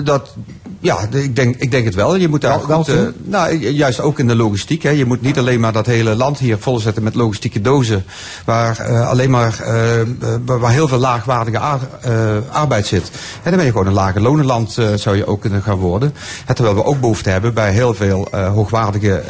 Dat, 0.04 0.34
ja, 0.80 0.98
ik 1.12 1.36
denk, 1.36 1.56
ik 1.56 1.70
denk 1.70 1.84
het 1.84 1.94
wel. 1.94 2.16
Je 2.16 2.28
moet 2.28 2.40
daar 2.40 2.66
Wel- 2.66 2.76
goed, 2.84 2.88
eh, 2.94 3.00
nou, 3.24 3.58
ju- 3.58 3.68
juist 3.68 4.00
ook 4.00 4.18
in 4.18 4.26
de 4.26 4.36
logistiek. 4.36 4.82
Hè. 4.82 4.90
Je 4.90 5.04
moet 5.04 5.22
niet 5.22 5.38
alleen 5.38 5.60
maar 5.60 5.72
dat 5.72 5.86
hele 5.86 6.14
land 6.16 6.38
hier 6.38 6.58
volzetten 6.58 7.02
met 7.02 7.14
logistieke 7.14 7.60
dozen, 7.60 8.04
waar 8.44 8.78
eh, 8.78 9.08
alleen 9.08 9.30
maar 9.30 9.58
eh, 9.60 10.00
waar 10.44 10.72
heel 10.72 10.88
veel 10.88 10.98
laagwaardige 10.98 11.58
ar- 11.58 11.88
arbeid 12.50 12.86
zit. 12.86 13.10
En 13.42 13.50
dan 13.50 13.56
ben 13.56 13.64
je 13.64 13.70
gewoon 13.70 13.86
een 13.86 13.92
lage 13.92 14.20
lonenland, 14.20 14.78
zou 14.94 15.16
je 15.16 15.26
ook 15.26 15.40
kunnen 15.40 15.62
gaan 15.62 15.78
worden. 15.78 16.14
Terwijl 16.54 16.74
we 16.76 16.84
ook 16.84 17.00
behoefte 17.00 17.30
hebben 17.30 17.54
bij 17.54 17.72
heel 17.72 17.94
veel 17.94 18.28
hoogwaardige 18.32 19.22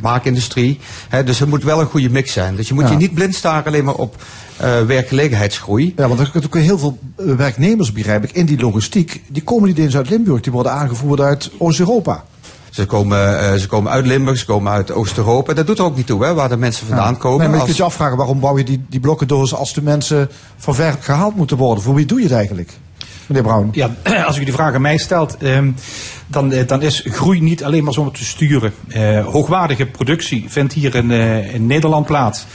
maakindustrie. 0.00 0.80
Hè, 1.08 1.24
dus 1.24 1.40
er 1.40 1.48
moet 1.48 1.64
wel 1.64 1.80
een 1.80 1.86
goede 1.86 2.10
mix 2.10 2.32
zijn. 2.32 2.56
Dus 2.56 2.68
je 2.68 2.74
moet 2.74 2.84
Ja. 2.84 2.90
je 2.90 2.96
niet 2.96 3.14
blind 3.14 3.34
staren 3.34 3.64
alleen 3.64 3.84
maar 3.84 3.94
op 3.94 4.16
eh, 4.56 4.80
werkgelegenheidsgroei. 4.80 5.92
Ja, 5.96 6.08
want 6.08 6.20
er 6.20 6.28
zijn 6.32 6.44
ook 6.44 6.56
heel 6.56 6.78
veel 6.78 6.98
eh, 7.16 7.34
werknemers, 7.34 7.92
begrijp 7.92 8.24
ik, 8.24 8.32
in 8.32 8.46
die 8.46 8.60
logistiek. 8.60 9.22
Die 9.28 9.42
komen 9.42 9.68
niet 9.68 9.78
eens 9.78 9.96
uit 9.96 10.10
Limburg, 10.10 10.40
die 10.40 10.52
worden 10.52 10.72
aangevoerd 10.72 11.20
uit 11.20 11.50
Oost-Europa. 11.58 12.24
Ze 12.70 12.86
komen, 12.86 13.40
eh, 13.40 13.54
ze 13.54 13.66
komen 13.66 13.92
uit 13.92 14.06
Limburg, 14.06 14.38
ze 14.38 14.44
komen 14.44 14.72
uit 14.72 14.92
Oost-Europa. 14.92 15.52
Dat 15.54 15.66
doet 15.66 15.78
er 15.78 15.84
ook 15.84 15.96
niet 15.96 16.06
toe, 16.06 16.24
hè, 16.24 16.34
waar 16.34 16.48
de 16.48 16.56
mensen 16.56 16.86
vandaan 16.86 17.12
Ja. 17.12 17.18
komen. 17.18 17.38
Nee, 17.38 17.46
maar 17.46 17.54
je 17.56 17.60
Als- 17.60 17.64
kunt 17.66 17.76
je 17.78 17.84
afvragen, 17.84 18.16
waarom 18.16 18.40
bouw 18.40 18.58
je 18.58 18.64
die, 18.64 18.84
die 18.88 19.00
blokkendozen 19.00 19.58
als 19.58 19.72
de 19.74 19.82
mensen 19.82 20.30
van 20.56 20.74
ver 20.74 20.96
gehaald 21.00 21.36
moeten 21.36 21.56
worden? 21.56 21.84
Voor 21.84 21.94
wie 21.94 22.06
doe 22.06 22.18
je 22.18 22.24
het 22.24 22.34
eigenlijk, 22.34 22.72
meneer 23.26 23.42
Brown? 23.44 23.68
Ja, 23.72 23.90
als 24.26 24.38
u 24.38 24.44
die 24.44 24.52
vraag 24.52 24.74
aan 24.74 24.80
mij 24.80 24.96
stelt, 24.96 25.36
ehm, 25.36 25.70
dan, 26.26 26.52
dan 26.66 26.82
is 26.82 27.02
groei 27.08 27.40
niet 27.40 27.64
alleen 27.64 27.84
maar 27.84 27.92
zomaar 27.92 28.12
te 28.12 28.24
sturen. 28.24 28.72
Eh, 28.88 29.26
hoogwaardige 29.26 29.86
productie 29.86 30.44
vindt 30.48 30.72
hier 30.72 30.94
in, 30.94 31.10
eh, 31.10 31.54
in 31.54 31.66
Nederland 31.66 32.06
plaats. 32.06 32.46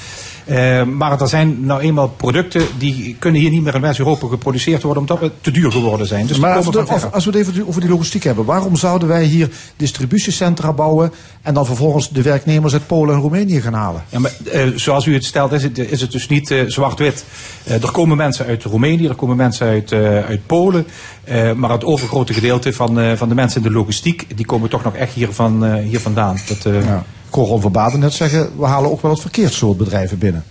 Eh, 0.50 0.84
maar 0.84 1.22
er 1.22 1.28
zijn 1.28 1.66
nou 1.66 1.82
eenmaal 1.82 2.08
producten 2.10 2.62
die 2.78 3.16
kunnen 3.20 3.42
hier 3.42 3.50
niet 3.50 3.64
meer 3.64 3.76
in 3.76 3.82
West-Europa 3.82 4.28
geproduceerd 4.28 4.84
worden 4.84 5.02
omdat 5.02 5.20
we 5.20 5.32
te 5.42 5.52
duur 5.52 5.72
geworden 5.72 6.08
zijn. 6.08 6.26
Dus 6.26 6.38
maar 6.38 6.56
als 6.56 6.66
we, 6.66 6.72
van 6.72 6.82
de- 6.82 6.88
verre. 6.88 7.08
als 7.08 7.26
we 7.26 7.32
het 7.38 7.40
even 7.48 7.68
over 7.68 7.82
die 7.82 7.90
logistiek 7.90 8.24
hebben, 8.24 8.46
waarom 8.46 8.76
zouden 8.76 9.08
wij 9.08 9.24
hier 9.24 9.50
distributiecentra 9.76 10.74
bouwen 10.74 11.12
en 11.42 11.54
dan 11.54 11.66
vervolgens 11.66 12.10
de 12.10 12.22
werknemers 12.22 12.74
uit 12.74 12.88
Polen 12.88 13.16
en 13.16 13.22
Roemenië 13.22 13.62
gaan 13.62 13.74
halen? 13.74 14.04
Ja, 14.10 14.20
maar 14.20 14.32
eh, 14.52 14.68
zoals 14.76 15.06
u 15.06 15.14
het 15.14 15.26
stelt, 15.26 15.52
is 15.52 15.64
het, 15.64 15.78
is 15.78 16.02
het 16.02 16.12
dus 16.12 16.28
niet 16.28 16.52
eh, 16.52 16.64
zwart-wit. 16.68 17.26
Er 17.66 17.92
komen 17.92 18.18
mensen 18.18 18.46
uit 18.46 18.64
Roemenië, 18.64 19.08
er 19.08 19.16
komen 19.16 19.36
mensen 19.36 19.68
uit, 19.68 19.94
uit 20.28 20.46
Polen. 20.46 20.88
maar 21.56 21.72
het 21.72 21.84
overgrote 21.86 22.34
gedeelte 22.34 22.74
van, 22.74 23.18
van 23.18 23.30
de 23.30 23.36
mensen 23.36 23.62
in 23.62 23.68
de 23.68 23.74
logistiek, 23.74 24.26
die 24.36 24.46
komen 24.46 24.70
toch 24.70 24.84
nog 24.84 24.96
echt 24.96 25.14
hier, 25.14 25.32
van, 25.32 25.74
hier 25.76 26.00
vandaan. 26.00 26.38
Dat, 26.48 26.66
eh, 26.66 26.98
Ik 27.30 27.36
hoor 27.36 27.48
Ron 27.48 27.62
van 27.62 27.72
Baden 27.72 28.00
net 28.00 28.14
zeggen, 28.14 28.50
we 28.58 28.66
halen 28.66 28.92
ook 28.92 29.02
wel 29.02 29.12
het 29.12 29.22
verkeerd 29.22 29.54
soort 29.54 29.78
bedrijven 29.78 30.18
binnen. 30.18 30.44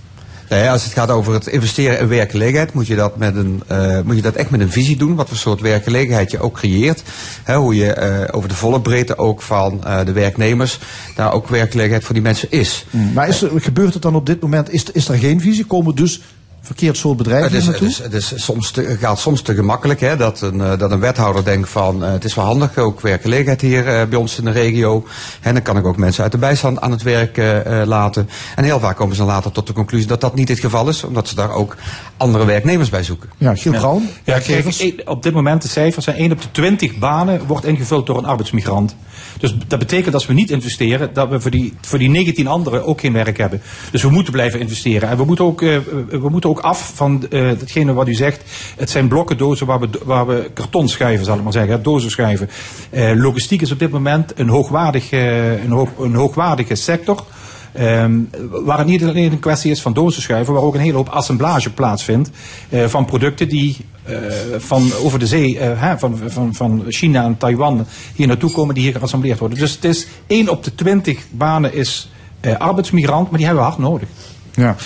Nee, 0.49 0.71
als 0.71 0.85
het 0.85 0.93
gaat 0.93 1.11
over 1.11 1.33
het 1.33 1.47
investeren 1.47 1.99
in 1.99 2.09
werkgelegenheid, 2.09 2.73
moet 2.73 2.87
je 2.87 2.97
dat, 2.97 3.17
met 3.17 3.37
een, 3.37 3.63
eh, 3.67 4.01
moet 4.05 4.17
je 4.17 4.23
dat 4.23 4.35
echt 4.35 4.51
met 4.51 4.61
een 4.61 4.71
visie 4.71 4.97
doen. 4.97 5.15
Wat 5.15 5.29
voor 5.29 5.37
soort 5.37 5.61
werkgelegenheid 5.61 6.31
je 6.31 6.41
ook 6.41 6.55
creëert. 6.55 7.03
Hè, 7.43 7.57
hoe 7.57 7.77
je 7.77 7.93
eh, 7.93 8.37
over 8.37 8.49
de 8.49 8.55
volle 8.55 8.81
breedte 8.81 9.19
ook 9.19 9.43
van 9.43 9.85
eh, 9.85 10.05
de 10.05 10.13
werknemers 10.13 10.79
daar 11.15 11.33
ook 11.33 11.49
werkgelegenheid 11.49 12.05
voor 12.05 12.15
die 12.15 12.23
mensen 12.23 12.51
is. 12.51 12.87
Maar 13.15 13.29
is 13.29 13.43
er, 13.43 13.51
gebeurt 13.61 13.93
het 13.93 14.03
dan 14.03 14.15
op 14.15 14.27
dit 14.27 14.41
moment, 14.41 14.73
is, 14.73 14.85
is 14.85 15.09
er 15.09 15.19
geen 15.19 15.41
visie? 15.41 15.65
Komen 15.65 15.95
dus 15.95 16.21
verkeerd 16.61 16.97
soort 16.97 17.17
bedrijven 17.17 17.51
Het, 17.51 17.61
is, 17.61 17.67
het, 17.67 17.81
is, 17.81 17.99
het, 17.99 18.13
is 18.13 18.33
soms 18.35 18.71
te, 18.71 18.83
het 18.83 18.99
gaat 18.99 19.19
soms 19.19 19.43
te 19.43 19.55
gemakkelijk 19.55 20.01
hè, 20.01 20.17
dat, 20.17 20.41
een, 20.41 20.61
eh, 20.61 20.79
dat 20.79 20.91
een 20.91 21.01
wethouder 21.01 21.45
denkt 21.45 21.69
van 21.69 22.05
eh, 22.05 22.11
het 22.11 22.25
is 22.25 22.35
wel 22.35 22.45
handig, 22.45 22.79
ook 22.79 23.01
werkgelegenheid 23.01 23.61
hier 23.61 23.89
eh, 23.89 24.09
bij 24.09 24.19
ons 24.19 24.39
in 24.39 24.45
de 24.45 24.51
regio. 24.51 25.07
En 25.41 25.55
dan 25.55 25.63
kan 25.63 25.77
ik 25.77 25.87
ook 25.87 25.97
mensen 25.97 26.23
uit 26.23 26.33
de 26.33 26.39
bijstand 26.39 26.81
aan 26.81 26.91
het 26.91 27.03
werk 27.03 27.37
laten. 27.85 28.29
En 28.57 28.65
heel 28.65 28.81
vaak 28.81 28.97
komen 28.97 29.17
ze 29.17 29.21
dan 29.23 29.31
later 29.31 29.53
tot 29.53 29.67
de 29.67 29.73
conclusie 29.73 30.09
dat 30.09 30.21
dat 30.21 30.35
niet 30.35 30.49
het 30.49 30.59
geval 30.59 30.89
is, 30.89 31.05
omdat 31.05 31.29
ze 31.29 31.35
daar 31.35 31.51
ook 31.51 31.77
andere 32.17 32.45
werknemers 32.45 32.89
bij 32.89 33.03
zoeken. 33.03 33.31
Ja, 33.37 33.55
Giel 33.55 33.73
Braun, 33.73 34.09
Ja, 34.25 34.39
kijk, 34.39 34.67
één- 34.79 35.09
op 35.09 35.23
dit 35.23 35.33
moment 35.33 35.63
de 35.63 35.69
cijfers 35.69 36.05
zijn 36.05 36.17
1 36.17 36.33
op 36.33 36.43
de 36.43 36.51
20 36.51 36.99
banen 36.99 37.47
wordt 37.47 37.65
ingevuld 37.65 38.07
door 38.07 38.19
een 38.19 38.25
arbeidsmigrant. 38.25 38.97
Dus 39.39 39.55
dat 39.67 39.79
betekent 39.79 40.05
dat 40.05 40.15
als 40.15 40.27
we 40.27 40.33
niet 40.33 40.51
investeren, 40.51 41.11
dat 41.13 41.29
we 41.29 41.41
voor 41.41 41.51
die, 41.51 41.73
voor 41.81 41.99
die 41.99 42.09
19 42.09 42.47
anderen 42.47 42.85
ook 42.85 43.01
geen 43.01 43.13
werk 43.13 43.39
hebben. 43.39 43.61
Dus 43.91 44.03
we 44.03 44.11
moeten 44.11 44.33
blijven 44.33 44.61
investeren. 44.61 45.09
En 45.09 45.17
we 45.17 45.25
moeten 45.25 45.45
ook, 45.45 45.63
eh, 45.63 45.79
we 46.09 46.29
moeten 46.29 46.51
ook 46.51 46.61
af 46.61 46.93
van 46.95 47.27
eh 47.31 47.49
datgene 47.49 47.93
wat 47.93 48.09
u 48.09 48.15
zegt. 48.15 48.43
Het 48.77 48.91
zijn 48.91 49.09
blokkendozen 49.09 49.67
waar 49.67 49.81
we, 49.81 49.89
waar 50.05 50.27
we 50.27 50.51
karton 50.55 50.89
schuiven, 50.89 51.25
zal 51.25 51.37
ik 51.37 51.43
maar 51.43 51.53
zeggen. 51.53 51.83
Dozen 51.83 52.11
schuiven. 52.11 52.51
Eh, 52.91 53.13
logistiek 53.15 53.63
is 53.63 53.73
op 53.73 53.79
dit 53.79 53.91
moment 53.91 54.33
een, 54.37 54.49
hoogwaardig, 54.49 55.11
eh, 55.11 55.63
een, 55.65 55.71
hoog, 55.71 55.89
een 55.99 56.15
hoogwaardige 56.15 56.75
sector. 56.75 57.25
Ehm, 57.73 58.21
waar 58.51 58.79
het 58.79 58.87
niet 58.87 59.05
alleen 59.05 59.33
een 59.33 59.39
kwestie 59.39 59.71
is 59.71 59.83
van 59.83 59.93
dozen 59.93 60.23
schuiven, 60.23 60.55
waar 60.55 60.63
ook 60.63 60.75
een 60.75 60.81
hele 60.81 60.97
hoop 60.97 61.09
assemblage 61.09 61.71
plaatsvindt 61.71 62.31
eh, 62.69 62.87
van 62.87 63.05
producten 63.05 63.49
die 63.49 63.77
eh, 64.03 64.17
van 64.57 64.91
over 65.03 65.19
de 65.19 65.27
zee, 65.27 65.59
eh, 65.59 65.93
van, 65.97 66.21
van, 66.27 66.55
van 66.55 66.85
China 66.89 67.25
en 67.25 67.37
Taiwan 67.37 67.87
hier 68.15 68.27
naartoe 68.27 68.51
komen, 68.51 68.75
die 68.75 68.85
hier 68.85 68.93
geassembleerd 68.93 69.39
worden. 69.39 69.59
Dus 69.59 69.73
het 69.73 69.85
is 69.85 70.07
1 70.27 70.49
op 70.49 70.65
de 70.65 70.75
20 70.75 71.25
banen 71.31 71.75
is 71.75 72.11
arbeidsmigrant, 72.59 73.29
maar 73.31 73.39
die 73.39 73.47
hebben 73.47 73.65
we 73.65 73.71
hard 73.71 73.83
nodig. 73.83 74.09
Ja. 74.55 74.77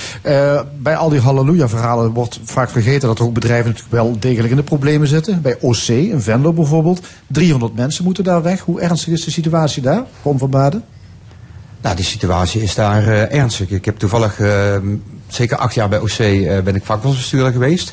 Bij 0.79 0.97
al 0.97 1.09
die 1.09 1.21
halleluja-verhalen 1.21 2.13
wordt 2.13 2.41
vaak 2.45 2.71
vergeten 2.71 3.09
dat 3.09 3.19
er 3.19 3.25
ook 3.25 3.35
bedrijven 3.35 3.67
natuurlijk 3.67 3.95
wel 3.95 4.19
degelijk 4.19 4.51
in 4.51 4.57
de 4.57 4.63
problemen 4.63 5.09
zitten. 5.09 5.43
Bij 5.43 5.57
OC, 5.61 5.87
in 5.87 6.21
Venlo 6.21 6.53
bijvoorbeeld, 6.53 7.07
300 7.27 7.75
mensen 7.75 8.05
moeten 8.05 8.25
daar 8.25 8.43
weg. 8.43 8.61
Hoe 8.61 8.81
ernstig 8.81 9.13
is 9.13 9.25
de 9.25 9.31
situatie 9.31 9.83
daar, 9.83 10.05
Ron 10.23 10.39
van 10.39 10.51
Baden? 10.51 10.85
Nou, 11.83 11.97
die 11.97 12.05
situatie 12.05 12.63
is 12.63 12.75
daar 12.75 13.07
eh, 13.09 13.39
ernstig. 13.39 13.71
Ik 13.71 13.85
heb 13.85 13.99
toevallig 13.99 14.41
eh, 14.41 14.77
zeker 15.29 15.57
acht 15.57 15.75
jaar 15.75 15.89
bij 15.89 15.99
OC 15.99 16.09
eh, 16.09 16.61
ben 16.61 16.75
ik 16.75 16.85
vakbondsbestuurder 16.85 17.53
geweest. 17.53 17.93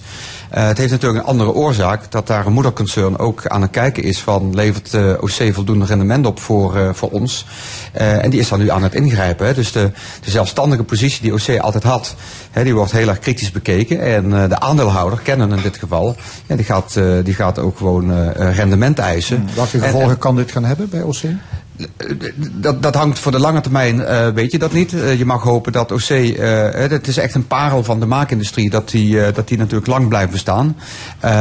Het 0.49 0.77
heeft 0.77 0.91
natuurlijk 0.91 1.21
een 1.23 1.29
andere 1.29 1.53
oorzaak 1.53 2.11
dat 2.11 2.27
daar 2.27 2.45
een 2.45 2.53
moederconcern 2.53 3.17
ook 3.17 3.47
aan 3.47 3.61
het 3.61 3.71
kijken 3.71 4.03
is 4.03 4.19
van 4.19 4.55
levert 4.55 5.19
OC 5.19 5.53
voldoende 5.53 5.85
rendement 5.85 6.25
op 6.25 6.39
voor, 6.39 6.95
voor 6.95 7.09
ons. 7.09 7.45
En 7.91 8.29
die 8.29 8.39
is 8.39 8.49
dan 8.49 8.59
nu 8.59 8.69
aan 8.69 8.83
het 8.83 8.95
ingrijpen. 8.95 9.47
Hè. 9.47 9.53
Dus 9.53 9.71
de, 9.71 9.91
de 10.23 10.31
zelfstandige 10.31 10.83
positie 10.83 11.21
die 11.21 11.33
OC 11.33 11.59
altijd 11.59 11.83
had, 11.83 12.15
hè, 12.51 12.63
die 12.63 12.75
wordt 12.75 12.91
heel 12.91 13.07
erg 13.07 13.19
kritisch 13.19 13.51
bekeken. 13.51 14.01
En 14.01 14.29
de 14.29 14.59
aandeelhouder, 14.59 15.19
kennen 15.19 15.51
in 15.51 15.61
dit 15.61 15.77
geval, 15.77 16.15
die, 16.47 16.65
gaat, 16.65 16.99
die 17.23 17.33
gaat 17.33 17.59
ook 17.59 17.77
gewoon 17.77 18.33
rendement 18.33 18.99
eisen. 18.99 19.47
Welke 19.55 19.77
En- 19.77 19.83
gevolgen 19.83 20.17
kan 20.17 20.35
dit 20.35 20.51
gaan 20.51 20.65
hebben 20.65 20.89
bij 20.89 21.01
OC? 21.01 21.23
Dat, 22.35 22.81
dat 22.83 22.95
hangt 22.95 23.19
voor 23.19 23.31
de 23.31 23.39
lange 23.39 23.61
termijn, 23.61 23.99
uh, 23.99 24.27
weet 24.27 24.51
je 24.51 24.59
dat 24.59 24.73
niet. 24.73 24.93
Uh, 24.93 25.17
je 25.17 25.25
mag 25.25 25.43
hopen 25.43 25.71
dat 25.71 25.91
OC, 25.91 26.07
het 26.89 27.07
is 27.07 27.17
echt 27.17 27.35
een 27.35 27.47
parel 27.47 27.83
van 27.83 27.99
de 27.99 28.05
maakindustrie, 28.05 28.69
dat 28.69 28.89
die, 28.89 29.31
dat 29.31 29.47
die 29.47 29.57
natuurlijk 29.57 29.87
lang 29.87 30.07
blijft 30.07 30.31
bestaan. 30.31 30.77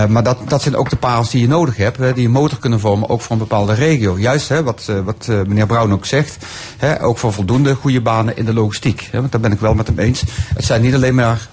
maar 0.08 0.22
dat, 0.22 0.38
dat 0.48 0.62
zijn 0.62 0.76
ook 0.76 0.90
de 0.90 0.96
parels 0.96 1.30
die 1.30 1.40
je 1.40 1.48
nodig 1.48 1.76
hebt, 1.76 1.96
hè, 1.96 2.12
die 2.12 2.26
een 2.26 2.32
motor 2.32 2.58
kunnen 2.58 2.80
vormen, 2.80 3.08
ook 3.08 3.20
voor 3.20 3.32
een 3.32 3.38
bepaalde 3.38 3.74
regio. 3.74 4.18
Juist 4.18 4.48
hè, 4.48 4.62
wat, 4.62 4.92
wat 5.04 5.26
meneer 5.26 5.66
Brown 5.66 5.92
ook 5.92 6.06
zegt, 6.06 6.46
hè, 6.76 7.02
ook 7.02 7.18
voor 7.18 7.32
voldoende 7.32 7.74
goede 7.74 8.00
banen 8.00 8.36
in 8.36 8.44
de 8.44 8.54
logistiek. 8.54 9.08
Hè, 9.10 9.20
want 9.20 9.32
daar 9.32 9.40
ben 9.40 9.52
ik 9.52 9.60
wel 9.60 9.74
met 9.74 9.86
hem 9.86 9.98
eens. 9.98 10.22
Het 10.54 10.64
zijn 10.64 10.82
niet 10.82 10.94
alleen 10.94 11.14
maar 11.14 11.48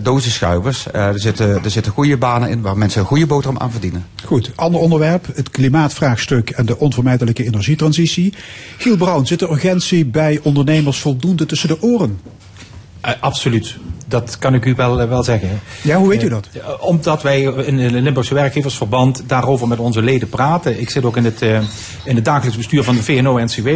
dozenschuivers. 0.00 0.92
Er, 0.92 1.20
zitten, 1.20 1.64
er 1.64 1.70
zitten 1.70 1.92
goede 1.92 2.16
banen 2.16 2.48
in 2.48 2.60
waar 2.60 2.78
mensen 2.78 3.00
een 3.00 3.06
goede 3.06 3.26
boterham 3.26 3.58
aan 3.58 3.70
verdienen. 3.70 4.06
Goed, 4.24 4.50
ander 4.54 4.80
onderwerp, 4.80 5.26
het 5.34 5.50
klimaatvraagstuk 5.50 6.50
en 6.50 6.66
de 6.66 6.78
onvermijdelijke 6.78 7.44
energietransitie. 7.44 8.29
Giel 8.76 8.96
Brown, 8.96 9.24
zit 9.24 9.38
de 9.38 9.50
urgentie 9.50 10.04
bij 10.04 10.40
ondernemers 10.42 10.98
voldoende 10.98 11.46
tussen 11.46 11.68
de 11.68 11.82
oren? 11.82 12.20
Uh, 13.06 13.12
absoluut. 13.20 13.76
Dat 14.06 14.38
kan 14.38 14.54
ik 14.54 14.64
u 14.64 14.74
wel, 14.74 15.08
wel 15.08 15.22
zeggen. 15.22 15.60
Ja, 15.82 15.96
hoe 15.96 16.08
weet 16.08 16.22
u 16.22 16.28
dat? 16.28 16.48
omdat 16.80 17.22
wij 17.22 17.42
in 17.42 17.78
het 17.78 17.92
Limburgse 17.92 18.34
Werkgeversverband 18.34 19.22
daarover 19.26 19.68
met 19.68 19.78
onze 19.78 20.02
leden 20.02 20.28
praten. 20.28 20.80
Ik 20.80 20.90
zit 20.90 21.04
ook 21.04 21.16
in 21.16 21.24
het, 21.24 21.42
in 22.04 22.14
het 22.14 22.24
dagelijks 22.24 22.56
bestuur 22.56 22.84
van 22.84 22.94
de 22.94 23.02
VNO-NCW. 23.02 23.68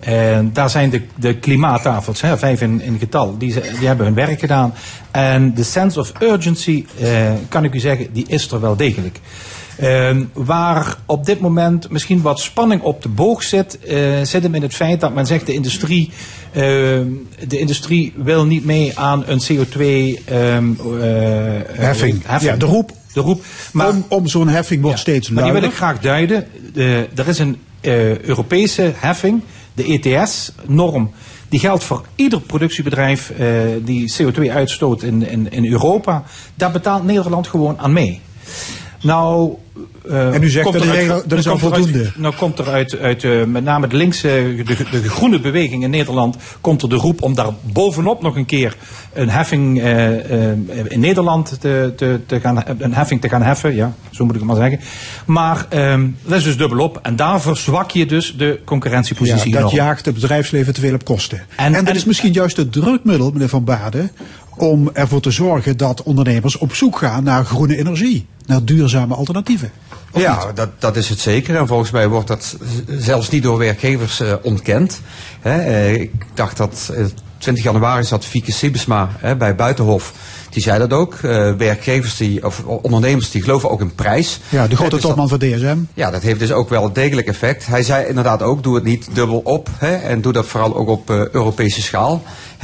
En 0.00 0.52
daar 0.52 0.70
zijn 0.70 0.90
de, 0.90 1.02
de 1.16 1.36
klimaattafels, 1.36 2.20
hè, 2.20 2.38
vijf 2.38 2.60
in, 2.60 2.80
in 2.80 2.98
getal, 2.98 3.38
die, 3.38 3.54
die 3.78 3.86
hebben 3.86 4.06
hun 4.06 4.14
werk 4.14 4.40
gedaan. 4.40 4.74
En 5.10 5.54
de 5.54 5.62
sense 5.62 6.00
of 6.00 6.12
urgency, 6.22 6.84
eh, 7.00 7.32
kan 7.48 7.64
ik 7.64 7.74
u 7.74 7.78
zeggen, 7.78 8.12
die 8.12 8.24
is 8.28 8.50
er 8.50 8.60
wel 8.60 8.76
degelijk. 8.76 9.20
Uh, 9.82 10.16
waar 10.32 10.96
op 11.06 11.26
dit 11.26 11.40
moment 11.40 11.90
misschien 11.90 12.22
wat 12.22 12.40
spanning 12.40 12.82
op 12.82 13.02
de 13.02 13.08
boog 13.08 13.42
zit, 13.42 13.78
uh, 13.88 14.22
zit 14.22 14.42
hem 14.42 14.54
in 14.54 14.62
het 14.62 14.74
feit 14.74 15.00
dat 15.00 15.14
men 15.14 15.26
zegt 15.26 15.46
de 15.46 15.52
industrie, 15.52 16.10
uh, 16.52 16.62
de 17.48 17.58
industrie 17.58 18.12
wil 18.16 18.44
niet 18.44 18.64
mee 18.64 18.98
aan 18.98 19.24
een 19.26 19.40
CO2-heffing. 19.40 21.76
heffing. 21.76 22.22
Ja, 22.40 22.56
de 22.56 22.66
roep. 22.66 22.92
De 23.12 23.20
roep. 23.20 23.44
Maar, 23.72 23.88
om, 23.88 24.04
om 24.08 24.26
zo'n 24.26 24.48
heffing 24.48 24.82
wordt 24.82 24.96
ja, 24.96 25.02
steeds 25.02 25.28
luider. 25.28 25.52
Maar 25.52 25.52
die 25.52 25.60
wil 25.60 25.70
ik 25.70 25.76
graag 25.76 26.00
duiden. 26.00 26.46
er 27.14 27.28
is 27.28 27.38
een 27.38 27.58
Europese 28.22 28.92
heffing 28.96 29.42
de 29.74 29.84
ETS-norm, 29.84 31.10
die 31.48 31.60
geldt 31.60 31.84
voor 31.84 32.04
ieder 32.14 32.40
productiebedrijf 32.40 33.32
die 33.84 34.12
CO2 34.12 34.50
uitstoot 34.50 35.02
in, 35.02 35.28
in, 35.28 35.50
in 35.50 35.70
Europa. 35.70 36.22
Daar 36.54 36.70
betaalt 36.70 37.04
Nederland 37.04 37.46
gewoon 37.46 37.78
aan 37.78 37.92
mee. 37.92 38.20
Nou, 39.02 39.54
uh, 40.06 40.34
en 40.34 40.42
u 40.42 40.50
zegt 40.50 40.72
dat, 40.72 41.24
dat 41.26 41.38
is 41.38 41.48
al 41.48 41.58
voldoende. 41.58 41.98
Uit, 41.98 42.18
nou 42.18 42.34
komt 42.34 42.58
er 42.58 42.68
uit, 42.68 42.98
uit 42.98 43.22
uh, 43.22 43.44
met 43.44 43.64
name 43.64 43.86
de 43.86 43.96
linkse, 43.96 44.54
de, 44.66 45.00
de, 45.00 45.08
groene 45.08 45.40
beweging 45.40 45.82
in 45.82 45.90
Nederland, 45.90 46.36
komt 46.60 46.82
er 46.82 46.88
de 46.88 46.94
roep 46.94 47.22
om 47.22 47.34
daar 47.34 47.50
bovenop 47.72 48.22
nog 48.22 48.36
een 48.36 48.46
keer 48.46 48.76
een 49.12 49.28
heffing 49.28 49.82
uh, 49.82 50.50
in 50.88 51.00
Nederland 51.00 51.60
te, 51.60 51.92
te, 51.96 52.20
te, 52.26 52.40
gaan, 52.40 52.62
een 52.78 52.94
heffing 52.94 53.20
te 53.20 53.28
gaan 53.28 53.42
heffen. 53.42 53.74
Ja, 53.74 53.94
zo 54.10 54.24
moet 54.24 54.34
ik 54.34 54.40
het 54.40 54.50
maar 54.50 54.70
zeggen. 54.70 54.80
Maar 55.26 55.66
um, 55.92 56.16
dat 56.22 56.38
is 56.38 56.44
dus 56.44 56.56
dubbelop. 56.56 56.98
En 57.02 57.16
daar 57.16 57.40
verzwak 57.40 57.90
je 57.90 58.06
dus 58.06 58.36
de 58.36 58.60
concurrentiepositie. 58.64 59.52
Ja, 59.52 59.60
dat 59.60 59.70
jaagt 59.70 60.04
het 60.04 60.14
bedrijfsleven 60.14 60.74
te 60.74 60.80
veel 60.80 60.94
op 60.94 61.04
kosten. 61.04 61.42
En, 61.56 61.74
en 61.74 61.84
dat 61.84 61.94
is 61.94 62.04
misschien 62.04 62.32
juist 62.32 62.56
het 62.56 62.72
drukmiddel, 62.72 63.30
meneer 63.30 63.48
Van 63.48 63.64
Baden, 63.64 64.10
om 64.56 64.90
ervoor 64.92 65.20
te 65.20 65.30
zorgen 65.30 65.76
dat 65.76 66.02
ondernemers 66.02 66.58
op 66.58 66.74
zoek 66.74 66.98
gaan 66.98 67.24
naar 67.24 67.44
groene 67.44 67.76
energie, 67.76 68.26
naar 68.46 68.64
duurzame 68.64 69.14
alternatieven. 69.14 69.70
ja, 70.14 70.52
dat, 70.52 70.68
dat 70.78 70.96
is 70.96 71.08
het 71.08 71.18
zeker. 71.18 71.56
En 71.56 71.66
volgens 71.66 71.90
mij 71.90 72.08
wordt 72.08 72.28
dat 72.28 72.56
zelfs 72.86 73.30
niet 73.30 73.42
door 73.42 73.58
werkgevers 73.58 74.20
uh, 74.20 74.32
ontkend. 74.42 75.00
He, 75.40 75.68
uh, 75.68 75.94
ik 75.94 76.12
dacht 76.34 76.56
dat 76.56 76.90
uh, 76.92 77.04
20 77.38 77.64
januari 77.64 78.04
zat 78.04 78.24
Fieke 78.24 78.52
Sibesma 78.52 79.10
bij 79.38 79.54
Buitenhof. 79.54 80.12
Die 80.56 80.62
zei 80.64 80.78
dat 80.78 80.92
ook. 80.92 81.14
Uh, 81.14 81.52
werkgevers 81.52 82.16
die, 82.16 82.44
of 82.44 82.62
ondernemers 82.64 83.30
die 83.30 83.42
geloven 83.42 83.70
ook 83.70 83.80
in 83.80 83.94
prijs. 83.94 84.40
Ja, 84.48 84.66
de 84.66 84.76
grote 84.76 84.90
dus 84.90 85.00
topman 85.00 85.28
van 85.28 85.38
DSM. 85.38 85.76
Ja, 85.94 86.10
dat 86.10 86.22
heeft 86.22 86.38
dus 86.38 86.52
ook 86.52 86.68
wel 86.68 86.92
degelijk 86.92 87.26
effect. 87.26 87.66
Hij 87.66 87.82
zei 87.82 88.06
inderdaad 88.06 88.42
ook, 88.42 88.62
doe 88.62 88.74
het 88.74 88.84
niet 88.84 89.08
dubbel 89.12 89.38
op. 89.44 89.68
Hè, 89.78 89.94
en 89.94 90.20
doe 90.20 90.32
dat 90.32 90.46
vooral 90.46 90.76
ook 90.76 90.88
op 90.88 91.10
uh, 91.10 91.28
Europese 91.28 91.82
schaal. 91.82 92.22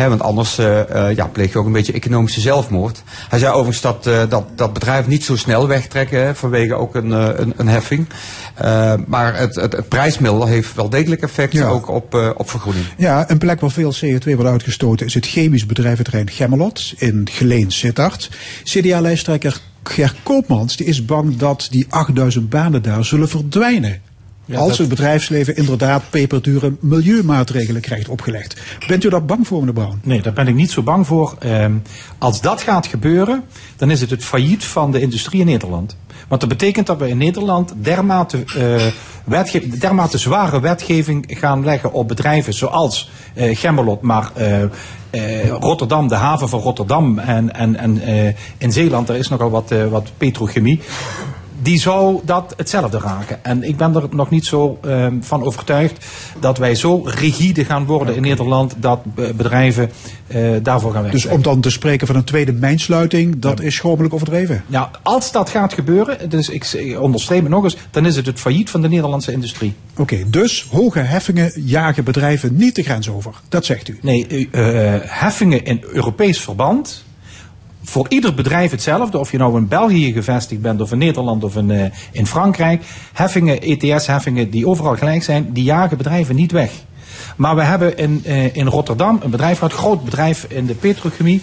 Want 0.09 0.23
anders 0.23 0.59
uh, 0.59 1.15
ja, 1.15 1.27
pleeg 1.27 1.53
je 1.53 1.59
ook 1.59 1.67
een 1.67 1.73
beetje 1.73 1.93
economische 1.93 2.41
zelfmoord. 2.41 3.03
Hij 3.29 3.39
zei 3.39 3.53
overigens 3.53 3.81
dat, 3.81 4.31
dat, 4.31 4.45
dat 4.55 4.73
bedrijven 4.73 5.11
niet 5.11 5.25
zo 5.25 5.37
snel 5.37 5.69
wegtrekken 5.69 6.25
hè, 6.25 6.35
vanwege 6.35 6.75
ook 6.75 6.95
een, 6.95 7.11
een, 7.11 7.53
een 7.57 7.69
heffing. 7.69 8.09
maar 9.07 9.37
het, 9.37 9.55
het, 9.55 9.73
het, 9.73 9.89
prijsmiddel 9.89 10.47
heeft 10.47 10.75
wel 10.75 10.89
degelijk 10.89 11.23
effect 11.23 11.53
ja. 11.53 11.69
ook 11.69 11.89
op, 11.89 12.35
op 12.37 12.51
vergroening. 12.51 12.87
Ja, 12.97 13.31
een 13.31 13.39
plek 13.39 13.61
waar 13.61 13.71
veel 13.71 13.95
CO2 13.95 14.35
wordt 14.35 14.51
uitgestoten 14.51 15.07
is 15.07 15.15
het 15.15 15.27
chemisch 15.27 15.67
bedrijventerrein 15.67 16.31
Gemmelot 16.31 16.95
in 16.97 17.29
Geleens 17.31 17.79
Sittard. 17.79 18.31
CDA-lijsttrekker 18.65 19.61
Ger 19.83 20.15
Koopmans 20.23 20.77
die 20.77 20.87
is 20.87 21.05
bang 21.05 21.37
dat 21.37 21.67
die 21.71 21.87
8000 21.89 22.49
banen 22.49 22.83
daar 22.83 23.05
zullen 23.05 23.29
verdwijnen. 23.29 24.01
Ja, 24.53 24.59
als 24.59 24.79
het 24.79 24.89
bedrijfsleven 24.89 25.57
inderdaad 25.57 26.03
peperdure 26.11 26.73
milieumaatregelen 26.81 27.81
krijgt 27.81 28.09
opgelegd. 28.09 28.61
Bent 28.87 29.05
u 29.05 29.09
daar 29.09 29.25
bang 29.25 29.47
voor, 29.47 29.59
meneer 29.59 29.75
Brown? 29.75 30.01
Nee, 30.03 30.23
daar 30.23 30.33
ben 30.33 30.49
ik 30.49 30.55
niet 30.55 30.71
zo 30.71 30.83
bang 30.83 31.07
voor. 31.07 31.37
Ehm, 31.39 31.73
als 32.19 32.41
dat 32.41 32.63
gaat 32.63 32.87
gebeuren, 32.87 33.45
dan 33.77 33.91
is 33.91 34.01
het 34.01 34.11
het 34.11 34.25
failliet 34.25 34.65
van 34.65 34.91
de 34.91 35.01
industrie 35.01 35.41
in 35.41 35.47
Nederland. 35.47 35.97
Want 36.29 36.41
dat 36.41 36.51
betekent 36.51 36.87
dat 36.87 36.99
we 36.99 37.09
in 37.09 37.17
Nederland 37.17 37.73
dermate, 37.77 38.45
uh, 38.57 39.79
dermate 39.81 40.19
zware 40.19 40.61
wetgeving 40.61 41.25
gaan 41.29 41.65
leggen 41.65 41.93
op 41.93 42.09
bedrijven 42.09 42.55
zoals 42.55 43.11
uh, 43.35 43.57
Gemmelot, 43.57 44.03
maar 44.03 44.31
uh, 44.39 45.49
Rotterdam, 45.49 46.09
de 46.09 46.15
haven 46.15 46.49
van 46.49 46.61
Rotterdam 46.61 47.19
en, 47.19 47.55
en, 47.55 47.77
en 47.77 48.01
in 48.59 48.73
Zeeland, 48.73 49.09
er 49.09 49.17
is 49.17 49.29
nogal 49.29 49.51
wat, 49.51 49.75
wat 49.91 50.11
petrochemie 50.17 50.81
die 51.63 51.79
zou 51.79 52.21
dat 52.25 52.55
hetzelfde 52.57 52.99
raken. 52.99 53.45
En 53.45 53.63
ik 53.63 53.77
ben 53.77 53.95
er 53.95 54.09
nog 54.11 54.31
niet 54.31 54.47
zo 54.47 54.79
um, 54.85 55.25
van 55.25 55.43
overtuigd 55.43 56.07
dat 56.41 56.59
wij 56.59 56.75
zo 56.75 57.03
rigide 57.05 57.65
gaan 57.65 57.87
worden 57.87 58.15
in 58.15 58.23
Nederland 58.23 58.75
dat 58.77 59.15
bedrijven 59.15 59.91
uh, 60.27 60.51
daarvoor 60.63 60.93
gaan 60.93 61.03
werken. 61.03 61.21
Dus 61.21 61.31
om 61.31 61.43
dan 61.43 61.61
te 61.61 61.71
spreken 61.71 62.07
van 62.07 62.17
een 62.17 62.25
tweede 62.25 62.53
mijnsluiting, 62.53 63.39
dat 63.39 63.59
ja. 63.59 63.65
is 63.65 63.75
schromelijk 63.75 64.15
overdreven? 64.15 64.65
Nou, 64.67 64.89
als 65.03 65.33
dat 65.33 65.51
gaat 65.51 65.73
gebeuren, 65.73 66.31
dus 66.31 66.49
ik 66.49 66.97
onderstreep 67.01 67.43
het 67.43 67.51
nog 67.51 67.65
eens, 67.65 67.77
dan 67.91 68.07
is 68.07 68.17
het 68.17 68.27
het 68.27 68.41
failliet 68.41 68.71
van 68.71 68.83
de 68.83 68.89
Nederlandse 68.89 69.33
industrie. 69.33 69.75
Oké, 69.93 70.01
okay, 70.01 70.25
dus 70.29 70.67
hoge 70.71 70.99
heffingen 70.99 71.53
jagen 71.65 72.05
bedrijven 72.05 72.57
niet 72.57 72.75
de 72.75 72.83
grens 72.83 73.11
over. 73.11 73.35
Dat 73.49 73.65
zegt 73.65 73.89
u? 73.89 73.99
Nee, 74.03 74.49
uh, 74.53 74.95
heffingen 75.01 75.65
in 75.65 75.83
Europees 75.93 76.41
verband 76.41 77.05
voor 77.85 78.07
ieder 78.09 78.35
bedrijf 78.35 78.71
hetzelfde, 78.71 79.19
of 79.19 79.31
je 79.31 79.39
nou 79.39 79.57
in 79.57 79.69
België 79.69 80.13
gevestigd 80.13 80.61
bent, 80.61 80.81
of 80.81 80.93
in 80.93 80.99
Nederland, 80.99 81.45
of 81.45 81.57
in, 81.57 81.69
uh, 81.69 81.85
in 82.13 82.27
Frankrijk. 82.27 82.83
Heffingen, 83.13 83.61
ETS-heffingen 83.61 84.51
die 84.51 84.67
overal 84.67 84.97
gelijk 84.97 85.23
zijn, 85.23 85.53
die 85.53 85.65
jagen 85.65 85.97
bedrijven 85.97 86.35
niet 86.35 86.53
weg. 86.53 86.71
Maar 87.37 87.57
we 87.57 87.63
hebben 87.63 87.97
in, 87.97 88.23
uh, 88.27 88.57
in 88.57 88.67
Rotterdam 88.67 89.21
een 89.23 89.31
bedrijf, 89.31 89.61
een 89.61 89.71
groot 89.71 90.05
bedrijf 90.05 90.47
in 90.49 90.67
de 90.67 90.75
petrochemie, 90.75 91.43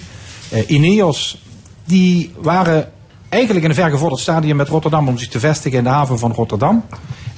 uh, 0.53 0.69
Ineos, 0.69 1.43
die 1.85 2.31
waren 2.41 2.91
eigenlijk 3.29 3.63
in 3.63 3.69
een 3.69 3.81
vergevorderd 3.81 4.21
stadium 4.21 4.55
met 4.55 4.69
Rotterdam 4.69 5.07
om 5.07 5.17
zich 5.17 5.29
te 5.29 5.39
vestigen 5.39 5.77
in 5.77 5.83
de 5.83 5.89
haven 5.89 6.19
van 6.19 6.31
Rotterdam. 6.31 6.83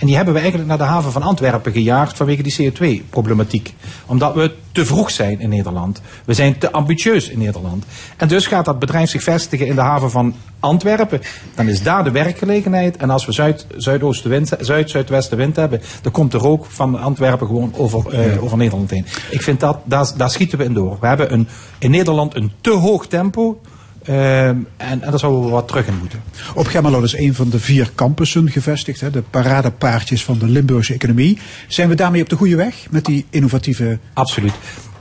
En 0.02 0.08
die 0.08 0.16
hebben 0.16 0.34
we 0.34 0.40
eigenlijk 0.40 0.70
naar 0.70 0.78
de 0.78 0.94
haven 0.94 1.12
van 1.12 1.22
Antwerpen 1.22 1.72
gejaagd 1.72 2.18
vanwege 2.18 2.44
die 2.44 2.72
CO2-problematiek. 2.72 3.74
Omdat 4.06 4.34
we 4.34 4.52
te 4.72 4.86
vroeg 4.86 5.12
zijn 5.12 5.40
in 5.40 5.50
Nederland. 5.50 6.02
We 6.26 6.34
zijn 6.34 6.58
te 6.58 6.72
ambitieus 6.72 7.30
in 7.30 7.40
Nederland. 7.40 7.86
En 8.18 8.28
dus 8.28 8.48
gaat 8.48 8.66
dat 8.66 8.80
bedrijf 8.80 9.10
zich 9.10 9.24
vestigen 9.24 9.68
in 9.68 9.76
de 9.76 9.82
haven 9.82 10.12
van 10.12 10.36
Antwerpen. 10.60 11.22
Dan 11.56 11.68
is 11.68 11.84
daar 11.84 12.04
de 12.04 12.12
werkgelegenheid. 12.12 12.98
En 12.98 13.10
als 13.10 13.26
we 13.26 13.32
Zuid, 13.32 13.68
Zuidoostenwind, 13.78 14.52
Zuid, 14.60 14.90
Zuidwestenwind 14.90 15.56
hebben, 15.56 15.82
dan 16.02 16.12
komt 16.12 16.32
de 16.32 16.38
rook 16.38 16.66
van 16.66 17.00
Antwerpen 17.00 17.48
gewoon 17.48 17.74
over, 17.78 18.28
uh, 18.28 18.44
over 18.44 18.58
Nederland 18.58 18.90
heen. 18.90 19.06
Ik 19.30 19.42
vind 19.42 19.60
dat, 19.60 19.78
daar, 19.84 20.12
daar 20.18 20.30
schieten 20.30 20.58
we 20.58 20.64
in 20.64 20.74
door. 20.74 20.98
We 21.00 21.08
hebben 21.08 21.34
een, 21.34 21.48
in 21.80 21.92
Nederland 21.92 22.36
een 22.36 22.52
te 22.62 22.72
hoog 22.72 23.08
tempo. 23.08 23.62
Uh, 24.10 24.48
en, 24.48 24.68
en 24.78 25.00
daar 25.00 25.20
zouden 25.20 25.44
we 25.44 25.50
wat 25.50 25.68
terug 25.68 25.88
in 25.88 25.98
moeten. 26.00 26.24
Op 26.56 26.68
Gemmelot 26.68 27.04
is 27.04 27.18
een 27.18 27.34
van 27.34 27.50
de 27.50 27.60
vier 27.60 27.92
campussen 27.96 28.50
gevestigd, 28.50 29.02
hè, 29.02 29.10
de 29.10 29.22
paradepaardjes 29.30 30.24
van 30.24 30.38
de 30.38 30.48
Limburgse 30.48 30.94
economie. 30.94 31.38
Zijn 31.68 31.90
we 31.90 31.96
daarmee 31.96 32.22
op 32.22 32.30
de 32.30 32.36
goede 32.36 32.56
weg 32.56 32.88
met 32.90 33.06
die 33.06 33.26
innovatieve... 33.30 34.00
Absoluut. 34.14 34.54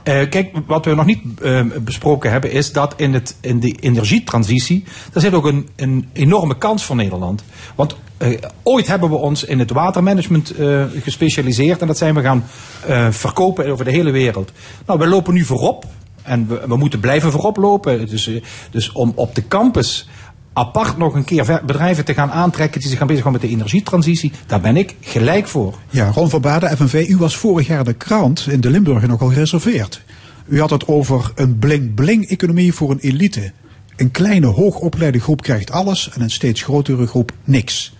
Uh, 0.03 0.29
kijk, 0.29 0.49
wat 0.65 0.85
we 0.85 0.95
nog 0.95 1.05
niet 1.05 1.21
uh, 1.41 1.65
besproken 1.83 2.31
hebben 2.31 2.51
is 2.51 2.71
dat 2.71 2.93
in, 2.97 3.13
het, 3.13 3.35
in 3.41 3.59
de 3.59 3.75
energietransitie, 3.79 4.83
daar 5.11 5.21
zit 5.21 5.33
ook 5.33 5.45
een, 5.45 5.69
een 5.75 6.09
enorme 6.13 6.57
kans 6.57 6.83
voor 6.83 6.95
Nederland. 6.95 7.43
Want 7.75 7.95
uh, 8.17 8.37
ooit 8.63 8.87
hebben 8.87 9.09
we 9.09 9.15
ons 9.15 9.43
in 9.43 9.59
het 9.59 9.71
watermanagement 9.71 10.53
gespecialiseerd 11.01 11.81
en 11.81 11.87
dat 11.87 11.97
zijn 11.97 12.15
we 12.15 12.21
gaan 12.21 12.43
verkopen 13.11 13.71
over 13.71 13.85
de 13.85 13.91
hele 13.91 14.11
wereld. 14.11 14.51
Nou, 14.85 14.99
we 14.99 15.07
lopen 15.07 15.33
nu 15.33 15.43
voorop 15.43 15.85
en 16.23 16.47
we, 16.47 16.61
we 16.67 16.77
moeten 16.77 16.99
blijven 16.99 17.31
voorop 17.31 17.57
lopen. 17.57 18.07
Dus, 18.07 18.29
dus 18.71 18.91
om 18.91 19.11
op 19.15 19.35
de 19.35 19.47
campus 19.47 20.07
apart 20.53 20.97
nog 20.97 21.13
een 21.13 21.23
keer 21.23 21.61
bedrijven 21.65 22.05
te 22.05 22.13
gaan 22.13 22.31
aantrekken 22.31 22.79
die 22.79 22.89
zich 22.89 22.97
gaan 22.97 23.07
bezighouden 23.07 23.41
met 23.41 23.51
de 23.51 23.57
energietransitie, 23.57 24.31
daar 24.45 24.61
ben 24.61 24.77
ik 24.77 24.95
gelijk 25.01 25.47
voor. 25.47 25.77
Ja, 25.89 26.11
Ron 26.11 26.29
van 26.29 26.41
Baden, 26.41 26.77
FNV, 26.77 27.05
u 27.09 27.17
was 27.17 27.37
vorig 27.37 27.67
jaar 27.67 27.83
de 27.83 27.93
krant 27.93 28.47
in 28.49 28.61
de 28.61 28.69
Limburger 28.69 29.07
nogal 29.07 29.29
gereserveerd. 29.29 30.01
U 30.45 30.59
had 30.59 30.69
het 30.69 30.87
over 30.87 31.31
een 31.35 31.59
bling-bling-economie 31.59 32.73
voor 32.73 32.91
een 32.91 32.99
elite. 32.99 33.51
Een 33.95 34.11
kleine, 34.11 34.47
hoogopleide 34.47 35.19
groep 35.19 35.41
krijgt 35.41 35.71
alles 35.71 36.09
en 36.13 36.21
een 36.21 36.29
steeds 36.29 36.61
grotere 36.61 37.07
groep 37.07 37.31
niks. 37.43 37.95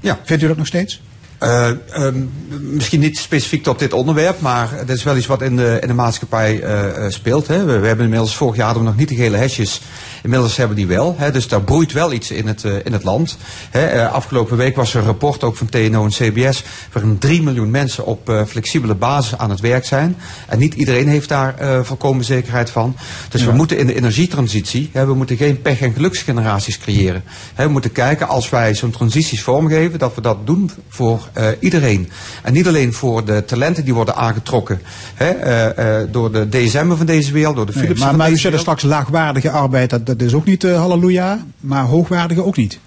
Ja. 0.00 0.18
Vindt 0.22 0.42
u 0.42 0.46
dat 0.46 0.56
nog 0.56 0.66
steeds? 0.66 1.02
Eh, 1.40 1.70
ehm, 1.90 2.24
misschien 2.48 3.00
niet 3.00 3.18
specifiek 3.18 3.62
tot 3.62 3.78
dit 3.78 3.92
onderwerp, 3.92 4.40
maar 4.40 4.68
dat 4.86 4.96
is 4.96 5.02
wel 5.02 5.16
iets 5.16 5.26
wat 5.26 5.42
in 5.42 5.56
de, 5.56 5.78
in 5.80 5.88
de 5.88 5.94
maatschappij 5.94 6.62
eh, 6.62 7.04
eh, 7.04 7.10
speelt. 7.10 7.46
Hè. 7.46 7.64
We, 7.64 7.86
hebben 7.86 8.04
inmiddels 8.04 8.36
vorig 8.36 8.56
jaar 8.56 8.82
nog 8.82 8.96
niet 8.96 9.08
de 9.08 9.14
gele 9.14 9.36
hesjes. 9.36 9.80
Inmiddels 10.22 10.56
hebben 10.56 10.76
die 10.76 10.86
wel. 10.86 11.14
Hè. 11.18 11.30
Dus 11.30 11.48
daar 11.48 11.62
broeit 11.62 11.92
wel 11.92 12.12
iets 12.12 12.30
in 12.30 12.46
het, 12.46 12.64
eh, 12.64 12.72
in 12.84 12.92
het 12.92 13.04
land. 13.04 13.36
Hè. 13.70 13.86
Eh, 13.86 14.12
afgelopen 14.12 14.56
week 14.56 14.76
was 14.76 14.94
er 14.94 15.00
een 15.00 15.06
rapport 15.06 15.44
ook 15.44 15.56
van 15.56 15.68
TNO 15.68 16.04
en 16.04 16.10
CBS. 16.10 16.64
waarin 16.92 17.18
3 17.18 17.42
miljoen 17.42 17.70
mensen 17.70 18.06
op 18.06 18.28
eh, 18.28 18.44
flexibele 18.44 18.94
basis 18.94 19.38
aan 19.38 19.50
het 19.50 19.60
werk 19.60 19.84
zijn. 19.84 20.16
En 20.48 20.58
niet 20.58 20.74
iedereen 20.74 21.08
heeft 21.08 21.28
daar 21.28 21.54
volkomen 21.84 22.24
zekerheid 22.24 22.70
van. 22.70 22.96
Dus 23.28 23.44
we 23.44 23.52
moeten 23.52 23.78
in 23.78 23.86
de 23.86 23.94
energietransitie, 23.94 24.90
hè, 24.92 25.06
we 25.06 25.14
moeten 25.14 25.36
geen 25.36 25.62
pech- 25.62 25.80
en 25.80 25.92
geluksgeneraties 25.92 26.78
creëren. 26.78 27.22
Hè, 27.54 27.64
we 27.64 27.70
moeten 27.70 27.92
kijken 27.92 28.28
als 28.28 28.48
wij 28.50 28.74
zo'n 28.74 28.90
transities 28.90 29.42
vormgeven, 29.42 29.98
dat 29.98 30.14
we 30.14 30.20
dat 30.20 30.46
doen 30.46 30.70
voor 30.88 31.28
iedereen. 31.60 32.08
En 32.42 32.52
niet 32.52 32.66
alleen 32.68 32.92
voor 32.92 33.24
de 33.24 33.44
talenten 33.44 33.84
die 33.84 33.94
worden 33.94 34.16
aangetrokken 34.16 34.80
hè, 35.14 36.10
door 36.10 36.32
de 36.32 36.48
DSM'en 36.48 36.96
van 36.96 37.06
deze 37.06 37.32
wereld, 37.32 37.56
door 37.56 37.66
de 37.66 37.72
Nee, 37.72 37.80
Philips 37.82 38.00
maar, 38.00 38.08
van 38.08 38.18
maar 38.18 38.28
u 38.28 38.30
deze 38.30 38.44
er 38.44 38.50
wereld. 38.50 38.68
straks 38.68 38.82
laagwaardige 38.94 39.50
arbeid, 39.50 39.90
dat, 39.90 40.09
dat 40.18 40.26
is 40.26 40.34
ook 40.34 40.44
niet 40.44 40.64
eh, 40.64 40.78
halleluja, 40.78 41.44
maar 41.60 41.84
hoogwaardige 41.84 42.44
ook 42.44 42.56
niet. 42.56 42.78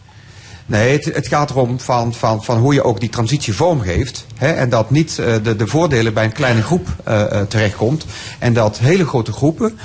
Nee, 0.66 0.91
het, 0.91 1.06
het 1.06 1.28
gaat 1.28 1.50
erom 1.50 1.80
van, 1.80 2.14
van, 2.14 2.44
van 2.44 2.58
hoe 2.58 2.74
je 2.74 2.84
ook 2.84 3.00
die 3.00 3.10
transitie 3.10 3.54
vormgeeft. 3.54 4.26
Hè, 4.36 4.52
en 4.52 4.70
dat 4.70 4.91
niet 4.91 5.20
eh, 5.20 5.34
de, 5.44 5.56
de 5.56 5.68
voordelen 5.68 6.14
bij 6.14 6.24
een 6.24 6.32
kleine 6.32 6.62
groep 6.62 6.88
eh, 7.04 7.41
terechtkomt. 7.41 8.06
En 8.40 8.54
dat 8.54 8.80
hele 8.80 9.06
grote 9.06 9.32
groepen 9.32 9.78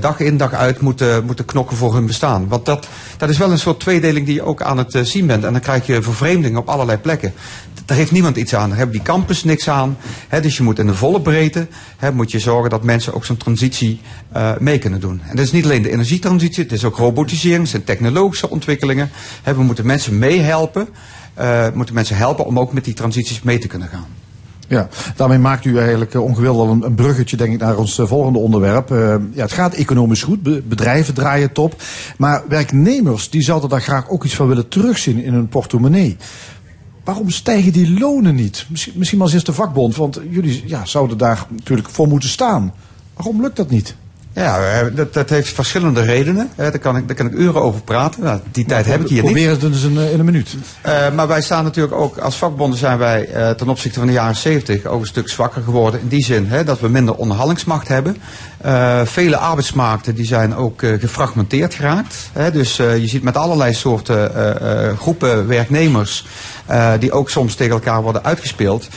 dag 0.00 0.20
in 0.20 0.36
dag 0.36 0.52
uit 0.52 0.80
moeten, 0.80 1.24
moeten 1.24 1.44
knokken 1.44 1.76
voor 1.76 1.94
hun 1.94 2.06
bestaan. 2.06 2.48
Want 2.48 2.66
dat, 2.66 2.86
dat 3.16 3.28
is 3.28 3.38
wel 3.38 3.50
een 3.50 3.58
soort 3.58 3.80
tweedeling 3.80 4.26
die 4.26 4.34
je 4.34 4.42
ook 4.42 4.62
aan 4.62 4.78
het 4.78 4.98
zien 5.02 5.26
bent. 5.26 5.44
En 5.44 5.52
dan 5.52 5.60
krijg 5.60 5.86
je 5.86 6.02
vervreemding 6.02 6.56
op 6.56 6.68
allerlei 6.68 6.98
plekken. 6.98 7.34
Daar 7.88 7.96
heeft 7.96 8.10
niemand 8.10 8.36
iets 8.36 8.54
aan. 8.54 8.68
Daar 8.68 8.78
hebben 8.78 8.96
die 8.96 9.04
campus 9.04 9.44
niks 9.44 9.68
aan. 9.68 9.96
Dus 10.42 10.56
je 10.56 10.62
moet 10.62 10.78
in 10.78 10.86
de 10.86 10.94
volle 10.94 11.20
breedte 11.20 11.66
moet 12.14 12.30
je 12.30 12.38
zorgen 12.38 12.70
dat 12.70 12.82
mensen 12.82 13.14
ook 13.14 13.24
zo'n 13.24 13.36
transitie 13.36 14.00
eh, 14.32 14.50
mee 14.58 14.78
kunnen 14.78 15.00
doen. 15.00 15.20
En 15.28 15.36
dat 15.36 15.44
is 15.44 15.52
niet 15.52 15.64
alleen 15.64 15.82
de 15.82 15.90
energietransitie, 15.90 16.62
het 16.62 16.72
is 16.72 16.84
ook 16.84 16.96
robotisering, 16.96 17.60
het 17.60 17.70
zijn 17.70 17.84
technologische 17.84 18.50
ontwikkelingen. 18.50 19.10
We 19.44 19.62
moeten 19.62 19.86
mensen 19.86 20.18
meehelpen, 20.18 20.88
eh 21.34 21.66
moeten 21.74 21.94
mensen 21.94 22.16
helpen 22.16 22.46
om 22.46 22.58
ook 22.58 22.72
met 22.72 22.84
die 22.84 22.94
transities 22.94 23.42
mee 23.42 23.58
te 23.58 23.66
kunnen 23.66 23.88
gaan. 23.88 24.06
Ja, 24.68 24.88
daarmee 25.16 25.38
maakt 25.38 25.64
u 25.64 25.78
eigenlijk 25.78 26.14
eh, 26.14 26.22
ongewild 26.22 26.56
al 26.56 26.78
een, 26.82 26.94
bruggetje 26.94 27.36
denk 27.36 27.52
ik, 27.52 27.60
naar 27.60 27.76
ons 27.76 28.00
volgende 28.02 28.38
onderwerp. 28.38 28.88
Ja, 29.34 29.42
het 29.42 29.52
gaat 29.52 29.74
economisch 29.74 30.22
goed, 30.22 30.42
be- 30.42 30.62
bedrijven 30.68 31.14
draaien 31.14 31.52
top. 31.52 31.82
Maar 32.18 32.42
werknemers 32.48 33.30
die 33.30 33.42
zouden 33.42 33.68
daar 33.68 33.82
graag 33.82 34.08
ook 34.08 34.24
iets 34.24 34.34
van 34.34 34.48
willen 34.48 34.68
terugzien 34.68 35.22
in 35.24 35.32
hun 35.32 35.48
portemonnee. 35.48 36.16
Waarom 37.08 37.30
stijgen 37.30 37.72
die 37.72 37.98
lonen 37.98 38.34
niet? 38.34 38.66
Misschien, 38.68 38.92
misschien 38.96 39.18
maar 39.18 39.32
eens 39.32 39.44
de 39.44 39.52
vakbond, 39.52 39.96
want 39.96 40.20
jullie 40.30 40.62
ja, 40.66 40.84
zouden 40.84 41.18
daar 41.18 41.46
natuurlijk 41.50 41.88
voor 41.88 42.08
moeten 42.08 42.28
staan. 42.28 42.72
Waarom 43.14 43.40
lukt 43.40 43.56
dat 43.56 43.70
niet? 43.70 43.96
Ja, 44.38 44.58
eh, 44.60 44.86
dat, 44.92 45.14
dat 45.14 45.30
heeft 45.30 45.52
verschillende 45.52 46.02
redenen. 46.02 46.50
Daar 46.56 46.78
kan 46.78 46.96
ik, 46.96 47.06
daar 47.06 47.16
kan 47.16 47.26
ik 47.26 47.32
uren 47.32 47.62
over 47.62 47.80
praten. 47.80 48.22
Nou, 48.22 48.40
die 48.52 48.64
tijd 48.64 48.86
heb 48.86 49.00
ik 49.00 49.08
hier 49.08 49.22
niet. 49.22 49.32
Probeer 49.32 49.50
het 49.50 49.60
dus 49.60 49.82
in, 49.82 49.98
eh, 49.98 50.12
in 50.12 50.18
een 50.18 50.24
minuut. 50.24 50.56
Eh, 50.80 51.10
maar 51.14 51.28
wij 51.28 51.42
staan 51.42 51.64
natuurlijk 51.64 51.94
ook 51.94 52.18
als 52.18 52.36
vakbonden 52.36 52.78
zijn 52.78 52.98
wij 52.98 53.28
ten 53.56 53.68
opzichte 53.68 53.98
van 53.98 54.08
de 54.08 54.14
jaren 54.14 54.36
70 54.36 54.84
ook 54.84 55.00
een 55.00 55.06
stuk 55.06 55.28
zwakker 55.28 55.62
geworden. 55.62 56.00
In 56.00 56.08
die 56.08 56.24
zin 56.24 56.46
hè, 56.46 56.64
dat 56.64 56.80
we 56.80 56.88
minder 56.88 57.14
onderhandelingsmacht 57.14 57.88
hebben. 57.88 58.16
Vele 59.04 59.36
arbeidsmarkten 59.36 60.14
die 60.14 60.26
zijn 60.26 60.56
ook 60.56 60.80
gefragmenteerd 60.80 61.74
geraakt. 61.74 62.30
Hè, 62.32 62.50
dus 62.50 62.76
je 62.76 63.06
ziet 63.06 63.22
met 63.22 63.36
allerlei 63.36 63.74
soorten 63.74 64.30
groepen 64.98 65.46
werknemers 65.46 66.26
die 66.98 67.12
ook 67.12 67.30
soms 67.30 67.54
tegen 67.54 67.72
elkaar 67.72 68.02
worden 68.02 68.24
uitgespeeld. 68.24 68.88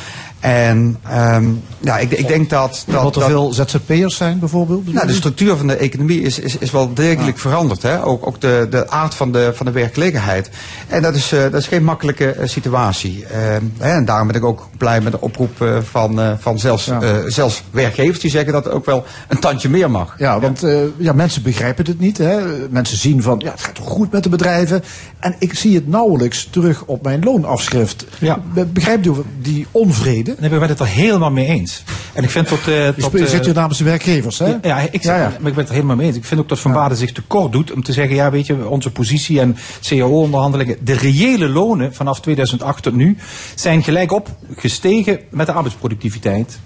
En 0.41 0.97
ehm, 1.07 1.45
ja, 1.79 1.97
ik, 1.97 2.11
ik 2.11 2.27
denk 2.27 2.49
dat... 2.49 2.83
dat 2.87 3.03
Wat 3.03 3.15
er 3.15 3.21
dat- 3.21 3.29
veel 3.29 3.51
ZZP'ers 3.53 4.15
zijn 4.15 4.39
bijvoorbeeld? 4.39 4.93
nou, 4.93 5.07
de 5.07 5.13
structuur 5.13 5.55
van 5.57 5.67
de 5.67 5.75
economie 5.75 6.21
is, 6.21 6.39
is, 6.39 6.57
is 6.57 6.71
wel 6.71 6.93
degelijk 6.93 7.39
veranderd. 7.39 7.81
Hè? 7.81 8.05
Ook, 8.05 8.27
ook 8.27 8.41
de, 8.41 8.67
de 8.69 8.89
aard 8.89 9.13
van 9.15 9.31
de, 9.31 9.51
van 9.53 9.65
de 9.65 9.71
werkgelegenheid. 9.71 10.49
En 10.87 11.01
dat 11.01 11.15
is, 11.15 11.31
eh, 11.31 11.41
dat 11.41 11.53
is 11.53 11.67
geen 11.67 11.83
makkelijke 11.83 12.31
eh, 12.31 12.47
situatie. 12.47 13.25
Ehm, 13.25 13.63
hè, 13.77 13.91
en 13.91 14.05
daarom 14.05 14.27
ben 14.27 14.35
ik 14.35 14.43
ook 14.45 14.67
blij 14.77 15.01
met 15.01 15.11
de 15.11 15.21
oproep 15.21 15.61
eh, 15.61 15.77
van, 15.89 16.37
van 16.39 16.59
zelfs, 16.59 16.91
zelfs 17.27 17.63
werkgevers 17.71 18.19
die 18.19 18.31
zeggen 18.31 18.53
dat 18.53 18.63
het 18.65 18.73
ook 18.73 18.85
wel 18.85 19.03
een 19.27 19.39
tandje 19.39 19.69
meer 19.69 19.91
mag. 19.91 20.15
Ja, 20.17 20.39
want 20.39 20.63
ja, 20.97 21.13
mensen 21.13 21.41
begrijpen 21.43 21.85
het 21.85 21.99
niet. 21.99 22.17
Hè. 22.17 22.37
Mensen 22.69 22.97
zien 22.97 23.21
van, 23.21 23.39
ja, 23.43 23.51
het 23.51 23.61
gaat 23.61 23.75
toch 23.75 23.87
goed 23.87 24.11
met 24.11 24.23
de 24.23 24.29
bedrijven. 24.29 24.83
En 25.19 25.35
ik 25.39 25.53
zie 25.53 25.75
het 25.75 25.87
nauwelijks 25.87 26.47
terug 26.51 26.83
op 26.85 27.03
mijn 27.03 27.23
loonafschrift. 27.23 28.05
Ja. 28.19 28.39
Be- 28.53 28.65
Begrijpt 28.65 29.05
u 29.05 29.11
die 29.41 29.67
onvrede? 29.71 30.30
Nee, 30.39 30.49
we 30.49 30.57
zijn 30.57 30.69
het 30.69 30.79
er 30.79 30.87
helemaal 30.87 31.31
mee 31.31 31.45
eens. 31.45 31.83
En 32.13 32.23
ik 32.23 32.29
vind 32.29 32.47
tot... 32.47 32.67
eh 32.67 32.85
Je 32.85 32.93
tot 32.95 33.03
spe- 33.05 33.19
eh, 33.19 33.25
zit 33.27 33.45
hier 33.45 33.53
namens 33.53 33.77
de 33.77 33.83
werkgevers, 33.83 34.39
hè? 34.39 34.45
Ja, 34.47 34.59
ja, 34.61 34.77
ik 34.79 35.01
zeg, 35.01 35.15
Ja, 35.15 35.21
ja. 35.21 35.27
maar 35.27 35.35
ik 35.37 35.41
ben 35.41 35.55
het 35.57 35.67
er 35.67 35.73
helemaal 35.73 35.95
mee 35.95 36.07
eens. 36.07 36.15
Ik 36.17 36.25
vind 36.25 36.39
ook 36.39 36.49
dat 36.49 36.59
Van 36.59 36.71
Baden 36.73 36.97
zich 36.97 37.11
tekort 37.11 37.51
doet 37.51 37.71
om 37.71 37.83
te 37.83 37.93
zeggen, 37.93 38.15
ja 38.15 38.31
weet 38.31 38.45
je, 38.45 38.67
onze 38.67 38.91
positie 38.91 39.39
en 39.39 39.57
CAO-onderhandelingen, 39.81 40.77
de 40.81 40.93
reële 40.93 41.49
lonen 41.49 41.93
vanaf 41.93 42.19
2008 42.21 42.83
tot 42.83 42.93
nu 42.93 43.17
zijn 43.55 43.83
gelijk 43.83 44.11
op 44.11 44.27
gestegen 44.55 45.19
met 45.29 45.45
de 45.45 45.51
arbeidsproductiviteit. 45.53 46.59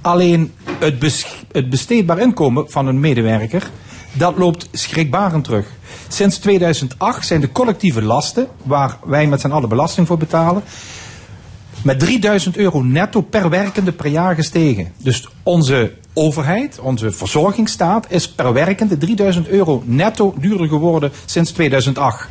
Alleen 0.00 0.52
het, 0.78 0.98
bes- 0.98 1.26
het 1.52 1.70
besteedbaar 1.70 2.18
inkomen 2.18 2.70
van 2.70 2.86
een 2.86 3.00
medewerker, 3.00 3.70
dat 4.12 4.36
loopt 4.36 4.68
schrikbarend 4.72 5.44
terug. 5.44 5.66
Sinds 6.08 6.38
2008 6.38 7.26
zijn 7.26 7.40
de 7.40 7.52
collectieve 7.52 8.02
lasten, 8.02 8.46
waar 8.62 8.98
wij 9.04 9.26
met 9.26 9.40
z'n 9.40 9.50
allen 9.50 9.68
belasting 9.68 10.06
voor 10.06 10.18
betalen, 10.18 10.62
met 11.84 11.98
3000 11.98 12.56
euro 12.56 12.82
netto 12.82 13.20
per 13.20 13.48
werkende 13.48 13.92
per 13.92 14.06
jaar 14.06 14.34
gestegen. 14.34 14.92
Dus 14.96 15.28
onze 15.42 15.92
overheid, 16.12 16.78
onze 16.80 17.10
verzorgingsstaat, 17.12 18.06
is 18.08 18.28
per 18.28 18.52
werkende 18.52 18.98
3000 18.98 19.48
euro 19.48 19.82
netto 19.86 20.34
duurder 20.40 20.68
geworden 20.68 21.12
sinds 21.24 21.50
2008. 21.50 22.28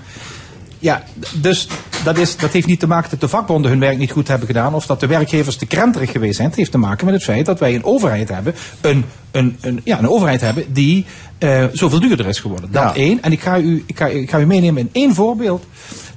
Ja, 0.79 1.03
dus 1.41 1.67
dat, 2.03 2.17
is, 2.17 2.37
dat 2.37 2.51
heeft 2.51 2.67
niet 2.67 2.79
te 2.79 2.87
maken 2.87 3.09
dat 3.09 3.19
de 3.19 3.27
vakbonden 3.27 3.71
hun 3.71 3.79
werk 3.79 3.97
niet 3.97 4.11
goed 4.11 4.27
hebben 4.27 4.47
gedaan 4.47 4.73
of 4.73 4.85
dat 4.85 4.99
de 4.99 5.07
werkgevers 5.07 5.55
te 5.55 5.65
krenterig 5.65 6.11
geweest 6.11 6.35
zijn. 6.35 6.47
Het 6.47 6.57
heeft 6.57 6.71
te 6.71 6.77
maken 6.77 7.05
met 7.05 7.13
het 7.13 7.23
feit 7.23 7.45
dat 7.45 7.59
wij 7.59 7.75
een 7.75 7.83
overheid 7.83 8.29
hebben, 8.29 8.53
een, 8.81 9.05
een, 9.31 9.57
een, 9.61 9.81
ja, 9.83 9.99
een 9.99 10.09
overheid 10.09 10.41
hebben 10.41 10.73
die 10.73 11.05
eh, 11.37 11.65
zoveel 11.73 11.99
duurder 11.99 12.27
is 12.27 12.39
geworden. 12.39 12.71
Dat 12.71 12.83
Ja. 12.83 12.95
één. 12.95 13.21
En 13.21 13.31
ik 13.31 13.41
ga, 13.41 13.57
u, 13.59 13.83
ik, 13.85 13.97
ga, 13.97 14.07
ik 14.07 14.29
ga 14.29 14.39
u 14.39 14.45
meenemen 14.45 14.81
in 14.81 14.89
één 14.91 15.15
voorbeeld. 15.15 15.65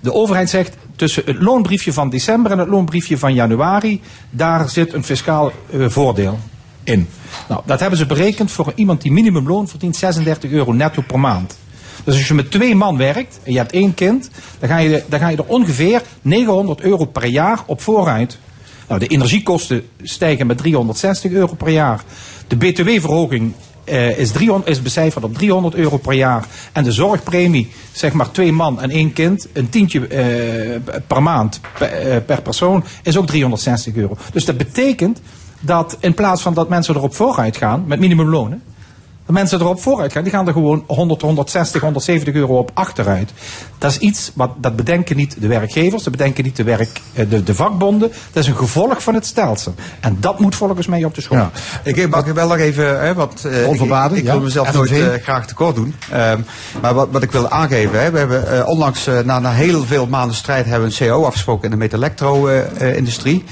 De 0.00 0.12
overheid 0.12 0.50
zegt 0.50 0.76
tussen 0.96 1.22
het 1.26 1.42
loonbriefje 1.42 1.92
van 1.92 2.10
december 2.10 2.52
en 2.52 2.58
het 2.58 2.68
loonbriefje 2.68 3.18
van 3.18 3.34
januari, 3.34 4.00
daar 4.30 4.68
zit 4.68 4.92
een 4.92 5.04
fiscaal 5.04 5.52
eh, 5.70 5.88
voordeel 5.88 6.38
in. 6.84 7.08
Nou, 7.48 7.62
dat 7.64 7.80
hebben 7.80 7.98
ze 7.98 8.06
berekend 8.06 8.50
voor 8.50 8.72
iemand 8.74 9.02
die 9.02 9.12
minimumloon 9.12 9.68
verdient 9.68 9.96
36 9.96 10.50
euro 10.50 10.72
netto 10.72 11.02
per 11.06 11.20
maand. 11.20 11.58
Dus 12.04 12.14
als 12.14 12.28
je 12.28 12.34
met 12.34 12.50
twee 12.50 12.74
man 12.74 12.96
werkt 12.96 13.40
en 13.42 13.52
je 13.52 13.58
hebt 13.58 13.72
één 13.72 13.94
kind, 13.94 14.30
dan 14.58 14.68
ga 14.68 14.78
je, 14.78 15.02
dan 15.08 15.20
ga 15.20 15.28
je 15.28 15.36
er 15.36 15.44
ongeveer 15.44 16.02
900 16.22 16.80
euro 16.80 17.04
per 17.04 17.26
jaar 17.26 17.58
op 17.66 17.80
vooruit. 17.80 18.38
Nou, 18.88 19.00
de 19.00 19.06
energiekosten 19.06 19.88
stijgen 20.02 20.46
met 20.46 20.58
360 20.58 21.32
euro 21.32 21.54
per 21.54 21.68
jaar. 21.68 22.04
De 22.48 22.56
btw-verhoging 22.56 23.52
eh, 23.84 24.18
is, 24.18 24.30
300, 24.30 24.70
is 24.70 24.82
becijferd 24.82 25.24
op 25.24 25.34
300 25.34 25.74
euro 25.74 25.96
per 25.96 26.12
jaar. 26.12 26.46
En 26.72 26.84
de 26.84 26.92
zorgpremie, 26.92 27.72
zeg 27.92 28.12
maar 28.12 28.30
twee 28.30 28.52
man 28.52 28.80
en 28.80 28.90
één 28.90 29.12
kind, 29.12 29.48
een 29.52 29.68
tientje 29.68 30.06
eh, 30.06 30.96
per 31.06 31.22
maand 31.22 31.60
per, 31.78 31.92
eh, 31.92 32.16
per 32.26 32.42
persoon, 32.42 32.84
is 33.02 33.16
ook 33.16 33.26
360 33.26 33.94
euro. 33.94 34.16
Dus 34.32 34.44
dat 34.44 34.56
betekent 34.56 35.20
dat 35.60 35.96
in 36.00 36.14
plaats 36.14 36.42
van 36.42 36.54
dat 36.54 36.68
mensen 36.68 36.94
erop 36.94 37.14
vooruit 37.14 37.56
gaan 37.56 37.84
met 37.86 38.00
minimumlonen, 38.00 38.62
de 39.26 39.32
mensen 39.32 39.60
erop 39.60 39.80
vooruit 39.80 40.12
gaan, 40.12 40.22
die 40.22 40.32
gaan 40.32 40.46
er 40.46 40.52
gewoon 40.52 40.84
100, 40.86 41.22
160, 41.22 41.80
170 41.80 42.34
euro 42.34 42.58
op 42.58 42.70
achteruit. 42.74 43.32
Dat 43.78 43.90
is 43.90 43.98
iets 43.98 44.30
wat 44.34 44.50
dat 44.56 44.76
bedenken 44.76 45.16
niet 45.16 45.36
de 45.40 45.46
werkgevers, 45.46 46.02
dat 46.02 46.12
bedenken 46.12 46.44
niet 46.44 46.56
de, 46.56 46.62
werk, 46.62 47.00
eh, 47.12 47.30
de, 47.30 47.42
de 47.42 47.54
vakbonden. 47.54 48.12
Dat 48.32 48.42
is 48.42 48.48
een 48.48 48.56
gevolg 48.56 49.02
van 49.02 49.14
het 49.14 49.26
stelsel. 49.26 49.74
En 50.00 50.16
dat 50.20 50.38
moet 50.40 50.54
volgens 50.54 50.86
mij 50.86 51.04
op 51.04 51.14
de 51.14 51.20
school. 51.20 51.48
Ik 51.82 52.08
mag 52.08 52.24
wel 52.24 52.48
nog 52.48 52.58
even, 52.58 53.00
hè, 53.00 53.14
want 53.14 53.44
eh, 53.44 53.62
ik, 53.62 53.68
Onverbaden, 53.68 54.18
ik 54.18 54.24
ja. 54.24 54.32
wil 54.32 54.40
mezelf 54.40 54.68
FNV. 54.68 54.74
nooit 54.74 54.90
eh, 54.90 55.22
graag 55.22 55.46
tekort 55.46 55.74
doen. 55.74 55.94
Ehm, 56.10 56.40
maar 56.80 56.94
wat, 56.94 57.08
wat 57.10 57.22
ik 57.22 57.32
wil 57.32 57.48
aangeven, 57.48 58.02
hè, 58.02 58.10
we 58.10 58.18
hebben 58.18 58.66
onlangs 58.66 59.08
na, 59.24 59.38
na 59.38 59.52
heel 59.52 59.84
veel 59.84 60.06
maanden 60.06 60.36
strijd 60.36 60.66
hebben 60.66 60.88
we 60.88 61.04
een 61.04 61.10
CO 61.10 61.24
afgesproken 61.24 61.64
in 61.64 61.70
de 61.70 61.76
met-elektro-industrie. 61.76 63.44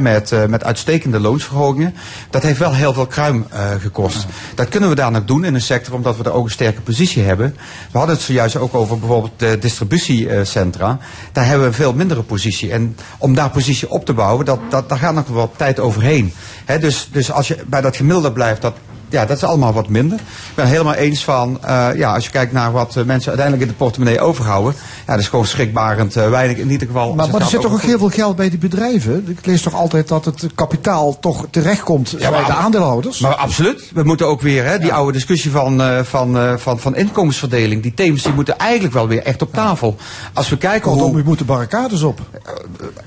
met, 0.00 0.48
met 0.48 0.64
uitstekende 0.64 1.20
loonsverhogingen. 1.20 1.94
Dat 2.30 2.42
heeft 2.42 2.58
wel 2.58 2.74
heel 2.74 2.92
veel 2.92 3.06
kruim 3.06 3.46
eh, 3.50 3.70
gekost. 3.80 4.26
Dat 4.54 4.68
kunnen 4.68 4.88
we 4.88 4.94
daar 4.94 5.10
doen 5.24 5.44
in 5.44 5.54
een 5.54 5.60
sector, 5.60 5.94
omdat 5.94 6.16
we 6.16 6.22
daar 6.22 6.32
ook 6.32 6.44
een 6.44 6.50
sterke 6.50 6.80
positie 6.80 7.22
hebben. 7.22 7.56
We 7.92 7.98
hadden 7.98 8.16
het 8.16 8.24
zojuist 8.24 8.56
ook 8.56 8.74
over 8.74 8.98
bijvoorbeeld 8.98 9.38
de 9.38 9.58
distributiecentra. 9.58 10.98
Daar 11.32 11.46
hebben 11.46 11.66
we 11.66 11.72
veel 11.74 11.92
mindere 11.92 12.22
positie. 12.22 12.72
En 12.72 12.96
om 13.18 13.34
daar 13.34 13.50
positie 13.50 13.90
op 13.90 14.04
te 14.04 14.12
bouwen, 14.12 14.44
dat, 14.44 14.58
dat, 14.68 14.88
daar 14.88 14.98
gaat 14.98 15.14
nog 15.14 15.28
wel 15.28 15.52
tijd 15.56 15.80
overheen. 15.80 16.32
Dus, 16.80 17.08
dus 17.12 17.32
als 17.32 17.48
je 17.48 17.56
bij 17.66 17.80
dat 17.80 17.96
gemiddelde 17.96 18.32
blijft, 18.32 18.62
dat, 18.62 18.74
ja, 19.08 19.26
dat 19.26 19.36
is 19.36 19.44
allemaal 19.44 19.72
wat 19.72 19.88
minder. 19.88 20.18
Ik 20.18 20.54
ben 20.54 20.64
het 20.64 20.72
helemaal 20.72 20.94
eens 20.94 21.24
van, 21.24 21.58
eh, 21.62 21.88
ja, 21.94 22.14
als 22.14 22.24
je 22.24 22.30
kijkt 22.30 22.52
naar 22.52 22.72
wat 22.72 22.96
eh, 22.96 23.04
mensen 23.04 23.28
uiteindelijk 23.28 23.62
in 23.62 23.68
de 23.68 23.84
portemonnee 23.84 24.20
overhouden. 24.20 24.74
Ja, 25.06 25.12
dat 25.12 25.20
is 25.20 25.28
gewoon 25.28 25.46
schrikbarend 25.46 26.16
eh, 26.16 26.28
weinig 26.28 26.56
in 26.56 26.70
ieder 26.70 26.86
geval. 26.86 27.14
Maar, 27.14 27.28
maar 27.30 27.40
er 27.40 27.46
zit 27.46 27.60
toch 27.60 27.72
ook 27.72 27.82
heel 27.82 27.98
veel 27.98 28.08
geld 28.08 28.36
bij 28.36 28.50
die 28.50 28.58
bedrijven? 28.58 29.24
Ik 29.28 29.46
lees 29.46 29.62
toch 29.62 29.74
altijd 29.74 30.08
dat 30.08 30.24
het 30.24 30.46
kapitaal 30.54 31.18
toch 31.18 31.46
terechtkomt 31.50 32.14
Ja, 32.18 32.30
bij 32.30 32.44
de 32.44 32.52
aandeelhouders? 32.52 33.20
Maar 33.20 33.34
absoluut. 33.34 33.90
We 33.94 34.02
moeten 34.02 34.26
ook 34.26 34.40
weer, 34.40 34.64
hè, 34.64 34.78
die 34.78 34.92
oude 34.92 35.12
discussie 35.12 35.50
van, 35.50 35.82
van, 36.04 36.58
van, 36.58 36.80
van 36.80 36.96
inkomensverdeling. 36.96 37.82
Die 37.82 37.94
thema's 37.94 38.22
die 38.22 38.32
moeten 38.32 38.58
eigenlijk 38.58 38.94
wel 38.94 39.08
weer 39.08 39.22
echt 39.22 39.42
op 39.42 39.52
tafel. 39.52 39.96
Als 40.32 40.48
we 40.48 40.56
kijken 40.56 40.90
Kortom, 40.90 41.10
hoe... 41.10 41.20
u 41.20 41.24
moet 41.24 41.38
de 41.38 41.44
barricades 41.44 42.02
op. 42.02 42.20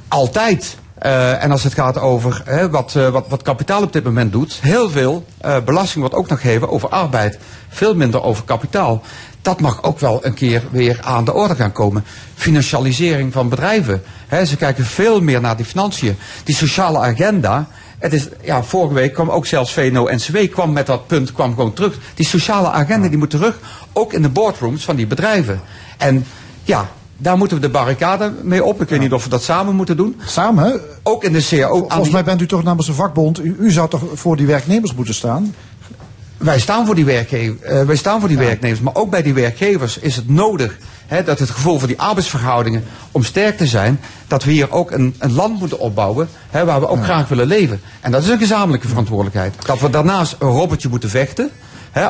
Altijd. 0.08 0.78
Eh, 1.00 1.44
en 1.44 1.52
als 1.52 1.64
het 1.64 1.74
gaat 1.74 2.00
over 2.00 2.44
wat, 2.72 2.96
eh, 2.96 3.10
wat, 3.10 3.26
wat 3.28 3.42
kapitaal 3.42 3.84
op 3.84 3.94
dit 3.94 4.04
moment 4.04 4.32
doet, 4.32 4.60
heel 4.62 4.90
veel 4.90 5.26
eh, 5.38 5.58
belasting 5.66 6.00
wordt 6.00 6.16
ook 6.16 6.30
nog 6.30 6.42
gegeven 6.42 6.70
over 6.70 6.90
arbeid. 6.90 7.40
Veel 7.70 7.96
minder 7.96 8.24
over 8.24 8.44
kapitaal. 8.44 9.02
Dat 9.42 9.60
mag 9.60 9.84
ook 9.84 10.00
wel 10.00 10.26
een 10.26 10.34
keer 10.34 10.64
weer 10.72 11.00
aan 11.02 11.26
de 11.26 11.34
orde 11.34 11.56
gaan 11.56 11.72
komen. 11.72 12.04
Financialisering 12.36 13.34
van 13.34 13.50
bedrijven. 13.50 14.04
Hè, 14.28 14.46
ze 14.46 14.58
kijken 14.58 14.86
veel 14.86 15.22
meer 15.22 15.42
naar 15.42 15.56
die 15.56 15.66
financiën. 15.66 16.18
Die 16.44 16.56
sociale 16.56 17.00
agenda. 17.00 17.68
Het 18.00 18.14
is, 18.14 18.28
ja, 18.42 18.64
vorige 18.64 18.94
week 18.94 19.14
kwam 19.14 19.30
ook 19.30 19.46
zelfs 19.46 19.74
VNO-NCW 19.74 20.38
kwam 20.52 20.74
met 20.74 20.86
dat 20.86 21.08
punt 21.08 21.32
kwam 21.32 21.50
gewoon 21.50 21.74
terug. 21.74 21.98
Die 22.14 22.26
sociale 22.26 22.72
agenda 22.72 23.08
die 23.08 23.18
moet 23.18 23.30
terug. 23.30 23.60
Ook 23.94 24.14
in 24.14 24.22
de 24.22 24.30
boardrooms 24.30 24.84
van 24.84 24.96
die 24.96 25.08
bedrijven. 25.08 25.62
En 25.98 26.26
ja, 26.64 26.90
daar 27.22 27.38
moeten 27.38 27.58
we 27.58 27.64
de 27.64 27.70
barricade 27.70 28.32
mee 28.44 28.64
op. 28.64 28.82
Ik 28.82 28.90
weet 28.90 29.00
niet 29.00 29.14
of 29.14 29.24
we 29.24 29.30
dat 29.30 29.44
samen 29.44 29.76
moeten 29.76 29.98
doen. 29.98 30.16
Samen, 30.26 30.64
hè? 30.64 30.72
Ook 31.04 31.24
in 31.24 31.34
de 31.34 31.48
CAO. 31.50 31.86
Volgens 31.88 32.10
mij 32.10 32.24
bent 32.24 32.42
u 32.42 32.48
toch 32.48 32.64
namens 32.64 32.88
een 32.88 32.94
vakbond. 32.94 33.40
U, 33.40 33.56
u 33.60 33.72
zou 33.72 33.90
toch 33.90 34.04
voor 34.14 34.38
die 34.38 34.48
werknemers 34.48 34.94
moeten 34.94 35.14
staan? 35.14 35.54
Wij 36.38 36.60
staan 36.60 36.86
voor 36.86 36.96
die, 36.96 37.06
werkge 37.06 37.56
eh, 37.62 37.84
wij 37.84 37.96
staan 37.96 38.20
voor 38.20 38.30
die 38.30 38.38
werknemers, 38.38 38.82
maar 38.82 38.96
ook 38.96 39.10
bij 39.10 39.22
die 39.22 39.34
werkgevers 39.34 39.98
is 39.98 40.16
het 40.16 40.30
nodig 40.30 40.78
hè, 41.08 41.24
dat 41.24 41.40
het 41.40 41.50
gevoel 41.50 41.80
voor 41.80 41.88
die 41.88 42.00
arbeidsverhoudingen, 42.00 42.84
om 43.12 43.24
sterk 43.24 43.58
te 43.58 43.68
zijn, 43.68 44.00
dat 44.28 44.44
we 44.44 44.52
hier 44.52 44.72
ook 44.72 44.92
een, 44.92 45.16
een 45.18 45.34
land 45.34 45.60
moeten 45.60 45.80
opbouwen 45.80 46.30
hè, 46.50 46.66
waar 46.66 46.80
we 46.80 46.88
ook 46.88 47.04
graag 47.04 47.28
willen 47.28 47.48
leven. 47.48 47.82
En 48.02 48.12
dat 48.12 48.24
is 48.24 48.30
een 48.30 48.38
gezamenlijke 48.38 48.88
verantwoordelijkheid. 48.88 49.56
Dat 49.66 49.80
we 49.80 49.90
daarnaast 49.90 50.36
een 50.40 50.50
robotje 50.50 50.90
moeten 50.90 51.10
vechten, 51.10 51.50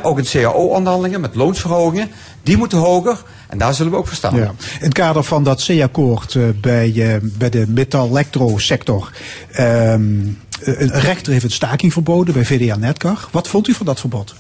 ook 0.02 0.18
in 0.18 0.26
CAO-onderhandelingen 0.26 1.22
met 1.22 1.36
loonsverhogingen, 1.36 2.10
die 2.44 2.58
moeten 2.58 2.78
hoger 2.78 3.24
en 3.48 3.58
daar 3.58 3.74
zullen 3.74 3.92
we 3.92 3.98
ook 3.98 4.08
voor 4.08 4.16
staan. 4.16 4.36
Ja. 4.36 4.46
In 4.46 4.56
het 4.80 4.94
kader 4.94 5.24
van 5.24 5.44
dat 5.44 5.66
C-akkoord 5.66 6.36
eh, 6.36 6.44
bij, 6.62 6.94
eh, 6.96 7.22
bij 7.22 7.50
de 7.50 7.66
metal-elektro-sector. 7.68 9.12
ehm, 9.52 10.28
een 10.62 11.00
rechter 11.00 11.32
heeft 11.32 11.44
een 11.44 11.52
staking 11.52 11.94
verboden 11.94 12.34
bij 12.34 12.46
VDA 12.46 12.76
Netcar. 12.76 13.28
Wat 13.32 13.48
vond 13.48 13.68
u 13.68 13.74
van 13.74 13.86
dat 13.86 14.00
verbod? 14.00 14.36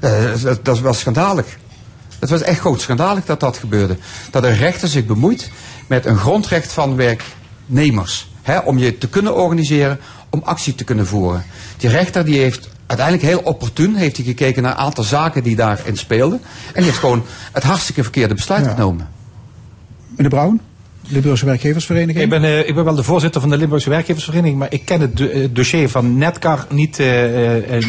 Eh, 0.00 0.42
dat, 0.42 0.64
dat 0.64 0.80
was 0.80 0.98
schandalig. 0.98 1.46
Het 2.18 2.30
was 2.30 2.42
echt 2.42 2.60
groot 2.60 2.80
schandalig 2.80 3.24
dat 3.24 3.40
dat 3.40 3.58
gebeurde. 3.58 3.96
Dat 4.30 4.44
een 4.44 4.56
rechter 4.56 4.88
zich 4.88 5.06
bemoeit 5.06 5.50
met 5.86 6.06
een 6.06 6.16
grondrecht 6.16 6.72
van 6.72 6.96
werknemers. 6.96 8.32
Om 8.64 8.78
je 8.78 8.98
te 8.98 9.08
kunnen 9.08 9.34
organiseren, 9.34 10.00
om 10.30 10.42
actie 10.44 10.74
te 10.74 10.84
kunnen 10.84 11.06
voeren. 11.06 11.44
Die 11.76 11.90
rechter 11.90 12.24
die 12.24 12.38
heeft 12.38 12.68
uiteindelijk 12.86 13.28
heel 13.28 13.40
opportun 13.40 13.94
heeft 13.94 14.16
hij 14.16 14.26
gekeken 14.26 14.62
naar 14.62 14.72
een 14.72 14.78
aantal 14.78 15.04
zaken 15.04 15.42
die 15.42 15.56
daarin 15.56 15.96
speelden. 15.96 16.40
En 16.66 16.72
die 16.74 16.84
heeft 16.84 16.98
gewoon 16.98 17.24
het 17.52 17.62
hartstikke 17.62 18.02
verkeerde 18.02 18.34
besluit 18.34 18.66
genomen. 18.66 19.08
Meneer 20.08 20.30
Brown, 20.30 20.60
Limburgse 21.08 21.44
Werkgeversvereniging. 21.44 22.18
Ik 22.24 22.30
ben, 22.30 22.44
eh, 22.44 22.68
ik 22.68 22.74
ben 22.74 22.84
wel 22.84 22.94
de 22.94 23.02
voorzitter 23.02 23.40
van 23.40 23.50
de 23.50 23.56
Limburgse 23.56 23.90
Werkgeversvereniging, 23.90 24.58
maar 24.58 24.72
ik 24.72 24.84
ken 24.84 25.00
het 25.00 25.16
do- 25.16 25.26
eh, 25.26 25.48
dossier 25.50 25.88
van 25.88 26.18
Netcar 26.18 26.66
niet, 26.70 26.98
eh, 26.98 27.08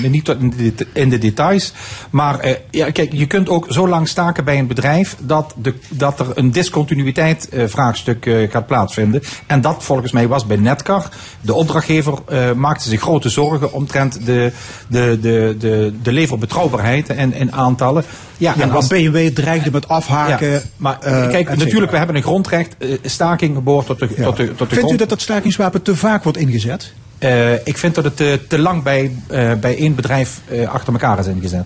niet 0.09 0.25
tot 0.25 0.39
in 0.41 0.49
de, 0.49 0.73
det- 0.75 0.87
in 0.93 1.09
de 1.09 1.17
details. 1.17 1.73
Maar 2.09 2.47
ja, 2.71 2.91
kijk, 2.91 3.13
je 3.13 3.25
kunt 3.25 3.49
ook 3.49 3.65
zo 3.69 3.87
lang 3.87 4.07
staken 4.07 4.45
bij 4.45 4.59
een 4.59 4.67
bedrijf 4.67 5.15
dat, 5.19 5.53
de, 5.61 5.73
dat 5.89 6.19
er 6.19 6.25
een 6.35 6.51
discontinuïteit 6.51 7.49
vraagstuk 7.65 8.29
gaat 8.49 8.67
plaatsvinden. 8.67 9.21
En 9.47 9.61
dat 9.61 9.83
volgens 9.83 10.11
mij 10.11 10.27
was 10.27 10.45
bij 10.45 10.57
Netcar. 10.57 11.09
De 11.41 11.53
opdrachtgever 11.53 12.13
maakte 12.55 12.89
zich 12.89 13.01
grote 13.01 13.29
zorgen 13.29 13.73
omtrent 13.73 14.25
de, 14.25 14.51
de, 14.87 15.17
de, 15.21 15.55
de, 15.59 15.93
de 16.03 16.11
leverbetrouwbaarheid 16.11 17.09
en, 17.09 17.33
en 17.33 17.51
aantallen. 17.51 18.03
Ja, 18.37 18.53
Ja, 18.57 18.63
en 18.63 18.71
want 18.71 18.87
BMW 18.89 19.27
dreigde 19.27 19.71
met 19.71 19.87
afhaken. 19.87 20.51
Ja, 20.51 20.61
maar 20.77 20.97
kijk, 20.99 21.57
natuurlijk, 21.57 21.91
we 21.91 21.97
hebben 21.97 22.15
een 22.15 22.21
grondrecht. 22.23 22.75
Eh, 23.05 23.09
staking 23.09 23.55
geboord 23.55 23.85
tot 23.85 23.99
de, 23.99 24.09
Ja. 24.17 24.23
tot 24.23 24.37
de, 24.37 24.55
tot 24.55 24.69
de 24.69 24.75
Vindt 24.75 24.91
u 24.91 24.95
dat 24.95 25.09
dat 25.09 25.21
stakingswapen 25.21 25.81
te 25.81 25.95
vaak 25.95 26.23
wordt 26.23 26.37
ingezet? 26.37 26.93
Eh, 27.17 27.53
ik 27.53 27.77
vind 27.77 27.95
dat 27.95 28.03
het 28.03 28.17
te, 28.17 28.39
te 28.47 28.59
lang 28.59 28.83
bij, 28.83 29.11
eh, 29.27 29.53
bij 29.53 29.77
één 29.77 29.95
bedrijf 29.95 30.41
eh, 30.49 30.69
achter 30.69 30.93
elkaar 30.93 31.19
is 31.19 31.27
ingezet. 31.27 31.65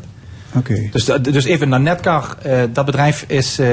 Oké. 0.55 0.89
Dus, 0.91 1.05
dus 1.21 1.45
even 1.45 1.69
naar 1.69 1.79
Netcar. 1.79 2.37
eh, 2.41 2.59
dat 2.73 2.85
bedrijf 2.85 3.25
is, 3.27 3.59
eh, 3.59 3.67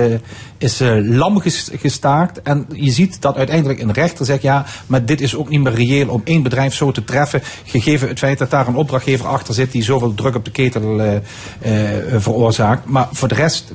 is 0.58 0.80
eh, 0.80 0.96
lam 1.02 1.40
ges- 1.40 1.70
gestaakt. 1.72 2.42
En 2.42 2.66
je 2.72 2.90
ziet 2.90 3.22
dat 3.22 3.36
uiteindelijk 3.36 3.80
een 3.80 3.92
rechter 3.92 4.26
zegt... 4.26 4.42
ja, 4.42 4.66
maar 4.86 5.04
dit 5.04 5.20
is 5.20 5.36
ook 5.36 5.48
niet 5.48 5.60
meer 5.60 5.74
reëel 5.74 6.08
om 6.08 6.20
één 6.24 6.42
bedrijf 6.42 6.74
zo 6.74 6.90
te 6.90 7.04
treffen... 7.04 7.42
gegeven 7.64 8.08
het 8.08 8.18
feit 8.18 8.38
dat 8.38 8.50
daar 8.50 8.66
een 8.66 8.76
opdrachtgever 8.76 9.26
achter 9.26 9.54
zit... 9.54 9.72
die 9.72 9.82
zoveel 9.82 10.14
druk 10.14 10.34
op 10.34 10.44
de 10.44 10.50
ketel 10.50 11.00
eh, 11.00 11.16
eh, 11.16 12.20
veroorzaakt. 12.20 12.84
Maar 12.84 13.08
voor 13.12 13.28
de 13.28 13.34
rest 13.34 13.74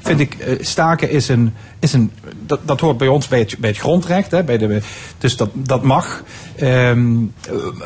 vind 0.00 0.20
ik... 0.20 0.58
staken 0.60 1.10
is 1.10 1.28
een... 1.28 1.54
Is 1.78 1.92
een 1.92 2.10
dat, 2.46 2.60
dat 2.64 2.80
hoort 2.80 2.96
bij 2.96 3.08
ons 3.08 3.28
bij 3.28 3.38
het, 3.38 3.56
bij 3.58 3.70
het 3.70 3.78
grondrecht. 3.78 4.30
Hè, 4.30 4.44
bij 4.44 4.58
de, 4.58 4.80
dus 5.18 5.36
dat, 5.36 5.50
dat 5.54 5.82
mag. 5.82 6.22
Ehm 6.56 7.16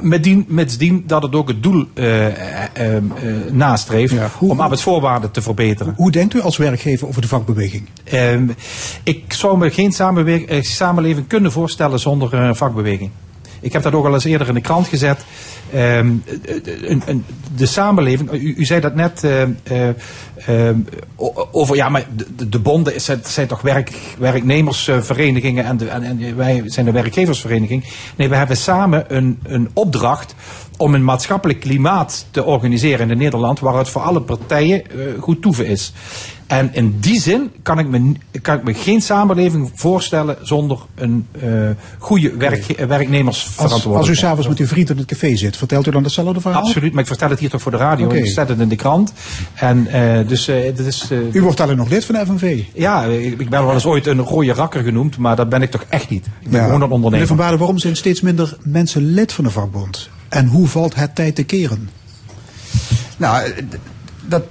met 0.01 0.22
dien, 0.22 0.44
met 0.48 0.78
dien 0.78 1.05
dat 1.06 1.22
het 1.22 1.35
ook 1.35 1.48
het 1.48 1.62
doel 1.62 1.86
eh, 1.94 2.26
eh, 2.26 2.68
eh, 2.72 2.97
eh, 2.97 3.02
nastreeft 3.51 4.14
om 4.40 4.60
arbeidsvoorwaarden 4.60 5.31
te 5.31 5.43
verbeteren. 5.43 5.94
Hoe 5.97 6.10
denkt 6.10 6.35
u 6.35 6.40
als 6.40 6.56
werkgever 6.56 7.09
over 7.09 7.20
de 7.20 7.28
Ehm, 8.05 8.49
ik 9.03 9.33
zou 9.33 9.59
me 9.59 9.71
geen 9.71 9.93
eh, 10.47 10.62
samenleving 10.62 11.27
kunnen 11.27 11.53
voorstellen 11.53 11.99
zonder 12.01 12.35
eh, 12.35 12.51
vakbeweging. 12.55 13.11
Ik 13.61 13.73
heb 13.73 13.83
dat 13.83 13.95
ook 13.95 14.07
al 14.07 14.15
eens 14.15 14.25
eerder 14.25 14.49
in 14.49 14.55
de 14.55 14.61
krant 14.61 14.87
gezet. 14.89 15.25
Ehm, 15.73 16.12
eh, 16.45 16.55
een- 16.91 17.03
een- 17.07 17.25
de 17.57 17.66
samenleving, 17.66 18.33
u, 18.33 18.55
u 18.57 18.65
zei 18.65 18.81
dat 18.81 18.95
net 18.95 19.25
eh, 19.25 19.43
eh, 19.43 19.89
eh, 20.69 20.77
o- 21.16 21.49
over, 21.53 21.77
ja, 21.77 21.89
maar 21.89 22.07
de, 22.37 22.49
de 22.49 22.59
bonden 22.59 23.01
zijn, 23.01 23.21
zijn 23.25 23.47
toch 23.47 23.61
werk, 23.61 23.91
werknemersverenigingen 24.19 25.65
en, 25.65 25.77
de, 25.77 25.89
en, 25.89 26.03
en 26.03 26.37
wij 26.37 26.62
zijn 26.66 26.87
de 26.87 26.93
werkgeversvereniging. 26.93 27.85
Nee, 28.16 28.29
we 28.29 28.37
hebben 28.37 28.57
samen 28.57 29.05
een, 29.16 29.39
een 29.43 29.71
opdracht 29.75 30.35
om 30.77 30.95
een 30.95 31.05
maatschappelijk 31.05 31.61
klimaat 31.61 32.27
te 32.31 32.45
organiseren 32.45 33.11
in 33.11 33.19
Nederland 33.19 33.61
waar 33.61 33.75
het 33.79 33.89
voor 33.89 34.03
alle 34.03 34.21
partijen 34.21 34.83
eh, 34.91 34.97
goed 35.21 35.43
toeven 35.43 35.67
is. 35.67 35.93
En 36.47 36.71
in 36.75 36.97
die 37.01 37.21
zin 37.21 37.51
kan 37.63 37.79
ik 37.79 37.89
me, 37.89 38.13
kan 38.43 38.57
ik 38.57 38.65
me 38.65 38.75
geen 38.75 39.01
samenleving 39.03 39.71
voorstellen 39.75 40.37
zonder 40.43 40.79
een 40.95 41.27
eh, 41.41 41.49
goede 41.99 42.37
werk, 42.37 42.59
Als, 42.59 42.69
als 42.69 42.79
u 42.79 42.87
werknemersverantwoordelijkheid. 42.87 44.19
s'avonds 44.19 44.49
met 44.49 44.59
uw 44.59 44.67
vriend 44.67 44.91
in 44.91 44.97
het 44.97 45.07
café 45.07 45.37
zit, 45.37 45.57
vertelt 45.57 45.87
u 45.87 45.91
dan 45.91 46.03
hetzelfde 46.03 46.41
verhaal? 46.41 46.63
Absoluut, 46.63 46.93
maar 46.93 47.01
ik 47.03 47.07
vertel 47.07 47.31
het 47.31 47.39
hier 47.39 47.51
toch 47.51 47.63
voor 47.63 47.71
de 47.71 47.77
radio. 47.77 48.07
Oké. 48.07 48.17
Ik 48.17 48.27
zet 48.27 48.49
het 48.49 48.61
in 48.61 48.69
de 48.69 48.77
krant. 48.77 49.13
En 49.55 49.87
eh, 49.87 50.29
dus 50.29 50.49
eh, 50.49 50.63
dit 50.77 50.79
is. 50.87 51.09
eh, 51.11 51.19
U 51.35 51.43
wordt 51.43 51.61
alleen 51.61 51.77
nog 51.77 51.89
lid 51.89 52.05
van 52.05 52.15
de 52.15 52.27
FNV. 52.27 52.63
ja, 52.75 53.03
ik 53.05 53.41
ik 53.41 53.49
ben 53.51 53.65
wel 53.65 53.75
eens 53.75 53.87
ooit 53.87 54.07
een 54.07 54.21
rode 54.21 54.53
rakker 54.53 54.83
genoemd, 54.83 55.17
maar 55.19 55.37
dat 55.37 55.49
ben 55.49 55.63
ik 55.63 55.71
toch 55.71 55.85
echt 55.89 56.09
niet. 56.11 56.27
Ik 56.27 56.51
ben 56.51 56.61
gewoon 56.61 56.71
een 56.75 56.79
Meneer 56.81 56.95
ondernemer. 56.95 57.27
Van 57.27 57.37
Baarden, 57.37 57.59
waarom 57.59 57.79
zijn 57.79 57.97
steeds 57.97 58.21
minder 58.21 58.57
mensen 58.63 59.05
lid 59.15 59.33
van 59.33 59.45
de 59.45 59.51
vakbond? 59.51 60.09
En 60.35 60.47
hoe 60.47 60.69
valt 60.69 60.94
het 60.94 61.15
tijd 61.15 61.35
te 61.35 61.43
keren? 61.43 61.90
Nou, 63.16 63.52
dat, 64.27 64.43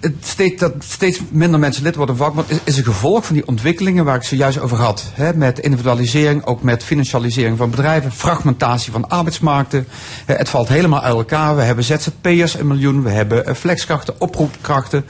het 0.00 0.14
steeds, 0.20 0.60
dat 0.60 0.72
steeds 0.78 1.20
minder 1.30 1.60
mensen 1.60 1.82
lid 1.82 1.94
worden 1.94 2.16
van 2.16 2.26
vakbond 2.26 2.60
is, 2.64 2.76
een 2.76 2.84
gevolg 2.84 3.26
van 3.26 3.34
die 3.34 3.46
ontwikkelingen 3.46 4.04
waar 4.04 4.16
ik 4.16 4.22
zojuist 4.22 4.58
over 4.58 4.76
had. 4.76 5.04
Met 5.34 5.58
individualisering, 5.58 6.44
ook 6.44 6.62
met 6.62 6.84
financialisering 6.84 7.56
van 7.58 7.70
bedrijven, 7.70 8.12
fragmentatie 8.12 8.92
van 8.92 9.08
arbeidsmarkten. 9.08 9.88
Het 10.24 10.48
valt 10.48 10.68
helemaal 10.68 11.02
uit 11.02 11.14
elkaar. 11.14 11.56
We 11.56 11.62
hebben 11.62 11.84
ZZP'ers 11.84 12.54
een 12.54 12.66
miljoen, 12.66 13.02
we 13.02 13.10
hebben 13.10 13.46
eh, 13.46 13.54
flexkrachten, 13.54 14.20
oproepkrachten. 14.20 15.04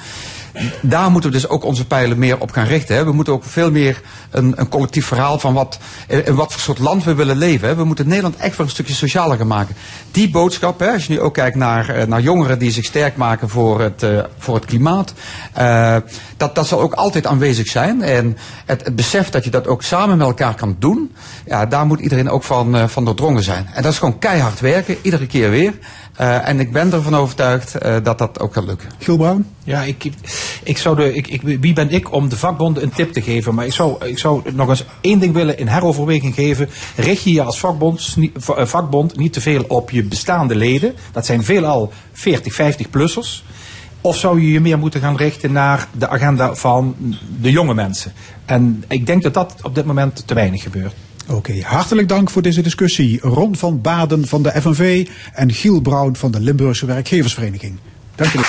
Daar 0.80 1.10
moeten 1.10 1.30
we 1.30 1.36
dus 1.36 1.48
ook 1.48 1.64
onze 1.64 1.86
pijlen 1.86 2.18
meer 2.18 2.40
op 2.40 2.50
gaan 2.50 2.66
richten. 2.66 2.96
Hè. 2.96 3.04
We 3.04 3.12
moeten 3.12 3.32
ook 3.32 3.44
veel 3.44 3.70
meer 3.70 4.00
een, 4.30 4.52
een 4.56 4.68
collectief 4.68 5.06
verhaal 5.06 5.38
van 5.38 5.54
wat, 5.54 5.78
in 6.08 6.26
in 6.26 6.34
wat 6.34 6.52
voor 6.52 6.60
soort 6.60 6.78
land 6.78 7.04
we 7.04 7.14
willen 7.14 7.36
leven. 7.36 7.68
Hè. 7.68 7.74
We 7.74 7.84
moeten 7.84 8.08
Nederland 8.08 8.36
echt 8.36 8.56
wel 8.56 8.66
een 8.66 8.72
stukje 8.72 8.94
socialer 8.94 9.36
gaan 9.36 9.46
maken. 9.46 9.76
Die 10.10 10.30
boodschap, 10.30 10.80
hè, 10.80 10.92
als 10.92 11.06
je 11.06 11.12
nu 11.12 11.20
ook 11.20 11.34
kijkt 11.34 11.56
naar, 11.56 11.88
eh, 11.88 12.06
naar 12.06 12.20
jongeren 12.20 12.58
die 12.58 12.70
zich 12.70 12.84
sterk 12.84 13.16
maken 13.16 13.48
voor 13.48 13.80
het, 13.80 14.02
eh, 14.02 14.18
voor 14.38 14.54
het 14.54 14.64
klimaat. 14.64 15.12
eh, 15.52 15.96
dat, 16.38 16.54
dat 16.54 16.66
zal 16.66 16.80
ook 16.80 16.94
altijd 16.94 17.26
aanwezig 17.26 17.66
zijn. 17.68 18.02
En 18.02 18.36
het, 18.66 18.96
besef 18.96 19.30
dat 19.30 19.44
je 19.44 19.50
dat 19.50 19.66
ook 19.66 19.82
samen 19.82 20.16
met 20.16 20.26
elkaar 20.26 20.54
kan 20.54 20.76
doen. 20.78 21.14
Ja, 21.46 21.66
daar 21.66 21.86
moet 21.86 22.00
iedereen 22.00 22.30
ook 22.30 22.42
van, 22.42 22.76
eh, 22.76 22.88
van 22.88 23.04
doordrongen 23.04 23.42
zijn. 23.42 23.68
En 23.74 23.82
dat 23.82 23.92
is 23.92 23.98
gewoon 23.98 24.18
keihard 24.18 24.60
werken, 24.60 24.96
iedere 25.02 25.26
keer 25.26 25.50
weer. 25.50 25.78
Eh, 26.18 26.48
en 26.48 26.60
ik 26.60 26.72
ben 26.72 26.92
ervan 26.92 27.16
overtuigd 27.16 27.74
eh, 27.74 27.96
dat 28.02 28.18
dat 28.18 28.40
ook 28.40 28.52
gaat 28.52 28.64
lukken. 28.64 28.88
Giel 28.98 29.16
Bruin? 29.16 29.46
Ja, 29.64 29.82
ik, 29.82 30.10
ik 30.62 30.78
zou 30.78 30.96
de, 30.96 31.14
ik, 31.14 31.26
ik, 31.26 31.42
wie 31.42 31.72
ben 31.72 31.90
ik 31.90 32.12
om 32.12 32.28
de 32.28 32.36
vakbonden 32.36 32.82
een 32.82 32.92
tip 32.92 33.12
te 33.12 33.22
geven? 33.22 33.54
Maar 33.54 33.66
ik 33.66 33.72
zou, 33.72 34.06
ik 34.06 34.18
zou 34.18 34.42
nog 34.52 34.68
eens 34.68 34.84
één 35.00 35.18
ding 35.18 35.34
willen 35.34 35.58
in 35.58 35.66
heroverweging 35.66 36.34
geven. 36.34 36.68
Richt 36.96 37.22
je 37.22 37.32
je 37.32 37.42
als 37.42 37.58
vakbond, 37.58 38.16
eh, 38.56 38.66
vakbond 38.66 39.16
niet 39.16 39.32
te 39.32 39.40
veel 39.40 39.64
op 39.68 39.90
je 39.90 40.04
bestaande 40.04 40.56
leden. 40.56 40.94
Dat 41.12 41.26
zijn 41.26 41.44
veelal 41.44 41.92
40, 42.12 42.54
50-plussers. 42.54 43.44
Of 44.00 44.16
zou 44.16 44.40
je 44.40 44.50
je 44.50 44.60
meer 44.60 44.78
moeten 44.78 45.00
gaan 45.00 45.16
richten 45.16 45.52
naar 45.52 45.88
de 45.98 46.08
agenda 46.08 46.54
van 46.54 46.96
de 47.40 47.50
jonge 47.50 47.74
mensen? 47.74 48.12
En 48.44 48.84
ik 48.88 49.06
denk 49.06 49.22
dat 49.22 49.34
dat 49.34 49.54
op 49.62 49.74
dit 49.74 49.84
moment 49.84 50.26
te 50.26 50.34
weinig 50.34 50.62
gebeurt. 50.62 50.94
Oké, 51.30 51.60
hartelijk 51.62 52.08
dank 52.08 52.30
voor 52.30 52.42
deze 52.42 52.62
discussie. 52.62 53.20
Ron 53.20 53.56
van 53.56 53.80
Baden 53.80 54.26
van 54.26 54.42
de 54.42 54.60
FNV 54.60 55.08
en 55.32 55.52
Giel 55.52 55.80
Bruin 55.80 56.16
van 56.16 56.30
de 56.30 56.40
Limburgse 56.40 56.86
Werkgeversvereniging. 56.86 57.78
Dank 58.14 58.30
jullie. 58.30 58.46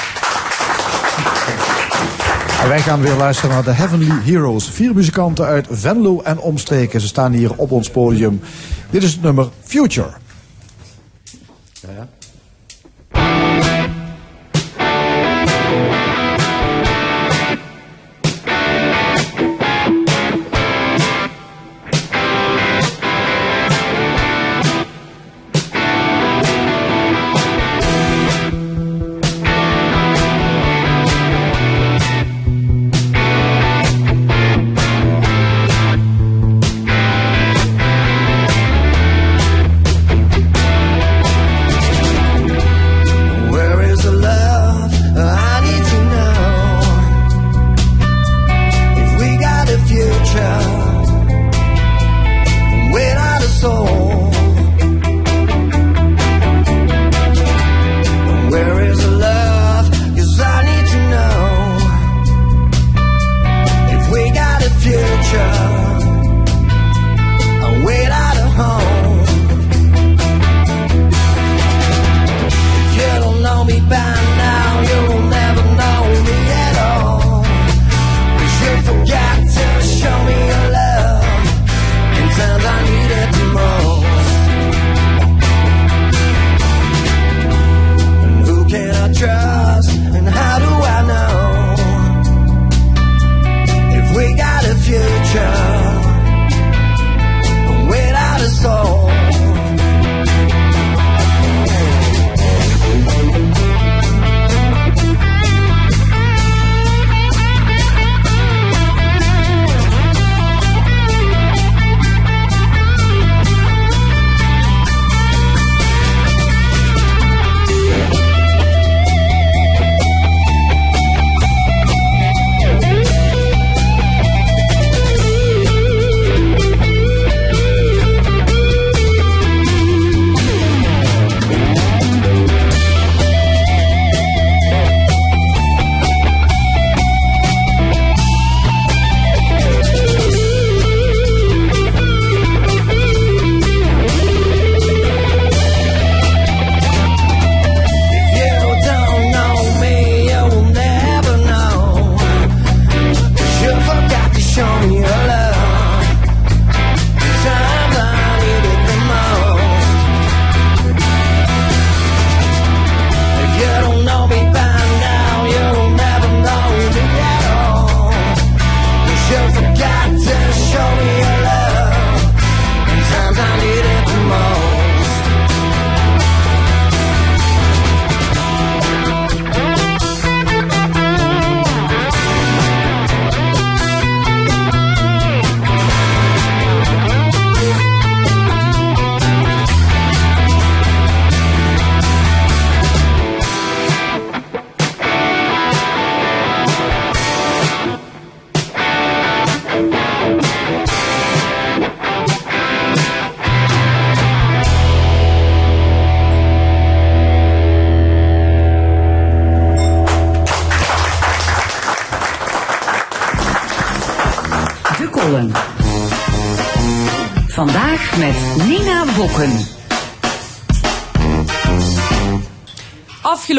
En 2.62 2.68
wij 2.68 2.82
gaan 2.82 3.02
weer 3.02 3.16
luisteren 3.16 3.52
naar 3.52 3.64
de 3.64 3.72
Heavenly 3.72 4.22
Heroes. 4.24 4.70
Vier 4.70 4.94
muzikanten 4.94 5.46
uit 5.46 5.68
Venlo 5.70 6.22
en 6.22 6.40
omstreken. 6.40 7.02
Ze 7.02 7.08
staan 7.08 7.34
hier 7.34 7.56
op 7.56 7.72
ons 7.72 7.90
podium. 7.90 8.42
Dit 8.90 9.04
is 9.04 9.12
het 9.12 9.22
nummer 9.22 9.50
Future. 9.64 10.12
Where 11.82 12.08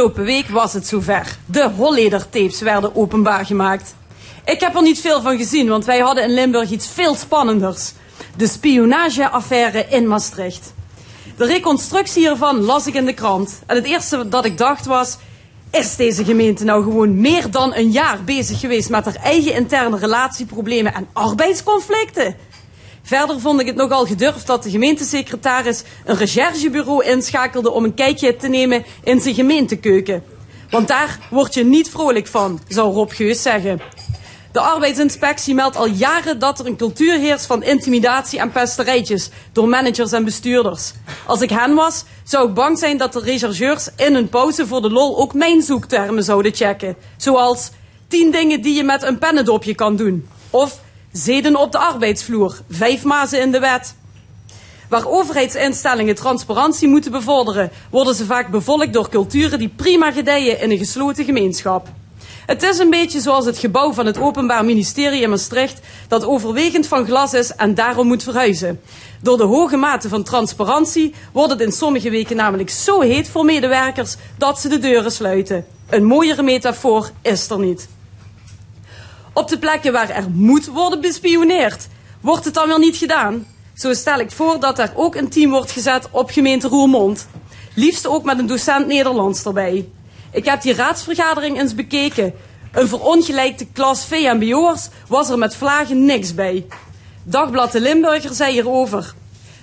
Afgelopen 0.00 0.24
week 0.24 0.48
was 0.48 0.72
het 0.72 0.86
zover. 0.86 1.36
De 1.46 1.70
Holleder-tapes 1.76 2.60
werden 2.60 2.96
openbaar 2.96 3.46
gemaakt. 3.46 3.94
Ik 4.44 4.60
heb 4.60 4.74
er 4.74 4.82
niet 4.82 5.00
veel 5.00 5.20
van 5.22 5.36
gezien, 5.36 5.68
want 5.68 5.84
wij 5.84 5.98
hadden 5.98 6.24
in 6.24 6.34
Limburg 6.34 6.70
iets 6.70 6.88
veel 6.88 7.14
spannenders. 7.14 7.92
De 8.36 8.46
spionageaffaire 8.46 9.86
in 9.88 10.08
Maastricht. 10.08 10.72
De 11.36 11.46
reconstructie 11.46 12.22
hiervan 12.22 12.60
las 12.60 12.86
ik 12.86 12.94
in 12.94 13.04
de 13.04 13.12
krant. 13.12 13.60
En 13.66 13.76
het 13.76 13.84
eerste 13.84 14.28
dat 14.28 14.44
ik 14.44 14.58
dacht 14.58 14.86
was... 14.86 15.16
Is 15.70 15.96
deze 15.96 16.24
gemeente 16.24 16.64
nou 16.64 16.82
gewoon 16.82 17.20
meer 17.20 17.50
dan 17.50 17.74
een 17.74 17.90
jaar 17.90 18.24
bezig 18.24 18.60
geweest 18.60 18.90
met 18.90 19.04
haar 19.04 19.16
eigen 19.22 19.54
interne 19.54 19.98
relatieproblemen 19.98 20.94
en 20.94 21.08
arbeidsconflicten? 21.12 22.36
Verder 23.10 23.40
vond 23.40 23.60
ik 23.60 23.66
het 23.66 23.76
nogal 23.76 24.06
gedurfd 24.06 24.46
dat 24.46 24.62
de 24.62 24.70
gemeentesecretaris 24.70 25.82
een 26.04 26.16
recherchebureau 26.16 27.04
inschakelde 27.04 27.70
om 27.70 27.84
een 27.84 27.94
kijkje 27.94 28.36
te 28.36 28.48
nemen 28.48 28.84
in 29.02 29.20
zijn 29.20 29.34
gemeentekeuken. 29.34 30.22
Want 30.70 30.88
daar 30.88 31.18
word 31.30 31.54
je 31.54 31.64
niet 31.64 31.90
vrolijk 31.90 32.26
van, 32.26 32.60
zou 32.68 32.92
Rob 32.92 33.10
Geus 33.10 33.42
zeggen. 33.42 33.80
De 34.52 34.60
arbeidsinspectie 34.60 35.54
meldt 35.54 35.76
al 35.76 35.86
jaren 35.86 36.38
dat 36.38 36.58
er 36.58 36.66
een 36.66 36.76
cultuur 36.76 37.18
heerst 37.18 37.46
van 37.46 37.62
intimidatie 37.62 38.38
en 38.38 38.52
pesterijtjes 38.52 39.30
door 39.52 39.68
managers 39.68 40.12
en 40.12 40.24
bestuurders. 40.24 40.92
Als 41.26 41.40
ik 41.40 41.50
hen 41.50 41.74
was, 41.74 42.04
zou 42.24 42.48
ik 42.48 42.54
bang 42.54 42.78
zijn 42.78 42.98
dat 42.98 43.12
de 43.12 43.20
rechercheurs 43.20 43.88
in 43.96 44.14
hun 44.14 44.28
pauze 44.28 44.66
voor 44.66 44.82
de 44.82 44.90
lol 44.90 45.18
ook 45.18 45.34
mijn 45.34 45.62
zoektermen 45.62 46.24
zouden 46.24 46.54
checken. 46.54 46.96
Zoals 47.16 47.70
10 48.08 48.30
dingen 48.30 48.62
die 48.62 48.74
je 48.74 48.84
met 48.84 49.02
een 49.02 49.18
pennendopje 49.18 49.74
kan 49.74 49.96
doen. 49.96 50.28
Of 50.50 50.80
zeden 51.12 51.56
op 51.56 51.72
de 51.72 51.78
arbeidsvloer, 51.78 52.60
vijf 52.68 53.04
mazen 53.04 53.40
in 53.40 53.52
de 53.52 53.60
wet. 53.60 53.94
Waar 54.88 55.06
overheidsinstellingen 55.06 56.14
transparantie 56.14 56.88
moeten 56.88 57.12
bevorderen, 57.12 57.70
worden 57.90 58.14
ze 58.14 58.24
vaak 58.24 58.50
bevolkt 58.50 58.92
door 58.92 59.08
culturen 59.08 59.58
die 59.58 59.72
prima 59.76 60.12
gedijen 60.12 60.60
in 60.60 60.70
een 60.70 60.78
gesloten 60.78 61.24
gemeenschap. 61.24 61.88
Het 62.46 62.62
is 62.62 62.78
een 62.78 62.90
beetje 62.90 63.20
zoals 63.20 63.44
het 63.44 63.58
gebouw 63.58 63.92
van 63.92 64.06
het 64.06 64.18
Openbaar 64.18 64.64
Ministerie 64.64 65.20
in 65.20 65.30
Maastricht, 65.30 65.80
dat 66.08 66.24
overwegend 66.24 66.86
van 66.86 67.06
glas 67.06 67.34
is 67.34 67.54
en 67.54 67.74
daarom 67.74 68.06
moet 68.06 68.22
verhuizen. 68.22 68.80
Door 69.22 69.36
de 69.36 69.44
hoge 69.44 69.76
mate 69.76 70.08
van 70.08 70.22
transparantie 70.22 71.14
wordt 71.32 71.50
het 71.50 71.60
in 71.60 71.72
sommige 71.72 72.10
weken 72.10 72.36
namelijk 72.36 72.70
zo 72.70 73.00
heet 73.00 73.28
voor 73.28 73.44
medewerkers 73.44 74.16
dat 74.38 74.60
ze 74.60 74.68
de 74.68 74.78
deuren 74.78 75.12
sluiten. 75.12 75.66
Een 75.88 76.04
mooiere 76.04 76.42
metafoor 76.42 77.10
is 77.22 77.50
er 77.50 77.58
niet. 77.58 77.88
Op 79.32 79.48
de 79.48 79.58
plekken 79.58 79.92
waar 79.92 80.10
er 80.10 80.30
moet 80.30 80.66
worden 80.66 81.00
bespioneerd, 81.00 81.88
wordt 82.20 82.44
het 82.44 82.54
dan 82.54 82.68
wel 82.68 82.78
niet 82.78 82.96
gedaan. 82.96 83.46
Zo 83.74 83.92
stel 83.92 84.18
ik 84.18 84.30
voor 84.30 84.60
dat 84.60 84.78
er 84.78 84.92
ook 84.94 85.14
een 85.14 85.28
team 85.28 85.50
wordt 85.50 85.70
gezet 85.70 86.08
op 86.10 86.30
gemeente 86.30 86.68
Roermond. 86.68 87.28
Liefst 87.74 88.06
ook 88.06 88.24
met 88.24 88.38
een 88.38 88.46
docent 88.46 88.86
Nederlands 88.86 89.44
erbij. 89.44 89.88
Ik 90.32 90.44
heb 90.44 90.62
die 90.62 90.74
raadsvergadering 90.74 91.60
eens 91.60 91.74
bekeken. 91.74 92.34
Een 92.72 92.88
verongelijkte 92.88 93.66
klas 93.72 94.04
VMBO'ers 94.04 94.88
was 95.08 95.30
er 95.30 95.38
met 95.38 95.56
vlagen 95.56 96.04
niks 96.04 96.34
bij. 96.34 96.66
Dagblad 97.22 97.72
de 97.72 97.80
Limburger 97.80 98.34
zei 98.34 98.52
hierover. 98.52 99.14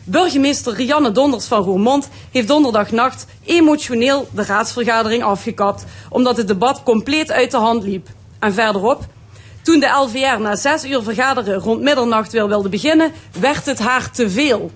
Burgemeester 0.04 0.74
Rianne 0.74 1.12
Donders 1.12 1.46
van 1.46 1.64
Roermond 1.64 2.10
heeft 2.32 2.48
donderdagnacht 2.48 3.26
emotioneel 3.46 4.28
de 4.32 4.44
raadsvergadering 4.44 5.24
afgekapt, 5.24 5.86
omdat 6.10 6.38
het 6.38 6.48
debat 6.48 6.84
compleet 6.84 7.32
uit 7.32 7.52
de 7.52 7.58
hand 7.58 7.84
liep. 7.84 8.08
En 8.40 8.54
verderop, 8.54 9.06
toen 9.68 9.80
de 9.80 9.88
LVR 9.88 10.42
na 10.42 10.56
zes 10.56 10.86
uur 10.86 11.04
vergaderen 11.04 11.60
rond 11.60 11.82
middernacht 11.82 12.32
weer 12.32 12.48
wilde 12.48 12.70
beginnen, 12.70 13.12
werd 13.40 13.66
het 13.66 13.80
haar 13.80 14.12
te 14.12 14.30
veel. 14.30 14.72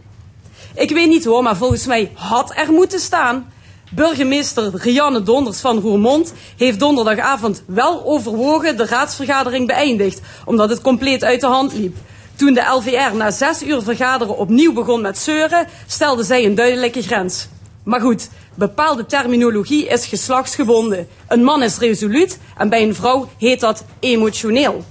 Ik 0.76 0.89
weet 0.89 1.07
niet 1.07 1.26
hoor, 1.26 1.43
maar 1.43 1.55
volgens 1.55 1.85
mij 1.85 2.11
had 2.13 2.51
er 2.55 2.72
moeten 2.72 2.99
staan. 2.99 3.51
Burgemeester 3.91 4.72
Rianne 4.73 5.23
Donders 5.23 5.59
van 5.59 5.80
Roermond 5.80 6.34
heeft 6.57 6.80
donderdagavond 6.80 7.63
wel 7.68 8.05
overwogen 8.05 8.77
de 8.77 8.85
raadsvergadering 8.85 9.68
beëindigd, 9.68 10.22
omdat 10.45 10.69
het 10.69 10.81
compleet 10.81 11.23
uit 11.23 11.41
de 11.41 11.47
hand 11.47 11.73
liep. 11.73 11.97
Toen 12.35 12.53
de 12.53 12.61
LVR 12.61 13.15
na 13.15 13.31
zes 13.31 13.63
uur 13.63 13.81
vergaderen 13.81 14.38
opnieuw 14.38 14.73
begon 14.73 15.01
met 15.01 15.18
zeuren, 15.18 15.68
stelde 15.88 16.23
zij 16.23 16.45
een 16.45 16.55
duidelijke 16.55 17.01
grens. 17.01 17.47
Maar 17.84 18.02
goed, 18.02 18.30
bepaalde 18.56 19.06
terminologie 19.06 19.88
is 19.88 20.06
geslachtsgebonden. 20.06 21.08
Een 21.28 21.44
man 21.44 21.64
is 21.64 21.78
resoluut 21.78 22.38
en 22.58 22.70
bij 22.70 22.82
een 22.84 22.95
vrouw 22.95 23.30
heet 23.38 23.60
dat 23.60 23.84
emotioneel. 23.99 24.84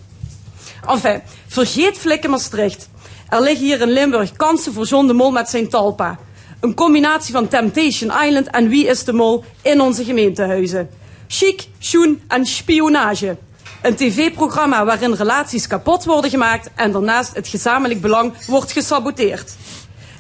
Enfin, 0.86 1.22
vergeet 1.46 1.98
Flikken 1.98 2.30
Maastricht. 2.30 2.88
Er 3.28 3.40
liggen 3.40 3.66
hier 3.66 3.80
in 3.80 3.90
Limburg 3.90 4.32
kansen 4.32 4.72
voor 4.72 4.84
John 4.84 5.06
de 5.06 5.12
Mol 5.12 5.30
met 5.30 5.48
zijn 5.48 5.68
talpa. 5.68 6.18
Een 6.60 6.74
combinatie 6.74 7.32
van 7.32 7.48
Temptation 7.48 8.12
Island 8.24 8.50
en 8.50 8.68
Wie 8.68 8.86
is 8.86 9.04
de 9.04 9.12
Mol 9.12 9.44
in 9.62 9.80
onze 9.80 10.04
gemeentehuizen. 10.04 10.90
Chic, 11.26 11.68
schoen 11.78 12.22
en 12.28 12.46
spionage. 12.46 13.36
Een 13.82 13.94
tv-programma 13.94 14.84
waarin 14.84 15.12
relaties 15.12 15.66
kapot 15.66 16.04
worden 16.04 16.30
gemaakt 16.30 16.70
en 16.74 16.92
daarnaast 16.92 17.34
het 17.34 17.48
gezamenlijk 17.48 18.00
belang 18.00 18.32
wordt 18.46 18.72
gesaboteerd. 18.72 19.54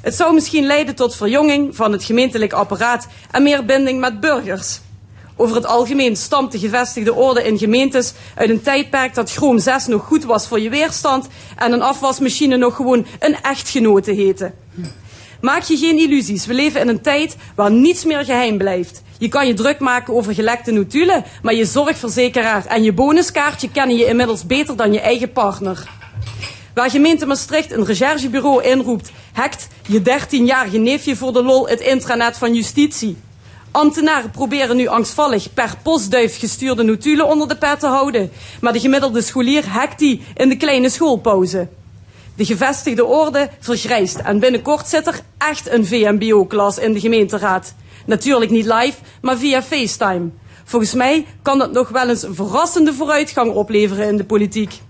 Het 0.00 0.14
zou 0.14 0.34
misschien 0.34 0.66
leiden 0.66 0.94
tot 0.94 1.16
verjonging 1.16 1.76
van 1.76 1.92
het 1.92 2.04
gemeentelijk 2.04 2.52
apparaat 2.52 3.06
en 3.30 3.42
meer 3.42 3.64
binding 3.64 4.00
met 4.00 4.20
burgers. 4.20 4.80
Over 5.36 5.56
het 5.56 5.66
algemeen 5.66 6.16
stamt 6.16 6.52
de 6.52 6.58
gevestigde 6.58 7.14
orde 7.14 7.44
in 7.44 7.58
gemeentes 7.58 8.12
uit 8.34 8.50
een 8.50 8.62
tijdperk 8.62 9.14
dat 9.14 9.30
Chroom 9.30 9.58
6 9.58 9.86
nog 9.86 10.04
goed 10.04 10.24
was 10.24 10.48
voor 10.48 10.60
je 10.60 10.70
weerstand 10.70 11.28
en 11.56 11.72
een 11.72 11.82
afwasmachine 11.82 12.56
nog 12.56 12.76
gewoon 12.76 13.06
een 13.18 13.36
echtgenote 13.42 14.12
heette. 14.12 14.52
Maak 15.40 15.62
je 15.62 15.76
geen 15.76 15.98
illusies. 15.98 16.46
We 16.46 16.54
leven 16.54 16.80
in 16.80 16.88
een 16.88 17.00
tijd 17.00 17.36
waar 17.54 17.70
niets 17.70 18.04
meer 18.04 18.24
geheim 18.24 18.58
blijft. 18.58 19.02
Je 19.18 19.28
kan 19.28 19.46
je 19.46 19.54
druk 19.54 19.78
maken 19.78 20.14
over 20.14 20.34
gelekte 20.34 20.70
notulen, 20.70 21.24
maar 21.42 21.54
je 21.54 21.64
zorgverzekeraar 21.64 22.66
en 22.66 22.82
je 22.82 22.92
bonuskaartje 22.92 23.70
kennen 23.70 23.96
je 23.96 24.06
inmiddels 24.06 24.46
beter 24.46 24.76
dan 24.76 24.92
je 24.92 25.00
eigen 25.00 25.32
partner. 25.32 25.88
Waar 26.74 26.90
gemeente 26.90 27.26
Maastricht 27.26 27.72
een 27.72 27.84
recherchebureau 27.84 28.62
inroept, 28.62 29.10
hackt 29.32 29.68
je 29.86 30.00
13-jarige 30.00 30.78
neefje 30.78 31.16
voor 31.16 31.32
de 31.32 31.42
lol 31.42 31.68
het 31.68 31.80
intranet 31.80 32.38
van 32.38 32.54
justitie. 32.54 33.16
Ambtenaren 33.70 34.30
proberen 34.30 34.76
nu 34.76 34.86
angstvallig 34.86 35.54
per 35.54 35.74
postduif 35.82 36.38
gestuurde 36.38 36.82
notulen 36.82 37.26
onder 37.26 37.48
de 37.48 37.56
pet 37.56 37.80
te 37.80 37.86
houden, 37.86 38.30
maar 38.60 38.72
de 38.72 38.80
gemiddelde 38.80 39.22
scholier 39.22 39.68
hackt 39.68 39.98
die 39.98 40.22
in 40.34 40.48
de 40.48 40.56
kleine 40.56 40.88
schoolpauze. 40.88 41.68
De 42.36 42.44
gevestigde 42.44 43.04
orde 43.04 43.50
vergrijst 43.60 44.16
en 44.16 44.38
binnenkort 44.38 44.88
zit 44.88 45.06
er 45.06 45.20
echt 45.38 45.70
een 45.70 45.86
VMBO-klas 45.86 46.78
in 46.78 46.92
de 46.92 47.00
gemeenteraad. 47.00 47.74
Natuurlijk 48.06 48.50
niet 48.50 48.64
live, 48.64 48.94
maar 49.20 49.36
via 49.36 49.62
FaceTime. 49.62 50.28
Volgens 50.64 50.94
mij 50.94 51.26
kan 51.42 51.58
dat 51.58 51.72
nog 51.72 51.88
wel 51.88 52.08
eens 52.08 52.22
een 52.22 52.34
verrassende 52.34 52.92
vooruitgang 52.92 53.52
opleveren 53.52 54.08
in 54.08 54.16
de 54.16 54.24
politiek. 54.24 54.80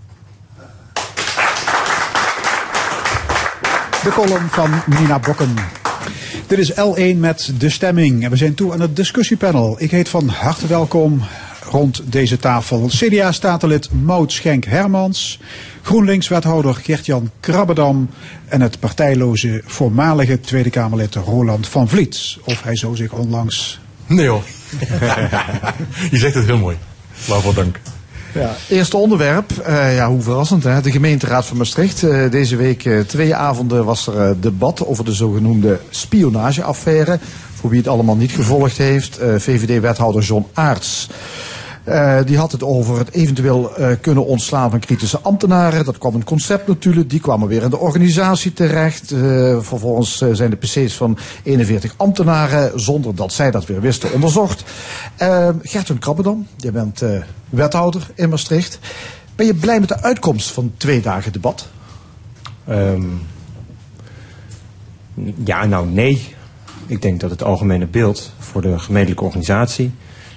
De 4.03 4.09
column 4.09 4.49
van 4.49 4.71
Nina 4.85 5.19
Bokken. 5.19 5.55
Dit 6.47 6.59
is 6.59 6.71
L1 6.71 7.17
met 7.17 7.53
de 7.57 7.69
stemming. 7.69 8.23
En 8.23 8.29
we 8.29 8.35
zijn 8.35 8.53
toe 8.53 8.73
aan 8.73 8.79
het 8.79 8.95
discussiepanel. 8.95 9.75
Ik 9.77 9.91
heet 9.91 10.09
van 10.09 10.27
harte 10.27 10.67
welkom 10.67 11.21
rond 11.69 12.01
deze 12.11 12.37
tafel 12.37 12.87
CDA-statenlid 12.87 13.89
Maud 14.03 14.31
Schenk-Hermans, 14.31 15.39
GroenLinks-wethouder 15.81 16.75
Gert-Jan 16.75 17.29
Krabbedam 17.39 18.09
en 18.47 18.61
het 18.61 18.79
partijloze 18.79 19.61
voormalige 19.65 20.39
Tweede 20.39 20.69
Kamerlid 20.69 21.15
Roland 21.15 21.67
van 21.67 21.89
Vliet. 21.89 22.37
Of 22.43 22.63
hij 22.63 22.75
zo 22.75 22.95
zich 22.95 23.11
onlangs... 23.11 23.79
Nee 24.05 24.27
hoor. 24.27 24.43
Je 26.11 26.17
zegt 26.17 26.35
het 26.35 26.45
heel 26.45 26.57
mooi. 26.57 26.77
Waarvoor 27.27 27.53
dank. 27.53 27.79
Ja, 28.33 28.55
eerste 28.69 28.97
onderwerp, 28.97 29.51
eh, 29.51 29.95
ja, 29.95 30.07
hoe 30.07 30.21
verrassend 30.21 30.63
hè, 30.63 30.81
de 30.81 30.91
gemeenteraad 30.91 31.45
van 31.45 31.57
Maastricht. 31.57 32.03
Eh, 32.03 32.31
deze 32.31 32.55
week 32.55 32.85
eh, 32.85 32.99
twee 32.99 33.35
avonden 33.35 33.85
was 33.85 34.07
er 34.07 34.41
debat 34.41 34.85
over 34.85 35.05
de 35.05 35.13
zogenoemde 35.13 35.79
spionageaffaire. 35.89 37.19
Voor 37.53 37.69
wie 37.69 37.79
het 37.79 37.87
allemaal 37.87 38.15
niet 38.15 38.31
gevolgd 38.31 38.77
heeft, 38.77 39.19
VVD-wethouder 39.37 40.21
John 40.23 40.45
Aarts. 40.53 41.09
Die 42.25 42.37
had 42.37 42.51
het 42.51 42.63
over 42.63 42.97
het 42.97 43.11
eventueel 43.11 43.71
kunnen 44.01 44.25
ontslaan 44.25 44.69
van 44.69 44.79
kritische 44.79 45.19
ambtenaren. 45.19 45.85
Dat 45.85 45.97
kwam 45.97 46.15
een 46.15 46.23
concept 46.23 46.67
natuurlijk. 46.67 47.09
Die 47.09 47.19
kwamen 47.19 47.47
weer 47.47 47.63
in 47.63 47.69
de 47.69 47.77
organisatie 47.77 48.53
terecht. 48.53 49.07
Vervolgens 49.59 50.23
zijn 50.31 50.49
de 50.49 50.55
PC's 50.55 50.93
van 50.93 51.17
41 51.43 51.93
ambtenaren, 51.97 52.79
zonder 52.79 53.15
dat 53.15 53.33
zij 53.33 53.51
dat 53.51 53.65
weer 53.65 53.81
wisten, 53.81 54.13
onderzocht. 54.13 54.63
Uh, 55.21 55.49
Gertjan 55.61 55.99
Krabbedam, 55.99 56.47
jij 56.57 56.71
bent 56.71 57.01
wethouder 57.51 58.07
in 58.15 58.29
Maastricht. 58.29 58.79
Ben 59.35 59.45
je 59.45 59.53
blij 59.53 59.79
met 59.79 59.89
de 59.89 60.01
uitkomst 60.01 60.51
van 60.51 60.71
twee 60.77 61.01
dagen 61.01 61.31
debat? 61.31 61.69
Ehm, 62.67 63.03
ja, 65.43 65.65
nou 65.65 65.87
nee. 65.87 66.35
Ik 66.85 67.01
denk 67.01 67.19
dat 67.19 67.29
het 67.29 67.43
algemene 67.43 67.85
beeld 67.85 68.33
voor 68.39 68.61
de 68.61 68.79
gemeentelijke 68.79 69.23
organisatie, 69.23 69.91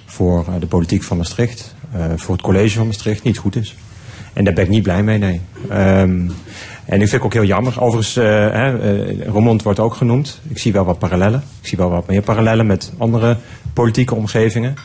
voor 0.05 0.45
eh, 0.47 0.53
de 0.59 0.67
politiek 0.67 1.03
van 1.03 1.17
Maastricht, 1.17 1.75
eh, 1.91 2.05
voor 2.15 2.35
het 2.35 2.43
college 2.43 2.77
van 2.77 2.85
Maastricht 2.85 3.23
niet 3.23 3.37
goed 3.37 3.55
is. 3.55 3.75
En 4.33 4.43
daar 4.43 4.53
ben 4.53 4.63
ik 4.63 4.69
niet 4.69 4.83
blij 4.83 5.03
mee, 5.03 5.17
nee. 5.17 5.41
Ehm, 5.69 6.29
en 6.85 7.01
ik 7.01 7.07
vind 7.07 7.13
ik 7.13 7.25
ook 7.25 7.33
heel 7.33 7.43
jammer. 7.43 7.81
Overigens, 7.81 8.15
eh 8.17 8.23
hè, 8.25 9.23
Roermond 9.23 9.63
wordt 9.63 9.79
ook 9.79 9.93
genoemd. 9.93 10.41
Ik 10.47 10.57
zie 10.57 10.73
wel 10.73 10.85
wat 10.85 10.99
parallellen. 10.99 11.43
Ik 11.61 11.67
zie 11.67 11.77
wel 11.77 11.89
wat 11.89 12.07
meer 12.07 12.21
parallellen 12.21 12.65
met 12.65 12.91
andere 12.97 13.37
politieke 13.73 14.15
omgevingen. 14.15 14.75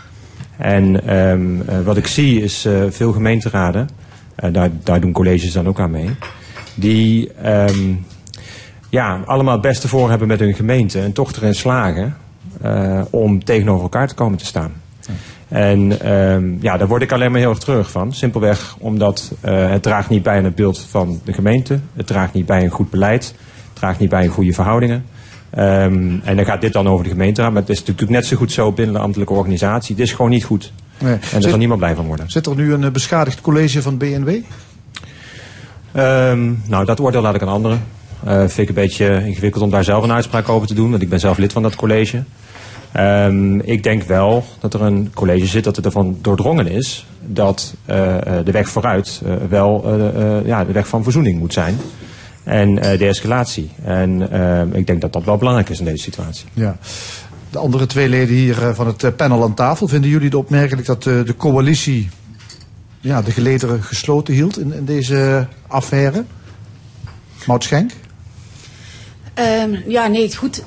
En 0.61 1.07
ehm, 1.07 1.61
eh, 1.61 1.81
wat 1.81 1.97
ik 1.97 2.07
zie 2.07 2.43
is 2.43 2.65
eh, 2.65 2.83
veel 2.89 3.13
gemeenteraden, 3.13 3.89
eh, 4.35 4.53
daar, 4.53 4.71
daar 4.83 5.01
doen 5.01 5.13
colleges 5.13 5.53
dan 5.53 5.69
ook 5.69 5.81
aan 5.81 5.91
mee, 5.91 6.11
die 6.75 7.33
ehm, 7.33 7.95
ja, 8.89 9.21
allemaal 9.25 9.53
het 9.53 9.63
beste 9.63 9.89
voor 9.89 10.11
hebben 10.11 10.29
met 10.29 10.41
hun 10.41 10.55
gemeente 10.55 11.01
en 11.01 11.13
toch 11.13 11.33
erin 11.33 11.55
slagen 11.55 12.17
om 13.11 13.45
tegenover 13.45 13.83
elkaar 13.83 14.09
te 14.09 14.15
komen 14.15 14.39
te 14.39 14.45
staan. 14.45 14.73
En 15.49 16.01
ehm, 16.01 16.55
ja, 16.61 16.77
daar 16.77 16.89
word 16.89 17.03
ik 17.03 17.13
alleen 17.13 17.31
maar 17.31 17.41
heel 17.41 17.51
erg 17.51 17.59
terug 17.59 17.91
van. 17.91 18.13
Simpelweg 18.13 18.77
omdat 18.79 19.33
het 19.41 19.83
draagt 19.83 20.09
niet 20.09 20.23
bij 20.23 20.37
aan 20.37 20.45
het 20.45 20.55
beeld 20.55 20.81
van 20.81 21.21
de 21.25 21.33
gemeente. 21.33 21.79
Het 21.95 22.07
draagt 22.07 22.33
niet 22.35 22.47
bij 22.47 22.63
een 22.63 22.71
goed 22.71 22.91
beleid. 22.91 23.25
Het 23.25 23.75
draagt 23.75 23.99
niet 23.99 24.09
bij 24.09 24.25
een 24.25 24.31
goede 24.31 24.53
verhoudingen. 24.53 25.05
Ehm, 25.51 26.19
en 26.25 26.37
dan 26.37 26.45
gaat 26.45 26.61
dit 26.61 26.73
dan 26.73 26.89
over 26.89 27.05
de 27.05 27.11
gemeenteraad. 27.11 27.53
Maar 27.53 27.61
het 27.61 27.71
is 27.71 27.79
natuurlijk 27.79 28.11
net 28.11 28.27
zo 28.27 28.37
goed 28.37 28.53
zo 28.53 28.73
binnen 28.73 28.95
de 28.95 29.01
ambtelijke 29.01 29.33
organisatie. 29.33 29.95
Het 29.95 30.05
is 30.05 30.13
gewoon 30.13 30.31
niet 30.31 30.45
goed. 30.45 30.73
Nee. 30.99 31.13
En 31.13 31.21
daar 31.31 31.43
zal 31.43 31.59
niemand 31.59 31.81
blij 31.81 31.95
van 31.95 32.07
worden. 32.07 32.31
Zit 32.31 32.47
er 32.47 32.57
nu 32.57 32.73
een 32.73 32.85
eh, 32.85 32.91
beschadigd 32.91 33.41
college 33.41 33.83
van 33.83 33.97
BNW? 33.97 34.29
Ehm, 35.93 36.53
nou, 36.67 36.85
dat 36.85 37.01
oordeel 37.01 37.23
laat 37.23 37.35
ik 37.35 37.43
aan 37.43 37.49
anderen. 37.49 37.83
Eh 38.25 38.39
vind 38.39 38.59
ik 38.59 38.69
een 38.69 38.75
beetje 38.75 39.23
ingewikkeld 39.27 39.65
om 39.65 39.71
daar 39.71 39.85
zelf 39.85 40.05
een 40.05 40.13
uitspraak 40.13 40.49
over 40.49 40.69
te 40.69 40.75
doen, 40.75 40.91
want 40.91 41.03
ik 41.03 41.09
ben 41.09 41.21
zelf 41.21 41.39
lid 41.39 41.53
van 41.53 41.63
dat 41.63 41.77
college. 41.77 42.23
Ehm, 42.93 43.59
ik 43.59 43.83
denk 43.83 44.03
wel 44.03 44.45
dat 44.59 44.75
er 44.75 44.83
een 44.83 45.11
college 45.15 45.47
zit 45.47 45.65
dat 45.65 45.79
ervan 45.79 46.19
doordrongen 46.21 46.67
is 46.67 47.07
dat 47.21 47.75
eh, 47.85 48.17
de 48.45 48.53
weg 48.53 48.69
vooruit 48.69 49.23
wel 49.49 49.99
ja, 50.45 50.65
de 50.65 50.73
weg 50.73 50.89
van 50.89 51.03
verzoening 51.03 51.39
moet 51.39 51.53
zijn. 51.53 51.79
En 52.51 52.79
eh, 52.79 52.99
de 52.99 53.07
escalatie. 53.07 53.71
En 53.85 54.31
ehm, 54.31 54.73
ik 54.73 54.87
denk 54.87 55.01
dat 55.01 55.13
dat 55.13 55.25
wel 55.25 55.37
belangrijk 55.37 55.69
is 55.69 55.79
in 55.79 55.85
deze 55.85 56.03
situatie. 56.03 56.47
Ja. 56.53 56.79
De 57.51 57.59
andere 57.59 57.87
twee 57.87 58.09
leden 58.09 58.35
hier 58.35 58.63
eh, 58.63 58.75
van 58.75 58.87
het 58.87 59.05
eh, 59.05 59.11
panel 59.17 59.43
aan 59.43 59.55
tafel, 59.55 59.89
vinden 59.89 60.11
jullie 60.11 60.25
het 60.25 60.35
opmerkelijk 60.35 60.87
dat 60.87 61.07
eh, 61.07 61.25
de 61.25 61.37
coalitie 61.37 62.09
ja, 63.01 63.23
de 63.23 63.31
gelederen 63.31 63.83
gesloten 63.83 64.35
hield 64.35 64.59
in, 64.59 64.73
in 64.73 64.85
deze 64.85 65.47
affaire? 65.67 66.25
Maud 67.47 67.65
Schenk? 67.65 67.91
Ehm, 69.35 69.77
ja, 69.87 70.07
nee, 70.07 70.37
goed. 70.37 70.63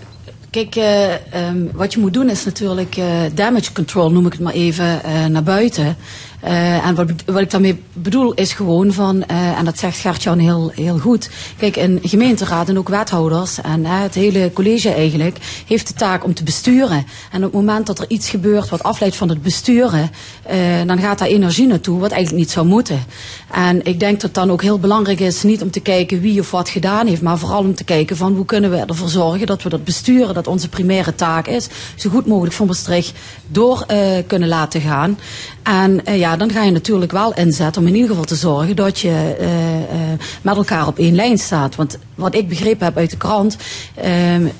Kijk, 0.53 0.75
eh, 0.75 1.13
ehm, 1.13 1.65
wat 1.73 1.93
je 1.93 1.99
moet 1.99 2.13
doen 2.13 2.29
is 2.29 2.45
natuurlijk 2.45 2.97
eh, 2.97 3.05
damage 3.33 3.73
control, 3.73 4.11
noem 4.11 4.25
ik 4.25 4.31
het 4.31 4.41
maar 4.41 4.53
even, 4.53 5.03
eh, 5.03 5.25
naar 5.25 5.43
buiten. 5.43 5.95
Eh, 6.43 6.87
en 6.87 6.95
wat, 7.25 7.39
ik 7.41 7.51
daarmee 7.51 7.81
bedoel 7.93 8.33
is 8.33 8.53
gewoon 8.53 8.93
van, 8.93 9.25
eh, 9.25 9.57
en 9.57 9.65
dat 9.65 9.79
zegt 9.79 9.97
Gert-Jan 9.97 10.39
heel, 10.39 10.71
heel 10.75 10.99
goed. 10.99 11.29
Kijk, 11.57 11.75
een 11.75 11.99
gemeenteraad 12.01 12.69
en 12.69 12.77
ook 12.77 12.89
wethouders 12.89 13.61
en 13.61 13.85
het 13.85 14.13
hele 14.13 14.51
college 14.53 14.89
eigenlijk 14.89 15.37
heeft 15.67 15.87
de 15.87 15.93
taak 15.93 16.23
om 16.23 16.33
te 16.33 16.43
besturen. 16.43 17.05
En 17.31 17.37
op 17.37 17.43
het 17.43 17.53
moment 17.53 17.87
dat 17.87 17.99
er 17.99 18.05
iets 18.07 18.29
gebeurt 18.29 18.69
wat 18.69 18.83
afleidt 18.83 19.15
van 19.15 19.29
het 19.29 19.41
besturen, 19.41 20.11
eh, 20.43 20.57
dan 20.85 20.99
gaat 20.99 21.19
daar 21.19 21.27
energie 21.27 21.67
naartoe 21.67 21.99
wat 21.99 22.11
eigenlijk 22.11 22.43
niet 22.43 22.51
zou 22.51 22.65
moeten. 22.65 23.03
En 23.51 23.85
ik 23.85 23.99
denk 23.99 24.13
dat 24.13 24.21
het 24.21 24.33
dan 24.33 24.51
ook 24.51 24.61
heel 24.61 24.79
belangrijk 24.79 25.19
is 25.19 25.43
niet 25.43 25.61
om 25.61 25.71
te 25.71 25.79
kijken 25.79 26.21
wie 26.21 26.39
of 26.39 26.51
wat 26.51 26.69
gedaan 26.69 27.07
heeft, 27.07 27.21
maar 27.21 27.37
vooral 27.37 27.59
om 27.59 27.75
te 27.75 27.83
kijken 27.83 28.17
van 28.17 28.35
hoe 28.35 28.45
kunnen 28.45 28.71
we 28.71 28.77
ervoor 28.77 29.09
zorgen 29.09 29.47
dat 29.47 29.63
we 29.63 29.69
dat 29.69 29.83
besturen, 29.83 30.33
dat 30.33 30.47
onze 30.47 30.69
primaire 30.69 31.15
taak 31.15 31.47
is, 31.47 31.67
zo 31.95 32.09
goed 32.09 32.25
mogelijk 32.25 32.55
van 32.55 32.67
Maastricht 32.67 33.13
door 33.47 33.85
kunnen 34.27 34.49
laten 34.49 34.81
gaan. 34.81 35.17
En 35.63 36.05
eh, 36.05 36.19
ja, 36.19 36.37
dan 36.37 36.51
ga 36.51 36.63
je 36.63 36.71
natuurlijk 36.71 37.11
wel 37.11 37.33
inzetten 37.33 37.81
om 37.81 37.87
in 37.87 37.93
ieder 37.93 38.09
geval 38.09 38.23
te 38.23 38.35
zorgen 38.35 38.75
dat 38.75 38.99
je 38.99 39.35
eh, 39.39 39.77
eh, 39.77 40.19
met 40.41 40.55
elkaar 40.55 40.87
op 40.87 40.97
één 40.97 41.15
lijn 41.15 41.37
staat. 41.37 41.75
Want 41.75 41.97
wat 42.15 42.35
ik 42.35 42.49
begrepen 42.49 42.85
heb 42.85 42.97
uit 42.97 43.09
de 43.09 43.17
krant, 43.17 43.57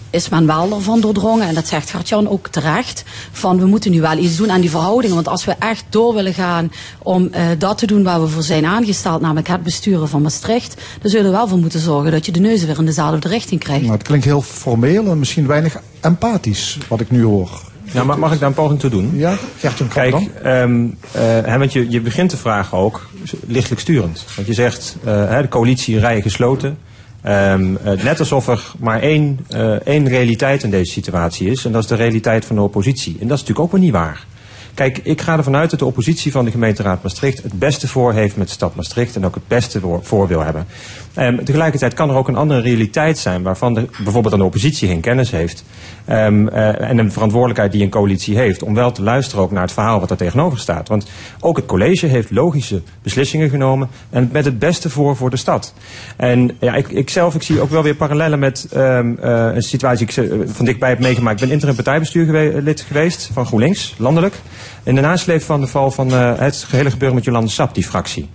is 0.09 0.29
men 0.29 0.45
wel 0.45 0.75
ervan 0.75 1.01
doordrongen, 1.01 1.47
en 1.47 1.53
dat 1.53 1.67
zegt 1.67 1.89
Gert-Jan 1.89 2.29
ook 2.29 2.47
terecht, 2.47 3.03
van 3.31 3.59
we 3.59 3.65
moeten 3.65 3.91
nu 3.91 4.01
wel 4.01 4.17
iets 4.17 4.35
doen 4.35 4.51
aan 4.51 4.61
die 4.61 4.69
verhoudingen. 4.69 5.15
Want 5.15 5.27
als 5.27 5.45
we 5.45 5.55
echt 5.59 5.85
door 5.89 6.13
willen 6.13 6.33
gaan 6.33 6.71
om 6.97 7.31
dat 7.57 7.77
te 7.77 7.87
doen 7.87 8.03
waar 8.03 8.21
we 8.21 8.27
voor 8.27 8.43
zijn 8.43 8.65
aangesteld, 8.65 9.21
namelijk 9.21 9.47
het 9.47 9.63
besturen 9.63 10.09
van 10.09 10.21
Maastricht, 10.21 10.81
dan 11.01 11.11
zullen 11.11 11.25
we 11.25 11.37
wel 11.37 11.47
voor 11.47 11.57
moeten 11.57 11.79
zorgen 11.79 12.11
dat 12.11 12.25
je 12.25 12.31
de 12.31 12.39
neuzen 12.39 12.67
weer 12.67 12.79
in 12.79 12.85
dezelfde 12.85 13.27
richting 13.27 13.59
krijgt. 13.59 13.81
Nou, 13.81 13.93
het 13.93 14.07
klinkt 14.07 14.25
heel 14.25 14.41
formeel 14.41 15.05
en 15.05 15.19
misschien 15.19 15.47
weinig 15.47 15.77
empathisch, 16.01 16.77
wat 16.87 16.99
ik 16.99 17.11
nu 17.11 17.23
hoor. 17.23 17.72
Ja, 17.93 18.03
mag, 18.03 18.17
mag 18.17 18.33
ik 18.33 18.39
daar 18.39 18.49
een 18.49 18.55
poging 18.55 18.79
toe 18.79 18.89
doen? 18.89 19.11
Ja, 19.13 19.35
Gert-Jan 19.57 19.87
Kijk, 19.87 20.15
ehm, 20.43 20.87
eh, 21.11 21.57
want 21.57 21.73
je, 21.73 21.89
je 21.89 22.01
begint 22.01 22.31
de 22.31 22.37
vraag 22.37 22.75
ook 22.75 23.09
lichtelijk 23.47 23.81
sturend. 23.81 24.25
Want 24.35 24.47
je 24.47 24.53
zegt, 24.53 24.97
eh, 25.03 25.39
de 25.39 25.47
coalitie 25.47 25.99
rijen 25.99 26.21
gesloten. 26.21 26.77
Ehm, 27.21 27.75
eh, 27.83 28.03
net 28.03 28.19
alsof 28.19 28.47
er 28.47 28.71
maar 28.79 28.99
één, 28.99 29.39
één 29.83 30.07
realiteit 30.07 30.63
in 30.63 30.69
deze 30.69 30.91
situatie 30.91 31.49
is. 31.49 31.65
En 31.65 31.71
dat 31.71 31.81
is 31.81 31.87
de 31.87 31.95
realiteit 31.95 32.45
van 32.45 32.55
de 32.55 32.61
oppositie. 32.61 33.17
En 33.19 33.27
dat 33.27 33.37
is 33.37 33.43
natuurlijk 33.43 33.59
ook 33.59 33.71
weer 33.71 33.81
niet 33.81 33.91
waar. 33.91 34.25
Kijk, 34.73 34.99
ik 35.03 35.21
ga 35.21 35.37
ervan 35.37 35.55
uit 35.55 35.69
dat 35.69 35.79
de 35.79 35.85
oppositie 35.85 36.31
van 36.31 36.45
de 36.45 36.51
gemeenteraad 36.51 37.03
Maastricht 37.03 37.43
het 37.43 37.59
beste 37.59 37.87
voor 37.87 38.13
heeft 38.13 38.37
met 38.37 38.47
de 38.47 38.53
stad 38.53 38.75
Maastricht 38.75 39.15
en 39.15 39.25
ook 39.25 39.35
het 39.35 39.47
beste 39.47 39.79
voor, 40.01 40.27
wil 40.27 40.43
hebben. 40.43 40.65
Ehm, 41.13 41.43
tegelijkertijd 41.43 41.93
kan 41.93 42.09
er 42.09 42.15
ook 42.15 42.27
een 42.27 42.35
andere 42.35 42.61
realiteit 42.61 43.17
zijn 43.17 43.43
waarvan 43.43 43.73
de, 43.73 43.87
bijvoorbeeld 44.03 44.29
dan 44.29 44.39
de 44.39 44.45
oppositie 44.45 44.87
geen 44.87 44.99
kennis 44.99 45.31
heeft. 45.31 45.63
Ehm, 46.05 46.47
eh, 46.47 46.89
en 46.89 46.97
een 46.97 47.11
verantwoordelijkheid 47.11 47.71
die 47.71 47.83
een 47.83 47.89
coalitie 47.89 48.37
heeft 48.37 48.63
om 48.63 48.73
wel 48.73 48.91
te 48.91 49.01
luisteren 49.01 49.43
ook 49.43 49.51
naar 49.51 49.61
het 49.61 49.71
verhaal 49.71 49.99
wat 49.99 50.11
er 50.11 50.17
tegenover 50.17 50.59
staat. 50.59 50.87
Want 50.87 51.07
ook 51.39 51.55
het 51.55 51.65
college 51.65 52.05
heeft 52.05 52.31
logische 52.31 52.81
beslissingen 53.01 53.49
genomen 53.49 53.89
en 54.09 54.29
met 54.31 54.45
het 54.45 54.59
beste 54.59 54.89
voor 54.89 55.15
voor 55.15 55.29
de 55.29 55.37
stad. 55.37 55.73
En 56.15 56.57
ja, 56.59 56.75
ik, 56.75 56.87
ik 56.87 57.09
zelf 57.09 57.35
ik 57.35 57.41
zie 57.41 57.61
ook 57.61 57.69
wel 57.69 57.83
weer 57.83 57.95
parallellen 57.95 58.39
met 58.39 58.67
ehm, 58.71 59.13
eh, 59.21 59.49
een 59.53 59.61
situatie 59.61 60.05
die 60.05 60.23
ik 60.23 60.31
eh, 60.31 60.37
van 60.45 60.65
dichtbij 60.65 60.89
heb 60.89 60.99
meegemaakt. 60.99 61.35
Ik 61.35 61.45
ben 61.45 61.53
interim 61.53 61.75
partijbestuur 61.75 62.25
gewe- 62.25 62.61
lid 62.61 62.81
geweest 62.81 63.29
van 63.33 63.45
GroenLinks, 63.45 63.95
landelijk. 63.97 64.35
In 64.83 64.95
de 64.95 65.01
nasleep 65.01 65.41
van 65.41 65.61
de 65.61 65.67
val 65.67 65.91
van 65.91 66.13
eh, 66.13 66.37
het 66.37 66.55
gehele 66.67 66.91
gebeuren 66.91 67.15
met 67.15 67.25
Jolande 67.25 67.49
Sap, 67.49 67.73
die 67.73 67.83
fractie 67.83 68.29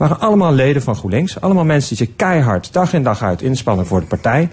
waren 0.00 0.20
allemaal 0.20 0.52
leden 0.52 0.82
van 0.82 0.96
GroenLinks. 0.96 1.40
Allemaal 1.40 1.64
mensen 1.64 1.96
die 1.96 2.06
zich 2.06 2.16
keihard 2.16 2.72
dag 2.72 2.92
in 2.92 3.02
dag 3.02 3.22
uit 3.22 3.42
inspannen 3.42 3.86
voor 3.86 4.00
de 4.00 4.06
partij. 4.06 4.48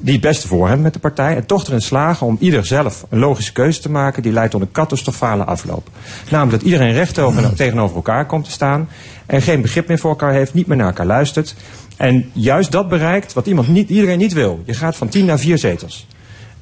Die 0.00 0.12
het 0.12 0.22
beste 0.22 0.48
voor 0.48 0.66
hebben 0.66 0.82
met 0.82 0.92
de 0.92 0.98
partij. 0.98 1.36
En 1.36 1.46
toch 1.46 1.66
erin 1.66 1.80
slagen 1.80 2.26
om 2.26 2.36
ieder 2.40 2.66
zelf 2.66 3.04
een 3.08 3.18
logische 3.18 3.52
keuze 3.52 3.80
te 3.80 3.90
maken. 3.90 4.22
Die 4.22 4.32
leidt 4.32 4.50
tot 4.50 4.60
een 4.60 4.72
catastrofale 4.72 5.44
afloop. 5.44 5.88
Namelijk 6.30 6.58
dat 6.58 6.70
iedereen 6.70 6.92
recht 6.92 7.18
over- 7.18 7.54
tegenover 7.54 7.96
elkaar 7.96 8.26
komt 8.26 8.44
te 8.44 8.50
staan. 8.50 8.88
En 9.26 9.42
geen 9.42 9.62
begrip 9.62 9.88
meer 9.88 9.98
voor 9.98 10.10
elkaar 10.10 10.32
heeft. 10.32 10.54
Niet 10.54 10.66
meer 10.66 10.76
naar 10.76 10.86
elkaar 10.86 11.06
luistert. 11.06 11.54
En 11.96 12.30
juist 12.32 12.72
dat 12.72 12.88
bereikt 12.88 13.32
wat 13.32 13.46
iemand 13.46 13.68
niet, 13.68 13.88
iedereen 13.88 14.18
niet 14.18 14.32
wil. 14.32 14.62
Je 14.64 14.74
gaat 14.74 14.96
van 14.96 15.08
tien 15.08 15.24
naar 15.24 15.38
vier 15.38 15.58
zetels. 15.58 16.06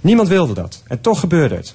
Niemand 0.00 0.28
wilde 0.28 0.54
dat. 0.54 0.82
En 0.86 1.00
toch 1.00 1.20
gebeurde 1.20 1.54
het. 1.54 1.74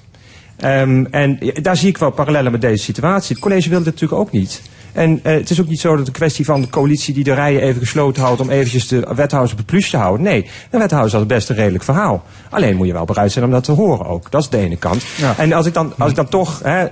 Ehm, 0.56 1.04
en 1.10 1.38
daar 1.62 1.76
zie 1.76 1.88
ik 1.88 1.98
wel 1.98 2.10
parallellen 2.10 2.52
met 2.52 2.60
deze 2.60 2.82
situatie. 2.82 3.34
Het 3.34 3.44
college 3.44 3.68
wilde 3.68 3.84
het 3.84 3.94
natuurlijk 3.94 4.20
ook 4.20 4.32
niet. 4.32 4.62
En 4.96 5.20
eh, 5.22 5.34
het 5.34 5.50
is 5.50 5.60
ook 5.60 5.68
niet 5.68 5.80
zo 5.80 5.96
dat 5.96 6.06
de 6.06 6.12
kwestie 6.12 6.44
van 6.44 6.60
de 6.60 6.68
coalitie 6.68 7.14
die 7.14 7.24
de 7.24 7.34
rijen 7.34 7.60
even 7.60 7.80
gesloten 7.80 8.22
houdt 8.22 8.40
om 8.40 8.50
eventjes 8.50 8.88
de 8.88 9.08
wethouders 9.14 9.52
op 9.52 9.58
het 9.58 9.66
pluche 9.66 9.90
te 9.90 9.96
houden. 9.96 10.26
Nee, 10.26 10.50
de 10.70 10.78
wethouders 10.78 11.14
had 11.14 11.26
best 11.26 11.48
een 11.48 11.56
redelijk 11.56 11.84
verhaal. 11.84 12.24
Alleen 12.50 12.76
moet 12.76 12.86
je 12.86 12.92
wel 12.92 13.04
bereid 13.04 13.32
zijn 13.32 13.44
om 13.44 13.50
dat 13.50 13.64
te 13.64 13.72
horen 13.72 14.06
ook. 14.06 14.30
Dat 14.30 14.42
is 14.42 14.48
de 14.48 14.58
ene 14.58 14.76
kant. 14.76 15.04
En 15.36 15.52
als 15.52 15.66
ik 15.66 15.74
dan, 15.74 15.92
als 15.98 16.10
ik 16.10 16.16
dan 16.16 16.28
toch 16.28 16.62
eh, 16.62 16.82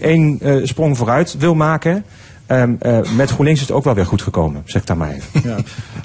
één 0.00 0.40
eh, 0.40 0.56
sprong 0.62 0.96
vooruit 0.96 1.36
wil 1.38 1.54
maken. 1.54 2.04
Ehm, 2.46 2.72
eh, 2.78 2.98
met 3.16 3.30
GroenLinks 3.30 3.60
is 3.60 3.66
het 3.66 3.76
ook 3.76 3.84
wel 3.84 3.94
weer 3.94 4.06
goed 4.06 4.22
gekomen, 4.22 4.62
zeg 4.64 4.80
ik 4.80 4.86
daar 4.88 4.96
maar 4.96 5.10
even. 5.12 5.40
Ja. 5.50 5.56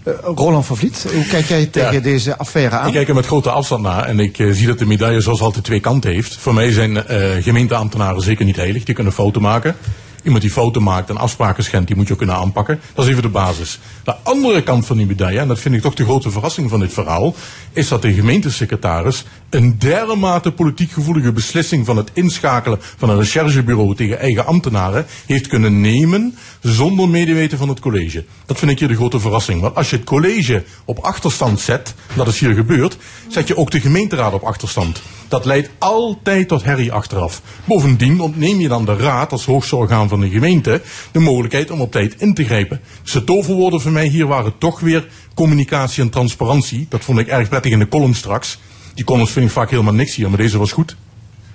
Eh, 0.04 0.14
Roland 0.36 0.66
van 0.66 0.78
Vliet, 0.78 1.06
hoe 1.14 1.26
kijk 1.26 1.46
jij 1.46 1.66
tegen 1.66 1.94
Ja. 1.94 2.00
deze 2.00 2.38
affaire 2.38 2.76
aan? 2.78 2.88
Ik 2.88 2.94
kijk 2.94 3.08
er 3.08 3.16
met 3.16 3.26
grote 3.26 3.50
afstand 3.52 3.84
naar 3.84 4.04
en 4.06 4.20
ik 4.20 4.40
eh, 4.40 4.52
zie 4.52 4.68
dat 4.68 4.80
de 4.80 4.86
medaille 4.86 5.22
zoals 5.22 5.42
altijd 5.42 5.64
twee 5.64 5.80
kanten 5.80 6.12
heeft. 6.12 6.36
Voor 6.38 6.54
mij 6.54 6.72
zijn 6.72 7.06
eh, 7.08 7.44
gemeenteambtenaren 7.44 8.22
zeker 8.22 8.46
niet 8.46 8.56
heilig. 8.56 8.84
Die 8.84 8.96
kunnen 8.96 9.14
fouten 9.14 9.42
maken. 9.42 9.76
Iemand 10.24 10.42
die 10.44 10.52
fouten 10.52 10.84
maakt 10.84 11.10
en 11.10 11.18
afspraken 11.18 11.64
schendt, 11.64 11.88
die 11.88 11.96
moet 11.96 12.06
je 12.06 12.12
ook 12.12 12.18
kunnen 12.18 12.36
aanpakken. 12.36 12.80
Dat 12.94 13.06
is 13.06 13.12
even 13.12 13.24
de 13.24 13.30
basis. 13.30 13.80
De 14.04 14.16
andere 14.24 14.64
kant 14.64 14.86
van 14.86 14.98
die 14.98 15.06
medaille, 15.06 15.40
en 15.40 15.48
dat 15.48 15.60
vind 15.60 15.76
ik 15.76 15.82
toch 15.82 15.94
de 15.94 16.04
grote 16.04 16.32
verrassing 16.32 16.70
van 16.70 16.80
dit 16.80 16.94
verhaal, 16.94 17.36
is 17.74 17.88
dat 17.88 18.02
de 18.02 18.14
gemeentesecretaris 18.14 19.26
een 19.50 19.76
dermate 19.78 20.52
politiek 20.52 20.92
gevoelige 20.92 21.32
beslissing 21.32 21.86
van 21.86 21.98
het 21.98 22.10
inschakelen 22.14 22.80
van 22.98 23.10
een 23.10 23.18
recherchebureau 23.18 23.96
tegen 23.96 24.20
eigen 24.20 24.46
ambtenaren 24.46 25.06
heeft 25.26 25.48
kunnen 25.48 25.82
nemen 25.82 26.36
zonder 26.62 27.10
medeweten 27.10 27.58
van 27.58 27.70
het 27.70 27.80
college. 27.80 28.26
Dat 28.46 28.58
vind 28.60 28.72
ik 28.72 28.80
hier 28.80 28.88
de 28.88 28.96
grote 28.96 29.20
verrassing. 29.20 29.62
Want 29.62 29.76
als 29.76 29.90
je 29.90 29.96
het 29.96 30.06
college 30.06 30.64
op 30.86 31.00
achterstand 31.00 31.60
zet, 31.60 31.94
dat 32.16 32.28
is 32.28 32.40
hier 32.40 32.54
gebeurd, 32.54 32.98
zet 33.28 33.48
je 33.48 33.58
ook 33.58 33.72
de 33.72 33.80
gemeenteraad 33.80 34.34
op 34.34 34.44
achterstand. 34.44 35.02
Dat 35.28 35.46
leidt 35.46 35.70
altijd 35.78 36.48
tot 36.48 36.64
herrie 36.64 36.92
achteraf. 36.92 37.42
Bovendien 37.66 38.22
ontneem 38.22 38.60
je 38.60 38.68
dan 38.68 38.86
de 38.86 38.96
raad 38.96 39.32
als 39.32 39.46
hoogste 39.46 39.76
orgaan 39.76 40.10
van 40.10 40.20
de 40.20 40.30
gemeente 40.30 40.82
de 41.12 41.20
mogelijkheid 41.20 41.72
om 41.72 41.82
op 41.82 41.92
tijd 41.92 42.16
in 42.18 42.34
te 42.34 42.46
grijpen. 42.46 42.82
De 43.12 43.24
toverwoorden 43.24 43.82
voor 43.82 43.92
mij 43.92 44.08
hier 44.08 44.28
waren 44.28 44.58
toch 44.58 44.80
weer 44.80 45.08
communicatie 45.34 46.04
en 46.04 46.10
transparantie. 46.10 46.86
Dat 46.90 47.04
vond 47.04 47.20
ik 47.20 47.28
erg 47.28 47.50
prettig 47.50 47.72
in 47.72 47.80
de 47.80 47.88
column 47.88 48.16
straks. 48.16 48.60
Die 48.94 49.06
columns 49.06 49.32
vind 49.32 49.46
ik 49.46 49.52
vaak 49.52 49.70
helemaal 49.70 49.94
niks 49.94 50.16
hier, 50.16 50.30
maar 50.30 50.38
deze 50.38 50.58
was 50.58 50.72
goed. 50.72 50.96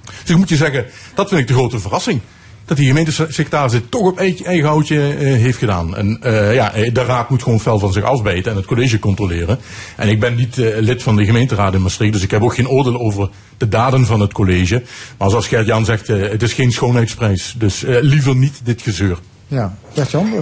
Dus 0.05 0.31
ik 0.31 0.36
moet 0.36 0.48
je 0.48 0.56
zeggen, 0.56 0.86
dat 1.15 1.28
vind 1.28 1.40
ik 1.40 1.47
de 1.47 1.55
grote 1.55 1.78
verrassing. 1.78 2.20
Dat 2.65 2.77
die 2.77 2.86
gemeentesecretaris 2.86 3.73
dit 3.73 3.90
toch 3.90 4.02
op 4.02 4.19
eigen 4.19 4.65
houtje 4.65 5.15
eh, 5.15 5.32
heeft 5.32 5.59
gedaan. 5.59 5.97
En 5.97 6.19
eh, 6.23 6.55
ja, 6.55 6.73
eh, 6.73 6.94
de 6.94 7.05
raad 7.05 7.31
moet 7.31 7.43
gewoon 7.43 7.61
fel 7.61 7.78
van 7.78 7.93
zich 7.93 8.02
afbijten 8.02 8.51
en 8.51 8.56
het 8.56 8.66
college 8.66 8.98
controleren. 8.98 9.59
En 9.97 10.09
ik 10.09 10.20
ben 10.20 10.35
niet 10.35 10.56
lid 10.56 11.02
van 11.02 11.16
de 11.16 11.24
gemeenteraad 11.24 11.74
in 11.74 11.82
Maastricht, 11.82 12.12
dus 12.12 12.23
ik 12.23 12.31
heb 12.31 12.43
ook 12.43 12.55
geen 12.55 12.69
oordeel 12.69 13.01
over 13.01 13.28
de 13.56 13.69
daden 13.69 14.06
van 14.06 14.20
het 14.20 14.32
college. 14.32 14.82
Maar 15.19 15.31
zoals 15.31 15.48
Gert-Jan 15.48 15.85
zegt, 15.85 16.06
het 16.06 16.43
is 16.43 16.52
geen 16.52 16.73
schoonheidsprijs. 16.73 17.55
Dus 17.59 17.85
liever 17.86 18.36
niet 18.36 18.61
dit 18.65 18.82
gezeur. 18.82 19.19
Ja, 19.48 19.77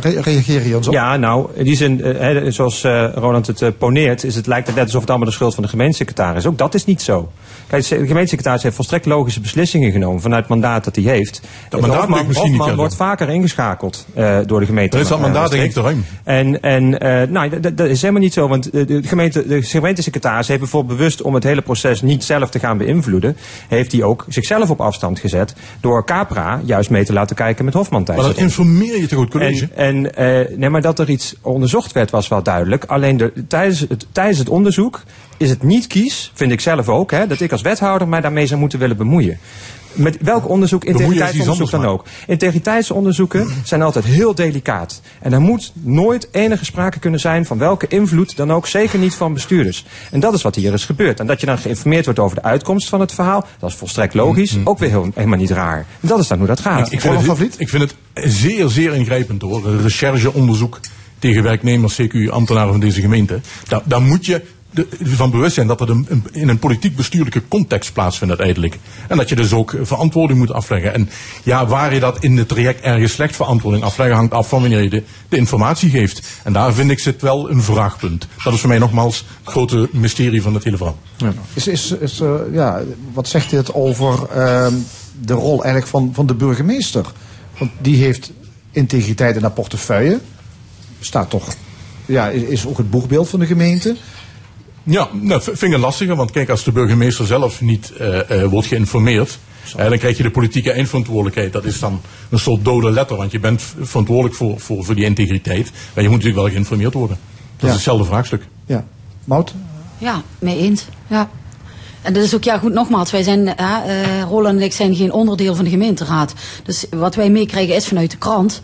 Re 0.00 0.20
reageer 0.20 0.66
je 0.66 0.76
ons 0.76 0.86
op? 0.86 0.92
Ja, 0.92 1.16
nou, 1.16 1.48
in 1.54 1.64
die 1.64 1.76
zin, 1.76 2.02
eh, 2.02 2.18
hè, 2.18 2.50
zoals 2.50 2.84
eh, 2.84 3.08
Roland 3.14 3.46
het 3.46 3.62
eh, 3.62 3.68
poneert, 3.78 4.24
is 4.24 4.34
het, 4.34 4.46
lijkt 4.46 4.66
het 4.66 4.76
net 4.76 4.84
alsof 4.84 5.00
het 5.00 5.10
allemaal 5.10 5.28
de 5.28 5.34
schuld 5.34 5.54
van 5.54 5.62
de 5.62 5.68
gemeentesecretaris 5.68 6.38
is. 6.38 6.46
Ook 6.46 6.58
dat 6.58 6.74
is 6.74 6.84
niet 6.84 7.02
zo. 7.02 7.30
Kijk, 7.66 7.88
de 7.88 7.96
gemeentesecretaris 8.06 8.62
heeft 8.62 8.74
volstrekt 8.74 9.06
logische 9.06 9.40
beslissingen 9.40 9.92
genomen 9.92 10.20
vanuit 10.20 10.40
het 10.40 10.50
mandaat 10.50 10.84
dat 10.84 10.96
hij 10.96 11.04
heeft. 11.04 11.40
Dat 11.68 11.80
mandaat 11.80 11.98
Hofman, 11.98 12.16
ligt 12.16 12.28
misschien 12.28 12.50
niet, 12.50 12.58
Hofman 12.60 12.76
wordt 12.76 12.96
vaker 12.96 13.28
ingeschakeld 13.28 14.06
eh, 14.14 14.38
door 14.46 14.60
de 14.60 14.66
gemeente. 14.66 14.90
Dan 14.90 15.00
is 15.00 15.08
dat 15.08 15.20
mandaat 15.20 15.50
denk 15.50 15.62
ik 15.62 15.72
te 15.72 15.80
ruim. 15.80 16.04
En, 16.24 16.60
en 16.62 16.98
eh, 17.00 17.28
nou, 17.28 17.48
dat- 17.48 17.62
dat, 17.62 17.76
dat 17.76 17.88
is 17.88 18.00
helemaal 18.00 18.22
niet 18.22 18.32
zo, 18.32 18.48
want 18.48 18.72
de, 18.72 19.02
gemeente, 19.04 19.46
de 19.46 19.62
gemeentesecretaris 19.62 20.48
heeft 20.48 20.60
bijvoorbeeld 20.60 20.98
bewust 20.98 21.22
om 21.22 21.34
het 21.34 21.44
hele 21.44 21.62
proces 21.62 22.02
niet 22.02 22.24
zelf 22.24 22.50
te 22.50 22.58
gaan 22.58 22.78
beïnvloeden, 22.78 23.36
heeft 23.68 23.92
hij 23.92 24.02
ook 24.02 24.24
zichzelf 24.28 24.70
op 24.70 24.80
afstand 24.80 25.18
gezet 25.18 25.54
door 25.80 26.04
Capra 26.04 26.60
juist 26.64 26.90
mee 26.90 27.04
te 27.04 27.12
laten 27.12 27.36
kijken 27.36 27.64
met 27.64 27.74
Hofman 27.74 28.02
Maar 28.06 28.14
tijdens 28.14 28.26
dan 28.36 28.44
het 28.44 28.56
informeer 28.56 29.00
je 29.00 29.06
toch 29.06 29.20
het 29.20 29.28
En, 29.42 29.70
en 29.76 30.14
eh, 30.14 30.56
nee, 30.56 30.70
maar 30.70 30.82
dat 30.82 30.98
er 30.98 31.10
iets 31.10 31.34
onderzocht 31.40 31.92
werd 31.92 32.10
was 32.10 32.28
wel 32.28 32.42
duidelijk. 32.42 32.84
Alleen 32.84 33.16
de, 33.16 33.32
tijdens, 33.48 33.80
het, 33.80 34.06
tijdens 34.12 34.38
het 34.38 34.48
onderzoek 34.48 35.02
is 35.36 35.50
het 35.50 35.62
niet 35.62 35.86
kies, 35.86 36.30
vind 36.34 36.52
ik 36.52 36.60
zelf 36.60 36.88
ook, 36.88 37.10
hè, 37.10 37.26
dat 37.26 37.40
ik 37.40 37.52
als 37.52 37.62
wethouder 37.62 38.08
mij 38.08 38.20
daarmee 38.20 38.46
zou 38.46 38.60
moeten 38.60 38.78
willen 38.78 38.96
bemoeien. 38.96 39.38
Met 39.92 40.16
welk 40.20 40.48
onderzoek, 40.48 40.84
integriteitsonderzoek 40.84 41.70
dan 41.70 41.84
ook. 41.84 42.04
Integriteitsonderzoeken 42.26 43.48
zijn 43.64 43.82
altijd 43.82 44.04
heel 44.04 44.34
delicaat. 44.34 45.00
En 45.20 45.32
er 45.32 45.40
moet 45.40 45.72
nooit 45.74 46.28
enige 46.32 46.64
sprake 46.64 46.98
kunnen 46.98 47.20
zijn 47.20 47.46
van 47.46 47.58
welke 47.58 47.86
invloed 47.88 48.36
dan 48.36 48.52
ook, 48.52 48.66
zeker 48.66 48.98
niet 48.98 49.14
van 49.14 49.32
bestuurders. 49.32 49.84
En 50.10 50.20
dat 50.20 50.34
is 50.34 50.42
wat 50.42 50.54
hier 50.54 50.72
is 50.72 50.84
gebeurd. 50.84 51.20
En 51.20 51.26
dat 51.26 51.40
je 51.40 51.46
dan 51.46 51.58
geïnformeerd 51.58 52.04
wordt 52.04 52.20
over 52.20 52.36
de 52.36 52.42
uitkomst 52.42 52.88
van 52.88 53.00
het 53.00 53.12
verhaal, 53.12 53.46
dat 53.58 53.70
is 53.70 53.76
volstrekt 53.76 54.14
logisch, 54.14 54.56
ook 54.64 54.78
weer 54.78 54.88
heel, 54.88 55.08
helemaal 55.14 55.38
niet 55.38 55.50
raar. 55.50 55.86
En 56.00 56.08
dat 56.08 56.18
is 56.18 56.28
dan 56.28 56.38
hoe 56.38 56.46
dat 56.46 56.60
gaat. 56.60 56.86
Ik, 56.86 56.92
ik, 56.92 57.00
vind 57.00 57.38
het, 57.38 57.60
ik 57.60 57.68
vind 57.68 57.82
het 57.82 57.94
zeer, 58.32 58.68
zeer 58.68 58.94
ingrijpend 58.94 59.42
hoor. 59.42 59.66
Een 59.66 59.82
rechercheonderzoek 59.82 60.80
tegen 61.18 61.42
werknemers, 61.42 62.00
CQ, 62.02 62.28
ambtenaren 62.30 62.70
van 62.70 62.80
deze 62.80 63.00
gemeente. 63.00 63.40
Daar, 63.68 63.82
daar 63.84 64.02
moet 64.02 64.26
je 64.26 64.42
de- 64.72 64.86
van 65.02 65.30
bewust 65.30 65.54
zijn 65.54 65.66
dat 65.66 65.78
dat 65.78 65.88
een, 65.88 66.06
een- 66.08 66.24
in 66.32 66.48
een 66.48 66.58
politiek-bestuurlijke 66.58 67.42
context 67.48 67.92
plaatsvindt 67.92 68.34
uiteindelijk. 68.38 68.78
En 69.08 69.16
dat 69.16 69.28
je 69.28 69.34
dus 69.34 69.52
ook 69.52 69.74
verantwoording 69.82 70.38
moet 70.38 70.52
afleggen. 70.52 70.94
En 70.94 71.08
ja, 71.42 71.66
waar 71.66 71.94
je 71.94 72.00
dat 72.00 72.22
in 72.24 72.36
het 72.36 72.48
traject 72.48 72.80
ergens 72.80 73.12
slecht 73.12 73.36
verantwoording 73.36 73.84
afleggen, 73.84 74.16
hangt 74.16 74.32
af 74.34 74.48
van 74.48 74.60
wanneer 74.60 74.82
je 74.82 74.90
de, 74.90 75.02
de 75.28 75.36
informatie 75.36 75.90
geeft. 75.90 76.22
En 76.44 76.52
daar 76.52 76.72
vind 76.74 76.90
ik 76.90 76.98
zit 76.98 77.22
wel 77.22 77.50
een 77.50 77.62
vraagpunt. 77.62 78.26
Dat 78.44 78.52
is 78.52 78.60
voor 78.60 78.68
mij 78.68 78.78
nogmaals 78.78 79.24
het 79.44 79.52
grote 79.52 79.88
mysterie 79.92 80.42
van 80.42 80.54
het 80.54 80.64
hele 80.64 80.76
verhaal. 80.76 80.98
Is, 81.54 81.66
is, 81.68 81.90
is, 81.90 82.20
eh, 82.20 82.34
ja, 82.52 82.80
wat 83.12 83.28
zegt 83.28 83.50
dit 83.50 83.74
over 83.74 84.26
ehm, 84.30 84.74
de 85.20 85.32
rol 85.34 85.54
eigenlijk 85.62 85.86
van, 85.86 86.10
van 86.14 86.26
de 86.26 86.34
burgemeester? 86.34 87.06
Want 87.58 87.70
die 87.80 87.96
heeft 87.96 88.32
integriteit 88.70 89.36
in 89.36 89.42
haar 89.42 89.50
portefeuille. 89.50 90.20
Staat 91.00 91.30
toch, 91.30 91.48
ja, 92.06 92.28
is, 92.28 92.42
is 92.42 92.66
ook 92.66 92.76
het 92.78 92.90
boegbeeld 92.90 93.28
van 93.28 93.40
de 93.40 93.46
gemeente. 93.46 93.96
Ja, 94.84 95.08
nou, 95.12 95.42
vind 95.42 95.62
ik 95.62 95.72
een 95.72 95.80
lastige, 95.80 96.14
want 96.14 96.30
kijk, 96.30 96.48
als 96.48 96.64
de 96.64 96.72
burgemeester 96.72 97.26
zelf 97.26 97.60
niet 97.60 97.92
eh, 97.92 98.42
eh, 98.42 98.50
wordt 98.50 98.66
geïnformeerd, 98.66 99.38
dan 99.76 99.98
krijg 99.98 100.16
je 100.16 100.22
de 100.22 100.30
politieke 100.30 100.72
eindverantwoordelijkheid. 100.72 101.52
Dat 101.52 101.64
is 101.64 101.78
dan 101.78 102.00
een 102.30 102.38
soort 102.38 102.64
dode 102.64 102.90
letter, 102.90 103.16
want 103.16 103.32
je 103.32 103.38
bent 103.40 103.62
verantwoordelijk 103.80 104.34
voor, 104.34 104.60
voor, 104.60 104.84
voor 104.84 104.94
die 104.94 105.04
integriteit. 105.04 105.70
Maar 105.94 106.02
je 106.04 106.08
moet 106.10 106.18
natuurlijk 106.18 106.42
wel 106.44 106.50
geïnformeerd 106.52 106.94
worden. 106.94 107.18
Dat 107.56 107.60
Ja. 107.60 107.66
is 107.68 107.74
hetzelfde 107.74 108.04
vraagstuk. 108.04 108.46
Ja. 108.66 108.84
Mout? 109.24 109.54
Ja, 109.98 110.22
mee 110.38 110.58
eens. 110.58 110.84
Ja. 111.06 111.28
En 112.02 112.12
dat 112.12 112.22
is 112.22 112.34
ook, 112.34 112.44
ja 112.44 112.58
goed, 112.58 112.72
nogmaals, 112.72 113.10
wij 113.10 113.22
zijn, 113.22 113.44
ja, 113.44 113.84
eh, 113.84 114.22
Roland 114.22 114.58
en 114.58 114.64
ik 114.64 114.72
zijn 114.72 114.94
geen 114.94 115.12
onderdeel 115.12 115.54
van 115.54 115.64
de 115.64 115.70
gemeenteraad. 115.70 116.34
Dus 116.64 116.86
wat 116.90 117.14
wij 117.14 117.30
meekrijgen 117.30 117.74
is 117.74 117.86
vanuit 117.88 118.10
de 118.10 118.16
krant. 118.16 118.60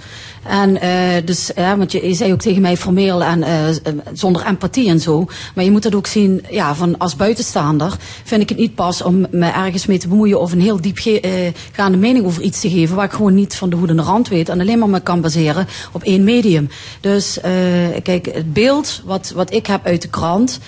En 0.48 0.80
eh, 0.80 0.90
dus, 1.24 1.50
ja, 1.56 1.76
want 1.76 1.92
je, 1.92 2.08
je 2.08 2.14
zei 2.14 2.32
ook 2.32 2.40
tegen 2.40 2.62
mij 2.62 2.76
formeel 2.76 3.22
en 3.22 3.42
eh, 3.42 3.68
eh, 3.68 3.76
zonder 4.12 4.46
empathie 4.46 4.88
en 4.88 5.00
zo. 5.00 5.26
Maar 5.54 5.64
je 5.64 5.70
moet 5.70 5.82
dat 5.82 5.94
ook 5.94 6.06
zien, 6.06 6.44
ja, 6.50 6.74
van 6.74 6.98
als 6.98 7.16
buitenstaander 7.16 7.96
vind 8.24 8.42
ik 8.42 8.48
het 8.48 8.58
niet 8.58 8.74
pas 8.74 9.02
om 9.02 9.26
me 9.30 9.46
ergens 9.46 9.86
mee 9.86 9.98
te 9.98 10.08
bemoeien 10.08 10.40
of 10.40 10.52
een 10.52 10.60
heel 10.60 10.80
diepgaande 10.80 11.96
mening 11.98 12.24
over 12.24 12.42
iets 12.42 12.60
te 12.60 12.70
geven 12.70 12.96
waar 12.96 13.04
ik 13.04 13.12
gewoon 13.12 13.34
niet 13.34 13.54
van 13.56 13.70
de 13.70 13.76
hoede 13.76 13.90
en 13.92 13.98
de 13.98 14.04
rand 14.04 14.28
weet 14.28 14.48
en 14.48 14.60
alleen 14.60 14.78
maar 14.78 14.88
me 14.88 15.00
kan 15.00 15.20
baseren 15.20 15.66
op 15.92 16.02
één 16.02 16.24
medium. 16.24 16.68
Dus 17.00 17.38
kijk, 18.02 18.28
het 18.32 18.52
beeld 18.52 19.02
wat, 19.04 19.32
wat 19.34 19.52
ik 19.52 19.66
heb 19.66 19.86
uit 19.86 20.02
de 20.02 20.08
krant, 20.08 20.58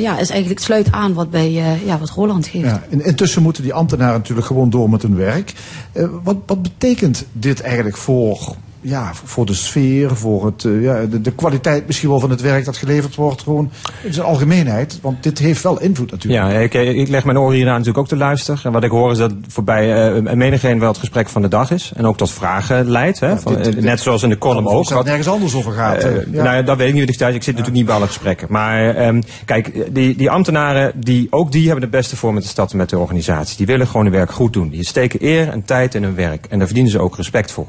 ja, 0.00 0.18
is 0.18 0.30
eigenlijk 0.30 0.60
sluit 0.60 0.92
aan 0.92 1.14
wat 1.14 1.30
bij 1.30 1.52
ja, 1.84 1.98
wat 1.98 2.10
Roland 2.10 2.46
geeft. 2.46 2.64
Ja, 2.64 2.82
in- 2.88 3.04
intussen 3.04 3.42
moeten 3.42 3.62
die 3.62 3.72
ambtenaren 3.72 4.18
natuurlijk 4.18 4.46
gewoon 4.46 4.70
door 4.70 4.90
met 4.90 5.02
hun 5.02 5.16
werk. 5.16 5.52
Eh, 5.96 6.06
wat, 6.22 6.36
wat 6.46 6.62
betekent 6.62 7.24
dit 7.32 7.60
eigenlijk 7.60 7.96
voor, 7.96 8.56
ja, 8.86 9.10
voor 9.24 9.46
de 9.46 9.54
sfeer, 9.54 10.16
voor 10.16 10.46
het, 10.46 10.64
eh, 10.64 10.82
ja, 10.82 11.04
de, 11.06 11.20
de 11.20 11.32
kwaliteit 11.32 11.86
misschien 11.86 12.08
wel 12.08 12.20
van 12.20 12.30
het 12.30 12.40
werk 12.40 12.64
dat 12.64 12.76
geleverd 12.76 13.14
wordt, 13.14 13.42
gewoon 13.42 13.70
in 14.02 14.12
zijn 14.12 14.26
algemeenheid? 14.26 14.98
Want 15.02 15.22
dit 15.22 15.38
heeft 15.38 15.62
wel 15.62 15.80
invloed 15.80 16.10
natuurlijk. 16.10 16.42
Ja, 16.52 16.58
ik, 16.58 16.74
ik 16.74 17.08
leg 17.08 17.24
mijn 17.24 17.38
oren 17.38 17.54
hierna 17.54 17.70
natuurlijk 17.70 17.98
ook 17.98 18.08
te 18.08 18.16
luisteren. 18.16 18.60
En 18.64 18.72
wat 18.72 18.84
ik 18.84 18.90
hoor 18.90 19.10
is 19.10 19.18
dat 19.18 19.32
voorbij 19.48 20.16
uh, 20.16 20.32
menigeen 20.32 20.78
wel 20.78 20.88
het 20.88 20.98
gesprek 20.98 21.28
van 21.28 21.42
de 21.42 21.48
dag 21.48 21.70
is. 21.70 21.92
En 21.96 22.06
ook 22.06 22.16
tot 22.16 22.30
vragen 22.30 22.90
leidt. 22.90 23.20
Hè, 23.20 23.38
van, 23.38 23.54
dit- 23.54 23.76
eh, 23.76 23.82
net 23.82 24.00
zoals 24.00 24.22
in 24.22 24.28
de 24.28 24.38
column 24.38 24.66
ook. 24.66 24.88
Dat 24.88 24.98
het 24.98 25.06
nergens 25.06 25.28
anders 25.28 25.54
over 25.54 25.72
gaat. 25.72 26.04
Eh, 26.04 26.16
eh, 26.16 26.22
ja. 26.32 26.42
Nou 26.42 26.56
ja, 26.56 26.62
dat 26.62 26.76
weet 26.76 26.88
ik 26.88 26.94
niet. 26.94 27.08
Ik, 27.08 27.16
thuis. 27.16 27.34
ik 27.34 27.42
zit 27.42 27.46
natuurlijk 27.54 27.76
niet 27.76 27.86
bij 27.86 27.94
alle 27.94 28.06
gesprekken. 28.06 28.46
Maar 28.50 28.94
ehm, 28.94 29.22
kijk, 29.44 29.94
die, 29.94 30.16
die 30.16 30.30
ambtenaren, 30.30 30.92
die, 30.94 31.26
ook 31.30 31.52
die 31.52 31.64
hebben 31.64 31.82
het 31.82 31.90
beste 31.90 32.16
voor 32.16 32.34
met 32.34 32.42
de 32.42 32.48
stad 32.48 32.70
en 32.70 32.76
met 32.76 32.90
de 32.90 32.98
organisatie. 32.98 33.56
Die 33.56 33.66
willen 33.66 33.86
gewoon 33.86 34.02
hun 34.02 34.14
werk 34.14 34.30
goed 34.32 34.52
doen. 34.52 34.68
Die 34.68 34.86
steken 34.86 35.24
eer 35.24 35.48
en 35.48 35.64
tijd 35.64 35.94
in 35.94 36.02
hun 36.02 36.14
werk. 36.14 36.46
En 36.48 36.56
daar 36.58 36.66
verdienen 36.66 36.92
ze 36.92 36.98
ook 37.00 37.16
respect 37.16 37.52
voor. 37.52 37.66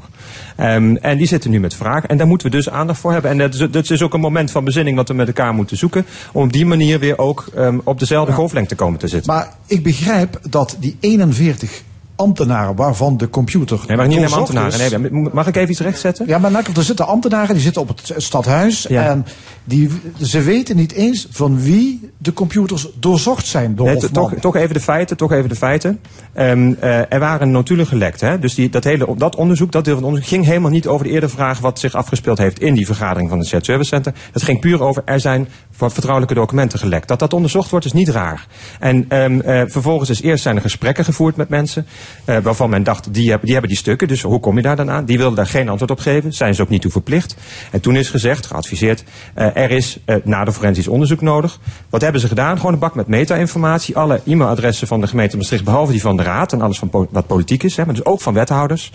Ehm, 0.55 0.95
en 0.95 1.17
die 1.17 1.27
zitten 1.27 1.51
nu 1.51 1.59
met 1.59 1.75
vragen. 1.75 2.09
En 2.09 2.17
daar 2.17 2.27
moeten 2.27 2.49
we 2.49 2.55
dus 2.55 2.69
aandacht 2.69 2.99
voor 2.99 3.11
hebben. 3.11 3.31
En 3.31 3.37
dat 3.37 3.53
is, 3.53 3.67
dat 3.71 3.89
is 3.89 4.01
ook 4.01 4.13
een 4.13 4.19
moment 4.19 4.51
van 4.51 4.63
bezinning 4.63 4.97
wat 4.97 5.07
we 5.07 5.13
met 5.13 5.27
elkaar 5.27 5.53
moeten 5.53 5.77
zoeken. 5.77 6.05
Om 6.31 6.43
op 6.43 6.53
die 6.53 6.65
manier 6.65 6.99
weer 6.99 7.17
ook 7.17 7.47
ehm, 7.55 7.77
op 7.83 7.99
dezelfde 7.99 8.33
golflengte 8.33 8.75
te 8.75 8.83
komen 8.83 8.99
te 8.99 9.07
zitten. 9.07 9.33
Maar 9.33 9.53
ik 9.67 9.83
begrijp 9.83 10.39
dat 10.49 10.77
die 10.79 10.97
41 10.99 11.83
ambtenaren 12.17 12.75
waarvan 12.75 13.17
de 13.17 13.29
computer. 13.29 13.79
Nee, 13.87 13.97
maar 13.97 14.07
niet 14.07 14.19
naar 14.19 14.29
doorzocht 14.29 14.55
ambtenaren. 14.55 15.01
Nee, 15.01 15.29
mag 15.33 15.47
ik 15.47 15.55
even 15.55 15.69
iets 15.69 15.79
rechtzetten? 15.79 16.27
Ja, 16.27 16.37
maar 16.37 16.51
nou, 16.51 16.65
er 16.75 16.83
zitten 16.83 17.07
ambtenaren 17.07 17.53
die 17.53 17.63
zitten 17.63 17.81
op 17.81 17.87
het 17.87 18.13
stadhuis. 18.17 18.87
En 18.87 19.25
die, 19.63 19.89
ze 20.21 20.41
weten 20.41 20.75
niet 20.75 20.91
eens 20.91 21.27
van 21.31 21.61
wie 21.61 22.11
de 22.17 22.33
computers 22.33 22.87
doorzocht 22.99 23.47
zijn 23.47 23.75
door 23.75 23.85
Nee, 23.87 24.11
toch, 24.11 24.33
toch 24.39 24.55
even 24.55 24.73
de 24.73 24.79
feiten, 24.79 25.17
toch 25.17 25.31
even 25.31 25.49
de 25.49 25.55
feiten. 25.55 25.99
Ehm, 26.33 26.73
eh, 26.79 27.13
er 27.13 27.19
waren 27.19 27.51
notulen 27.51 27.87
gelekt. 27.87 28.21
Hè? 28.21 28.39
Dus 28.39 28.55
die, 28.55 28.69
dat, 28.69 28.83
hele, 28.83 29.15
dat 29.17 29.35
onderzoek, 29.35 29.71
dat 29.71 29.85
deel 29.85 29.93
van 29.93 30.03
het 30.03 30.13
onderzoek, 30.13 30.33
ging 30.33 30.45
helemaal 30.45 30.71
niet 30.71 30.87
over 30.87 31.05
de 31.05 31.11
eerdere 31.11 31.31
vraag 31.31 31.59
wat 31.59 31.79
zich 31.79 31.93
afgespeeld 31.93 32.37
heeft 32.37 32.59
in 32.59 32.73
die 32.73 32.85
vergadering 32.85 33.29
van 33.29 33.39
het 33.39 33.47
Shared 33.47 33.65
Service 33.65 33.89
Center. 33.89 34.13
Dat 34.31 34.43
ging 34.43 34.59
puur 34.59 34.83
over, 34.83 35.01
er 35.05 35.19
zijn 35.19 35.47
wat 35.77 35.93
vertrouwelijke 35.93 36.35
documenten 36.35 36.79
gelekt. 36.79 37.07
Dat 37.07 37.19
dat 37.19 37.33
onderzocht 37.33 37.69
wordt 37.69 37.85
is 37.85 37.93
niet 37.93 38.09
raar. 38.09 38.47
En 38.79 39.05
ehm, 39.07 39.39
eh, 39.39 39.61
vervolgens 39.67 40.09
is 40.09 40.21
eerst 40.21 40.43
zijn 40.43 40.55
er 40.55 40.61
gesprekken 40.61 41.05
gevoerd 41.05 41.35
met 41.35 41.49
mensen, 41.49 41.85
eh, 42.25 42.37
waarvan 42.37 42.69
men 42.69 42.83
dacht, 42.83 43.13
die 43.13 43.29
hebben, 43.29 43.45
die 43.45 43.51
hebben 43.51 43.69
die 43.69 43.79
stukken, 43.79 44.07
dus 44.07 44.21
hoe 44.21 44.39
kom 44.39 44.55
je 44.55 44.61
daar 44.61 44.75
dan 44.75 44.91
aan? 44.91 45.05
Die 45.05 45.17
wilden 45.17 45.35
daar 45.35 45.47
geen 45.47 45.69
antwoord 45.69 45.91
op 45.91 45.99
geven, 45.99 46.33
zijn 46.33 46.55
ze 46.55 46.61
ook 46.61 46.69
niet 46.69 46.81
toe 46.81 46.91
verplicht. 46.91 47.35
En 47.71 47.79
toen 47.79 47.95
is 47.95 48.09
gezegd, 48.09 48.45
geadviseerd, 48.45 49.03
eh, 49.33 49.55
er 49.55 49.71
is 49.71 49.99
nader 50.23 50.53
forensisch 50.53 50.87
onderzoek 50.87 51.21
nodig. 51.21 51.59
Wat 51.89 52.01
hebben 52.01 52.21
ze 52.21 52.27
gedaan? 52.27 52.57
Gewoon 52.57 52.73
een 52.73 52.79
bak 52.79 52.95
met 52.95 53.07
meta-informatie, 53.07 53.97
alle 53.97 54.21
e-mailadressen 54.25 54.87
van 54.87 55.01
de 55.01 55.07
gemeente 55.07 55.37
Maastricht, 55.37 55.63
behalve 55.63 55.91
die 55.91 56.01
van 56.01 56.17
de 56.17 56.23
raad 56.23 56.53
en 56.53 56.61
alles 56.61 56.79
van 56.79 57.07
wat 57.11 57.27
politiek 57.27 57.63
is, 57.63 57.75
hè, 57.75 57.85
maar 57.85 57.95
dus 57.95 58.05
ook 58.05 58.21
van 58.21 58.33
wethouders. 58.33 58.91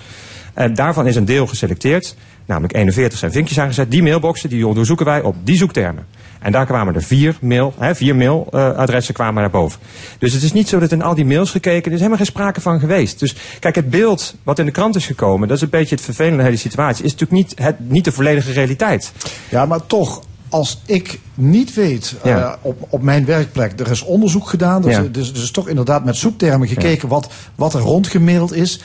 En 0.54 0.74
daarvan 0.74 1.06
is 1.06 1.16
een 1.16 1.24
deel 1.24 1.46
geselecteerd, 1.46 2.16
namelijk 2.46 2.74
41 2.74 3.18
zijn 3.18 3.32
vinkjes 3.32 3.60
aangezet. 3.60 3.90
Die 3.90 4.02
mailboxen 4.02 4.48
die 4.48 4.66
onderzoeken 4.66 5.06
wij 5.06 5.22
op 5.22 5.36
die 5.44 5.56
zoektermen. 5.56 6.06
En 6.42 6.52
daar 6.52 6.66
kwamen 6.66 6.94
er 6.94 7.02
vier, 7.02 7.36
mail, 7.40 7.74
hè, 7.78 7.94
vier 7.94 8.16
mailadressen 8.16 9.14
kwamen 9.14 9.40
naar 9.42 9.50
boven. 9.50 9.80
Dus 10.18 10.32
het 10.32 10.42
is 10.42 10.52
niet 10.52 10.68
zo 10.68 10.78
dat 10.78 10.92
in 10.92 11.02
al 11.02 11.14
die 11.14 11.24
mails 11.24 11.50
gekeken, 11.50 11.84
er 11.84 11.92
is 11.92 11.96
helemaal 11.96 12.16
geen 12.16 12.26
sprake 12.26 12.60
van 12.60 12.80
geweest. 12.80 13.18
Dus 13.18 13.34
kijk, 13.60 13.74
het 13.74 13.90
beeld 13.90 14.34
wat 14.42 14.58
in 14.58 14.64
de 14.66 14.70
krant 14.72 14.96
is 14.96 15.06
gekomen, 15.06 15.48
dat 15.48 15.56
is 15.56 15.62
een 15.62 15.70
beetje 15.70 15.94
het 15.94 16.04
vervelende 16.04 16.42
hele 16.42 16.56
situatie, 16.56 17.04
is 17.04 17.10
natuurlijk 17.12 17.40
niet, 17.48 17.54
het, 17.58 17.76
niet 17.90 18.04
de 18.04 18.12
volledige 18.12 18.52
realiteit. 18.52 19.12
Ja, 19.48 19.66
maar 19.66 19.86
toch, 19.86 20.22
als 20.48 20.80
ik 20.86 21.20
niet 21.34 21.74
weet 21.74 22.14
Ja. 22.24 22.38
eh, 22.42 22.52
op, 22.62 22.86
op 22.88 23.02
mijn 23.02 23.24
werkplek, 23.24 23.80
er 23.80 23.90
is 23.90 24.02
onderzoek 24.02 24.48
gedaan, 24.48 24.82
dus, 24.82 24.94
Ja. 24.96 25.02
dus, 25.02 25.32
dus 25.32 25.50
toch 25.50 25.68
inderdaad 25.68 26.04
met 26.04 26.16
zoektermen 26.16 26.68
gekeken 26.68 27.08
wat, 27.08 27.32
wat 27.54 27.74
er 27.74 27.80
rondgemaild 27.80 28.52
is. 28.54 28.80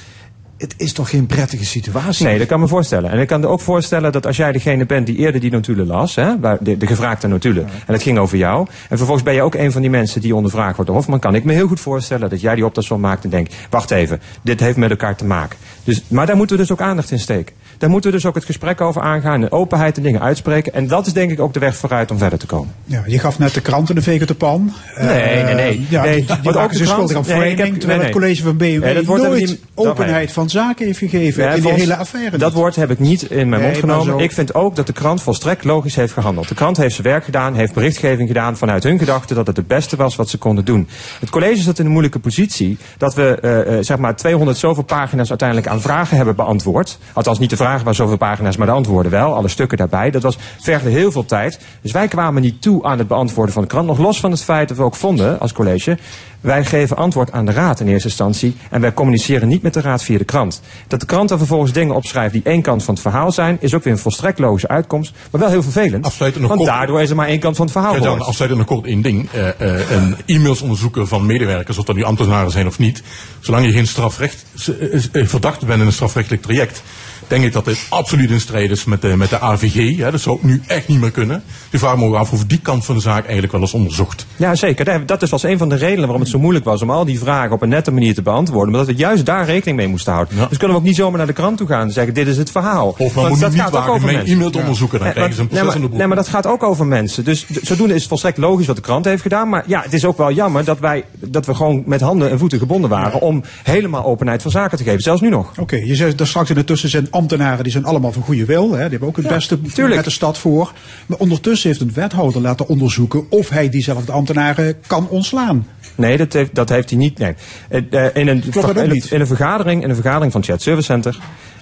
Het 0.58 0.74
is 0.78 0.94
toch 0.94 1.10
geen 1.10 1.26
prettige 1.26 1.66
situatie? 1.66 2.26
Nee, 2.26 2.38
dat 2.38 2.48
kan 2.48 2.60
me 2.60 2.68
voorstellen. 2.68 3.12
En 3.12 3.20
ik 3.20 3.28
kan 3.28 3.40
me 3.40 3.48
ook 3.48 3.60
voorstellen 3.60 4.12
dat 4.12 4.26
als 4.26 4.38
jij 4.38 4.52
degene 4.52 4.86
bent 4.86 5.06
die 5.06 5.18
eerder 5.18 5.42
die 5.42 5.52
notulen 5.52 5.88
las, 5.88 6.16
hè, 6.16 6.34
de, 6.60 6.78
de 6.78 6.88
gevraagde 6.88 7.28
notulen, 7.28 7.66
en 7.66 7.94
het 7.94 8.02
ging 8.02 8.18
over 8.18 8.38
jou, 8.38 8.68
en 8.70 8.98
vervolgens 8.98 9.24
ben 9.24 9.34
je 9.34 9.42
ook 9.42 9.56
een 9.56 9.72
van 9.72 9.82
die 9.82 9.90
mensen 9.90 10.22
die 10.22 10.36
ondervraagd 10.36 10.76
wordt 10.76 10.90
door 10.90 11.00
Hofman, 11.00 11.20
kan 11.20 11.36
ik 11.36 11.44
me 11.44 11.54
heel 11.54 11.68
goed 11.68 11.80
voorstellen 11.80 12.30
dat 12.30 12.42
jij 12.42 12.56
die 12.56 12.66
optelsom 12.66 13.00
maakt 13.00 13.24
en 13.24 13.30
denkt, 13.30 13.56
wacht 13.70 13.92
even, 13.92 14.22
dit 14.42 14.60
heeft 14.60 14.78
met 14.78 14.90
elkaar 14.90 15.16
te 15.16 15.26
maken. 15.26 15.58
Dus, 15.84 16.02
maar 16.08 16.26
daar 16.26 16.38
moeten 16.38 16.56
we 16.56 16.62
dus 16.62 16.72
ook 16.72 16.82
aandacht 16.82 17.12
in 17.12 17.20
steken. 17.20 17.56
Daar 17.78 17.90
moeten 17.90 18.10
we 18.12 18.16
dus 18.16 18.26
ook 18.26 18.36
het 18.36 18.46
gesprek 18.46 18.82
over 18.82 19.02
aangaan, 19.02 19.42
en 19.44 19.52
openheid 19.52 19.98
en 19.98 20.04
dingen 20.04 20.22
uitspreken. 20.22 20.74
En 20.74 20.88
dat 20.88 21.06
is 21.08 21.14
denk 21.14 21.32
ik 21.32 21.40
ook 21.40 21.54
de 21.54 21.60
weg 21.60 21.76
vooruit 21.76 22.12
om 22.12 22.18
verder 22.18 22.40
te 22.40 22.46
komen. 22.46 22.74
Ja, 22.86 23.04
je 23.08 23.20
gaf 23.20 23.40
net 23.40 23.54
de 23.54 23.62
kranten 23.62 23.96
de 23.96 24.02
veeg 24.02 24.20
uit 24.20 24.28
de 24.28 24.36
pan. 24.36 24.74
Nee, 25.00 25.08
Eh, 25.10 25.44
nee, 25.46 25.54
nee. 25.54 25.86
Ja, 25.90 26.04
Nee, 26.04 26.16
die, 26.16 26.26
die 26.26 26.36
ook 26.50 26.56
maken 26.56 26.72
de 26.72 26.78
zich 26.78 26.88
krant- 26.94 27.10
schuldig 27.10 27.32
aan 27.32 27.40
nee, 27.40 27.52
ik 27.52 27.58
heb- 27.58 27.68
terwijl 27.74 27.98
nee, 28.00 28.08
het 28.08 28.18
college 28.18 28.44
van 28.44 28.58
BMW 28.58 28.84
Nee, 28.84 28.94
dat 28.94 29.06
wordt 29.06 29.24
ook 29.24 29.30
nooit 29.30 29.46
niet- 29.46 29.60
openheid 29.76 30.32
van 30.32 30.50
zaken 30.50 30.86
heeft 30.86 30.98
gegeven 30.98 31.44
in 31.44 31.52
die 31.54 31.62
volgens- 31.62 31.84
hele 31.84 31.96
affaire. 31.96 32.38
Dat 32.38 32.54
woord 32.54 32.76
heb 32.76 32.92
ik 32.92 33.00
niet 33.00 33.22
in 33.22 33.50
mijn 33.50 33.62
Nee, 33.62 33.72
mond 33.72 33.80
genomen. 33.82 34.20
Ik 34.20 34.32
vind 34.32 34.54
ook 34.54 34.76
dat 34.76 34.88
de 34.88 34.94
krant 34.94 35.22
volstrekt 35.22 35.64
logisch 35.64 35.96
heeft 35.96 36.14
gehandeld. 36.14 36.48
De 36.48 36.56
krant 36.56 36.78
heeft 36.78 36.96
zijn 36.96 37.08
werk 37.08 37.24
gedaan, 37.24 37.56
heeft 37.56 37.74
berichtgeving 37.74 38.28
gedaan 38.28 38.58
vanuit 38.58 38.84
hun 38.84 39.00
gedachte 39.00 39.34
dat 39.34 39.48
het 39.48 39.58
het 39.58 39.68
beste 39.68 39.96
was 39.96 40.16
wat 40.16 40.30
ze 40.30 40.38
konden 40.38 40.66
doen. 40.66 40.88
Het 41.20 41.30
college 41.30 41.62
zat 41.62 41.80
in 41.80 41.86
een 41.86 41.92
moeilijke 41.92 42.20
positie 42.20 42.78
dat 42.98 43.16
we 43.16 43.38
eh, 43.42 43.78
eh, 43.78 43.84
zeg 43.84 43.98
maar 43.98 44.16
200 44.16 44.58
zoveel 44.58 44.84
pagina's 44.84 45.30
uiteindelijk 45.30 45.68
aan 45.70 45.82
vragen 45.82 46.18
hebben 46.18 46.36
beantwoord. 46.36 46.98
Althans 47.14 47.40
niet 47.40 47.50
de 47.50 47.58
vragen 47.68 47.86
maar 47.86 47.96
zoveel 47.96 48.18
pagina's, 48.18 48.58
maar 48.58 48.68
de 48.68 48.74
antwoorden 48.74 49.12
wel. 49.12 49.34
Alle 49.34 49.48
stukken 49.48 49.78
daarbij. 49.78 50.12
Dat 50.12 50.24
was, 50.24 50.38
vergde 50.60 50.90
heel 50.90 51.12
veel 51.12 51.26
tijd. 51.26 51.60
Dus 51.82 51.92
wij 51.92 52.08
kwamen 52.08 52.42
niet 52.42 52.62
toe 52.62 52.84
aan 52.84 52.98
het 52.98 53.08
beantwoorden 53.08 53.54
van 53.54 53.62
de 53.62 53.68
krant. 53.68 53.88
Nog 53.88 53.98
los 53.98 54.20
van 54.20 54.32
het 54.32 54.44
feit 54.44 54.68
dat 54.68 54.78
we 54.78 54.84
ook 54.84 54.96
vonden 54.96 55.40
als 55.40 55.54
college 55.54 55.98
Wij 56.42 56.66
geven 56.66 56.98
antwoord 56.98 57.32
aan 57.32 57.46
de 57.46 57.52
raad 57.52 57.80
in 57.80 57.88
eerste 57.88 58.08
instantie 58.08 58.56
en 58.70 58.82
wij 58.82 58.94
communiceren 58.94 59.48
niet 59.48 59.62
met 59.62 59.74
de 59.74 59.82
raad 59.82 60.04
via 60.04 60.18
de 60.18 60.24
krant. 60.24 60.62
Dat 60.88 61.00
de 61.00 61.06
krant 61.06 61.30
dan 61.30 61.38
vervolgens 61.38 61.72
dingen 61.72 61.96
opschrijft 61.96 62.34
die 62.34 62.42
één 62.44 62.62
kant 62.62 62.84
van 62.84 62.94
het 62.94 63.04
verhaal 63.04 63.32
zijn, 63.32 63.58
is 63.60 63.74
ook 63.74 63.84
weer 63.84 63.94
een 63.94 64.00
volstrekt 64.00 64.40
logische 64.40 64.68
uitkomst, 64.68 65.14
maar 65.32 65.42
wel 65.42 65.50
heel 65.50 65.64
vervelend. 65.64 66.06
Afsluitend 66.06 66.46
want 66.46 66.60
kort. 66.60 66.72
daardoor 66.72 67.02
is 67.02 67.10
er 67.10 67.16
maar 67.16 67.28
één 67.28 67.40
kant 67.40 67.56
van 67.56 67.66
het 67.66 67.76
verhaal 67.76 67.94
gehoord. 67.94 68.22
afsluitend 68.22 68.60
nog 68.60 68.70
kort 68.70 68.86
één 68.86 69.02
ding. 69.02 69.30
Eh, 69.32 69.48
eh, 69.48 69.92
een 69.92 70.16
e-mails 70.26 70.62
onderzoeken 70.62 71.08
van 71.08 71.26
medewerkers, 71.26 71.78
of 71.78 71.86
dat 71.86 71.96
nu 71.96 72.04
ambtenaren 72.04 72.52
zijn 72.52 72.68
of 72.68 72.80
niet. 72.80 73.04
Zolang 73.40 73.66
je 73.66 73.72
geen 73.72 73.88
strafrecht, 73.88 74.46
eh, 74.66 75.22
eh, 75.22 75.28
verdachte 75.28 75.66
bent 75.66 75.80
in 75.80 75.86
een 75.86 75.94
strafrechtelijk 75.94 76.42
traject, 76.42 76.84
denk 77.28 77.44
ik 77.44 77.54
dat 77.54 77.66
dit 77.66 77.86
absoluut 77.90 78.30
in 78.32 78.40
strijd 78.40 78.72
is 78.72 78.86
met 78.86 79.02
de, 79.02 79.18
met 79.18 79.30
de 79.30 79.40
AVG. 79.40 79.98
Hè. 79.98 80.12
Dat 80.12 80.22
zou 80.22 80.36
ook 80.36 80.44
nu 80.44 80.62
echt 80.68 80.88
niet 80.88 81.00
meer 81.00 81.12
kunnen. 81.12 81.44
Je 81.72 81.78
vraagt 81.80 81.98
me 81.98 82.06
ook 82.06 82.16
af 82.16 82.32
of 82.32 82.46
die 82.46 82.60
kant 82.60 82.86
van 82.86 82.96
de 82.96 83.02
zaak 83.02 83.24
eigenlijk 83.24 83.52
wel 83.52 83.62
eens 83.62 83.74
onderzocht. 83.74 84.26
Ja, 84.36 84.56
zeker. 84.56 85.06
Dat 85.06 85.22
is 85.22 85.30
was 85.30 85.44
een 85.44 85.58
van 85.58 85.70
de 85.70 85.76
redenen 85.76 86.02
waarom 86.04 86.22
het 86.22 86.30
zo 86.30 86.40
moeilijk 86.40 86.66
was 86.66 86.82
om 86.82 86.90
al 86.90 87.06
die 87.06 87.20
vragen 87.20 87.52
op 87.52 87.62
een 87.62 87.70
nette 87.70 87.92
manier 87.92 88.14
te 88.14 88.22
beantwoorden. 88.22 88.74
Omdat 88.74 88.88
we 88.88 88.94
juist 88.96 89.26
daar 89.26 89.46
rekening 89.46 89.78
mee 89.78 89.88
moesten 89.88 90.14
houden. 90.14 90.36
Dus 90.50 90.58
kunnen 90.58 90.76
we 90.76 90.82
ook 90.82 90.88
niet 90.88 90.96
zomaar 90.96 91.18
naar 91.18 91.28
de 91.28 91.34
krant 91.34 91.58
toe 91.58 91.68
gaan 91.68 91.82
en 91.82 91.92
zeggen: 91.92 92.14
dit 92.14 92.28
is 92.28 92.38
het 92.38 92.52
verhaal. 92.52 92.96
Of 92.98 93.14
Want 93.14 93.30
moet 93.30 93.40
dat 93.40 93.52
niet 93.52 93.62
gaat 93.62 93.76
ook 93.76 93.88
over 93.88 94.02
mijn 94.06 94.18
mensen. 94.18 94.34
e-mail 94.36 94.50
te 94.50 94.58
onderzoeken, 94.58 94.98
dan 94.98 95.08
Nee, 95.08 95.16
krijgen 95.16 95.36
ze 95.36 95.42
een 95.42 95.48
maar- 95.52 95.60
proces 95.60 95.74
nee, 95.76 95.84
in 95.84 95.90
de 95.90 95.98
maar, 95.98 96.08
nee, 96.08 96.16
maar 96.16 96.24
dat 96.26 96.34
gaat 96.34 96.46
ook 96.48 96.64
over 96.64 96.86
mensen. 96.86 97.24
Dus 97.24 97.46
zodoende 97.62 97.94
is 97.94 98.00
het 98.00 98.10
volstrekt 98.10 98.38
logisch 98.38 98.66
wat 98.68 98.76
de 98.76 98.82
krant 98.82 99.06
heeft 99.06 99.22
gedaan. 99.22 99.50
Maar 99.50 99.64
ja, 99.68 99.82
het 99.82 99.94
is 99.94 100.06
ook 100.06 100.18
wel 100.18 100.32
jammer 100.32 100.64
dat, 100.64 100.80
wij, 100.80 101.04
dat 101.20 101.46
we 101.46 101.56
gewoon 101.56 101.84
met 101.86 102.02
handen 102.02 102.30
en 102.30 102.40
voeten 102.40 102.60
gebonden 102.60 102.90
waren 102.90 103.22
om 103.22 103.44
helemaal 103.64 104.06
openheid 104.06 104.42
van 104.42 104.52
zaken 104.52 104.78
te 104.78 104.84
geven. 104.84 105.02
Zelfs 105.02 105.22
nu 105.22 105.30
nog. 105.30 105.52
Oké, 105.58 105.76
je 105.76 105.96
zei 105.96 106.16
daar 106.16 106.28
straks 106.28 106.50
in 106.50 106.56
de 106.56 106.64
tussenzin 106.64 107.07
ambtenaren 107.12 107.64
die 107.64 107.72
zijn 107.72 107.86
allemaal 107.86 108.12
van 108.12 108.22
goede 108.22 108.46
wil. 108.46 108.72
Hè, 108.72 108.82
die 108.82 108.90
hebben 108.90 109.08
ook 109.08 109.18
het 109.18 109.28
beste 109.28 109.60
met 109.88 110.04
de 110.04 110.10
stad 110.10 110.38
voor. 110.38 110.72
Maar 111.06 111.18
ondertussen 111.18 111.70
heeft 111.70 111.82
een 111.82 111.94
wethouder 111.94 112.42
laten 112.42 112.68
onderzoeken 112.68 113.26
of 113.30 113.50
hij 113.50 113.70
diezelfde 113.70 114.12
ambtenaren 114.12 114.76
kan 114.88 115.10
ontslaan. 115.10 115.68
Nee, 115.96 116.18
dat 116.18 116.34
heeft, 116.34 116.56
dat 116.56 116.70
heeft 116.70 116.90
hij 116.90 117.00
niet. 117.00 117.18
Nee. 117.18 117.36
Eh, 117.70 118.06
eh, 118.06 118.16
in, 118.16 118.28
een, 118.28 118.40
Klopt 118.40 118.68
dat 118.68 118.78
ook 118.78 118.84
in, 118.84 118.90
niet? 118.90 119.12
in 119.12 119.20
een 119.20 119.28
vergadering, 119.28 119.84
in 119.84 119.90
een 119.90 119.96
vergadering 119.96 120.32
van 120.32 120.42
het 120.42 120.50
Chat 120.50 120.62
Service 120.62 120.86
Center 120.86 121.18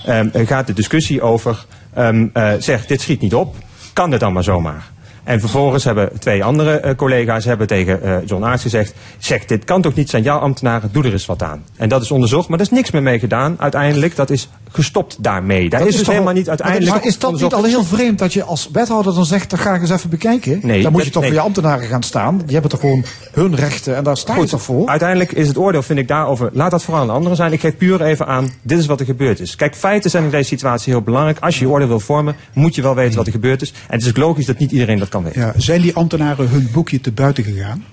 ehm, 0.06 0.28
eh, 0.34 0.48
gaat 0.48 0.68
de 0.68 0.74
discussie 0.74 1.22
over. 1.22 1.66
ehm 1.94 2.28
eh, 2.34 2.52
zeg, 2.60 2.86
dit 2.86 3.02
schiet 3.02 3.22
niet 3.22 3.34
op. 3.34 3.56
Kan 3.94 4.10
dit 4.10 4.20
dan 4.20 4.34
maar 4.34 4.44
zomaar? 4.44 4.94
En 5.26 5.40
vervolgens 5.40 5.84
hebben 5.84 6.20
twee 6.20 6.44
andere 6.44 6.78
eh, 6.78 6.96
collega's 6.96 7.46
hebben 7.46 7.68
tegen 7.68 8.02
eh, 8.02 8.18
John 8.26 8.44
Aarts 8.44 8.62
gezegd... 8.62 8.94
zeg, 9.18 9.46
dit 9.46 9.64
kan 9.64 9.82
toch 9.82 9.94
niet 9.94 10.10
zijn 10.10 10.24
jouw 10.24 10.40
ambtenaren, 10.40 10.90
doe 10.92 11.04
er 11.04 11.12
eens 11.12 11.26
wat 11.26 11.44
aan. 11.44 11.64
En 11.76 11.90
dat 11.90 12.02
is 12.02 12.12
onderzocht, 12.12 12.48
maar 12.50 12.60
er 12.60 12.66
is 12.66 12.72
niks 12.72 12.92
meer 12.92 13.04
mee 13.04 13.20
gedaan 13.20 13.56
uiteindelijk. 13.60 14.16
Dat 14.16 14.30
is 14.30 14.50
gestopt 14.76 15.24
daarmee. 15.24 15.70
Daar 15.70 15.80
Dat 15.80 15.90
is, 15.90 15.96
dus 15.96 16.04
toch 16.04 16.14
helemaal 16.14 16.34
niet 16.34 16.50
uiteindelijk 16.50 16.92
Maar 16.92 17.06
is 17.06 17.20
dat 17.20 17.42
niet 17.42 17.54
al 17.54 17.64
heel 17.64 17.84
vreemd 17.84 18.20
dat 18.20 18.34
je 18.34 18.44
als 18.44 18.70
wethouder 18.72 19.14
dan 19.14 19.26
zegt, 19.26 19.50
dan 19.50 19.60
ga 19.60 19.74
ik 19.74 19.82
eens 19.82 19.90
even 19.90 20.10
bekijken? 20.10 20.60
Nee, 20.64 20.82
dan 20.82 20.92
moet 20.92 21.04
je 21.04 21.10
toch 21.10 21.22
nee. 21.22 21.32
voor 21.32 21.40
je 21.40 21.46
ambtenaren 21.46 21.88
gaan 21.88 22.04
staan. 22.04 22.38
Die 22.38 22.54
hebben 22.54 22.70
toch 22.72 22.80
gewoon 22.80 23.06
hun 23.32 23.56
rechten 23.56 23.96
en 23.96 24.04
daar 24.04 24.18
sta 24.18 24.36
je 24.36 24.46
toch 24.46 24.62
voor? 24.62 24.88
uiteindelijk 24.88 25.32
is 25.32 25.48
het 25.48 25.58
oordeel, 25.58 25.82
vind 25.82 26.00
ik, 26.00 26.08
daarover. 26.08 26.50
Laat 26.54 26.72
dat 26.72 26.84
vooral 26.84 27.02
aan 27.02 27.08
de 27.08 27.14
anderen 27.14 27.38
zijn. 27.38 27.54
Ik 27.54 27.60
geef 27.60 27.78
puur 27.78 28.02
even 28.02 28.28
aan, 28.28 28.52
dit 28.62 28.80
is 28.80 28.86
wat 28.86 29.00
er 29.00 29.06
gebeurd 29.06 29.40
is. 29.40 29.56
Kijk, 29.56 29.76
feiten 29.76 30.10
zijn 30.10 30.24
in 30.24 30.30
deze 30.30 30.48
situatie 30.48 30.94
heel 30.94 31.02
belangrijk. 31.02 31.40
Als 31.40 31.60
je 31.60 31.66
je 31.66 31.72
oordeel 31.72 31.88
wil 31.88 32.00
vormen, 32.00 32.36
moet 32.54 32.76
je 32.76 32.82
wel 32.82 32.96
weten 32.96 33.18
wat 33.18 33.26
er 33.26 33.32
gebeurd 33.32 33.62
is. 33.62 33.70
En 33.70 33.94
het 33.94 34.02
is 34.02 34.10
ook 34.10 34.18
logisch 34.18 34.46
dat 34.46 34.58
niet 34.58 34.72
iedereen 34.72 35.00
dat 35.00 35.10
kan 35.16 35.24
weten. 35.24 35.42
Ja, 35.42 35.54
zijn 35.58 35.82
die 35.82 35.96
ambtenaren 35.96 36.50
hun 36.50 36.70
boekje 36.74 37.02
te 37.02 37.12
buiten 37.12 37.44
gegaan? 37.44 37.84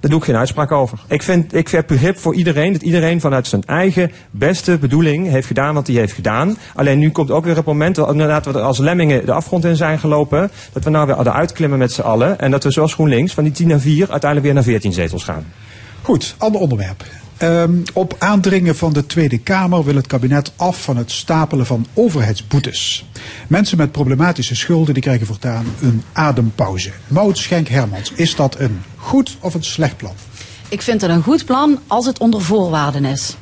Daar 0.00 0.10
doe 0.10 0.20
ik 0.20 0.26
geen 0.26 0.36
uitspraak 0.36 0.72
over. 0.72 0.98
Ik, 1.08 1.22
vind, 1.22 1.54
ik 1.54 1.68
heb 1.68 1.86
begrip 1.86 2.18
voor 2.18 2.34
iedereen 2.34 2.72
dat 2.72 2.82
iedereen 2.82 3.20
vanuit 3.20 3.46
zijn 3.46 3.62
eigen 3.64 4.10
beste 4.30 4.78
bedoeling 4.78 5.28
heeft 5.28 5.46
gedaan 5.46 5.74
wat 5.74 5.86
hij 5.86 5.96
heeft 5.96 6.12
gedaan. 6.12 6.56
Alleen 6.74 6.98
nu 6.98 7.10
komt 7.10 7.30
ook 7.30 7.44
weer 7.44 7.56
het 7.56 7.64
moment 7.64 7.94
dat 7.94 8.10
inderdaad 8.10 8.44
we 8.44 8.52
er 8.52 8.60
als 8.60 8.78
lemmingen 8.78 9.26
de 9.26 9.32
afgrond 9.32 9.64
in 9.64 9.76
zijn 9.76 9.98
gelopen. 9.98 10.50
Dat 10.72 10.84
we 10.84 10.90
nou 10.90 11.06
weer 11.06 11.14
hadden 11.14 11.32
uitklimmen 11.32 11.78
met 11.78 11.92
z'n 11.92 12.00
allen. 12.00 12.38
En 12.38 12.50
dat 12.50 12.64
we 12.64 12.70
zoals 12.70 12.94
GroenLinks 12.94 13.34
van 13.34 13.44
die 13.44 13.52
10 13.52 13.68
naar 13.68 13.80
4 13.80 14.10
uiteindelijk 14.10 14.42
weer 14.42 14.54
naar 14.54 14.62
14 14.62 14.92
zetels 14.92 15.24
gaan. 15.24 15.44
Goed, 16.02 16.34
ander 16.38 16.60
onderwerp. 16.60 17.04
Ehm, 17.36 17.76
op 17.92 18.16
aandringen 18.18 18.76
van 18.76 18.92
de 18.92 19.06
Tweede 19.06 19.38
Kamer 19.38 19.84
wil 19.84 19.94
het 19.94 20.06
kabinet 20.06 20.52
af 20.56 20.82
van 20.82 20.96
het 20.96 21.10
stapelen 21.10 21.66
van 21.66 21.86
overheidsboetes. 21.94 23.06
Mensen 23.48 23.76
met 23.76 23.92
problematische 23.92 24.54
schulden 24.54 24.94
die 24.94 25.02
krijgen 25.02 25.26
voortaan 25.26 25.66
een 25.80 26.02
adempauze. 26.12 26.90
Maud 27.08 27.38
Schenk-Hermans, 27.38 28.12
is 28.12 28.34
dat 28.34 28.58
een 28.58 28.82
goed 28.96 29.36
of 29.40 29.54
een 29.54 29.64
slecht 29.64 29.96
plan? 29.96 30.14
Ik 30.68 30.82
vind 30.82 31.00
het 31.00 31.10
een 31.10 31.22
goed 31.22 31.44
plan 31.44 31.78
als 31.86 32.06
het 32.06 32.18
onder 32.18 32.42
voorwaarden 32.42 33.04
is. 33.04 33.36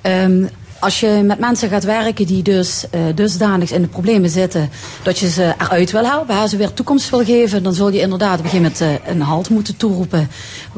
Ehm, 0.00 0.44
als 0.84 1.00
je 1.00 1.22
met 1.24 1.38
mensen 1.38 1.68
gaat 1.68 1.84
werken 1.84 2.26
die 2.26 2.42
dus 2.42 2.86
eh, 2.90 3.00
dusdanig 3.14 3.72
in 3.72 3.82
de 3.82 3.88
problemen 3.88 4.30
zitten 4.30 4.70
dat 5.02 5.18
je 5.18 5.30
ze 5.30 5.54
eruit 5.58 5.90
wil 5.90 6.04
helpen, 6.04 6.48
ze 6.48 6.56
weer 6.56 6.72
toekomst 6.72 7.10
wil 7.10 7.24
geven, 7.24 7.62
dan 7.62 7.74
zul 7.74 7.90
je 7.90 8.00
inderdaad 8.00 8.38
op 8.38 8.44
een 8.44 8.50
gegeven 8.50 8.72
moment 8.80 9.02
eh, 9.04 9.10
een 9.10 9.20
halt 9.20 9.48
moeten 9.48 9.76
toeroepen. 9.76 10.28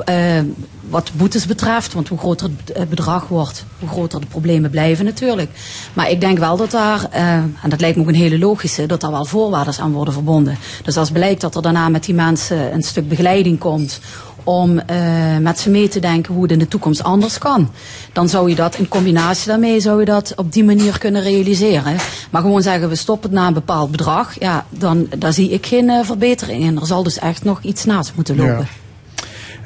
Eh, 0.05 0.41
wat 0.89 1.11
boetes 1.15 1.47
betreft, 1.47 1.93
want 1.93 2.09
hoe 2.09 2.19
groter 2.19 2.51
het 2.73 2.89
bedrag 2.89 3.29
wordt, 3.29 3.65
hoe 3.79 3.89
groter 3.89 4.21
de 4.21 4.27
problemen 4.27 4.71
blijven 4.71 5.05
natuurlijk. 5.05 5.51
Maar 5.93 6.11
ik 6.11 6.21
denk 6.21 6.39
wel 6.39 6.57
dat 6.57 6.71
daar, 6.71 7.09
en 7.11 7.57
dat 7.69 7.81
lijkt 7.81 7.97
me 7.97 8.03
ook 8.03 8.09
een 8.09 8.15
hele 8.15 8.39
logische, 8.39 8.87
dat 8.87 9.01
daar 9.01 9.11
wel 9.11 9.25
voorwaarden 9.25 9.75
aan 9.79 9.93
worden 9.93 10.15
verbonden. 10.15 10.59
Dus 10.83 10.97
als 10.97 11.11
blijkt 11.11 11.41
dat 11.41 11.55
er 11.55 11.63
daarna 11.63 11.89
met 11.89 12.05
die 12.05 12.15
mensen 12.15 12.75
een 12.75 12.83
stuk 12.83 13.09
begeleiding 13.09 13.59
komt 13.59 14.01
om 14.47 14.79
eh, 14.79 14.97
met 15.41 15.59
ze 15.59 15.71
mee 15.71 15.89
te 15.89 16.01
denken 16.01 16.35
hoe 16.35 16.43
het 16.43 16.53
in 16.53 16.59
de 16.59 16.69
toekomst 16.69 17.03
anders 17.03 17.39
kan. 17.39 17.71
Dan 18.13 18.29
zou 18.29 18.49
je 18.49 18.55
dat 18.55 18.79
in 18.79 18.89
combinatie 18.89 19.49
daarmee 19.49 19.81
zou 19.81 20.01
je 20.01 20.05
dat 20.05 20.33
op 20.37 20.53
die 20.53 20.65
manier 20.65 20.99
kunnen 20.99 21.23
realiseren. 21.23 21.97
Maar 22.31 22.43
gewoon 22.43 22.63
zeggen 22.63 22.89
we 22.89 22.95
stoppen 22.95 23.31
het 23.31 23.39
na 23.39 23.47
een 23.47 23.55
bepaald 23.55 23.91
bedrag, 23.91 24.41
ja, 24.41 24.67
dan 24.69 25.09
daar 25.19 25.33
zie 25.33 25.51
ik 25.51 25.67
geen 25.67 25.89
eh, 25.89 26.05
verbetering 26.05 26.63
in. 26.63 26.81
Er 26.81 26.87
zal 26.87 27.03
dus 27.03 27.19
echt 27.19 27.45
nog 27.45 27.63
iets 27.63 27.85
naast 27.85 28.13
moeten 28.15 28.37
lopen. 28.37 28.69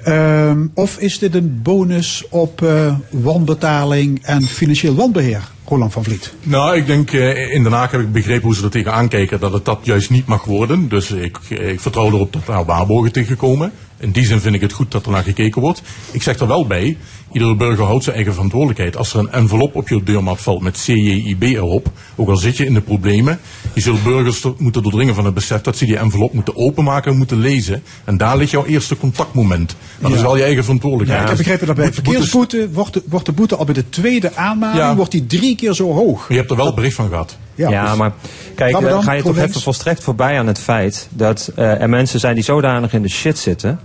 Ehm, 0.05 0.67
of 0.75 0.99
is 0.99 1.19
dit 1.19 1.35
een 1.35 1.61
bonus 1.63 2.25
op 2.31 2.63
eh, 2.63 2.95
wanbetaling 3.11 4.21
en 4.23 4.43
financieel 4.43 4.95
wanbeheer, 4.95 5.43
Roland 5.65 5.93
van 5.93 6.05
Vliet? 6.05 6.35
Nou, 6.43 6.77
ik 6.77 6.87
denk, 6.87 7.13
eh, 7.13 7.55
in 7.55 7.63
Den 7.63 7.73
Haag 7.73 7.91
heb 7.91 8.01
ik 8.01 8.13
begrepen 8.13 8.43
hoe 8.43 8.55
ze 8.55 8.65
er 8.65 8.71
tegenaan 8.71 9.09
kijken 9.09 9.41
dat 9.41 9.53
het 9.53 9.65
dat 9.65 9.79
juist 9.83 10.11
niet 10.11 10.27
mag 10.27 10.45
worden. 10.45 10.89
Dus 10.89 11.11
ik, 11.11 11.39
ik 11.49 11.81
vertrouw 11.81 12.07
erop 12.07 12.33
dat 12.33 12.47
daar 12.47 12.65
waarborgen 12.65 13.13
tegenkomen. 13.13 13.73
In 14.01 14.11
die 14.11 14.25
zin 14.25 14.41
vind 14.41 14.55
ik 14.55 14.61
het 14.61 14.73
goed 14.73 14.91
dat 14.91 15.07
er 15.07 15.13
naar 15.13 15.23
gekeken 15.23 15.61
wordt. 15.61 15.83
Ik 16.11 16.23
zeg 16.23 16.39
er 16.39 16.47
wel 16.47 16.67
bij, 16.67 16.97
iedere 17.33 17.57
burger 17.57 17.85
houdt 17.85 18.05
zijn 18.05 18.15
eigen 18.17 18.33
verantwoordelijkheid. 18.35 18.97
Als 18.97 19.13
er 19.13 19.19
een 19.19 19.31
envelop 19.33 19.75
op 19.77 19.89
je 19.89 20.03
deurmat 20.03 20.41
valt 20.43 20.61
met 20.63 20.79
CJIB 20.85 21.43
erop, 21.43 21.91
ook 22.17 22.29
al 22.29 22.37
zit 22.37 22.57
je 22.57 22.65
in 22.67 22.75
de 22.75 22.81
problemen, 22.81 23.41
je 23.75 23.81
zult 23.81 24.03
burgers 24.03 24.45
moeten 24.59 24.83
doordringen 24.83 25.15
van 25.15 25.25
het 25.25 25.35
besef 25.35 25.61
dat 25.61 25.77
ze 25.77 25.85
die 25.85 25.97
envelop 25.97 26.33
moeten 26.33 26.57
openmaken 26.57 27.11
en 27.13 27.19
moeten 27.19 27.39
lezen. 27.39 27.83
En 28.05 28.17
daar 28.17 28.37
ligt 28.37 28.51
jouw 28.51 28.65
eerste 28.65 28.97
contactmoment. 28.97 29.77
Dat 29.99 30.11
is 30.11 30.17
Ja. 30.17 30.23
wel 30.23 30.35
je 30.37 30.41
eigen 30.41 30.59
Ja, 30.59 30.63
verantwoordelijkheid. 30.65 31.23
ik 31.23 31.29
heb 31.29 31.37
begrepen 31.37 31.67
dat 31.67 31.77
bij 31.77 31.85
Boetes- 31.85 32.05
verkeersboete 32.05 32.69
wordt 32.73 32.93
de, 32.95 33.03
wordt 33.09 33.27
de 33.27 33.33
boete 33.33 33.57
al 33.57 33.65
bij 33.65 33.75
de 33.75 33.89
tweede 33.89 34.35
aanmaning 34.35 34.79
Ja. 34.79 34.95
wordt 34.97 35.11
die 35.11 35.27
drie 35.27 35.57
keer 35.57 35.73
zo 35.75 35.93
hoog. 35.93 36.29
Je 36.29 36.37
hebt 36.37 36.51
er 36.51 36.57
wel 36.57 36.75
bericht 36.75 36.95
van 36.95 37.09
gehad. 37.09 37.37
Ja, 37.55 37.89
dus- 37.89 37.99
maar 37.99 38.13
kijk, 38.55 38.77
eh, 38.77 38.83
dan, 38.83 39.03
ga 39.03 39.13
je 39.13 39.23
toch 39.23 39.39
even 39.39 39.61
volstrekt 39.61 40.03
voorbij 40.05 40.39
aan 40.39 40.47
het 40.47 40.59
feit 40.59 41.09
dat 41.11 41.53
eh, 41.57 41.81
er 41.81 41.89
mensen 41.89 42.21
zijn 42.21 42.35
die 42.35 42.45
zodanig 42.45 42.93
in 42.93 43.03
de 43.03 43.09
shit 43.09 43.39
zitten. 43.39 43.81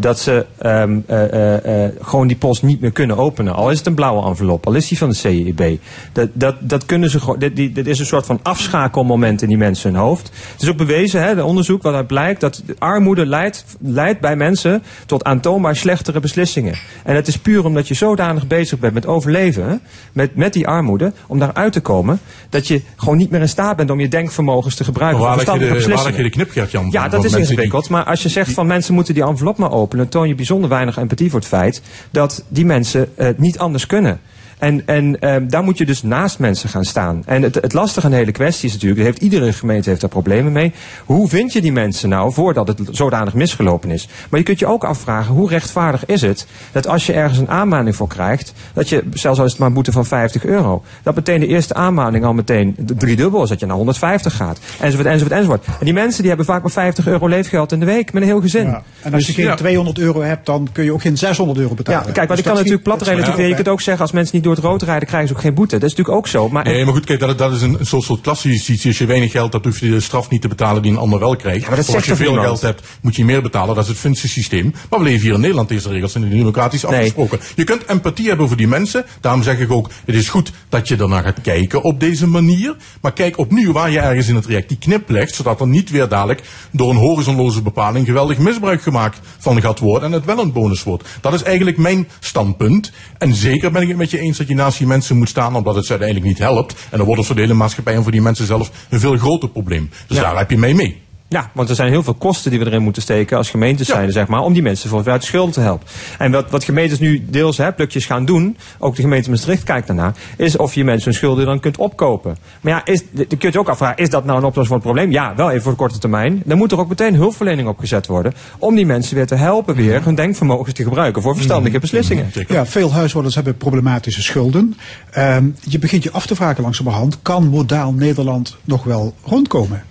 Dat 0.00 0.18
ze 0.18 0.46
ehm, 0.58 0.98
eh, 1.06 1.32
eh, 1.32 1.84
eh, 1.84 1.92
gewoon 2.00 2.26
die 2.26 2.36
post 2.36 2.62
niet 2.62 2.80
meer 2.80 2.92
kunnen 2.92 3.16
openen. 3.16 3.54
Al 3.54 3.70
is 3.70 3.78
het 3.78 3.86
een 3.86 3.94
blauwe 3.94 4.26
envelop, 4.26 4.66
al 4.66 4.74
is 4.74 4.88
die 4.88 4.98
van 4.98 5.08
de 5.08 5.14
CIB. 5.14 5.80
Dat, 6.12 6.28
dat, 6.32 6.56
dat 6.60 6.86
kunnen 6.86 7.10
ze 7.10 7.20
gewoon. 7.20 7.38
Dit, 7.38 7.56
dit 7.56 7.86
is 7.86 7.98
een 7.98 8.06
soort 8.06 8.26
van 8.26 8.40
afschakelmoment 8.42 9.42
in 9.42 9.48
die 9.48 9.56
mensen 9.56 9.92
hun 9.92 10.00
hoofd. 10.00 10.30
Het 10.52 10.62
is 10.62 10.68
ook 10.68 10.76
bewezen, 10.76 11.22
hè, 11.22 11.34
de 11.34 11.44
onderzoek 11.44 11.82
waaruit 11.82 12.06
blijkt 12.06 12.40
dat 12.40 12.62
de 12.66 12.74
armoede 12.78 13.26
leidt, 13.26 13.64
leidt 13.80 14.20
bij 14.20 14.36
mensen 14.36 14.82
tot 15.06 15.24
aantoonbaar 15.24 15.76
slechtere 15.76 16.20
beslissingen. 16.20 16.74
En 17.04 17.14
het 17.14 17.28
is 17.28 17.38
puur 17.38 17.64
omdat 17.64 17.88
je 17.88 17.94
zodanig 17.94 18.46
bezig 18.46 18.78
bent 18.78 18.94
met 18.94 19.06
overleven, 19.06 19.80
met, 20.12 20.36
met 20.36 20.52
die 20.52 20.68
armoede, 20.68 21.12
om 21.26 21.38
daaruit 21.38 21.72
te 21.72 21.80
komen, 21.80 22.20
dat 22.48 22.66
je 22.66 22.82
gewoon 22.96 23.16
niet 23.16 23.30
meer 23.30 23.40
in 23.40 23.48
staat 23.48 23.76
bent 23.76 23.90
om 23.90 24.00
je 24.00 24.08
denkvermogens 24.08 24.74
te 24.74 24.84
gebruiken. 24.84 25.20
Maar 25.20 25.28
waar 25.28 25.44
voor 25.44 25.54
je 25.54 25.60
de, 25.60 25.94
waar 25.94 26.22
je 26.22 26.30
de 26.30 26.66
Jan? 26.70 26.88
Ja, 26.90 27.08
dat 27.08 27.24
is 27.24 27.32
ingewikkeld. 27.32 27.88
Maar 27.88 28.04
als 28.04 28.22
je 28.22 28.28
zegt 28.28 28.52
van 28.52 28.66
mensen 28.66 28.94
moeten 28.94 29.14
die 29.14 29.24
envelop 29.24 29.56
maar 29.56 29.72
openen, 29.72 29.89
toon 30.08 30.28
je 30.28 30.34
bijzonder 30.34 30.68
weinig 30.68 30.96
empathie 30.96 31.30
voor 31.30 31.38
het 31.38 31.48
feit 31.48 31.82
dat 32.10 32.44
die 32.48 32.66
mensen 32.66 33.08
het 33.14 33.38
niet 33.38 33.58
anders 33.58 33.86
kunnen. 33.86 34.20
En, 34.60 34.86
en 34.86 35.20
ehm, 35.20 35.48
daar 35.48 35.62
moet 35.62 35.78
je 35.78 35.86
dus 35.86 36.02
naast 36.02 36.38
mensen 36.38 36.68
gaan 36.68 36.84
staan. 36.84 37.22
En 37.26 37.42
het, 37.42 37.54
het 37.54 37.72
lastige 37.72 38.06
aan 38.06 38.12
de 38.12 38.18
hele 38.18 38.32
kwestie 38.32 38.68
is 38.68 38.74
natuurlijk, 38.74 39.00
heeft, 39.00 39.18
iedere 39.18 39.52
gemeente 39.52 39.88
heeft 39.88 40.00
daar 40.00 40.10
problemen 40.10 40.52
mee. 40.52 40.72
Hoe 41.04 41.28
vind 41.28 41.52
je 41.52 41.60
die 41.60 41.72
mensen 41.72 42.08
nou 42.08 42.32
voordat 42.32 42.68
het 42.68 42.80
zodanig 42.90 43.34
misgelopen 43.34 43.90
is? 43.90 44.08
Maar 44.30 44.38
je 44.38 44.46
kunt 44.46 44.58
je 44.58 44.66
ook 44.66 44.84
afvragen, 44.84 45.34
hoe 45.34 45.48
rechtvaardig 45.48 46.06
is 46.06 46.20
het 46.20 46.46
dat 46.72 46.86
als 46.86 47.06
je 47.06 47.12
ergens 47.12 47.38
een 47.38 47.48
aanmaning 47.48 47.96
voor 47.96 48.08
krijgt, 48.08 48.52
dat 48.72 48.88
je, 48.88 49.04
zelfs 49.12 49.38
al 49.38 49.44
is 49.44 49.50
het 49.50 49.60
maar 49.60 49.68
een 49.68 49.74
boete 49.74 49.92
van 49.92 50.06
50 50.06 50.44
euro, 50.44 50.82
dat 51.02 51.14
meteen 51.14 51.40
de 51.40 51.46
eerste 51.46 51.74
aanmaning 51.74 52.24
al 52.24 52.32
meteen 52.32 52.76
driedubbel 52.96 53.42
is, 53.42 53.48
dat 53.48 53.60
je 53.60 53.66
naar 53.66 53.76
150 53.76 54.36
gaat. 54.36 54.58
Enzovoort, 54.80 55.08
enzovoort, 55.08 55.34
enzovoort. 55.34 55.64
En 55.64 55.84
die 55.84 55.94
mensen 55.94 56.18
die 56.18 56.28
hebben 56.28 56.46
vaak 56.46 56.62
maar 56.62 56.70
50 56.70 57.06
euro 57.06 57.26
leefgeld 57.26 57.72
in 57.72 57.80
de 57.80 57.86
week 57.86 58.12
met 58.12 58.22
een 58.22 58.28
heel 58.28 58.40
gezin. 58.40 58.66
Ja. 58.66 58.82
En 59.02 59.12
als 59.12 59.20
je 59.20 59.26
Dus, 59.26 59.34
geen 59.34 59.44
ja. 59.44 59.54
200 59.54 59.98
euro 59.98 60.22
hebt, 60.22 60.46
dan 60.46 60.68
kun 60.72 60.84
je 60.84 60.92
ook 60.92 61.00
geen 61.00 61.18
600 61.18 61.58
euro 61.58 61.74
betalen. 61.74 62.06
Ja, 62.06 62.12
kijk, 62.12 62.16
maar 62.16 62.26
Dus 62.26 62.38
ik 62.38 62.44
kan 62.44 62.54
natuurlijk 62.54 62.82
plat 62.82 63.02
relativeren. 63.02 63.48
Je 63.48 63.54
kunt 63.54 63.68
ook 63.68 63.80
zeggen, 63.80 64.02
als 64.02 64.12
mensen 64.12 64.34
niet 64.34 64.44
door 64.44 64.49
het 64.50 64.64
rood 64.64 64.82
rijden, 64.82 65.08
krijgen 65.08 65.28
ze 65.28 65.34
ook 65.34 65.40
geen 65.40 65.54
boete. 65.54 65.78
Dat 65.78 65.90
is 65.90 65.96
natuurlijk 65.96 66.16
ook 66.16 66.28
zo. 66.28 66.48
Maar 66.48 66.64
Nee, 66.64 66.84
maar 66.84 66.94
goed, 66.94 67.04
kijk, 67.04 67.20
dat, 67.20 67.38
dat 67.38 67.52
is 67.52 67.62
een, 67.62 67.78
soort, 67.80 68.02
soort 68.02 68.20
klassische. 68.20 68.88
Als 68.88 68.98
je 68.98 69.06
weinig 69.06 69.30
geld 69.30 69.52
hebt, 69.52 69.64
hoef 69.64 69.80
je 69.80 69.90
de 69.90 70.00
straf 70.00 70.30
niet 70.30 70.42
te 70.42 70.48
betalen 70.48 70.82
die 70.82 70.92
een 70.92 70.98
ander 70.98 71.18
wel 71.18 71.36
krijgt. 71.36 71.66
maar 71.66 71.76
dat 71.76 71.88
of 71.88 71.94
als 71.94 72.04
je 72.04 72.16
veel 72.16 72.26
niemand? 72.26 72.46
geld 72.46 72.60
hebt, 72.60 72.88
moet 73.00 73.16
je 73.16 73.24
meer 73.24 73.42
betalen. 73.42 73.74
Dat 73.74 73.84
is 73.84 73.90
het 73.90 73.98
Finse 73.98 74.28
systeem. 74.28 74.74
Maar 74.90 74.98
we 74.98 75.04
leven 75.04 75.20
hier 75.20 75.34
in 75.34 75.40
Nederland, 75.40 75.68
deze 75.68 75.88
regels 75.88 76.12
zijn 76.12 76.30
democratisch 76.30 76.84
afgesproken. 76.84 77.40
Je 77.56 77.64
kunt 77.64 77.84
empathie 77.86 78.28
hebben 78.28 78.48
voor 78.48 78.56
die 78.56 78.68
mensen. 78.68 79.04
Daarom 79.20 79.42
zeg 79.42 79.58
ik 79.58 79.70
ook, 79.70 79.90
het 80.04 80.14
is 80.14 80.28
goed 80.28 80.52
dat 80.68 80.88
je 80.88 80.96
ernaar 80.96 81.22
gaat 81.22 81.40
kijken 81.40 81.82
op 81.82 82.00
deze 82.00 82.26
manier. 82.26 82.76
Maar 83.00 83.12
kijk 83.12 83.38
opnieuw 83.38 83.72
waar 83.72 83.90
je 83.90 83.98
ergens 83.98 84.28
in 84.28 84.34
het 84.34 84.44
traject 84.44 84.68
die 84.68 84.78
knip 84.78 85.08
legt, 85.10 85.34
zodat 85.34 85.60
er 85.60 85.68
niet 85.68 85.90
weer 85.90 86.08
dadelijk 86.08 86.42
door 86.70 86.90
een 86.90 86.96
horizonloze 86.96 87.62
bepaling 87.62 88.06
geweldig 88.06 88.38
misbruik 88.38 88.82
gemaakt 88.82 89.20
van 89.38 89.60
gaat 89.60 89.78
worden 89.78 90.08
en 90.08 90.14
het 90.14 90.24
wel 90.24 90.38
een 90.38 90.52
bonus 90.52 90.82
wordt. 90.82 91.08
Dat 91.20 91.34
is 91.34 91.42
eigenlijk 91.42 91.76
mijn 91.76 92.08
standpunt. 92.20 92.92
En 93.18 93.34
zeker 93.34 93.70
ben 93.70 93.82
ik 93.82 93.88
het 93.88 93.96
met 93.96 94.10
je 94.10 94.18
eens 94.18 94.39
dat 94.40 94.48
je 94.48 94.54
naast 94.54 94.78
die 94.78 94.86
mensen 94.86 95.16
moet 95.16 95.28
staan, 95.28 95.56
omdat 95.56 95.74
het 95.74 95.84
ze 95.84 95.90
uiteindelijk 95.90 96.28
niet 96.28 96.38
helpt. 96.38 96.74
En 96.90 96.96
dan 96.96 97.06
wordt 97.06 97.18
het 97.18 97.26
voor 97.26 97.36
de 97.36 97.42
hele 97.42 97.54
maatschappij 97.54 97.94
en 97.94 98.02
voor 98.02 98.12
die 98.12 98.22
mensen 98.22 98.46
zelf 98.46 98.70
een 98.88 99.00
veel 99.00 99.16
groter 99.16 99.48
probleem. 99.48 99.90
Dus 100.06 100.16
daar 100.16 100.38
heb 100.38 100.50
je 100.50 100.58
mee 100.58 100.74
mee. 100.74 101.08
Ja, 101.32 101.50
want 101.54 101.68
er 101.68 101.74
zijn 101.74 101.90
heel 101.90 102.02
veel 102.02 102.14
kosten 102.14 102.50
die 102.50 102.60
we 102.60 102.66
erin 102.66 102.82
moeten 102.82 103.02
steken 103.02 103.36
als 103.36 103.50
gemeentes 103.50 103.86
zijn, 103.86 104.12
zeg 104.12 104.26
maar, 104.26 104.40
om 104.40 104.52
die 104.52 104.62
mensen 104.62 104.88
voor 104.88 105.10
uit 105.10 105.20
de 105.20 105.26
schulden 105.26 105.52
te 105.52 105.60
helpen. 105.60 105.86
En 106.18 106.30
wat, 106.30 106.50
wat 106.50 106.64
gemeentes 106.64 106.98
nu 106.98 107.24
deels 107.28 107.56
hè, 107.56 107.72
plukjes 107.72 108.06
gaan 108.06 108.24
doen, 108.24 108.56
ook 108.78 108.96
de 108.96 109.02
gemeente 109.02 109.30
Maastricht 109.30 109.62
kijkt 109.62 109.86
daarnaar, 109.86 110.14
is 110.36 110.56
of 110.56 110.74
je 110.74 110.84
mensen 110.84 111.04
hun 111.04 111.18
schulden 111.18 111.46
dan 111.46 111.60
kunt 111.60 111.76
opkopen. 111.76 112.36
Maar 112.60 112.72
ja, 112.72 112.84
is, 112.84 113.02
dan 113.10 113.26
kun 113.26 113.38
je 113.38 113.50
je 113.52 113.58
ook 113.58 113.68
afvragen, 113.68 113.96
is 113.96 114.10
dat 114.10 114.24
nou 114.24 114.38
een 114.38 114.44
oplossing 114.44 114.66
voor 114.66 114.76
het 114.76 114.84
probleem? 114.84 115.10
Ja, 115.10 115.34
wel 115.34 115.50
even 115.50 115.62
voor 115.62 115.72
de 115.72 115.78
korte 115.78 115.98
termijn. 115.98 116.42
Dan 116.44 116.58
moet 116.58 116.72
er 116.72 116.78
ook 116.78 116.88
meteen 116.88 117.14
hulpverlening 117.14 117.68
opgezet 117.68 118.06
worden 118.06 118.34
om 118.58 118.74
die 118.74 118.86
mensen 118.86 119.14
weer 119.14 119.26
te 119.26 119.34
helpen 119.34 119.74
weer 119.74 120.04
hun 120.04 120.14
denkvermogens 120.14 120.74
te 120.74 120.82
gebruiken 120.82 121.22
voor 121.22 121.34
verstandige 121.34 121.78
beslissingen. 121.78 122.30
Ja, 122.48 122.66
veel 122.66 122.92
huishoudens 122.92 123.34
hebben 123.34 123.56
problematische 123.56 124.22
schulden. 124.22 124.76
Ehm, 125.10 125.48
je 125.60 125.78
begint 125.78 126.02
je 126.02 126.10
af 126.10 126.26
te 126.26 126.34
vragen 126.34 126.62
langzamerhand, 126.62 127.18
kan 127.22 127.48
modaal 127.48 127.92
Nederland 127.92 128.56
nog 128.64 128.84
wel 128.84 129.14
rondkomen? 129.24 129.88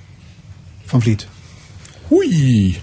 Van 0.89 1.01
Vliet. 1.01 1.27
Oei, 2.11 2.77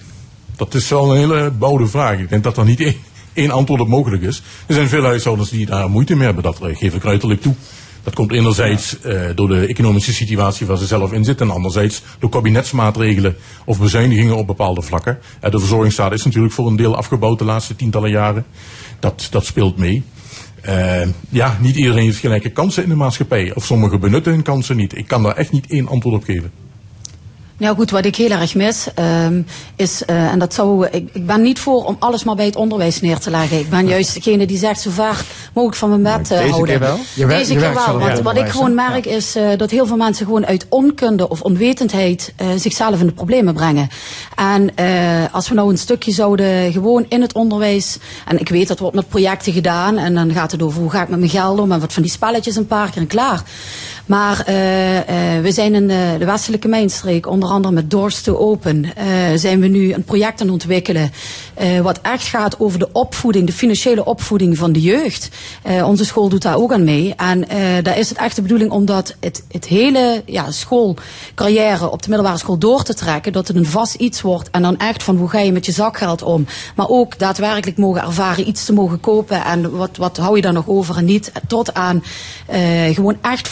dat 0.56 0.74
is 0.74 0.88
wel 0.88 1.10
een 1.10 1.18
hele 1.18 1.50
bouwde 1.50 1.86
vraag. 1.86 2.18
Ik 2.18 2.28
denk 2.28 2.44
dat 2.44 2.56
er 2.56 2.64
niet 2.64 2.80
één, 2.80 2.94
één 3.32 3.50
antwoord 3.50 3.80
op 3.80 3.88
mogelijk 3.88 4.22
is. 4.22 4.42
Er 4.66 4.74
zijn 4.74 4.88
veel 4.88 5.04
huishoudens 5.04 5.50
die 5.50 5.66
daar 5.66 5.90
moeite 5.90 6.14
mee 6.14 6.24
hebben. 6.24 6.42
Dat 6.42 6.60
eh, 6.60 6.76
geef 6.76 6.94
ik 6.94 7.04
uiterlijk 7.04 7.40
toe. 7.40 7.54
Dat 8.02 8.14
komt 8.14 8.32
enerzijds 8.32 9.00
eh, 9.00 9.20
door 9.34 9.48
de 9.48 9.66
economische 9.66 10.12
situatie 10.12 10.66
waar 10.66 10.76
ze 10.76 10.86
zelf 10.86 11.12
in 11.12 11.24
zitten. 11.24 11.48
En 11.48 11.54
anderzijds 11.54 12.02
door 12.18 12.30
kabinetsmaatregelen 12.30 13.36
of 13.64 13.80
bezuinigingen 13.80 14.36
op 14.36 14.46
bepaalde 14.46 14.82
vlakken. 14.82 15.18
Eh, 15.40 15.50
de 15.50 15.58
verzorgingsstaat 15.58 16.12
is 16.12 16.24
natuurlijk 16.24 16.54
voor 16.54 16.66
een 16.66 16.76
deel 16.76 16.96
afgebouwd 16.96 17.38
de 17.38 17.44
laatste 17.44 17.76
tientallen 17.76 18.10
jaren. 18.10 18.44
Dat, 19.00 19.28
dat 19.30 19.46
speelt 19.46 19.76
mee. 19.76 20.02
Ja, 21.28 21.58
niet 21.60 21.76
iedereen 21.76 22.04
heeft 22.04 22.18
gelijke 22.18 22.50
kansen 22.50 22.82
in 22.82 22.88
de 22.88 22.94
maatschappij. 22.94 23.54
Of 23.54 23.64
sommigen 23.64 24.00
benutten 24.00 24.32
hun 24.32 24.42
kansen 24.42 24.76
niet. 24.76 24.96
Ik 24.96 25.06
kan 25.06 25.22
daar 25.22 25.36
echt 25.36 25.52
niet 25.52 25.66
één 25.66 25.88
antwoord 25.88 26.16
op 26.16 26.24
geven. 26.24 26.65
Nou 27.58 27.76
goed, 27.76 27.90
wat 27.90 28.04
ik 28.04 28.16
heel 28.16 28.30
erg 28.30 28.54
mis 28.54 28.88
ehm, 28.94 29.42
is, 29.76 30.04
eh, 30.04 30.32
en 30.32 30.38
dat 30.38 30.54
zou, 30.54 30.86
ik, 30.86 31.08
ik 31.12 31.26
ben 31.26 31.42
niet 31.42 31.58
voor 31.58 31.84
om 31.84 31.96
alles 31.98 32.24
maar 32.24 32.34
bij 32.34 32.44
het 32.44 32.56
onderwijs 32.56 33.00
neer 33.00 33.18
te 33.18 33.30
leggen. 33.30 33.58
Ik 33.58 33.70
ben 33.70 33.86
juist 33.86 34.14
degene 34.14 34.46
die 34.46 34.58
zegt 34.58 34.80
zo 34.80 34.90
vaak 34.90 35.24
mogelijk 35.54 35.78
van 35.78 35.88
mijn 35.88 36.02
bed 36.02 36.30
eh, 36.30 36.38
houden. 36.38 36.78
keer 36.78 36.78
wel? 36.78 36.98
Je 37.14 37.26
Deze 37.26 37.54
keer 37.54 37.74
wel. 37.74 37.98
Want 37.98 38.20
wat 38.20 38.36
ik 38.36 38.48
gewoon 38.48 38.74
merk 38.74 39.06
is 39.06 39.36
eh, 39.36 39.48
dat 39.56 39.70
heel 39.70 39.86
veel 39.86 39.96
mensen 39.96 40.26
gewoon 40.26 40.46
uit 40.46 40.66
onkunde 40.68 41.28
of 41.28 41.40
onwetendheid 41.40 42.34
zichzelf 42.56 43.00
in 43.00 43.06
de 43.06 43.12
problemen 43.12 43.54
brengen. 43.54 43.88
En 44.34 44.74
als 45.32 45.48
we 45.48 45.54
nou 45.54 45.70
een 45.70 45.78
stukje 45.78 46.12
zouden 46.12 46.72
gewoon 46.72 47.06
in 47.08 47.20
het 47.20 47.32
onderwijs, 47.32 47.98
en 48.26 48.40
ik 48.40 48.48
weet 48.48 48.68
dat 48.68 48.78
wordt 48.78 48.94
met 48.94 49.08
projecten 49.08 49.52
gedaan, 49.52 49.98
en 49.98 50.14
dan 50.14 50.32
gaat 50.32 50.52
het 50.52 50.62
over 50.62 50.80
hoe 50.80 50.90
ga 50.90 51.02
ik 51.02 51.08
met 51.08 51.18
mijn 51.18 51.30
geld 51.30 51.60
om 51.60 51.72
en 51.72 51.80
wat 51.80 51.92
van 51.92 52.02
die 52.02 52.12
spelletjes 52.12 52.56
een 52.56 52.66
paar 52.66 52.90
keer 52.90 53.00
en 53.00 53.06
klaar. 53.06 53.42
Maar 54.06 54.40
eh, 54.46 55.36
eh, 55.36 55.42
we 55.42 55.52
zijn 55.52 55.74
in 55.74 55.86
de, 55.88 56.14
de 56.18 56.24
westelijke 56.24 56.68
mijnstreek, 56.68 57.26
onder 57.26 57.48
andere 57.48 57.74
met 57.74 57.90
Doors 57.90 58.22
to 58.22 58.36
Open, 58.36 58.84
eh, 58.96 59.06
zijn 59.34 59.60
we 59.60 59.66
nu 59.66 59.92
een 59.92 60.04
project 60.04 60.40
aan 60.40 60.46
het 60.46 60.54
ontwikkelen. 60.54 61.12
eh, 61.54 61.80
wat 61.80 61.98
echt 62.02 62.24
gaat 62.26 62.60
over 62.60 62.78
de 62.78 62.88
opvoeding, 62.92 63.46
de 63.46 63.52
financiële 63.52 64.04
opvoeding 64.04 64.58
van 64.58 64.72
de 64.72 64.80
jeugd. 64.80 65.28
Eh, 65.62 65.88
onze 65.88 66.04
school 66.04 66.28
doet 66.28 66.42
daar 66.42 66.56
ook 66.56 66.72
aan 66.72 66.84
mee. 66.84 67.14
En 67.16 67.48
eh, 67.48 67.58
daar 67.82 67.98
is 67.98 68.08
het 68.08 68.18
echt 68.18 68.36
de 68.36 68.42
bedoeling 68.42 68.70
om 68.70 68.84
dat 68.84 69.14
het, 69.20 69.44
het 69.52 69.66
hele 69.66 70.22
ja, 70.26 70.50
schoolcarrière 70.50 71.90
op 71.90 72.02
de 72.02 72.08
middelbare 72.08 72.38
school 72.38 72.58
door 72.58 72.82
te 72.82 72.94
trekken. 72.94 73.32
Dat 73.32 73.48
het 73.48 73.56
een 73.56 73.66
vast 73.66 73.94
iets 73.94 74.20
wordt. 74.20 74.50
En 74.50 74.62
dan 74.62 74.78
echt 74.78 75.02
van 75.02 75.16
hoe 75.16 75.28
ga 75.28 75.38
je 75.38 75.52
met 75.52 75.66
je 75.66 75.72
zakgeld 75.72 76.22
om. 76.22 76.46
Maar 76.76 76.88
ook 76.88 77.18
daadwerkelijk 77.18 77.78
mogen 77.78 78.02
ervaren 78.02 78.48
iets 78.48 78.64
te 78.64 78.72
mogen 78.72 79.00
kopen. 79.00 79.44
En 79.44 79.76
wat, 79.76 79.96
wat 79.96 80.16
hou 80.16 80.36
je 80.36 80.42
daar 80.42 80.52
nog 80.52 80.68
over 80.68 80.96
en 80.96 81.04
niet. 81.04 81.32
Tot 81.46 81.74
aan 81.74 82.02
eh, 82.46 82.60
gewoon 82.94 83.16
echt 83.22 83.48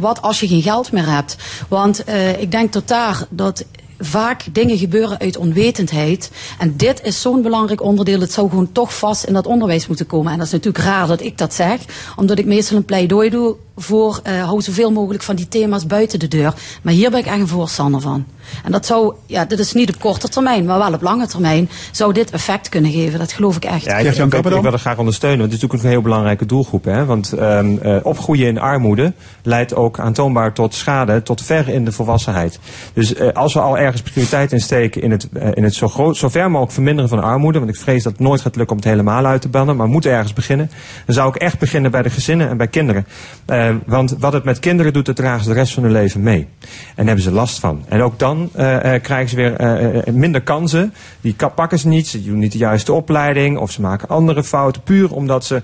Wat 0.00 0.22
als 0.22 0.40
je 0.40 0.48
geen 0.48 0.62
geld 0.62 0.92
meer 0.92 1.10
hebt. 1.10 1.36
Want 1.68 2.04
eh, 2.04 2.40
ik 2.40 2.50
denk 2.50 2.72
tot 2.72 2.88
daar 2.88 3.26
dat 3.30 3.64
vaak 3.98 4.44
dingen 4.52 4.78
gebeuren 4.78 5.18
uit 5.18 5.36
onwetendheid. 5.36 6.30
En 6.58 6.76
dit 6.76 7.02
is 7.02 7.20
zo'n 7.20 7.42
belangrijk 7.42 7.82
onderdeel. 7.82 8.20
Het 8.20 8.32
zou 8.32 8.48
gewoon 8.48 8.72
toch 8.72 8.98
vast 8.98 9.24
in 9.24 9.32
dat 9.32 9.46
onderwijs 9.46 9.86
moeten 9.86 10.06
komen. 10.06 10.32
En 10.32 10.38
dat 10.38 10.46
is 10.46 10.52
natuurlijk 10.52 10.84
raar 10.84 11.06
dat 11.06 11.20
ik 11.20 11.38
dat 11.38 11.54
zeg. 11.54 11.80
Omdat 12.16 12.38
ik 12.38 12.46
meestal 12.46 12.76
een 12.76 12.84
pleidooi 12.84 13.30
doe 13.30 13.56
voor 13.76 14.20
eh 14.22 14.44
hou 14.44 14.62
zoveel 14.62 14.92
mogelijk 14.92 15.22
van 15.22 15.36
die 15.36 15.48
thema's 15.48 15.86
buiten 15.86 16.18
de 16.18 16.28
deur. 16.28 16.54
Maar 16.82 16.92
hier 16.92 17.10
ben 17.10 17.18
ik 17.18 17.26
echt 17.26 17.38
een 17.38 17.48
voorstander 17.48 18.00
van. 18.00 18.24
En 18.64 18.72
dat 18.72 18.86
zou, 18.86 19.14
ja, 19.26 19.44
dit 19.44 19.58
is 19.58 19.72
niet 19.72 19.88
op 19.88 20.00
korte 20.00 20.28
termijn, 20.28 20.64
maar 20.64 20.78
wel 20.78 20.92
op 20.92 21.02
lange 21.02 21.26
termijn, 21.26 21.68
zou 21.90 22.12
dit 22.12 22.30
effect 22.30 22.68
kunnen 22.68 22.90
geven. 22.90 23.18
Dat 23.18 23.32
geloof 23.32 23.56
ik 23.56 23.64
echt. 23.64 23.84
Ja, 23.84 23.96
ik, 23.96 24.16
ik, 24.16 24.34
ik 24.34 24.42
wil 24.42 24.62
dat 24.62 24.80
graag 24.80 24.98
ondersteunen. 24.98 25.38
Want 25.38 25.52
het 25.52 25.62
is 25.62 25.68
natuurlijk 25.68 25.82
een 25.82 25.96
heel 25.96 26.10
belangrijke 26.10 26.46
doelgroep. 26.46 26.84
Hè? 26.84 27.04
Want 27.04 27.32
ehm, 27.32 27.78
eh, 27.78 27.96
opgroeien 28.02 28.46
in 28.46 28.58
armoede 28.58 29.12
leidt 29.42 29.74
ook 29.74 29.98
aantoonbaar 29.98 30.52
tot 30.52 30.74
schade 30.74 31.22
tot 31.22 31.42
ver 31.42 31.68
in 31.68 31.84
de 31.84 31.92
volwassenheid. 31.92 32.58
Dus 32.92 33.14
eh, 33.14 33.32
als 33.32 33.54
we 33.54 33.60
al 33.60 33.78
ergens 33.78 34.02
prioriteit 34.02 34.52
in 34.52 34.60
steken 34.60 35.02
in 35.02 35.10
het, 35.10 35.28
eh, 35.32 35.48
in 35.54 35.64
het 35.64 35.74
zo, 35.74 35.88
groot, 35.88 36.16
zo 36.16 36.28
ver 36.28 36.50
mogelijk 36.50 36.72
verminderen 36.72 37.08
van 37.08 37.22
armoede. 37.22 37.58
Want 37.58 37.70
ik 37.70 37.76
vrees 37.76 38.02
dat 38.02 38.12
het 38.12 38.20
nooit 38.20 38.40
gaat 38.40 38.56
lukken 38.56 38.76
om 38.76 38.82
het 38.82 38.90
helemaal 38.90 39.26
uit 39.26 39.40
te 39.40 39.48
bannen. 39.48 39.76
Maar 39.76 39.86
we 39.86 39.92
moeten 39.92 40.10
ergens 40.10 40.32
beginnen. 40.32 40.70
Dan 41.06 41.14
zou 41.14 41.28
ik 41.28 41.36
echt 41.36 41.58
beginnen 41.58 41.90
bij 41.90 42.02
de 42.02 42.10
gezinnen 42.10 42.48
en 42.48 42.56
bij 42.56 42.68
kinderen. 42.68 43.06
Eh, 43.46 43.74
want 43.86 44.16
wat 44.18 44.32
het 44.32 44.44
met 44.44 44.58
kinderen 44.58 44.92
doet, 44.92 45.06
dat 45.06 45.16
dragen 45.16 45.42
ze 45.42 45.48
de 45.48 45.54
rest 45.54 45.74
van 45.74 45.82
hun 45.82 45.92
leven 45.92 46.22
mee. 46.22 46.46
En 46.60 46.76
daar 46.94 47.06
hebben 47.06 47.24
ze 47.24 47.30
last 47.30 47.58
van. 47.58 47.84
En 47.88 48.02
ook 48.02 48.18
dan 48.18 48.35
uh, 48.56 48.72
uh, 48.72 48.80
krijgen 49.02 49.28
ze 49.28 49.36
weer 49.36 49.60
uh, 49.60 50.14
minder 50.14 50.40
kansen. 50.40 50.94
Die 51.20 51.36
pakken 51.54 51.78
ze 51.78 51.88
niet, 51.88 52.08
ze 52.08 52.24
doen 52.24 52.38
niet 52.38 52.52
de 52.52 52.58
juiste 52.58 52.92
opleiding 52.92 53.58
of 53.58 53.70
ze 53.70 53.80
maken 53.80 54.08
andere 54.08 54.44
fouten. 54.44 54.82
Puur 54.82 55.12
omdat 55.12 55.44
ze 55.44 55.62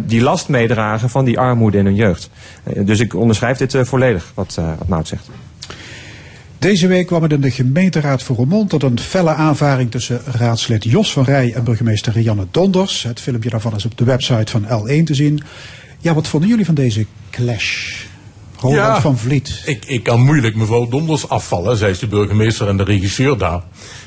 die 0.00 0.22
last 0.22 0.48
meedragen 0.48 1.10
van 1.10 1.24
die 1.24 1.38
armoede 1.38 1.78
in 1.78 1.84
hun 1.84 1.94
jeugd. 1.94 2.30
dus 2.76 3.00
ik 3.00 3.14
onderschrijf 3.14 3.58
dit 3.58 3.76
volledig, 3.82 4.32
wat, 4.34 4.60
wat 4.86 5.08
zegt. 5.08 5.30
Deze 6.64 6.86
week 6.86 7.06
kwam 7.06 7.22
het 7.22 7.32
in 7.32 7.40
de 7.40 7.50
gemeenteraad 7.50 8.22
voor 8.22 8.36
Roermond 8.36 8.70
tot 8.70 8.82
een 8.82 8.98
felle 8.98 9.34
aanvaring 9.34 9.90
tussen 9.90 10.20
raadslid 10.24 10.84
Jos 10.84 11.12
van 11.12 11.24
Rij 11.24 11.52
en 11.54 11.64
burgemeester 11.64 12.12
Rianne 12.12 12.46
Donders. 12.50 13.02
Het 13.02 13.20
filmpje 13.20 13.50
daarvan 13.50 13.76
is 13.76 13.84
op 13.84 13.98
de 13.98 14.04
website 14.04 14.50
van 14.50 14.64
L1 14.64 15.04
te 15.04 15.14
zien. 15.14 15.42
Ja, 15.98 16.14
wat 16.14 16.28
vonden 16.28 16.48
jullie 16.48 16.64
van 16.64 16.74
deze 16.74 17.06
clash? 17.30 18.04
Ronald 18.60 19.00
van 19.00 19.18
Vliet. 19.18 19.62
Ik, 19.66 19.84
ik 19.84 20.02
kan 20.02 20.20
moeilijk 20.20 20.56
mevrouw 20.56 20.88
Donders 20.88 21.28
afvallen. 21.28 21.76
Zij 21.76 21.90
is 21.90 21.98
de 21.98 22.06
burgemeester 22.06 22.68
en 22.68 22.76
de 22.76 22.84
regisseur 22.84 23.38
daar. 23.38 23.62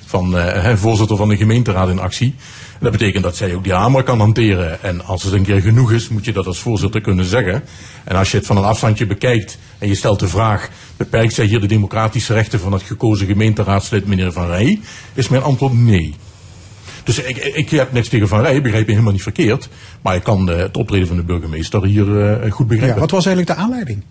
Van 0.05 0.35
uh, 0.35 0.75
voorzitter 0.75 1.17
van 1.17 1.29
de 1.29 1.37
gemeenteraad 1.37 1.89
in 1.89 1.99
actie. 1.99 2.35
En 2.73 2.79
dat 2.79 2.91
betekent 2.91 3.23
dat 3.23 3.35
zij 3.35 3.55
ook 3.55 3.63
die 3.63 3.73
hamer 3.73 4.03
kan 4.03 4.19
hanteren. 4.19 4.83
En 4.83 5.05
als 5.05 5.23
het 5.23 5.33
een 5.33 5.43
keer 5.43 5.61
genoeg 5.61 5.91
is, 5.91 6.09
moet 6.09 6.25
je 6.25 6.33
dat 6.33 6.45
als 6.45 6.59
voorzitter 6.59 7.01
kunnen 7.01 7.25
zeggen. 7.25 7.63
En 8.03 8.15
als 8.15 8.31
je 8.31 8.37
het 8.37 8.45
van 8.45 8.57
een 8.57 8.63
afstandje 8.63 9.05
bekijkt 9.05 9.57
en 9.77 9.87
je 9.87 9.95
stelt 9.95 10.19
de 10.19 10.27
vraag... 10.27 10.69
beperkt 10.97 11.33
zij 11.33 11.45
hier 11.45 11.59
de 11.59 11.67
democratische 11.67 12.33
rechten 12.33 12.59
van 12.59 12.73
het 12.73 12.81
gekozen 12.81 13.27
gemeenteraadslid 13.27 14.07
meneer 14.07 14.31
Van 14.31 14.47
Rij? 14.47 14.79
Is 15.13 15.27
mijn 15.27 15.43
antwoord 15.43 15.73
nee. 15.73 16.15
Dus 17.03 17.19
ik, 17.19 17.37
ik 17.37 17.69
heb 17.69 17.91
niks 17.91 18.07
tegen 18.07 18.27
Van 18.27 18.41
Rij, 18.41 18.61
begrijp 18.61 18.85
je 18.85 18.91
helemaal 18.91 19.13
niet 19.13 19.23
verkeerd. 19.23 19.69
Maar 20.01 20.15
ik 20.15 20.23
kan 20.23 20.45
de, 20.45 20.51
het 20.51 20.77
optreden 20.77 21.07
van 21.07 21.17
de 21.17 21.23
burgemeester 21.23 21.83
hier 21.83 22.07
uh, 22.07 22.51
goed 22.51 22.67
begrijpen. 22.67 22.95
Ja, 22.95 23.01
wat 23.01 23.11
was 23.11 23.25
eigenlijk 23.25 23.57
de 23.57 23.63
aanleiding? 23.63 24.03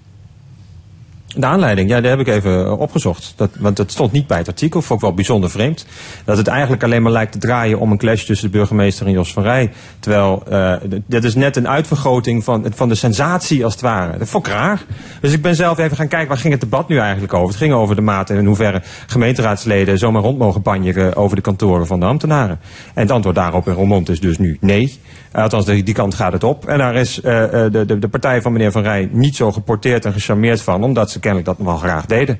De 1.36 1.46
aanleiding, 1.46 1.88
ja, 1.88 2.00
die 2.00 2.10
heb 2.10 2.20
ik 2.20 2.26
even 2.26 2.78
opgezocht. 2.78 3.32
Dat, 3.36 3.50
want 3.58 3.76
dat 3.76 3.90
stond 3.90 4.12
niet 4.12 4.26
bij 4.26 4.38
het 4.38 4.48
artikel, 4.48 4.82
vond 4.82 5.00
ik 5.00 5.06
wel 5.06 5.14
bijzonder 5.14 5.50
vreemd. 5.50 5.86
Dat 6.24 6.36
het 6.36 6.46
eigenlijk 6.46 6.82
alleen 6.82 7.02
maar 7.02 7.12
lijkt 7.12 7.32
te 7.32 7.38
draaien 7.38 7.78
om 7.78 7.90
een 7.90 7.98
clash 7.98 8.24
tussen 8.24 8.50
de 8.50 8.56
burgemeester 8.58 9.06
en 9.06 9.12
Jos 9.12 9.32
van 9.32 9.42
Rij. 9.42 9.72
Terwijl, 10.00 10.42
uh, 10.50 10.74
dit 11.06 11.24
is 11.24 11.34
net 11.34 11.56
een 11.56 11.68
uitvergroting 11.68 12.44
van, 12.44 12.66
van 12.74 12.88
de 12.88 12.94
sensatie 12.94 13.64
als 13.64 13.72
het 13.72 13.82
ware. 13.82 14.18
Dat 14.18 14.28
vond 14.28 14.46
ik 14.46 14.52
raar. 14.52 14.84
Dus 15.20 15.32
ik 15.32 15.42
ben 15.42 15.54
zelf 15.54 15.78
even 15.78 15.96
gaan 15.96 16.08
kijken, 16.08 16.28
waar 16.28 16.38
ging 16.38 16.52
het 16.52 16.62
debat 16.62 16.88
nu 16.88 16.98
eigenlijk 16.98 17.34
over? 17.34 17.48
Het 17.48 17.56
ging 17.56 17.72
over 17.72 17.96
de 17.96 18.02
mate 18.02 18.32
en 18.32 18.38
in 18.38 18.46
hoeverre 18.46 18.82
gemeenteraadsleden 19.06 19.98
zomaar 19.98 20.22
rond 20.22 20.38
mogen 20.38 20.62
banjeren 20.62 21.16
over 21.16 21.36
de 21.36 21.42
kantoren 21.42 21.86
van 21.86 22.00
de 22.00 22.06
ambtenaren. 22.06 22.60
En 22.94 23.02
het 23.02 23.10
antwoord 23.10 23.36
daarop 23.36 23.66
in 23.66 23.74
Roermond 23.74 24.08
is 24.08 24.20
dus 24.20 24.38
nu 24.38 24.56
nee. 24.60 24.98
Althans, 25.42 25.64
die, 25.64 25.82
die 25.82 25.94
kant 25.94 26.14
gaat 26.14 26.32
het 26.32 26.44
op. 26.44 26.66
En 26.66 26.78
daar 26.78 26.94
is 26.94 27.18
uh, 27.18 27.24
de, 27.24 27.84
de, 27.86 27.98
de 27.98 28.08
partij 28.08 28.42
van 28.42 28.52
meneer 28.52 28.72
Van 28.72 28.82
Rij 28.82 29.08
niet 29.12 29.36
zo 29.36 29.52
geporteerd 29.52 30.04
en 30.04 30.12
gecharmeerd 30.12 30.62
van, 30.62 30.82
omdat 30.82 31.10
ze 31.10 31.20
kennelijk 31.20 31.48
dat 31.48 31.58
nog 31.58 31.66
wel 31.66 31.76
graag 31.76 32.06
deden. 32.06 32.38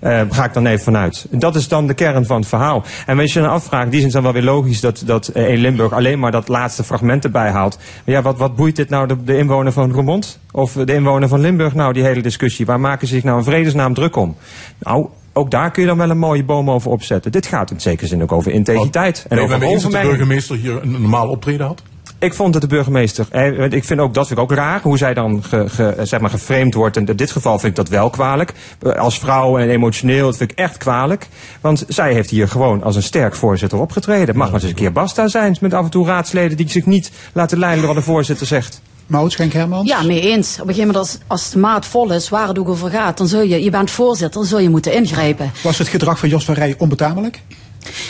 Eh, 0.00 0.20
ga 0.30 0.44
ik 0.44 0.52
dan 0.52 0.66
even 0.66 0.84
vanuit. 0.84 1.26
Dat 1.30 1.54
is 1.54 1.68
dan 1.68 1.86
de 1.86 1.94
kern 1.94 2.26
van 2.26 2.38
het 2.38 2.48
verhaal. 2.48 2.84
En 3.06 3.18
als 3.18 3.32
je 3.32 3.40
dan 3.40 3.50
afvraagt, 3.50 3.90
die 3.90 4.06
is 4.06 4.12
dan 4.12 4.22
wel 4.22 4.32
weer 4.32 4.42
logisch 4.42 4.80
dat, 4.80 5.02
dat 5.06 5.28
eh, 5.28 5.48
in 5.48 5.58
Limburg 5.58 5.92
alleen 5.92 6.18
maar 6.18 6.30
dat 6.30 6.48
laatste 6.48 6.84
fragment 6.84 7.24
erbij 7.24 7.50
haalt. 7.50 7.78
Maar 8.04 8.14
ja, 8.14 8.22
wat, 8.22 8.38
wat 8.38 8.56
boeit 8.56 8.76
dit 8.76 8.88
nou 8.88 9.06
de, 9.06 9.24
de 9.24 9.36
inwoner 9.38 9.72
van 9.72 9.92
Roermond? 9.92 10.38
Of 10.52 10.72
de 10.72 10.94
inwoner 10.94 11.28
van 11.28 11.40
Limburg 11.40 11.74
nou, 11.74 11.92
die 11.92 12.02
hele 12.02 12.22
discussie? 12.22 12.66
Waar 12.66 12.80
maken 12.80 13.08
ze 13.08 13.14
zich 13.14 13.24
nou 13.24 13.38
een 13.38 13.44
vredesnaam 13.44 13.94
druk 13.94 14.16
om? 14.16 14.36
Nou, 14.78 15.06
ook 15.32 15.50
daar 15.50 15.70
kun 15.70 15.82
je 15.82 15.88
dan 15.88 15.98
wel 15.98 16.10
een 16.10 16.18
mooie 16.18 16.44
boom 16.44 16.70
over 16.70 16.90
opzetten. 16.90 17.32
Dit 17.32 17.46
gaat 17.46 17.70
in 17.70 17.80
zekere 17.80 18.06
zin 18.06 18.22
ook 18.22 18.32
over 18.32 18.52
integriteit. 18.52 19.26
En 19.28 19.36
en 19.36 19.44
over 19.44 19.60
dat 19.60 19.80
de 19.80 19.88
burgemeester 19.88 20.56
hier 20.56 20.82
een 20.82 20.90
normaal 20.90 21.28
optreden 21.28 21.66
had? 21.66 21.82
Ik 22.20 22.34
vond 22.34 22.52
dat 22.52 22.62
de 22.62 22.68
burgemeester, 22.68 23.26
ik 23.70 23.84
vind 23.84 24.00
ook 24.00 24.14
dat 24.14 24.26
vind 24.26 24.38
ik 24.38 24.44
ook 24.44 24.52
raar, 24.52 24.80
hoe 24.82 24.98
zij 24.98 25.14
dan 25.14 25.42
ge, 25.44 25.68
ge, 25.68 25.94
zeg 26.02 26.20
maar 26.20 26.30
geframed 26.30 26.74
wordt. 26.74 26.96
En 26.96 27.06
in 27.06 27.16
dit 27.16 27.30
geval 27.30 27.58
vind 27.58 27.70
ik 27.70 27.76
dat 27.76 27.88
wel 27.88 28.10
kwalijk. 28.10 28.52
Als 28.96 29.18
vrouw 29.18 29.58
en 29.58 29.68
emotioneel, 29.68 30.26
dat 30.26 30.36
vind 30.36 30.50
ik 30.50 30.58
echt 30.58 30.76
kwalijk. 30.76 31.28
Want 31.60 31.84
zij 31.88 32.12
heeft 32.12 32.30
hier 32.30 32.48
gewoon 32.48 32.82
als 32.82 32.96
een 32.96 33.02
sterk 33.02 33.34
voorzitter 33.34 33.78
opgetreden. 33.78 34.26
Het 34.26 34.36
mag 34.36 34.50
maar 34.50 34.60
eens 34.60 34.70
een 34.70 34.76
keer 34.76 34.92
basta 34.92 35.28
zijn 35.28 35.56
met 35.60 35.74
af 35.74 35.84
en 35.84 35.90
toe 35.90 36.06
raadsleden 36.06 36.56
die 36.56 36.70
zich 36.70 36.86
niet 36.86 37.10
laten 37.32 37.58
leiden 37.58 37.84
door 37.84 37.94
wat 37.94 38.04
de 38.04 38.10
voorzitter 38.10 38.46
zegt. 38.46 38.80
Maud 39.06 39.32
Schenk 39.32 39.52
Hermans? 39.52 39.88
Ja, 39.88 40.02
mee 40.02 40.20
eens. 40.20 40.52
Op 40.54 40.68
een 40.68 40.74
gegeven 40.74 40.86
moment 40.86 40.96
als, 40.96 41.18
als 41.26 41.50
de 41.50 41.58
maat 41.58 41.86
vol 41.86 42.12
is, 42.12 42.28
waar 42.28 42.48
het 42.48 42.58
ook 42.58 42.68
over 42.68 42.90
gaat, 42.90 43.18
dan 43.18 43.28
zul 43.28 43.42
je, 43.42 43.62
je 43.62 43.70
bent 43.70 43.90
voorzitter, 43.90 44.40
dan 44.40 44.48
zul 44.48 44.58
je 44.58 44.70
moeten 44.70 44.94
ingrijpen. 44.94 45.52
Was 45.62 45.78
het 45.78 45.88
gedrag 45.88 46.18
van 46.18 46.28
Jos 46.28 46.44
van 46.44 46.54
Rij 46.54 46.74
onbetamelijk? 46.78 47.40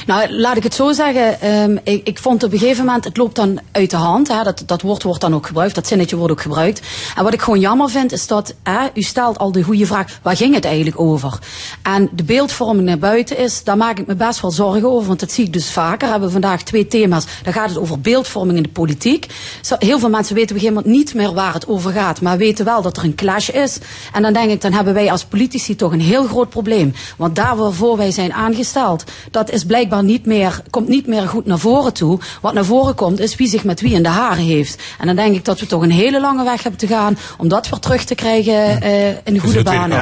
Nou, 0.07 0.33
laat 0.33 0.57
ik 0.57 0.63
het 0.63 0.75
zo 0.75 0.93
zeggen. 0.93 1.41
ehm, 1.41 1.77
ik, 1.83 2.07
ik 2.07 2.19
vond 2.19 2.45
op 2.45 2.53
een 2.53 2.59
gegeven 2.59 2.85
moment, 2.85 3.05
het 3.05 3.17
loopt 3.17 3.37
dan 3.37 3.61
uit 3.73 3.91
de 3.91 3.97
hand. 3.97 4.29
Hè, 4.29 4.43
dat, 4.43 4.63
dat 4.67 4.83
woord 4.83 5.03
wordt 5.03 5.21
dan 5.21 5.35
ook 5.35 5.47
gebruikt, 5.47 5.75
dat 5.75 5.87
zinnetje 5.87 6.17
wordt 6.17 6.33
ook 6.33 6.41
gebruikt. 6.43 6.81
En 7.17 7.25
wat 7.25 7.33
ik 7.33 7.43
gewoon 7.43 7.61
jammer 7.61 7.91
vind, 7.91 8.13
is 8.13 8.27
dat 8.27 8.55
u 8.95 9.03
stelt 9.03 9.39
al 9.39 9.53
de 9.53 9.63
goede 9.63 9.87
vraag, 9.87 10.19
waar 10.23 10.37
ging 10.37 10.55
het 10.55 10.65
eigenlijk 10.65 11.01
over? 11.01 11.39
En 11.83 12.09
de 12.13 12.25
beeldvorming 12.25 12.87
naar 12.87 12.99
buiten 12.99 13.39
is, 13.39 13.65
daar 13.65 13.77
maak 13.77 13.99
ik 13.99 14.07
me 14.07 14.15
best 14.15 14.41
wel 14.41 14.51
zorgen 14.51 14.91
over. 14.91 15.07
Want 15.07 15.21
dat 15.21 15.33
zie 15.33 15.45
ik 15.45 15.53
dus 15.53 15.71
vaker. 15.71 16.09
Hebben 16.09 16.27
we 16.27 16.33
vandaag 16.33 16.63
twee 16.63 16.87
thema's. 16.87 17.25
Dan 17.43 17.53
gaat 17.53 17.69
het 17.69 17.79
over 17.79 18.01
beeldvorming 18.01 18.57
in 18.57 18.63
de 18.63 18.69
politiek. 18.69 19.27
Heel 19.79 19.99
veel 19.99 20.11
mensen 20.11 20.35
weten 20.35 20.57
op 20.57 20.63
een 20.63 20.69
gegeven 20.69 20.83
moment 20.85 20.97
niet 20.97 21.15
meer 21.15 21.35
waar 21.35 21.55
het 21.55 21.69
over 21.69 21.93
gaat. 21.93 22.21
Maar 22.21 22.37
weten 22.37 22.65
wel 22.65 22.83
dat 22.83 22.97
er 22.97 23.05
een 23.05 23.15
clash 23.15 23.49
is. 23.49 23.79
En 24.13 24.23
dan 24.23 24.33
denk 24.33 24.51
ik, 24.51 24.61
dan 24.61 24.73
hebben 24.73 24.95
wij 24.95 25.11
als 25.11 25.25
politici 25.25 25.77
toch 25.77 25.93
een 25.93 26.01
heel 26.01 26.27
groot 26.27 26.49
probleem. 26.49 26.95
Want 27.17 27.37
daar 27.37 27.57
waarvoor 27.57 27.97
wij 27.97 28.11
zijn 28.11 28.33
aangesteld, 28.33 29.05
dat 29.31 29.51
blijkbaar 29.67 30.05
niet 30.05 30.27
meer, 30.27 30.63
komt 30.71 30.89
niet 30.89 31.07
meer 31.07 31.29
goed 31.29 31.47
naar 31.47 31.59
voren 31.59 31.93
toe. 31.93 32.19
Wat 32.41 32.55
naar 32.55 32.65
voren 32.65 32.95
komt, 32.95 33.21
is 33.21 33.37
wie 33.37 33.49
zich 33.49 33.65
met 33.65 33.81
wie 33.81 33.93
in 33.95 34.03
de 34.03 34.09
haren 34.09 34.45
heeft. 34.45 34.83
En 34.99 35.07
dan 35.07 35.17
denk 35.17 35.35
ik 35.37 35.45
dat 35.45 35.61
we 35.61 35.67
toch 35.67 35.83
een 35.83 35.91
hele 35.91 36.21
lange 36.21 36.45
weg 36.45 36.63
hebben 36.63 36.81
te 36.81 36.87
gaan 36.87 37.19
om 37.39 37.49
dat 37.49 37.69
weer 37.69 37.79
terug 37.79 38.05
te 38.05 38.15
krijgen 38.15 38.83
eh, 38.83 39.09
in 39.09 39.15
de 39.25 39.39
goede 39.41 39.63
banen. 39.63 39.97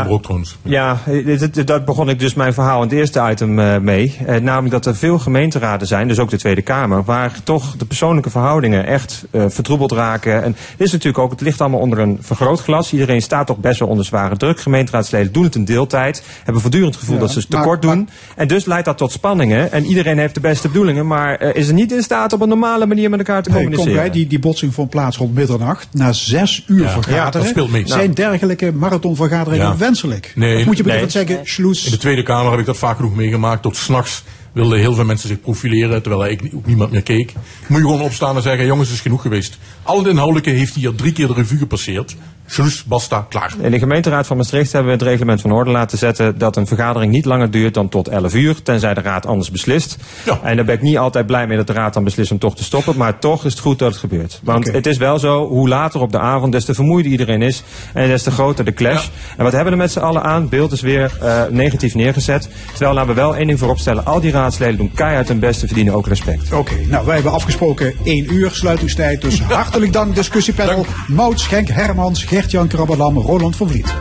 Ja, 0.63 0.99
dit- 1.07 1.55
dit- 1.55 1.67
dat 1.67 1.85
begon 1.85 2.09
ik 2.09 2.19
dus 2.19 2.35
mijn 2.35 2.55
verhaal 2.55 2.83
in 2.83 2.89
het 2.89 2.99
eerste 2.99 3.29
item 3.31 3.59
eh, 3.59 3.79
mee. 3.79 4.17
Eh, 4.27 4.41
namelijk 4.41 4.71
dat 4.73 4.87
er 4.87 4.97
veel 4.97 5.19
gemeenteraden 5.19 5.87
zijn, 5.87 6.09
dus 6.09 6.19
ook 6.19 6.31
de 6.31 6.39
Tweede 6.39 6.63
Kamer, 6.63 7.05
waar 7.05 7.33
toch 7.45 7.77
de 7.77 7.85
persoonlijke 7.85 8.31
verhoudingen 8.31 8.87
echt 8.87 9.25
eh, 9.31 9.45
vertroebeld 9.49 9.93
raken. 9.93 10.43
En 10.43 10.57
dit 10.77 10.87
is 10.87 10.93
natuurlijk 10.93 11.19
ook, 11.25 11.31
het 11.31 11.41
ligt 11.41 11.61
allemaal 11.61 11.81
onder 11.81 11.99
een 11.99 12.19
vergrootglas. 12.21 12.93
Iedereen 12.93 13.23
staat 13.23 13.47
toch 13.47 13.59
best 13.59 13.79
wel 13.81 13.89
onder 13.89 14.05
zware 14.05 14.37
druk. 14.37 14.61
Gemeenteraadsleden 14.61 15.33
doen 15.33 15.45
het 15.45 15.55
in 15.55 15.65
deeltijd, 15.65 16.23
hebben 16.45 16.63
voortdurend 16.63 16.91
het 16.91 17.01
gevoel 17.01 17.15
Ja, 17.15 17.21
dat 17.23 17.31
ze 17.31 17.39
het 17.39 17.49
maar- 17.51 17.61
tekort 17.63 17.83
doen. 17.83 18.09
En 18.37 18.49
dus 18.49 18.65
leidt 18.65 18.85
dat 18.85 18.99
tot 18.99 19.13
spanningen. 19.47 19.73
En 19.73 19.85
iedereen 19.85 20.19
heeft 20.19 20.35
de 20.35 20.41
beste 20.41 20.69
bedoelingen, 20.69 21.07
maar 21.07 21.35
eh, 21.37 21.55
is 21.61 21.69
er 21.69 21.75
niet 21.75 21.93
in 21.93 22.03
staat 22.03 22.33
op 22.33 22.41
een 22.41 22.49
normale 22.49 22.87
manier 22.87 23.11
met 23.11 23.19
elkaar 23.19 23.43
te 23.43 23.51
Nee, 23.51 23.59
kom 23.59 23.67
communiceren. 23.69 24.03
bij, 24.11 24.19
die, 24.19 24.27
die 24.27 24.39
botsing 24.39 24.75
vond 24.75 24.91
plaats 24.91 25.17
rond 25.17 25.35
middernacht. 25.35 25.89
Na 25.93 26.13
zes 26.13 26.65
uur 26.67 26.83
Ja, 26.83 26.91
vergaderen 26.91 27.25
ja, 27.25 27.31
dat 27.31 27.47
speelt 27.47 27.71
mee. 27.71 27.87
zijn 27.87 28.01
Nou. 28.01 28.13
dergelijke 28.13 28.73
marathonvergaderingen 28.73 29.67
Ja. 29.67 29.77
wenselijk. 29.77 30.33
Nee, 30.35 30.59
of 30.59 30.65
moet 30.65 30.77
je 30.77 30.83
nee. 30.85 31.09
zeggen, 31.11 31.41
sloes. 31.43 31.85
In 31.85 31.91
de 31.91 31.97
Tweede 31.97 32.23
Kamer 32.23 32.51
heb 32.51 32.61
ik 32.61 32.67
dat 32.67 32.77
vaak 32.77 32.97
genoeg 32.97 33.15
meegemaakt. 33.15 33.63
Tot 33.63 33.77
s'nachts 33.77 34.23
wilden 34.53 34.79
heel 34.79 34.95
veel 34.95 35.05
mensen 35.05 35.29
zich 35.29 35.41
profileren, 35.41 36.01
terwijl 36.03 36.21
er 36.23 36.27
eigenlijk 36.27 36.57
ook 36.57 36.67
niemand 36.67 36.91
meer 36.91 37.03
keek. 37.03 37.33
Moet 37.67 37.79
je 37.79 37.85
gewoon 37.85 38.01
opstaan 38.01 38.37
en 38.37 38.43
zeggen, 38.43 38.67
jongens, 38.67 38.89
het 38.89 38.97
is 38.97 39.03
genoeg 39.03 39.23
geweest. 39.23 39.59
Al 39.83 39.99
het 39.99 40.07
inhoudelijke 40.07 40.51
heeft 40.51 40.75
hier 40.75 40.95
drie 40.95 41.13
keer 41.13 41.27
de 41.27 41.33
revue 41.33 41.59
gepasseerd. 41.59 42.17
Slus, 42.47 42.85
basta, 42.85 43.27
klaar. 43.29 43.55
In 43.61 43.71
de 43.71 43.79
gemeenteraad 43.79 44.27
van 44.27 44.37
Maastricht 44.37 44.73
hebben 44.73 44.93
we 44.93 44.99
het 44.99 45.09
reglement 45.09 45.41
van 45.41 45.53
orde 45.53 45.71
laten 45.71 45.99
zetten 45.99 46.39
dat 46.39 46.57
een 46.57 46.67
vergadering 46.67 47.13
niet 47.13 47.25
langer 47.25 47.51
duurt 47.51 47.75
dan 47.75 47.89
tot 47.89 48.09
11 48.09 48.35
uur, 48.35 48.63
tenzij 48.63 48.95
de 48.95 49.01
raad 49.01 49.27
anders 49.27 49.51
beslist. 49.51 49.97
En 50.43 50.57
daar 50.57 50.65
ben 50.65 50.75
ik 50.75 50.83
niet 50.83 50.99
altijd 50.99 51.27
blij 51.27 51.47
mee 51.47 51.57
dat 51.57 51.67
de 51.67 51.73
raad 51.73 51.95
dan 51.95 52.05
beslist 52.05 52.31
om 52.31 52.39
toch 52.39 52.57
te 52.57 52.65
stoppen, 52.65 52.97
maar 52.97 53.19
toch 53.19 53.45
is 53.45 53.53
het 53.53 53.61
goed 53.61 53.79
dat 53.79 53.91
het 53.91 53.99
gebeurt. 53.99 54.41
Want 54.43 54.73
het 54.73 54.87
is 54.87 54.97
wel 54.97 55.19
zo, 55.19 55.49
hoe 55.49 55.69
later 55.69 56.01
op 56.01 56.13
de 56.13 56.19
avond, 56.19 56.53
des 56.53 56.65
te 56.65 56.75
vermoeider 56.75 57.11
iedereen 57.11 57.43
is 57.43 57.63
en 57.93 58.09
des 58.09 58.23
te 58.23 58.31
groter 58.31 58.65
de 58.65 58.73
clash. 58.73 59.09
En 59.37 59.45
wat 59.45 59.53
hebben 59.53 59.73
we 59.73 59.79
er 59.79 59.85
met 59.85 59.93
z'n 59.93 59.99
allen 59.99 60.23
aan? 60.23 60.49
Beeld 60.49 60.73
is 60.73 60.81
weer 60.81 61.19
eh, 61.21 61.43
negatief 61.51 61.95
neergezet. 61.95 62.49
Terwijl 62.71 62.95
laten 62.95 63.15
we 63.15 63.21
wel 63.21 63.37
één 63.37 63.47
ding 63.47 63.59
voorop 63.59 63.79
stellen, 63.79 64.05
al 64.05 64.21
die 64.21 64.31
raadsleden 64.31 64.77
doen 64.77 64.93
keihard 64.95 65.29
hun 65.29 65.39
best, 65.39 65.59
verdienen 65.59 65.95
ook 65.95 66.07
respect. 66.07 66.53
Oké, 66.53 66.75
nou 66.89 67.07
wij 67.07 67.15
hebben 67.15 67.33
afgesproken 67.33 67.95
één 68.05 68.35
uur 68.35 68.51
sluitingstijd. 68.51 69.21
Dus 69.21 69.43
hartelijk 69.43 69.93
dank 69.93 70.15
discussiepanel. 70.15 70.87
Maud 71.07 71.41
Schenk 71.41 71.69
Hermans, 71.69 72.25
Gert-Jan 72.37 72.69
Krabbelam, 72.69 73.19
Roland 73.19 73.57
van 73.57 73.69
Vliet. 73.69 73.95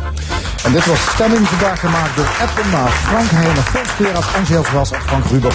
En 0.64 0.72
dit 0.72 0.86
was 0.86 1.00
stemming 1.14 1.48
vandaag 1.48 1.80
gemaakt 1.80 2.16
door 2.16 2.28
Edwin 2.42 2.72
Maas, 2.72 2.92
Frank 2.92 3.30
Heijnen, 3.30 3.64
Fons 3.64 3.90
Gerard, 3.90 4.36
Angel 4.36 4.64
Vras 4.64 4.92
en 4.92 5.02
Frank 5.02 5.26
Ruber. 5.26 5.54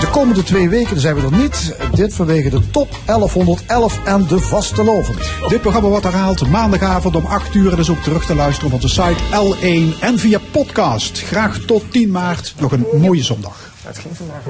De 0.00 0.08
komende 0.10 0.42
twee 0.42 0.68
weken 0.68 1.00
zijn 1.00 1.14
we 1.14 1.22
er 1.22 1.32
niet. 1.32 1.76
Dit 1.94 2.14
vanwege 2.14 2.50
de 2.50 2.70
top 2.70 2.88
1111 3.06 3.98
en 4.04 4.26
de 4.26 4.38
vaste 4.38 4.84
loven. 4.84 5.14
Dit 5.48 5.60
programma 5.60 5.88
wordt 5.88 6.04
herhaald 6.04 6.50
maandagavond 6.50 7.16
om 7.16 7.24
8 7.24 7.54
uur. 7.54 7.72
En 7.72 7.78
is 7.78 7.90
ook 7.90 8.02
terug 8.02 8.26
te 8.26 8.34
luisteren 8.34 8.66
op 8.66 8.82
onze 8.82 8.88
site 8.88 9.22
L1 9.32 9.98
en 10.00 10.18
via 10.18 10.38
podcast. 10.50 11.20
Graag 11.20 11.58
tot 11.58 11.92
10 11.92 12.10
maart. 12.10 12.54
Nog 12.58 12.72
een 12.72 12.86
mooie 12.96 13.22
zondag. 13.22 13.72
Het 13.82 13.98
ging 13.98 14.16
vandaag 14.16 14.42